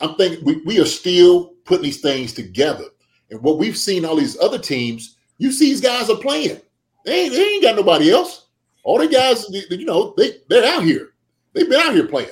I'm 0.00 0.14
thinking 0.16 0.44
we, 0.44 0.56
we 0.62 0.80
are 0.80 0.86
still 0.86 1.54
putting 1.64 1.84
these 1.84 2.00
things 2.00 2.32
together. 2.32 2.84
And 3.30 3.40
what 3.42 3.58
we've 3.58 3.76
seen 3.76 4.04
all 4.04 4.16
these 4.16 4.38
other 4.38 4.58
teams, 4.58 5.16
you 5.38 5.52
see 5.52 5.66
these 5.66 5.80
guys 5.80 6.10
are 6.10 6.16
playing. 6.16 6.60
They 7.04 7.24
ain't, 7.24 7.32
they 7.32 7.42
ain't 7.42 7.62
got 7.62 7.76
nobody 7.76 8.10
else. 8.10 8.46
All 8.84 8.98
the 8.98 9.08
guys, 9.08 9.46
you 9.50 9.84
know, 9.84 10.14
they, 10.16 10.38
they're 10.48 10.64
out 10.74 10.84
here. 10.84 11.10
They've 11.52 11.68
been 11.68 11.80
out 11.80 11.94
here 11.94 12.06
playing. 12.06 12.30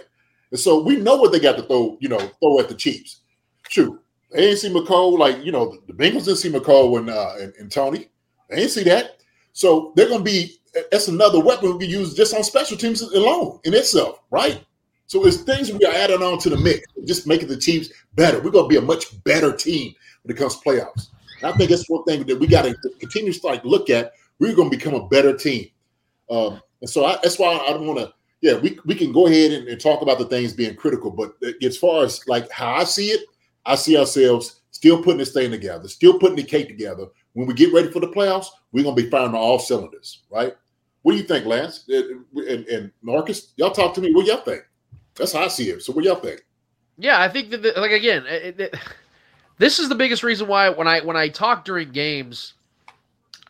And 0.51 0.61
so 0.61 0.83
we 0.83 0.97
know 0.97 1.17
what 1.17 1.33
they 1.33 1.41
got 1.41 1.57
to 1.57 1.63
throw, 1.63 1.97
you 2.01 2.09
know, 2.09 2.19
throw 2.19 2.61
at 2.61 2.69
the 2.69 2.75
Chiefs. 2.75 3.23
True. 3.65 3.99
They 4.31 4.51
ain't 4.51 4.59
see 4.59 4.69
Mecole, 4.69 5.19
like, 5.19 5.45
you 5.45 5.53
know, 5.53 5.77
the 5.87 5.93
Bengals 5.93 6.27
didn't 6.27 6.37
see 6.37 6.51
Mecole 6.51 6.99
and, 6.99 7.11
uh, 7.11 7.35
and, 7.41 7.53
and 7.59 7.73
Toney. 7.73 8.11
They 8.51 8.63
ain't 8.63 8.71
see 8.71 8.85
that. 8.85 9.19
So 9.53 9.93
they're 9.97 10.09
going 10.09 10.21
to 10.21 10.25
be, 10.25 10.57
that's 10.91 11.09
another 11.09 11.41
weapon 11.41 11.77
we 11.77 11.87
can 11.87 11.91
use 11.91 12.15
just 12.15 12.35
on 12.35 12.43
special 12.43 12.77
teams 12.77 13.01
alone 13.03 13.61
in 13.65 13.75
itself, 13.75 14.21
right? 14.31 14.65
So 15.07 15.27
it's 15.27 15.39
things 15.39 15.73
we 15.73 15.85
are 15.85 15.93
adding 15.93 16.23
on 16.23 16.39
to 16.41 16.51
the 16.51 16.57
mix, 16.57 16.87
just 17.05 17.27
making 17.27 17.49
the 17.49 17.57
Chiefs 17.57 17.91
better. 18.15 18.41
We're 18.41 18.51
going 18.51 18.65
to 18.65 18.69
be 18.69 18.79
a 18.79 18.83
much 18.83 19.23
better 19.25 19.53
team 19.53 19.95
when 20.23 20.37
it 20.37 20.39
comes 20.39 20.59
to 20.59 20.69
playoffs. 20.69 21.09
And 21.41 21.53
I 21.53 21.57
think 21.57 21.71
that's 21.71 21.89
one 21.89 22.05
thing 22.05 22.25
that 22.25 22.39
we 22.39 22.47
got 22.47 22.63
to 22.63 22.75
continue 22.99 23.33
to 23.33 23.47
like 23.47 23.65
look 23.65 23.91
at. 23.91 24.13
We're 24.39 24.55
going 24.55 24.71
to 24.71 24.77
become 24.77 24.95
a 24.95 25.09
better 25.09 25.37
team. 25.37 25.69
Um, 26.31 26.61
and 26.81 26.89
so 26.89 27.05
I, 27.05 27.19
that's 27.23 27.39
why 27.39 27.57
I 27.57 27.73
don't 27.73 27.87
want 27.87 27.99
to. 28.01 28.13
Yeah, 28.41 28.59
we, 28.59 28.79
we 28.85 28.95
can 28.95 29.13
go 29.13 29.27
ahead 29.27 29.53
and, 29.53 29.69
and 29.69 29.81
talk 29.81 30.03
about 30.03 30.19
the 30.19 30.27
things 30.27 30.53
being 30.53 30.77
critical, 30.77 31.11
but 31.11 31.35
as 31.63 31.79
far 31.79 32.05
as 32.05 32.27
like 32.29 32.51
how 32.51 32.75
I 32.75 32.85
see 32.85 33.09
it, 33.09 33.23
I 33.65 33.75
see 33.75 33.97
ourselves 33.97 34.61
still 34.71 35.03
putting 35.03 35.19
this 35.19 35.33
thing 35.33 35.51
together, 35.51 35.89
still 35.89 36.19
putting 36.19 36.37
the 36.37 36.43
cake 36.43 36.69
together. 36.69 37.07
When 37.33 37.47
we 37.47 37.55
get 37.55 37.73
ready 37.73 37.91
for 37.91 38.01
the 38.01 38.09
playoffs, 38.09 38.49
we're 38.71 38.85
gonna 38.85 38.97
be 38.97 39.09
firing 39.09 39.29
on 39.29 39.35
all 39.37 39.59
cylinders, 39.59 40.25
right? 40.31 40.55
What 41.03 41.13
do 41.13 41.19
you 41.19 41.25
think, 41.25 41.47
Lance 41.47 41.85
and, 41.89 42.25
and, 42.35 42.67
and 42.67 42.93
Marcus? 43.01 43.53
Y'all 43.57 43.71
talk 43.71 43.95
to 43.95 44.03
me. 44.03 44.13
What 44.13 44.27
y'all 44.27 44.39
think? 44.39 44.63
That's 45.17 45.33
how 45.33 45.45
I 45.45 45.49
see 45.49 45.71
it. 45.71 45.83
So 45.83 45.93
what 45.93 46.05
y'all 46.05 46.17
think? 46.17 46.45
Yeah, 46.99 47.21
I 47.21 47.29
think 47.29 47.51
that 47.51 47.63
the, 47.63 47.73
like 47.77 47.91
again, 47.91 48.25
it, 48.27 48.61
it, 48.61 48.75
this 49.59 49.79
is 49.79 49.89
the 49.89 49.95
biggest 49.95 50.23
reason 50.23 50.49
why 50.49 50.69
when 50.69 50.89
I 50.89 51.01
when 51.01 51.17
I 51.17 51.29
talk 51.29 51.65
during 51.65 51.91
games, 51.91 52.55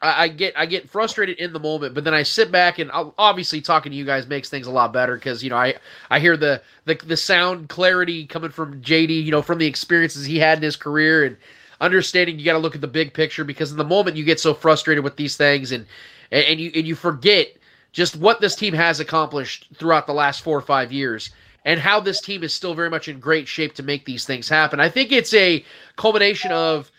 I, 0.02 0.24
I 0.24 0.28
get 0.28 0.54
I 0.56 0.66
get 0.66 0.88
frustrated 0.88 1.38
in 1.38 1.52
the 1.52 1.58
moment, 1.60 1.94
but 1.94 2.04
then 2.04 2.14
I 2.14 2.22
sit 2.22 2.50
back 2.52 2.78
and 2.78 2.90
I'll, 2.92 3.14
obviously 3.18 3.60
talking 3.60 3.90
to 3.90 3.96
you 3.96 4.04
guys 4.04 4.26
makes 4.26 4.48
things 4.48 4.66
a 4.66 4.70
lot 4.70 4.92
better 4.92 5.16
because 5.16 5.42
you 5.42 5.50
know 5.50 5.56
I 5.56 5.74
I 6.10 6.20
hear 6.20 6.36
the, 6.36 6.62
the 6.84 6.94
the 6.94 7.16
sound 7.16 7.68
clarity 7.68 8.26
coming 8.26 8.50
from 8.50 8.80
JD, 8.82 9.24
you 9.24 9.30
know, 9.30 9.42
from 9.42 9.58
the 9.58 9.66
experiences 9.66 10.24
he 10.24 10.38
had 10.38 10.58
in 10.58 10.62
his 10.62 10.76
career 10.76 11.24
and 11.24 11.36
understanding 11.80 12.38
you 12.38 12.44
got 12.44 12.52
to 12.52 12.58
look 12.58 12.74
at 12.74 12.80
the 12.80 12.86
big 12.86 13.12
picture 13.12 13.44
because 13.44 13.70
in 13.70 13.76
the 13.76 13.84
moment 13.84 14.16
you 14.16 14.24
get 14.24 14.40
so 14.40 14.54
frustrated 14.54 15.02
with 15.02 15.16
these 15.16 15.36
things 15.36 15.72
and 15.72 15.86
and, 16.30 16.44
and 16.44 16.60
you 16.60 16.70
and 16.74 16.86
you 16.86 16.94
forget 16.94 17.48
just 17.92 18.16
what 18.16 18.40
this 18.40 18.54
team 18.54 18.74
has 18.74 19.00
accomplished 19.00 19.68
throughout 19.74 20.06
the 20.06 20.12
last 20.12 20.42
four 20.42 20.56
or 20.56 20.62
five 20.62 20.92
years 20.92 21.30
and 21.64 21.80
how 21.80 22.00
this 22.00 22.20
team 22.20 22.42
is 22.42 22.52
still 22.52 22.74
very 22.74 22.90
much 22.90 23.08
in 23.08 23.20
great 23.20 23.48
shape 23.48 23.74
to 23.74 23.82
make 23.82 24.04
these 24.04 24.24
things 24.24 24.48
happen. 24.48 24.80
I 24.80 24.88
think 24.88 25.12
it's 25.12 25.34
a 25.34 25.64
culmination 25.96 26.52
of 26.52 26.90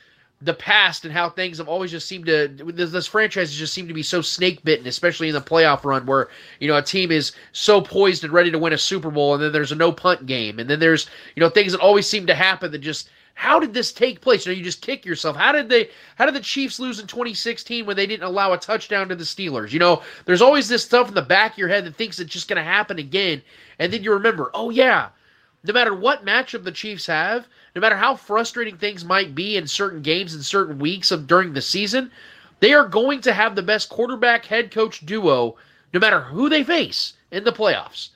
the 0.41 0.53
past 0.53 1.05
and 1.05 1.13
how 1.13 1.29
things 1.29 1.57
have 1.59 1.69
always 1.69 1.91
just 1.91 2.07
seemed 2.07 2.25
to 2.25 2.47
this, 2.47 2.91
this 2.91 3.07
franchise 3.07 3.53
just 3.53 3.73
seemed 3.73 3.87
to 3.87 3.93
be 3.93 4.03
so 4.03 4.21
snake 4.21 4.63
bitten, 4.63 4.85
especially 4.85 5.29
in 5.29 5.33
the 5.33 5.41
playoff 5.41 5.85
run 5.85 6.05
where 6.05 6.29
you 6.59 6.67
know 6.67 6.75
a 6.75 6.81
team 6.81 7.11
is 7.11 7.31
so 7.51 7.81
poised 7.81 8.23
and 8.23 8.33
ready 8.33 8.51
to 8.51 8.59
win 8.59 8.73
a 8.73 8.77
Super 8.77 9.11
Bowl, 9.11 9.33
and 9.33 9.43
then 9.43 9.51
there's 9.51 9.71
a 9.71 9.75
no 9.75 9.91
punt 9.91 10.25
game, 10.25 10.59
and 10.59 10.69
then 10.69 10.79
there's 10.79 11.09
you 11.35 11.39
know 11.41 11.49
things 11.49 11.71
that 11.71 11.81
always 11.81 12.07
seem 12.07 12.27
to 12.27 12.35
happen 12.35 12.71
that 12.71 12.79
just 12.79 13.09
how 13.35 13.59
did 13.59 13.73
this 13.73 13.91
take 13.91 14.21
place? 14.21 14.45
You 14.45 14.53
know, 14.53 14.57
you 14.57 14.63
just 14.63 14.81
kick 14.81 15.05
yourself. 15.05 15.35
How 15.35 15.51
did 15.51 15.69
they? 15.69 15.89
How 16.15 16.25
did 16.25 16.35
the 16.35 16.39
Chiefs 16.39 16.79
lose 16.79 16.99
in 16.99 17.07
2016 17.07 17.85
when 17.85 17.95
they 17.95 18.07
didn't 18.07 18.25
allow 18.25 18.53
a 18.53 18.57
touchdown 18.57 19.09
to 19.09 19.15
the 19.15 19.25
Steelers? 19.25 19.71
You 19.71 19.79
know, 19.79 20.01
there's 20.23 20.41
always 20.41 20.69
this 20.69 20.83
stuff 20.83 21.09
in 21.09 21.13
the 21.13 21.21
back 21.21 21.53
of 21.53 21.57
your 21.57 21.67
head 21.67 21.85
that 21.85 21.95
thinks 21.95 22.17
it's 22.19 22.31
just 22.31 22.47
going 22.47 22.57
to 22.57 22.63
happen 22.63 22.97
again, 22.97 23.41
and 23.79 23.91
then 23.91 24.03
you 24.03 24.13
remember, 24.13 24.51
oh 24.53 24.69
yeah, 24.69 25.09
no 25.63 25.73
matter 25.73 25.93
what 25.93 26.25
matchup 26.25 26.63
the 26.63 26.71
Chiefs 26.71 27.07
have, 27.07 27.47
no 27.75 27.81
matter 27.81 27.95
how 27.95 28.15
frustrating 28.15 28.77
things 28.77 29.03
might 29.03 29.33
be 29.33 29.57
in 29.57 29.67
certain 29.67 30.01
games 30.01 30.33
and 30.33 30.45
certain 30.45 30.79
weeks 30.79 31.11
of 31.11 31.27
during 31.27 31.53
the 31.53 31.61
season, 31.61 32.11
they 32.59 32.73
are 32.73 32.87
going 32.87 33.21
to 33.21 33.33
have 33.33 33.55
the 33.55 33.61
best 33.61 33.89
quarterback 33.89 34.45
head 34.45 34.71
coach 34.71 35.05
duo 35.05 35.55
no 35.93 35.99
matter 35.99 36.21
who 36.21 36.49
they 36.49 36.63
face 36.63 37.13
in 37.31 37.43
the 37.43 37.51
playoffs. 37.51 38.09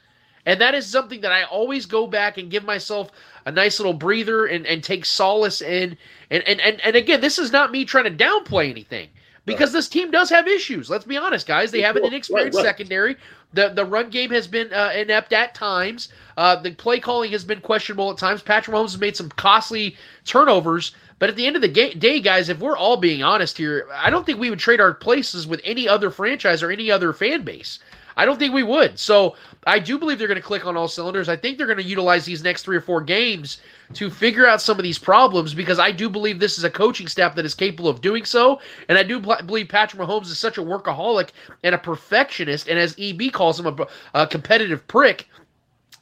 And 0.45 0.60
that 0.62 0.76
is 0.76 0.86
something 0.86 1.22
that 1.22 1.32
I 1.32 1.43
always 1.43 1.86
go 1.86 2.07
back 2.07 2.38
and 2.38 2.49
give 2.49 2.64
myself 2.64 3.12
a 3.45 3.51
nice 3.51 3.80
little 3.80 3.93
breather 3.93 4.45
and, 4.45 4.66
and 4.66 4.84
take 4.84 5.05
solace 5.05 5.62
in. 5.62 5.97
And, 6.30 6.43
and, 6.47 6.60
and, 6.62 6.82
and 6.82 6.95
again, 6.95 7.22
this 7.22 7.39
is 7.39 7.51
not 7.51 7.72
me 7.72 7.86
trying 7.86 8.05
to 8.05 8.24
downplay 8.24 8.70
anything 8.70 9.10
because 9.54 9.72
this 9.74 9.88
team 9.89 10.12
does 10.12 10.30
have 10.30 10.47
issues. 10.47 10.89
Let's 10.89 11.06
be 11.06 11.18
honest, 11.18 11.47
guys. 11.47 11.72
They 11.72 11.82
have 11.82 11.95
an 11.95 12.06
inexperienced 12.06 12.56
Right, 12.58 12.64
right. 12.64 12.70
secondary. 12.70 13.18
The 13.54 13.70
the 13.70 13.86
run 13.86 14.10
game 14.10 14.30
has 14.32 14.47
been 14.47 14.72
uh, 14.74 14.91
inept 14.95 15.34
at 15.34 15.56
times. 15.56 16.10
Uh, 16.38 16.56
the 16.56 16.72
play 16.72 17.00
calling 17.00 17.32
has 17.32 17.43
been 17.43 17.62
questionable 17.62 18.12
at 18.12 18.18
times. 18.18 18.41
Patrick 18.41 18.76
Mahomes 18.76 18.91
has 18.91 19.00
made 19.00 19.16
some 19.18 19.30
costly 19.30 19.97
turnovers. 20.26 20.93
But 21.20 21.30
at 21.30 21.36
the 21.36 21.45
end 21.45 21.58
of 21.58 21.62
the 21.62 21.68
ga- 21.68 21.95
day, 21.95 22.22
guys, 22.22 22.47
if 22.47 22.60
we're 22.60 22.78
all 22.78 22.95
being 22.95 23.24
honest 23.24 23.58
here, 23.58 23.88
I 23.93 24.10
don't 24.10 24.26
think 24.26 24.39
we 24.39 24.50
would 24.50 24.60
trade 24.60 24.80
our 24.80 24.93
places 24.93 25.45
with 25.45 25.60
any 25.66 25.86
other 25.86 26.12
franchise 26.12 26.64
or 26.64 26.72
any 26.72 26.89
other 26.89 27.12
fan 27.12 27.41
base. 27.43 27.80
I 28.18 28.26
don't 28.26 28.38
think 28.38 28.53
we 28.53 28.64
would. 28.64 28.99
So 28.99 29.36
I 29.66 29.80
do 29.80 29.97
believe 29.97 30.20
they're 30.20 30.28
going 30.28 30.39
to 30.39 30.45
click 30.45 30.66
on 30.66 30.76
all 30.76 30.88
cylinders. 30.88 31.30
I 31.30 31.36
think 31.36 31.57
they're 31.57 31.68
going 31.68 31.78
to 31.78 31.84
utilize 31.84 32.26
these 32.26 32.43
next 32.43 32.64
three 32.64 32.78
or 32.78 32.82
four 32.82 33.01
games 33.01 33.62
to 33.93 34.10
figure 34.10 34.47
out 34.47 34.62
some 34.62 34.78
of 34.78 34.84
these 34.84 34.99
problems 34.99 35.53
because 35.53 35.80
I 35.80 35.91
do 35.91 36.10
believe 36.10 36.39
this 36.39 36.57
is 36.57 36.64
a 36.64 36.70
coaching 36.70 37.07
staff 37.07 37.36
that 37.36 37.45
is 37.45 37.55
capable 37.55 37.89
of 37.89 38.01
doing 38.01 38.26
so. 38.26 38.60
And 38.88 38.97
I 38.97 39.03
do 39.03 39.20
believe 39.20 39.70
Patrick 39.70 40.01
Mahomes 40.01 40.28
is 40.28 40.38
such 40.38 40.57
a 40.57 40.62
workaholic 40.62 41.30
and 41.64 41.74
a 41.74 41.78
perfectionist, 41.78 42.68
and 42.68 42.78
as 42.78 42.95
EB 42.99 43.32
calls 43.32 43.60
him, 43.60 43.68
a, 43.68 43.88
a 44.14 44.28
competitive 44.28 44.88
prick. 44.88 45.28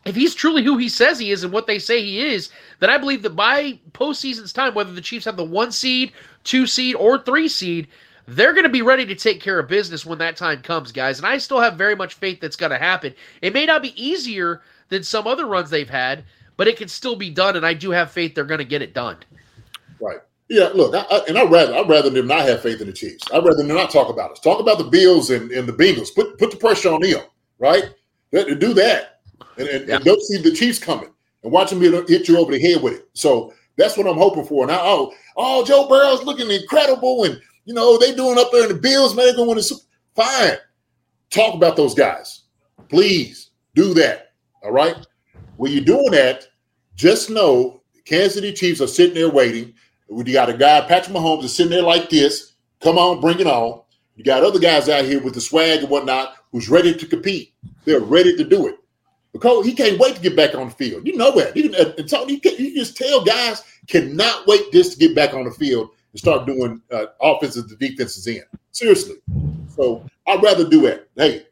If 0.05 0.15
he's 0.15 0.35
truly 0.35 0.63
who 0.63 0.77
he 0.77 0.87
says 0.87 1.19
he 1.19 1.31
is 1.31 1.43
and 1.43 1.51
what 1.51 1.67
they 1.67 1.79
say 1.79 2.01
he 2.01 2.25
is, 2.25 2.49
then 2.79 2.89
I 2.89 2.97
believe 2.97 3.23
that 3.23 3.35
by 3.35 3.79
postseason's 3.91 4.53
time, 4.53 4.73
whether 4.73 4.93
the 4.93 5.01
Chiefs 5.01 5.25
have 5.25 5.35
the 5.35 5.43
one 5.43 5.71
seed, 5.71 6.13
two 6.45 6.65
seed, 6.65 6.95
or 6.95 7.17
three 7.17 7.49
seed, 7.49 7.89
they're 8.27 8.53
going 8.53 8.63
to 8.63 8.69
be 8.69 8.81
ready 8.81 9.05
to 9.05 9.15
take 9.15 9.41
care 9.41 9.57
of 9.57 9.67
business 9.67 10.05
when 10.05 10.19
that 10.19 10.35
time 10.35 10.61
comes, 10.61 10.91
guys. 10.91 11.17
And 11.17 11.25
I 11.25 11.37
still 11.37 11.61
have 11.61 11.75
very 11.75 11.95
much 11.95 12.15
faith 12.15 12.41
that's 12.41 12.57
going 12.57 12.71
to 12.71 12.77
happen. 12.77 13.15
It 13.41 13.53
may 13.53 13.65
not 13.65 13.81
be 13.81 14.01
easier 14.01 14.61
than 14.89 15.03
some 15.03 15.27
other 15.27 15.45
runs 15.45 15.69
they've 15.69 15.89
had, 15.89 16.25
but 16.57 16.67
it 16.67 16.77
can 16.77 16.89
still 16.89 17.15
be 17.15 17.29
done. 17.29 17.55
And 17.55 17.65
I 17.65 17.73
do 17.73 17.91
have 17.91 18.11
faith 18.11 18.35
they're 18.35 18.43
going 18.43 18.57
to 18.59 18.65
get 18.65 18.81
it 18.81 18.93
done. 18.93 19.17
Right. 19.99 20.19
Yeah, 20.49 20.69
look, 20.73 20.93
I, 20.95 21.05
I, 21.13 21.25
and 21.27 21.37
I'd 21.37 21.51
rather 21.51 21.75
I'd 21.75 21.89
rather 21.89 22.09
them 22.09 22.27
not 22.27 22.47
have 22.47 22.61
faith 22.61 22.79
in 22.79 22.87
the 22.87 22.93
Chiefs. 22.93 23.23
I'd 23.33 23.43
rather 23.43 23.57
them 23.57 23.67
not 23.67 23.91
talk 23.91 24.09
about 24.09 24.31
us. 24.31 24.39
Talk 24.39 24.61
about 24.61 24.77
the 24.77 24.85
Bills 24.85 25.29
and, 25.29 25.51
and 25.51 25.67
the 25.67 25.73
Bengals. 25.73 26.15
Put 26.15 26.37
put 26.37 26.51
the 26.51 26.57
pressure 26.57 26.89
on 26.89 27.01
them, 27.01 27.21
right? 27.59 27.93
Let- 28.31 28.59
Do 28.59 28.73
that, 28.73 29.19
and, 29.57 29.67
and, 29.67 29.89
and 29.89 30.05
don't 30.05 30.21
see 30.21 30.37
the 30.37 30.51
Chiefs 30.51 30.79
coming 30.79 31.09
and 31.43 31.51
watch 31.51 31.69
them 31.69 31.81
hit 31.81 32.29
you 32.29 32.37
over 32.37 32.53
the 32.53 32.61
head 32.61 32.81
with 32.81 32.93
it. 32.93 33.09
So 33.13 33.53
that's 33.77 33.97
what 33.97 34.07
I'm 34.07 34.15
hoping 34.15 34.45
for. 34.45 34.65
Now, 34.65 34.79
oh, 34.83 35.13
oh, 35.35 35.65
Joe 35.65 35.85
Burrow's 35.89 36.23
looking 36.23 36.49
incredible, 36.49 37.25
and 37.25 37.41
you 37.67 37.73
know 37.73 37.97
they 37.97 38.15
doing 38.15 38.39
up 38.39 38.51
there 38.51 38.63
in 38.63 38.69
the 38.69 38.81
Bills, 38.81 39.13
man. 39.13 39.25
They're 39.25 39.35
going 39.35 39.45
to 39.45 39.49
win 39.49 39.57
the 39.57 39.63
Super. 39.63 39.81
Fine, 40.15 40.57
talk 41.29 41.53
about 41.53 41.75
those 41.75 41.93
guys, 41.93 42.45
please 42.89 43.51
do 43.75 43.93
that. 43.93 44.31
All 44.63 44.71
right. 44.71 44.95
When 45.57 45.71
you're 45.71 45.83
doing 45.83 46.11
that, 46.11 46.47
just 46.95 47.29
know 47.29 47.81
Kansas 48.05 48.33
City 48.35 48.53
Chiefs 48.53 48.81
are 48.81 48.87
sitting 48.87 49.13
there 49.13 49.29
waiting. 49.29 49.73
You 50.09 50.23
got 50.23 50.49
a 50.49 50.57
guy, 50.57 50.81
Patrick 50.87 51.15
Mahomes, 51.15 51.43
is 51.43 51.55
sitting 51.55 51.71
there 51.71 51.83
like 51.83 52.09
this. 52.09 52.53
Come 52.81 52.97
on, 52.97 53.19
bring 53.19 53.39
it 53.39 53.47
on. 53.47 53.81
You 54.15 54.23
got 54.23 54.43
other 54.43 54.59
guys 54.59 54.87
out 54.89 55.05
here 55.05 55.21
with 55.21 55.33
the 55.33 55.41
swag 55.41 55.81
and 55.81 55.89
whatnot 55.89 56.35
who's 56.51 56.69
ready 56.69 56.95
to 56.95 57.05
compete. 57.05 57.53
They're 57.85 57.99
ready 57.99 58.35
to 58.37 58.43
do 58.43 58.67
it. 58.67 58.75
Because 59.33 59.65
he 59.65 59.73
can't 59.73 59.99
wait 59.99 60.15
to 60.15 60.21
get 60.21 60.35
back 60.35 60.55
on 60.55 60.69
the 60.69 60.73
field. 60.73 61.05
You 61.05 61.17
know 61.17 61.35
that. 61.37 61.53
Can- 61.53 61.75
and 61.75 62.09
Tony, 62.09 62.33
you, 62.33 62.39
can, 62.39 62.55
you 62.57 62.73
just 62.73 62.97
tell 62.97 63.23
guys 63.23 63.61
cannot 63.87 64.47
wait 64.47 64.71
just 64.71 64.93
to 64.93 64.99
get 64.99 65.15
back 65.15 65.33
on 65.33 65.43
the 65.43 65.51
field 65.51 65.89
and 66.11 66.19
start 66.19 66.45
doing 66.45 66.81
uh, 66.91 67.05
offenses 67.21 67.65
to 67.65 67.75
defenses 67.75 68.27
in. 68.27 68.43
Seriously. 68.71 69.15
So 69.69 70.05
I'd 70.27 70.41
rather 70.41 70.67
do 70.67 70.85
it. 70.85 71.09
Hey, 71.15 71.45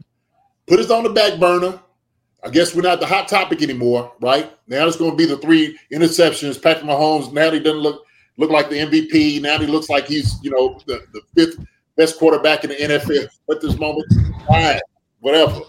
put 0.67 0.79
us 0.79 0.89
on 0.89 1.03
the 1.03 1.09
back 1.09 1.39
burner. 1.39 1.79
I 2.43 2.49
guess 2.49 2.75
we're 2.75 2.83
not 2.83 2.99
the 2.99 3.07
hot 3.07 3.27
topic 3.27 3.63
anymore, 3.63 4.13
right? 4.21 4.51
Now 4.67 4.87
it's 4.87 4.97
going 4.97 5.11
to 5.11 5.17
be 5.17 5.25
the 5.25 5.37
three 5.37 5.77
interceptions. 5.91 6.61
Patrick 6.61 6.85
Mahomes 6.85 7.33
now 7.33 7.51
he 7.51 7.59
doesn't 7.59 7.81
look 7.81 8.05
look 8.37 8.51
like 8.51 8.69
the 8.69 8.77
MVP. 8.77 9.41
Now 9.41 9.57
he 9.57 9.65
looks 9.65 9.89
like 9.89 10.07
he's 10.07 10.37
you 10.43 10.51
know 10.51 10.79
the, 10.85 11.01
the 11.13 11.21
fifth 11.35 11.65
best 11.95 12.19
quarterback 12.19 12.63
in 12.63 12.69
the 12.69 12.75
NFL 12.75 13.27
at 13.49 13.61
this 13.61 13.77
moment. 13.79 14.05
Fine, 14.47 14.79
whatever. 15.21 15.61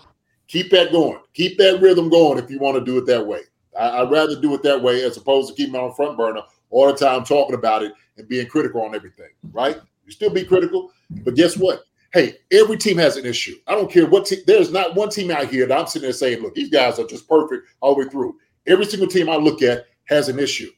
Keep 0.49 0.71
that 0.73 0.93
going. 0.93 1.21
Keep 1.33 1.59
that 1.59 1.81
rhythm 1.81 2.11
going 2.11 2.39
if 2.39 2.51
you 2.51 2.59
want 2.59 2.77
to 2.77 2.85
do 2.85 2.99
it 2.99 3.07
that 3.07 3.27
way. 3.27 3.41
I, 3.79 4.03
I'd 4.03 4.11
rather 4.11 4.39
do 4.39 4.55
it 4.55 4.63
that 4.63 4.81
way 4.81 5.03
as 5.03 5.17
opposed 5.17 5.49
to 5.49 5.55
keeping 5.55 5.75
it 5.75 5.79
on 5.79 5.95
front 5.95 6.17
burner 6.17 6.43
all 6.71 6.87
the 6.87 6.95
time 6.95 7.25
talking 7.25 7.55
about 7.55 7.83
it 7.83 7.93
and 8.17 8.29
being 8.29 8.47
critical 8.47 8.83
on 8.83 8.95
everything. 8.95 9.31
Right? 9.53 9.79
You 10.05 10.13
still 10.13 10.31
be 10.31 10.45
critical, 10.45 10.93
but 11.25 11.35
guess 11.35 11.57
what? 11.57 11.83
Hey, 12.13 12.35
every 12.53 12.79
team 12.79 12.97
has 12.99 13.17
an 13.17 13.27
issue. 13.27 13.57
I 13.67 13.73
don't 13.73 13.91
care 13.91 14.07
what 14.07 14.27
team. 14.27 14.41
There's 14.47 14.71
not 14.71 14.95
one 14.95 15.11
team 15.11 15.31
out 15.31 15.49
here 15.49 15.67
that 15.67 15.79
I'm 15.79 15.87
sitting 15.87 16.07
there 16.07 16.13
saying, 16.13 16.43
"Look, 16.43 16.55
these 16.55 16.71
guys 16.71 16.99
are 16.99 17.07
just 17.07 17.29
perfect 17.29 17.69
all 17.81 17.95
the 17.95 18.05
way 18.05 18.11
through." 18.11 18.37
Every 18.67 18.87
single 18.87 19.09
team 19.09 19.29
I 19.29 19.37
look 19.37 19.63
at 19.63 19.87
has 20.05 20.29
an 20.29 20.39
issue. 20.39 20.71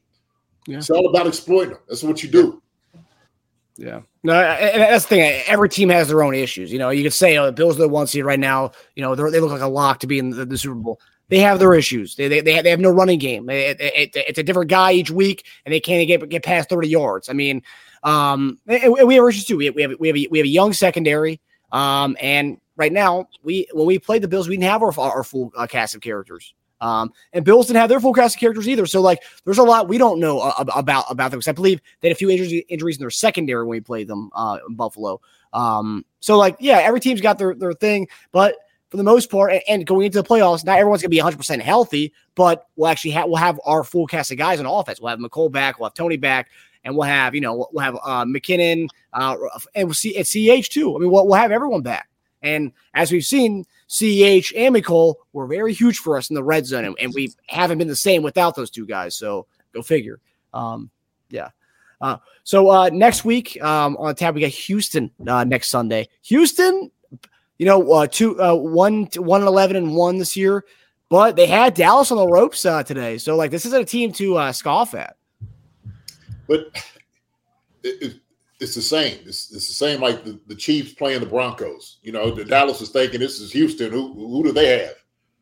Yeah. 0.66 0.78
It's 0.78 0.91
all 0.91 1.09
about 1.09 1.26
exploiting 1.26 1.74
them. 1.74 1.82
That's 1.89 2.03
what 2.03 2.22
you 2.22 2.28
do. 2.28 2.62
Yeah. 3.76 4.01
No, 4.24 4.34
and 4.34 4.82
that's 4.82 5.05
the 5.05 5.09
thing. 5.09 5.43
Every 5.47 5.68
team 5.68 5.89
has 5.91 6.09
their 6.09 6.22
own 6.22 6.34
issues. 6.34 6.72
You 6.72 6.78
know, 6.80 6.91
you 6.91 7.05
could 7.05 7.12
say, 7.12 7.39
oh, 7.39 7.47
the 7.47 7.53
Bills 7.53 7.76
are 7.76 7.82
the 7.82 7.89
one 7.89 8.09
seed 8.09 8.24
right 8.24 8.39
now. 8.39 8.72
You 8.97 9.03
know, 9.03 9.14
they 9.14 9.41
look 9.41 9.53
like 9.53 9.61
a 9.61 9.68
lock 9.68 10.01
to 10.01 10.07
be 10.09 10.18
in 10.18 10.30
the, 10.30 10.45
the 10.45 10.59
Super 10.59 10.74
Bowl. 10.74 11.01
They 11.29 11.39
have 11.41 11.59
their 11.59 11.74
issues. 11.74 12.16
They 12.16 12.29
they, 12.29 12.41
they, 12.41 12.70
have, 12.70 12.81
no 12.81 12.91
running 12.91 13.18
game. 13.18 13.51
It- 13.51 13.81
it- 13.81 13.95
it- 14.16 14.24
it's 14.29 14.39
a 14.39 14.43
different 14.43 14.70
guy 14.70 14.93
each 14.93 15.11
week, 15.11 15.45
and 15.64 15.72
they 15.72 15.81
can't 15.81 16.07
get 16.07 16.29
get 16.29 16.43
past 16.43 16.68
thirty 16.68 16.89
yards. 16.89 17.29
I 17.29 17.33
mean, 17.35 17.62
um, 18.03 18.59
we 18.66 19.14
have 19.14 19.29
issues 19.29 19.45
too. 19.45 19.57
We 19.57 19.66
have 19.66 19.74
we 19.74 19.83
have 19.83 19.95
we 19.99 20.09
have 20.09 20.16
a, 20.16 20.26
we 20.31 20.39
have 20.39 20.47
a 20.47 20.49
young 20.49 20.72
secondary. 20.72 21.41
Um, 21.72 22.16
and 22.20 22.59
right 22.76 22.93
now, 22.93 23.29
we 23.43 23.68
when 23.72 23.87
we 23.87 23.99
played 23.99 24.22
the 24.22 24.29
Bills, 24.29 24.49
we 24.49 24.57
didn't 24.57 24.70
have 24.70 24.83
our 24.83 24.99
our 24.99 25.24
full 25.24 25.53
uh, 25.57 25.66
cast 25.66 25.95
of 25.95 26.01
characters. 26.01 26.55
Um, 26.81 27.12
and 27.33 27.45
Bills 27.45 27.66
didn't 27.66 27.81
have 27.81 27.89
their 27.89 28.01
full 28.01 28.12
cast 28.14 28.37
of 28.37 28.41
characters 28.41 28.68
either. 28.68 28.87
So 28.87 29.01
like, 29.01 29.22
there's 29.45 29.59
a 29.59 29.64
lot 29.64 29.89
we 29.89 29.99
don't 29.99 30.20
know 30.20 30.39
uh, 30.41 30.64
about 30.74 31.05
about 31.11 31.31
them. 31.31 31.41
Because 31.41 31.49
I 31.49 31.53
believe 31.53 31.81
they 32.01 32.09
had 32.09 32.14
a 32.14 32.18
few 32.18 32.31
injuries 32.31 32.62
injuries 32.68 32.97
in 32.97 33.01
their 33.01 33.11
secondary 33.11 33.64
when 33.64 33.76
we 33.76 33.81
played 33.81 34.09
them 34.09 34.31
uh, 34.35 34.59
in 34.66 34.76
Buffalo. 34.76 35.20
Um, 35.53 36.05
so 36.20 36.39
like, 36.39 36.57
yeah, 36.61 36.79
every 36.79 37.01
team's 37.01 37.20
got 37.20 37.37
their 37.39 37.55
their 37.55 37.72
thing, 37.72 38.09
but 38.33 38.55
for 38.91 38.97
the 38.97 39.03
most 39.03 39.30
part, 39.30 39.53
and, 39.68 39.86
going 39.86 40.07
into 40.07 40.20
the 40.20 40.28
playoffs, 40.28 40.64
not 40.64 40.78
everyone's 40.78 41.03
gonna 41.03 41.11
be 41.11 41.18
100 41.18 41.36
percent 41.36 41.62
healthy, 41.62 42.12
but 42.34 42.66
we'll 42.76 42.89
actually 42.89 43.11
have 43.12 43.26
we'll 43.26 43.36
have 43.36 43.61
our 43.64 43.84
full 43.84 44.07
cast 44.07 44.30
of 44.30 44.39
guys 44.39 44.61
on 44.61 44.66
offense. 44.66 45.01
We'll 45.01 45.11
have 45.11 45.18
Mecole 45.18 45.53
back, 45.53 45.78
we'll 45.78 45.89
have 45.89 45.95
Toney 45.95 46.16
back, 46.16 46.51
and 46.84 46.97
we'll 46.97 47.07
have 47.09 47.34
you 47.34 47.41
know 47.41 47.68
we'll 47.72 47.84
have 47.84 47.97
uh, 47.97 48.24
McKinnon, 48.24 48.89
uh, 49.12 49.36
and 49.74 49.89
we'll 49.89 49.95
see 49.95 50.16
at 50.16 50.26
CH 50.26 50.70
too. 50.70 50.95
I 50.95 50.99
mean, 50.99 51.11
we'll, 51.11 51.26
we'll 51.26 51.36
have 51.36 51.53
everyone 51.53 51.82
back. 51.82 52.09
And 52.43 52.72
as 52.95 53.11
we've 53.11 53.24
seen, 53.24 53.64
CH 53.89 54.53
and 54.57 54.74
Mecole 54.74 55.16
were 55.32 55.47
very 55.47 55.72
huge 55.72 55.99
for 55.99 56.16
us 56.16 56.30
in 56.30 56.34
the 56.34 56.43
red 56.43 56.66
zone, 56.66 56.84
and, 56.84 56.97
and 57.01 57.12
we 57.14 57.32
haven't 57.47 57.78
been 57.78 57.89
the 57.89 57.97
same 57.97 58.22
without 58.22 58.55
those 58.55 58.70
two 58.70 58.86
guys. 58.86 59.14
So 59.14 59.47
go 59.74 59.82
figure. 59.82 60.20
Um, 60.55 60.91
yeah. 61.30 61.51
Uh, 62.01 62.18
so 62.45 62.70
uh, 62.70 62.91
next 62.93 63.24
week 63.24 63.61
um, 63.62 63.97
on 63.97 64.09
the 64.09 64.14
tab 64.14 64.34
we 64.34 64.41
got 64.41 64.51
Houston 64.51 65.11
uh, 65.26 65.45
next 65.45 65.68
Sunday. 65.68 66.09
Houston, 66.22 66.91
you 67.59 67.66
know, 67.66 67.92
uh, 67.92 68.06
two, 68.06 68.40
uh, 68.40 68.54
one, 68.54 69.09
one 69.16 69.40
and 69.40 69.48
eleven 69.48 69.76
and 69.76 69.94
one 69.94 70.18
this 70.18 70.36
year, 70.36 70.64
but 71.09 71.36
they 71.36 71.46
had 71.46 71.74
Dallas 71.74 72.11
on 72.11 72.18
the 72.18 72.26
ropes 72.26 72.64
uh, 72.64 72.82
today. 72.82 73.18
So 73.18 73.36
like, 73.36 73.50
this 73.50 73.66
isn't 73.66 73.82
a 73.82 73.84
team 73.84 74.12
to 74.12 74.36
uh, 74.36 74.52
scoff 74.52 74.94
at. 74.94 75.16
But 76.46 76.70
it, 77.82 78.02
it, 78.02 78.20
it's 78.61 78.74
the 78.74 78.82
same. 78.82 79.18
It's, 79.26 79.52
it's 79.52 79.68
the 79.68 79.74
same 79.74 80.00
like 80.00 80.24
the, 80.24 80.40
the 80.46 80.54
Chiefs 80.54 80.94
playing 80.94 81.20
the 81.20 81.26
Broncos. 81.26 81.98
You 82.02 82.12
know, 82.12 82.30
the 82.30 82.44
Dallas 82.44 82.80
is 82.80 82.90
thinking 82.90 83.20
this 83.20 83.40
is 83.40 83.52
Houston. 83.52 83.92
Who 83.92 84.14
who 84.14 84.42
do 84.42 84.52
they 84.52 84.78
have? 84.78 84.94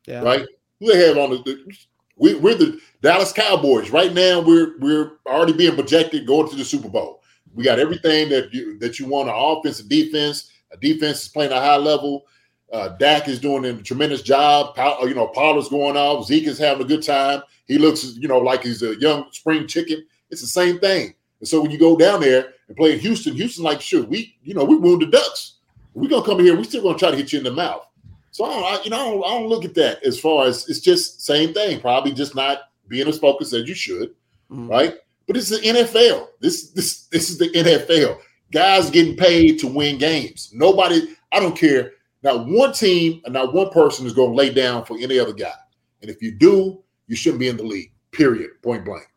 Yeah. 0.05 0.21
Right? 0.21 0.45
Who 0.79 0.91
they 0.91 1.07
have 1.07 1.17
on 1.17 1.31
the, 1.31 1.37
the 1.37 1.75
we, 2.15 2.35
we're 2.35 2.55
the 2.55 2.79
Dallas 3.01 3.33
Cowboys. 3.33 3.89
Right 3.89 4.13
now, 4.13 4.41
we're 4.41 4.77
we're 4.79 5.13
already 5.25 5.53
being 5.53 5.75
projected 5.75 6.27
going 6.27 6.49
to 6.49 6.55
the 6.55 6.65
Super 6.65 6.89
Bowl. 6.89 7.21
We 7.53 7.63
got 7.63 7.79
everything 7.79 8.29
that 8.29 8.53
you 8.53 8.77
that 8.79 8.99
you 8.99 9.07
want: 9.07 9.29
an 9.29 9.35
offense, 9.35 9.79
a 9.79 9.87
defense. 9.87 10.51
A 10.71 10.77
defense 10.77 11.23
is 11.23 11.27
playing 11.29 11.51
a 11.51 11.59
high 11.61 11.77
level. 11.77 12.25
Uh, 12.71 12.89
Dak 12.97 13.27
is 13.29 13.39
doing 13.39 13.63
a 13.65 13.81
tremendous 13.81 14.21
job. 14.21 14.75
Pow, 14.75 15.03
you 15.03 15.13
know, 15.15 15.27
Pollard's 15.27 15.69
going 15.69 15.95
off. 15.95 16.25
Zeke 16.25 16.47
is 16.47 16.57
having 16.57 16.83
a 16.83 16.87
good 16.87 17.03
time. 17.03 17.41
He 17.67 17.77
looks, 17.77 18.15
you 18.17 18.27
know, 18.27 18.39
like 18.39 18.63
he's 18.63 18.83
a 18.83 18.99
young 18.99 19.27
spring 19.31 19.67
chicken. 19.67 20.05
It's 20.29 20.41
the 20.41 20.47
same 20.47 20.79
thing. 20.79 21.13
And 21.39 21.47
so 21.47 21.61
when 21.61 21.71
you 21.71 21.77
go 21.77 21.95
down 21.95 22.19
there 22.21 22.53
and 22.67 22.75
play 22.75 22.93
in 22.93 22.99
Houston, 22.99 23.33
Houston 23.35 23.63
like, 23.63 23.79
sure, 23.79 24.03
we, 24.03 24.35
you 24.43 24.53
know, 24.53 24.65
we 24.65 24.75
wounded 24.75 25.11
ducks. 25.11 25.53
We're 25.93 26.09
gonna 26.09 26.25
come 26.25 26.39
here. 26.39 26.55
We're 26.57 26.63
still 26.65 26.83
gonna 26.83 26.97
try 26.97 27.11
to 27.11 27.17
hit 27.17 27.31
you 27.31 27.37
in 27.39 27.45
the 27.45 27.51
mouth. 27.51 27.85
So 28.31 28.43
I 28.45 28.49
don't, 28.49 28.63
I, 28.63 28.83
you 28.83 28.89
know, 28.89 28.97
I 28.97 29.05
don't, 29.05 29.23
I 29.23 29.39
don't 29.39 29.49
look 29.49 29.65
at 29.65 29.73
that 29.75 30.03
as 30.03 30.19
far 30.19 30.45
as 30.45 30.67
it's 30.67 30.79
just 30.81 31.21
same 31.25 31.53
thing. 31.53 31.79
Probably 31.79 32.11
just 32.11 32.35
not 32.35 32.59
being 32.87 33.07
as 33.07 33.17
focused 33.17 33.53
as 33.53 33.67
you 33.67 33.73
should, 33.75 34.13
Mhm. 34.51 34.69
right? 34.69 34.95
But 35.25 35.37
it's 35.37 35.49
the 35.49 35.57
NFL. 35.57 36.27
This 36.39 36.69
this 36.71 37.03
this 37.07 37.29
is 37.29 37.37
the 37.37 37.49
NFL. 37.49 38.17
Guys 38.51 38.89
getting 38.89 39.17
paid 39.17 39.59
to 39.59 39.67
win 39.67 39.97
games. 39.97 40.51
Nobody. 40.53 41.15
I 41.31 41.39
don't 41.39 41.57
care. 41.57 41.93
Not 42.23 42.47
one 42.47 42.73
team 42.73 43.21
and 43.25 43.33
not 43.33 43.53
one 43.53 43.69
person 43.69 44.05
is 44.05 44.13
going 44.13 44.31
to 44.31 44.35
lay 44.35 44.53
down 44.53 44.85
for 44.85 44.97
any 44.97 45.19
other 45.19 45.33
guy. 45.33 45.53
And 46.01 46.09
if 46.09 46.21
you 46.21 46.31
do, 46.31 46.83
you 47.07 47.15
shouldn't 47.15 47.39
be 47.39 47.47
in 47.47 47.57
the 47.57 47.63
league. 47.63 47.91
Period. 48.11 48.49
Point 48.61 48.85
blank. 48.85 49.07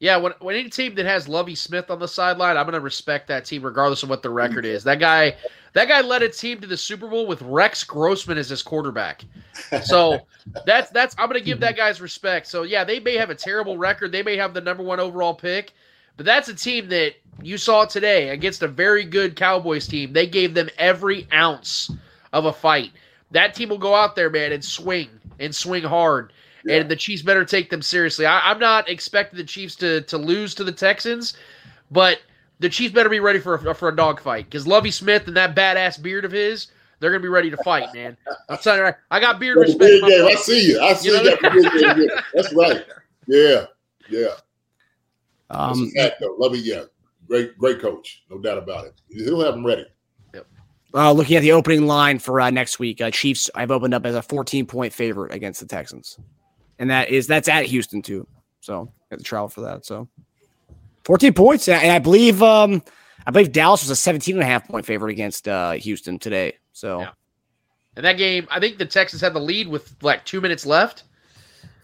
Yeah, 0.00 0.16
when, 0.18 0.32
when 0.40 0.54
any 0.54 0.68
team 0.68 0.94
that 0.96 1.06
has 1.06 1.28
Lovie 1.28 1.54
Smith 1.54 1.90
on 1.90 1.98
the 1.98 2.08
sideline, 2.08 2.56
I'm 2.56 2.64
going 2.64 2.74
to 2.74 2.80
respect 2.80 3.26
that 3.28 3.44
team 3.44 3.62
regardless 3.62 4.02
of 4.02 4.10
what 4.10 4.22
the 4.22 4.28
record 4.28 4.66
is. 4.66 4.84
That 4.84 4.98
guy, 4.98 5.34
that 5.72 5.88
guy 5.88 6.02
led 6.02 6.22
a 6.22 6.28
team 6.28 6.60
to 6.60 6.66
the 6.66 6.76
Super 6.76 7.08
Bowl 7.08 7.26
with 7.26 7.40
Rex 7.40 7.84
Grossman 7.84 8.36
as 8.36 8.50
his 8.50 8.62
quarterback. 8.62 9.24
So 9.84 10.18
that's 10.66 10.90
that's 10.90 11.14
I'm 11.16 11.28
going 11.28 11.40
to 11.40 11.44
give 11.44 11.58
that 11.60 11.76
guy's 11.76 12.02
respect. 12.02 12.48
So 12.48 12.64
yeah, 12.64 12.84
they 12.84 13.00
may 13.00 13.16
have 13.16 13.30
a 13.30 13.34
terrible 13.34 13.78
record, 13.78 14.12
they 14.12 14.22
may 14.22 14.36
have 14.36 14.52
the 14.52 14.60
number 14.60 14.82
one 14.82 15.00
overall 15.00 15.34
pick, 15.34 15.72
but 16.16 16.26
that's 16.26 16.48
a 16.48 16.54
team 16.54 16.88
that 16.88 17.14
you 17.42 17.58
saw 17.58 17.84
today 17.84 18.30
against 18.30 18.62
a 18.62 18.68
very 18.68 19.04
good 19.04 19.36
Cowboys 19.36 19.86
team. 19.86 20.12
They 20.12 20.26
gave 20.26 20.54
them 20.54 20.68
every 20.78 21.26
ounce 21.32 21.90
of 22.32 22.44
a 22.46 22.52
fight. 22.52 22.92
That 23.32 23.54
team 23.54 23.68
will 23.68 23.78
go 23.78 23.94
out 23.94 24.14
there, 24.14 24.30
man, 24.30 24.52
and 24.52 24.64
swing 24.64 25.08
and 25.40 25.54
swing 25.54 25.82
hard 25.82 26.32
Yeah. 26.64 26.76
and 26.76 26.88
the 26.90 26.94
Chiefs 26.96 27.22
better 27.22 27.44
take 27.44 27.70
them 27.70 27.82
seriously. 27.82 28.24
I, 28.26 28.38
I'm 28.50 28.60
not 28.60 28.88
expecting 28.88 29.36
the 29.38 29.44
Chiefs 29.44 29.74
to 29.76 30.02
to 30.02 30.16
lose 30.18 30.54
to 30.54 30.64
the 30.64 30.72
Texans, 30.72 31.34
but 31.90 32.20
the 32.60 32.68
Chiefs 32.68 32.94
better 32.94 33.08
be 33.08 33.18
ready 33.20 33.40
for 33.40 33.54
a, 33.56 33.74
for 33.74 33.88
a 33.88 33.96
dogfight 33.96 34.44
because 34.46 34.66
Lovie 34.66 34.92
Smith 34.92 35.26
and 35.26 35.36
that 35.36 35.56
badass 35.56 36.00
beard 36.00 36.24
of 36.24 36.30
his, 36.30 36.68
they're 37.00 37.10
gonna 37.10 37.20
be 37.20 37.28
ready 37.28 37.50
to 37.50 37.56
fight, 37.58 37.92
man. 37.92 38.16
I'm 38.48 38.58
telling 38.58 38.86
you, 38.86 38.92
I 39.10 39.18
got 39.18 39.40
beard 39.40 39.58
That's 39.58 39.74
respect. 39.74 40.04
I 40.04 40.34
see 40.36 40.68
you. 40.68 40.80
I 40.80 40.92
see 40.94 41.08
You 41.08 41.16
know? 41.24 41.36
got 41.36 41.42
the 41.42 41.60
big 41.60 41.72
game. 41.98 42.08
Yeah, 42.08 42.20
That's 42.32 42.54
right. 42.54 42.84
Yeah. 43.26 43.66
Yeah. 44.08 44.28
That's 45.50 45.78
Um, 45.78 45.90
a 45.96 46.02
fact, 46.02 46.16
though. 46.20 46.34
Love 46.38 46.54
it. 46.54 46.64
Yeah. 46.64 46.84
Great, 47.26 47.56
great 47.58 47.80
coach. 47.80 48.22
No 48.30 48.38
doubt 48.38 48.58
about 48.58 48.86
it. 48.86 48.94
He'll 49.08 49.40
have 49.44 49.54
them 49.54 49.64
ready. 49.64 49.86
uh, 50.94 51.10
looking 51.12 51.36
at 51.36 51.40
the 51.40 51.52
opening 51.52 51.86
line 51.86 52.18
for 52.18 52.40
uh, 52.40 52.50
next 52.50 52.78
week, 52.78 53.00
uh, 53.00 53.10
Chiefs 53.10 53.50
I've 53.54 53.70
opened 53.70 53.94
up 53.94 54.06
as 54.06 54.14
a 54.14 54.22
14 54.22 54.66
point 54.66 54.92
favorite 54.92 55.32
against 55.32 55.60
the 55.60 55.66
Texans, 55.66 56.18
and 56.78 56.90
that 56.90 57.08
is 57.08 57.26
that's 57.26 57.48
at 57.48 57.66
Houston 57.66 58.00
too. 58.02 58.26
So 58.60 58.92
got 59.10 59.18
to 59.18 59.24
travel 59.24 59.48
for 59.48 59.62
that. 59.62 59.84
So 59.84 60.08
14 61.04 61.32
points, 61.32 61.66
and 61.68 61.90
I 61.90 61.98
believe 61.98 62.42
um 62.42 62.82
I 63.26 63.30
believe 63.30 63.52
Dallas 63.52 63.82
was 63.82 63.90
a 63.90 63.96
17 63.96 64.36
and 64.36 64.42
a 64.42 64.46
half 64.46 64.68
point 64.68 64.84
favorite 64.86 65.10
against 65.10 65.48
uh, 65.48 65.72
Houston 65.72 66.18
today. 66.18 66.58
So 66.72 67.00
Yeah. 67.00 67.10
And 67.96 68.04
that 68.04 68.16
game, 68.18 68.46
I 68.50 68.58
think 68.60 68.78
the 68.78 68.86
Texans 68.86 69.20
had 69.22 69.34
the 69.34 69.40
lead 69.40 69.66
with 69.68 69.96
like 70.02 70.24
two 70.24 70.40
minutes 70.40 70.66
left. 70.66 71.04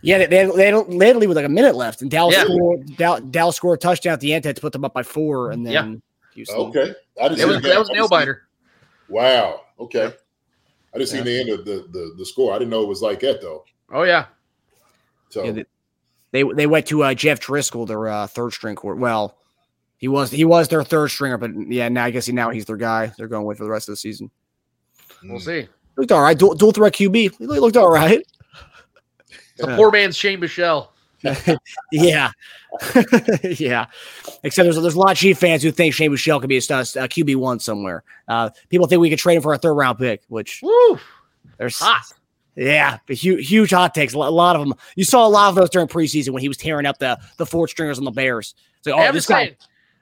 Yeah, 0.02 0.18
they, 0.18 0.26
they, 0.26 0.46
they 0.46 0.70
don't 0.70 0.98
they 0.98 1.06
had 1.06 1.12
to 1.14 1.18
leave 1.18 1.28
with 1.28 1.36
like 1.36 1.46
a 1.46 1.50
minute 1.50 1.74
left, 1.74 2.02
and 2.02 2.10
Dallas 2.10 2.34
Yeah. 2.36 2.44
scored 2.44 2.96
Dal- 2.96 3.20
Dallas 3.20 3.56
scored 3.56 3.78
a 3.78 3.80
touchdown 3.80 4.14
at 4.14 4.20
the 4.20 4.32
end 4.32 4.44
to 4.44 4.54
put 4.54 4.72
them 4.72 4.84
up 4.84 4.94
by 4.94 5.02
four, 5.02 5.50
and 5.50 5.64
then 5.66 5.72
Yeah. 5.72 5.94
Houston. 6.34 6.56
Okay. 6.56 6.94
I 7.20 7.28
didn't 7.28 7.40
It 7.40 7.46
was 7.46 7.62
the 7.62 7.68
that 7.68 7.78
was 7.78 7.90
nail 7.90 8.08
biter. 8.08 8.48
Wow. 9.08 9.62
Okay. 9.78 10.12
I 10.94 10.98
didn't 10.98 11.10
see 11.10 11.20
the 11.20 11.40
end 11.40 11.48
of 11.50 11.64
the, 11.64 11.86
the 11.92 12.14
the 12.18 12.24
score. 12.26 12.54
I 12.54 12.58
didn't 12.58 12.70
know 12.70 12.82
it 12.82 12.88
was 12.88 13.02
like 13.02 13.20
that 13.20 13.40
though. 13.40 13.64
Oh 13.92 14.02
yeah, 14.02 14.26
So 15.30 15.44
Yeah, 15.44 15.50
they, 15.52 15.64
they 16.32 16.42
they 16.54 16.66
went 16.66 16.86
to 16.86 17.02
uh, 17.02 17.14
Jeff 17.14 17.40
Driskel, 17.40 17.86
their 17.86 18.08
uh, 18.08 18.26
third 18.26 18.52
string 18.52 18.76
court. 18.76 18.98
Well, 18.98 19.36
he 19.98 20.08
was 20.08 20.30
he 20.30 20.44
was 20.44 20.68
their 20.68 20.82
third 20.82 21.08
stringer, 21.08 21.36
but 21.36 21.50
yeah, 21.68 21.88
now 21.88 22.04
I 22.04 22.10
guess 22.10 22.26
he, 22.26 22.32
now 22.32 22.50
he's 22.50 22.64
their 22.64 22.76
guy. 22.76 23.12
They're 23.18 23.28
going 23.28 23.44
with 23.44 23.58
for 23.58 23.64
the 23.64 23.70
rest 23.70 23.88
of 23.88 23.92
the 23.92 23.96
season. 23.96 24.30
we'll 25.24 25.38
mm, 25.38 25.44
see. 25.44 25.68
Looked 25.96 26.12
all 26.12 26.22
right. 26.22 26.38
Dual, 26.38 26.54
dual 26.54 26.72
threat 26.72 26.94
QB. 26.94 27.36
He 27.38 27.46
looked 27.46 27.76
all 27.76 27.90
right. 27.90 28.24
It's 29.60 29.66
a 29.68 29.70
Yeah. 29.70 29.76
poor 29.76 29.90
man's 29.90 30.16
Shane 30.16 30.40
Buechele. 30.40 30.88
Yeah, 31.92 32.30
yeah. 33.42 33.86
Except 34.42 34.64
there's 34.64 34.80
there's 34.80 34.94
a 34.94 34.98
lot 34.98 35.12
of 35.12 35.18
Chief 35.18 35.38
fans 35.38 35.62
who 35.62 35.70
think 35.70 35.92
Shane 35.94 36.10
Buechele 36.10 36.40
could 36.40 36.48
be 36.48 36.56
a, 36.56 36.60
st- 36.62 36.96
a 36.96 37.08
QB 37.08 37.36
one 37.36 37.58
somewhere. 37.60 38.02
Uh, 38.26 38.50
people 38.70 38.86
think 38.86 39.00
we 39.00 39.10
could 39.10 39.18
trade 39.18 39.36
him 39.36 39.42
for 39.42 39.52
a 39.52 39.58
third 39.58 39.74
round 39.74 39.98
pick, 39.98 40.22
which 40.28 40.60
Woo, 40.62 40.98
there's 41.58 41.78
hot. 41.78 42.04
Yeah, 42.56 42.98
the 43.06 43.14
huge, 43.14 43.48
huge 43.48 43.70
hot 43.70 43.94
takes. 43.94 44.14
A 44.14 44.18
lot 44.18 44.56
of 44.56 44.62
them. 44.66 44.74
You 44.96 45.04
saw 45.04 45.26
a 45.26 45.28
lot 45.28 45.50
of 45.50 45.56
those 45.56 45.68
during 45.70 45.88
preseason 45.88 46.30
when 46.30 46.40
he 46.42 46.48
was 46.48 46.56
tearing 46.56 46.86
up 46.86 46.98
the 46.98 47.18
the 47.36 47.44
fourth 47.46 47.70
stringers 47.70 47.98
on 47.98 48.04
the 48.04 48.10
Bears. 48.10 48.54
So, 48.82 48.96
Hey, 48.96 49.08
oh, 49.08 49.12
this 49.12 49.26
guy. 49.26 49.44
saying. 49.44 49.56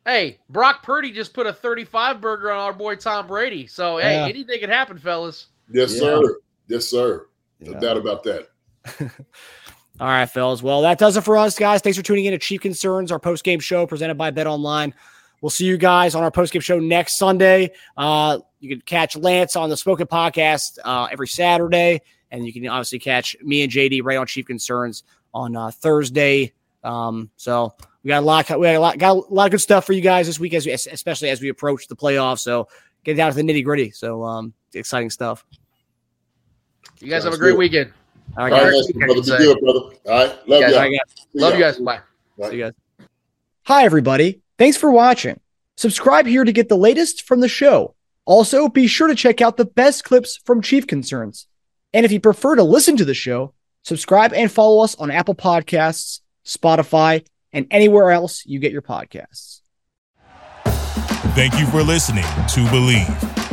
Hey, 0.06 0.38
Brock 0.48 0.82
Purdy 0.84 1.10
just 1.12 1.34
put 1.34 1.46
a 1.46 1.52
35 1.52 2.20
burger 2.20 2.50
on 2.52 2.60
our 2.60 2.72
boy 2.72 2.94
Tom 2.94 3.26
Brady. 3.26 3.66
So 3.66 3.98
hey, 3.98 4.14
Yeah. 4.14 4.26
anything 4.28 4.60
can 4.60 4.70
happen, 4.70 4.98
fellas. 4.98 5.46
yes, 5.70 5.92
Yeah. 5.94 5.98
sir. 6.00 6.36
Yes, 6.68 6.86
sir. 6.86 7.26
No 7.60 7.72
Yeah. 7.72 7.80
doubt 7.80 7.96
about 7.96 8.22
that. 8.22 8.48
All 10.00 10.06
right, 10.06 10.26
fellas. 10.26 10.62
Well, 10.62 10.82
that 10.82 10.98
does 10.98 11.16
it 11.16 11.22
for 11.22 11.36
us, 11.36 11.58
guys. 11.58 11.80
Thanks 11.80 11.96
for 11.96 12.04
tuning 12.04 12.26
in 12.26 12.32
to 12.32 12.38
Chief 12.38 12.60
Concerns, 12.60 13.10
our 13.10 13.18
post 13.18 13.42
game 13.42 13.58
show 13.58 13.86
presented 13.86 14.16
by 14.16 14.30
Bet 14.30 14.46
Online. 14.46 14.94
We'll 15.40 15.50
see 15.50 15.64
you 15.64 15.76
guys 15.76 16.14
on 16.14 16.22
our 16.22 16.30
post 16.30 16.52
game 16.52 16.62
show 16.62 16.78
next 16.78 17.16
Sunday. 17.18 17.72
Uh, 17.96 18.38
you 18.60 18.68
can 18.68 18.80
catch 18.82 19.16
Lance 19.16 19.56
on 19.56 19.70
the 19.70 19.76
Spoken 19.76 20.06
Podcast 20.06 20.78
uh, 20.84 21.08
every 21.10 21.28
Saturday, 21.28 22.00
and 22.30 22.46
you 22.46 22.52
can 22.52 22.66
obviously 22.68 22.98
catch 22.98 23.36
me 23.42 23.62
and 23.62 23.72
JD 23.72 24.02
right 24.04 24.18
on 24.18 24.26
Chief 24.26 24.46
Concerns 24.46 25.04
on 25.34 25.56
uh, 25.56 25.70
Thursday. 25.70 26.52
Um, 26.84 27.30
so 27.36 27.74
we 28.02 28.08
got 28.08 28.20
a 28.22 28.26
lot, 28.26 28.48
we 28.58 28.66
got 28.66 28.74
a 28.76 28.80
lot, 28.80 28.98
got 28.98 29.16
a 29.16 29.34
lot 29.34 29.46
of 29.46 29.50
good 29.50 29.60
stuff 29.60 29.84
for 29.84 29.92
you 29.92 30.00
guys 30.00 30.26
this 30.26 30.38
week, 30.38 30.54
as 30.54 30.64
we, 30.64 30.72
especially 30.72 31.30
as 31.30 31.40
we 31.40 31.48
approach 31.48 31.88
the 31.88 31.96
playoffs. 31.96 32.40
So 32.40 32.68
get 33.04 33.16
down 33.16 33.30
to 33.30 33.36
the 33.36 33.42
nitty 33.42 33.64
gritty. 33.64 33.90
So 33.90 34.24
um, 34.24 34.54
exciting 34.74 35.10
stuff. 35.10 35.44
You 37.00 37.08
guys 37.08 37.22
Sounds 37.22 37.34
have 37.34 37.34
a 37.34 37.38
great 37.38 37.52
good. 37.52 37.58
weekend. 37.58 37.92
All 38.38 38.44
All 38.44 38.50
right, 38.50 38.62
right, 38.62 38.70
guys. 38.70 38.74
Lester, 38.74 38.98
brother. 39.00 39.20
Be 39.20 39.44
good, 39.44 39.60
brother. 39.60 39.80
All 39.80 39.92
right. 40.06 40.48
Love 40.48 40.60
Guys, 40.60 40.70
you. 40.70 40.76
All 40.76 40.82
right, 40.82 40.92
guys. 40.92 41.26
Love 41.34 41.54
you 41.54 41.60
guys. 41.60 41.78
Bye. 41.78 42.00
See 42.48 42.56
you 42.56 42.64
guys. 42.64 42.72
Hi, 43.64 43.84
everybody. 43.84 44.42
Thanks 44.58 44.76
for 44.76 44.92
watching. 44.92 45.40
Subscribe 45.76 46.26
here 46.26 46.44
to 46.44 46.52
get 46.52 46.68
the 46.68 46.76
latest 46.76 47.22
from 47.22 47.40
the 47.40 47.48
show. 47.48 47.96
Also, 48.26 48.68
be 48.68 48.86
sure 48.86 49.08
to 49.08 49.16
check 49.16 49.40
out 49.40 49.56
the 49.56 49.64
best 49.64 50.04
clips 50.04 50.36
from 50.44 50.62
Chief 50.62 50.86
Concerns. 50.86 51.48
And 51.92 52.06
if 52.06 52.12
you 52.12 52.20
prefer 52.20 52.54
to 52.54 52.62
listen 52.62 52.96
to 52.98 53.04
the 53.04 53.12
show, 53.12 53.54
subscribe 53.82 54.32
and 54.32 54.52
follow 54.52 54.84
us 54.84 54.94
on 54.94 55.10
Apple 55.10 55.34
Podcasts, 55.34 56.20
Spotify, 56.46 57.26
and 57.52 57.66
anywhere 57.72 58.12
else 58.12 58.46
you 58.46 58.60
get 58.60 58.70
your 58.70 58.82
podcasts. 58.82 59.62
Thank 61.34 61.58
you 61.58 61.66
for 61.66 61.82
listening 61.82 62.22
to 62.22 62.60
Bleav. 62.70 63.47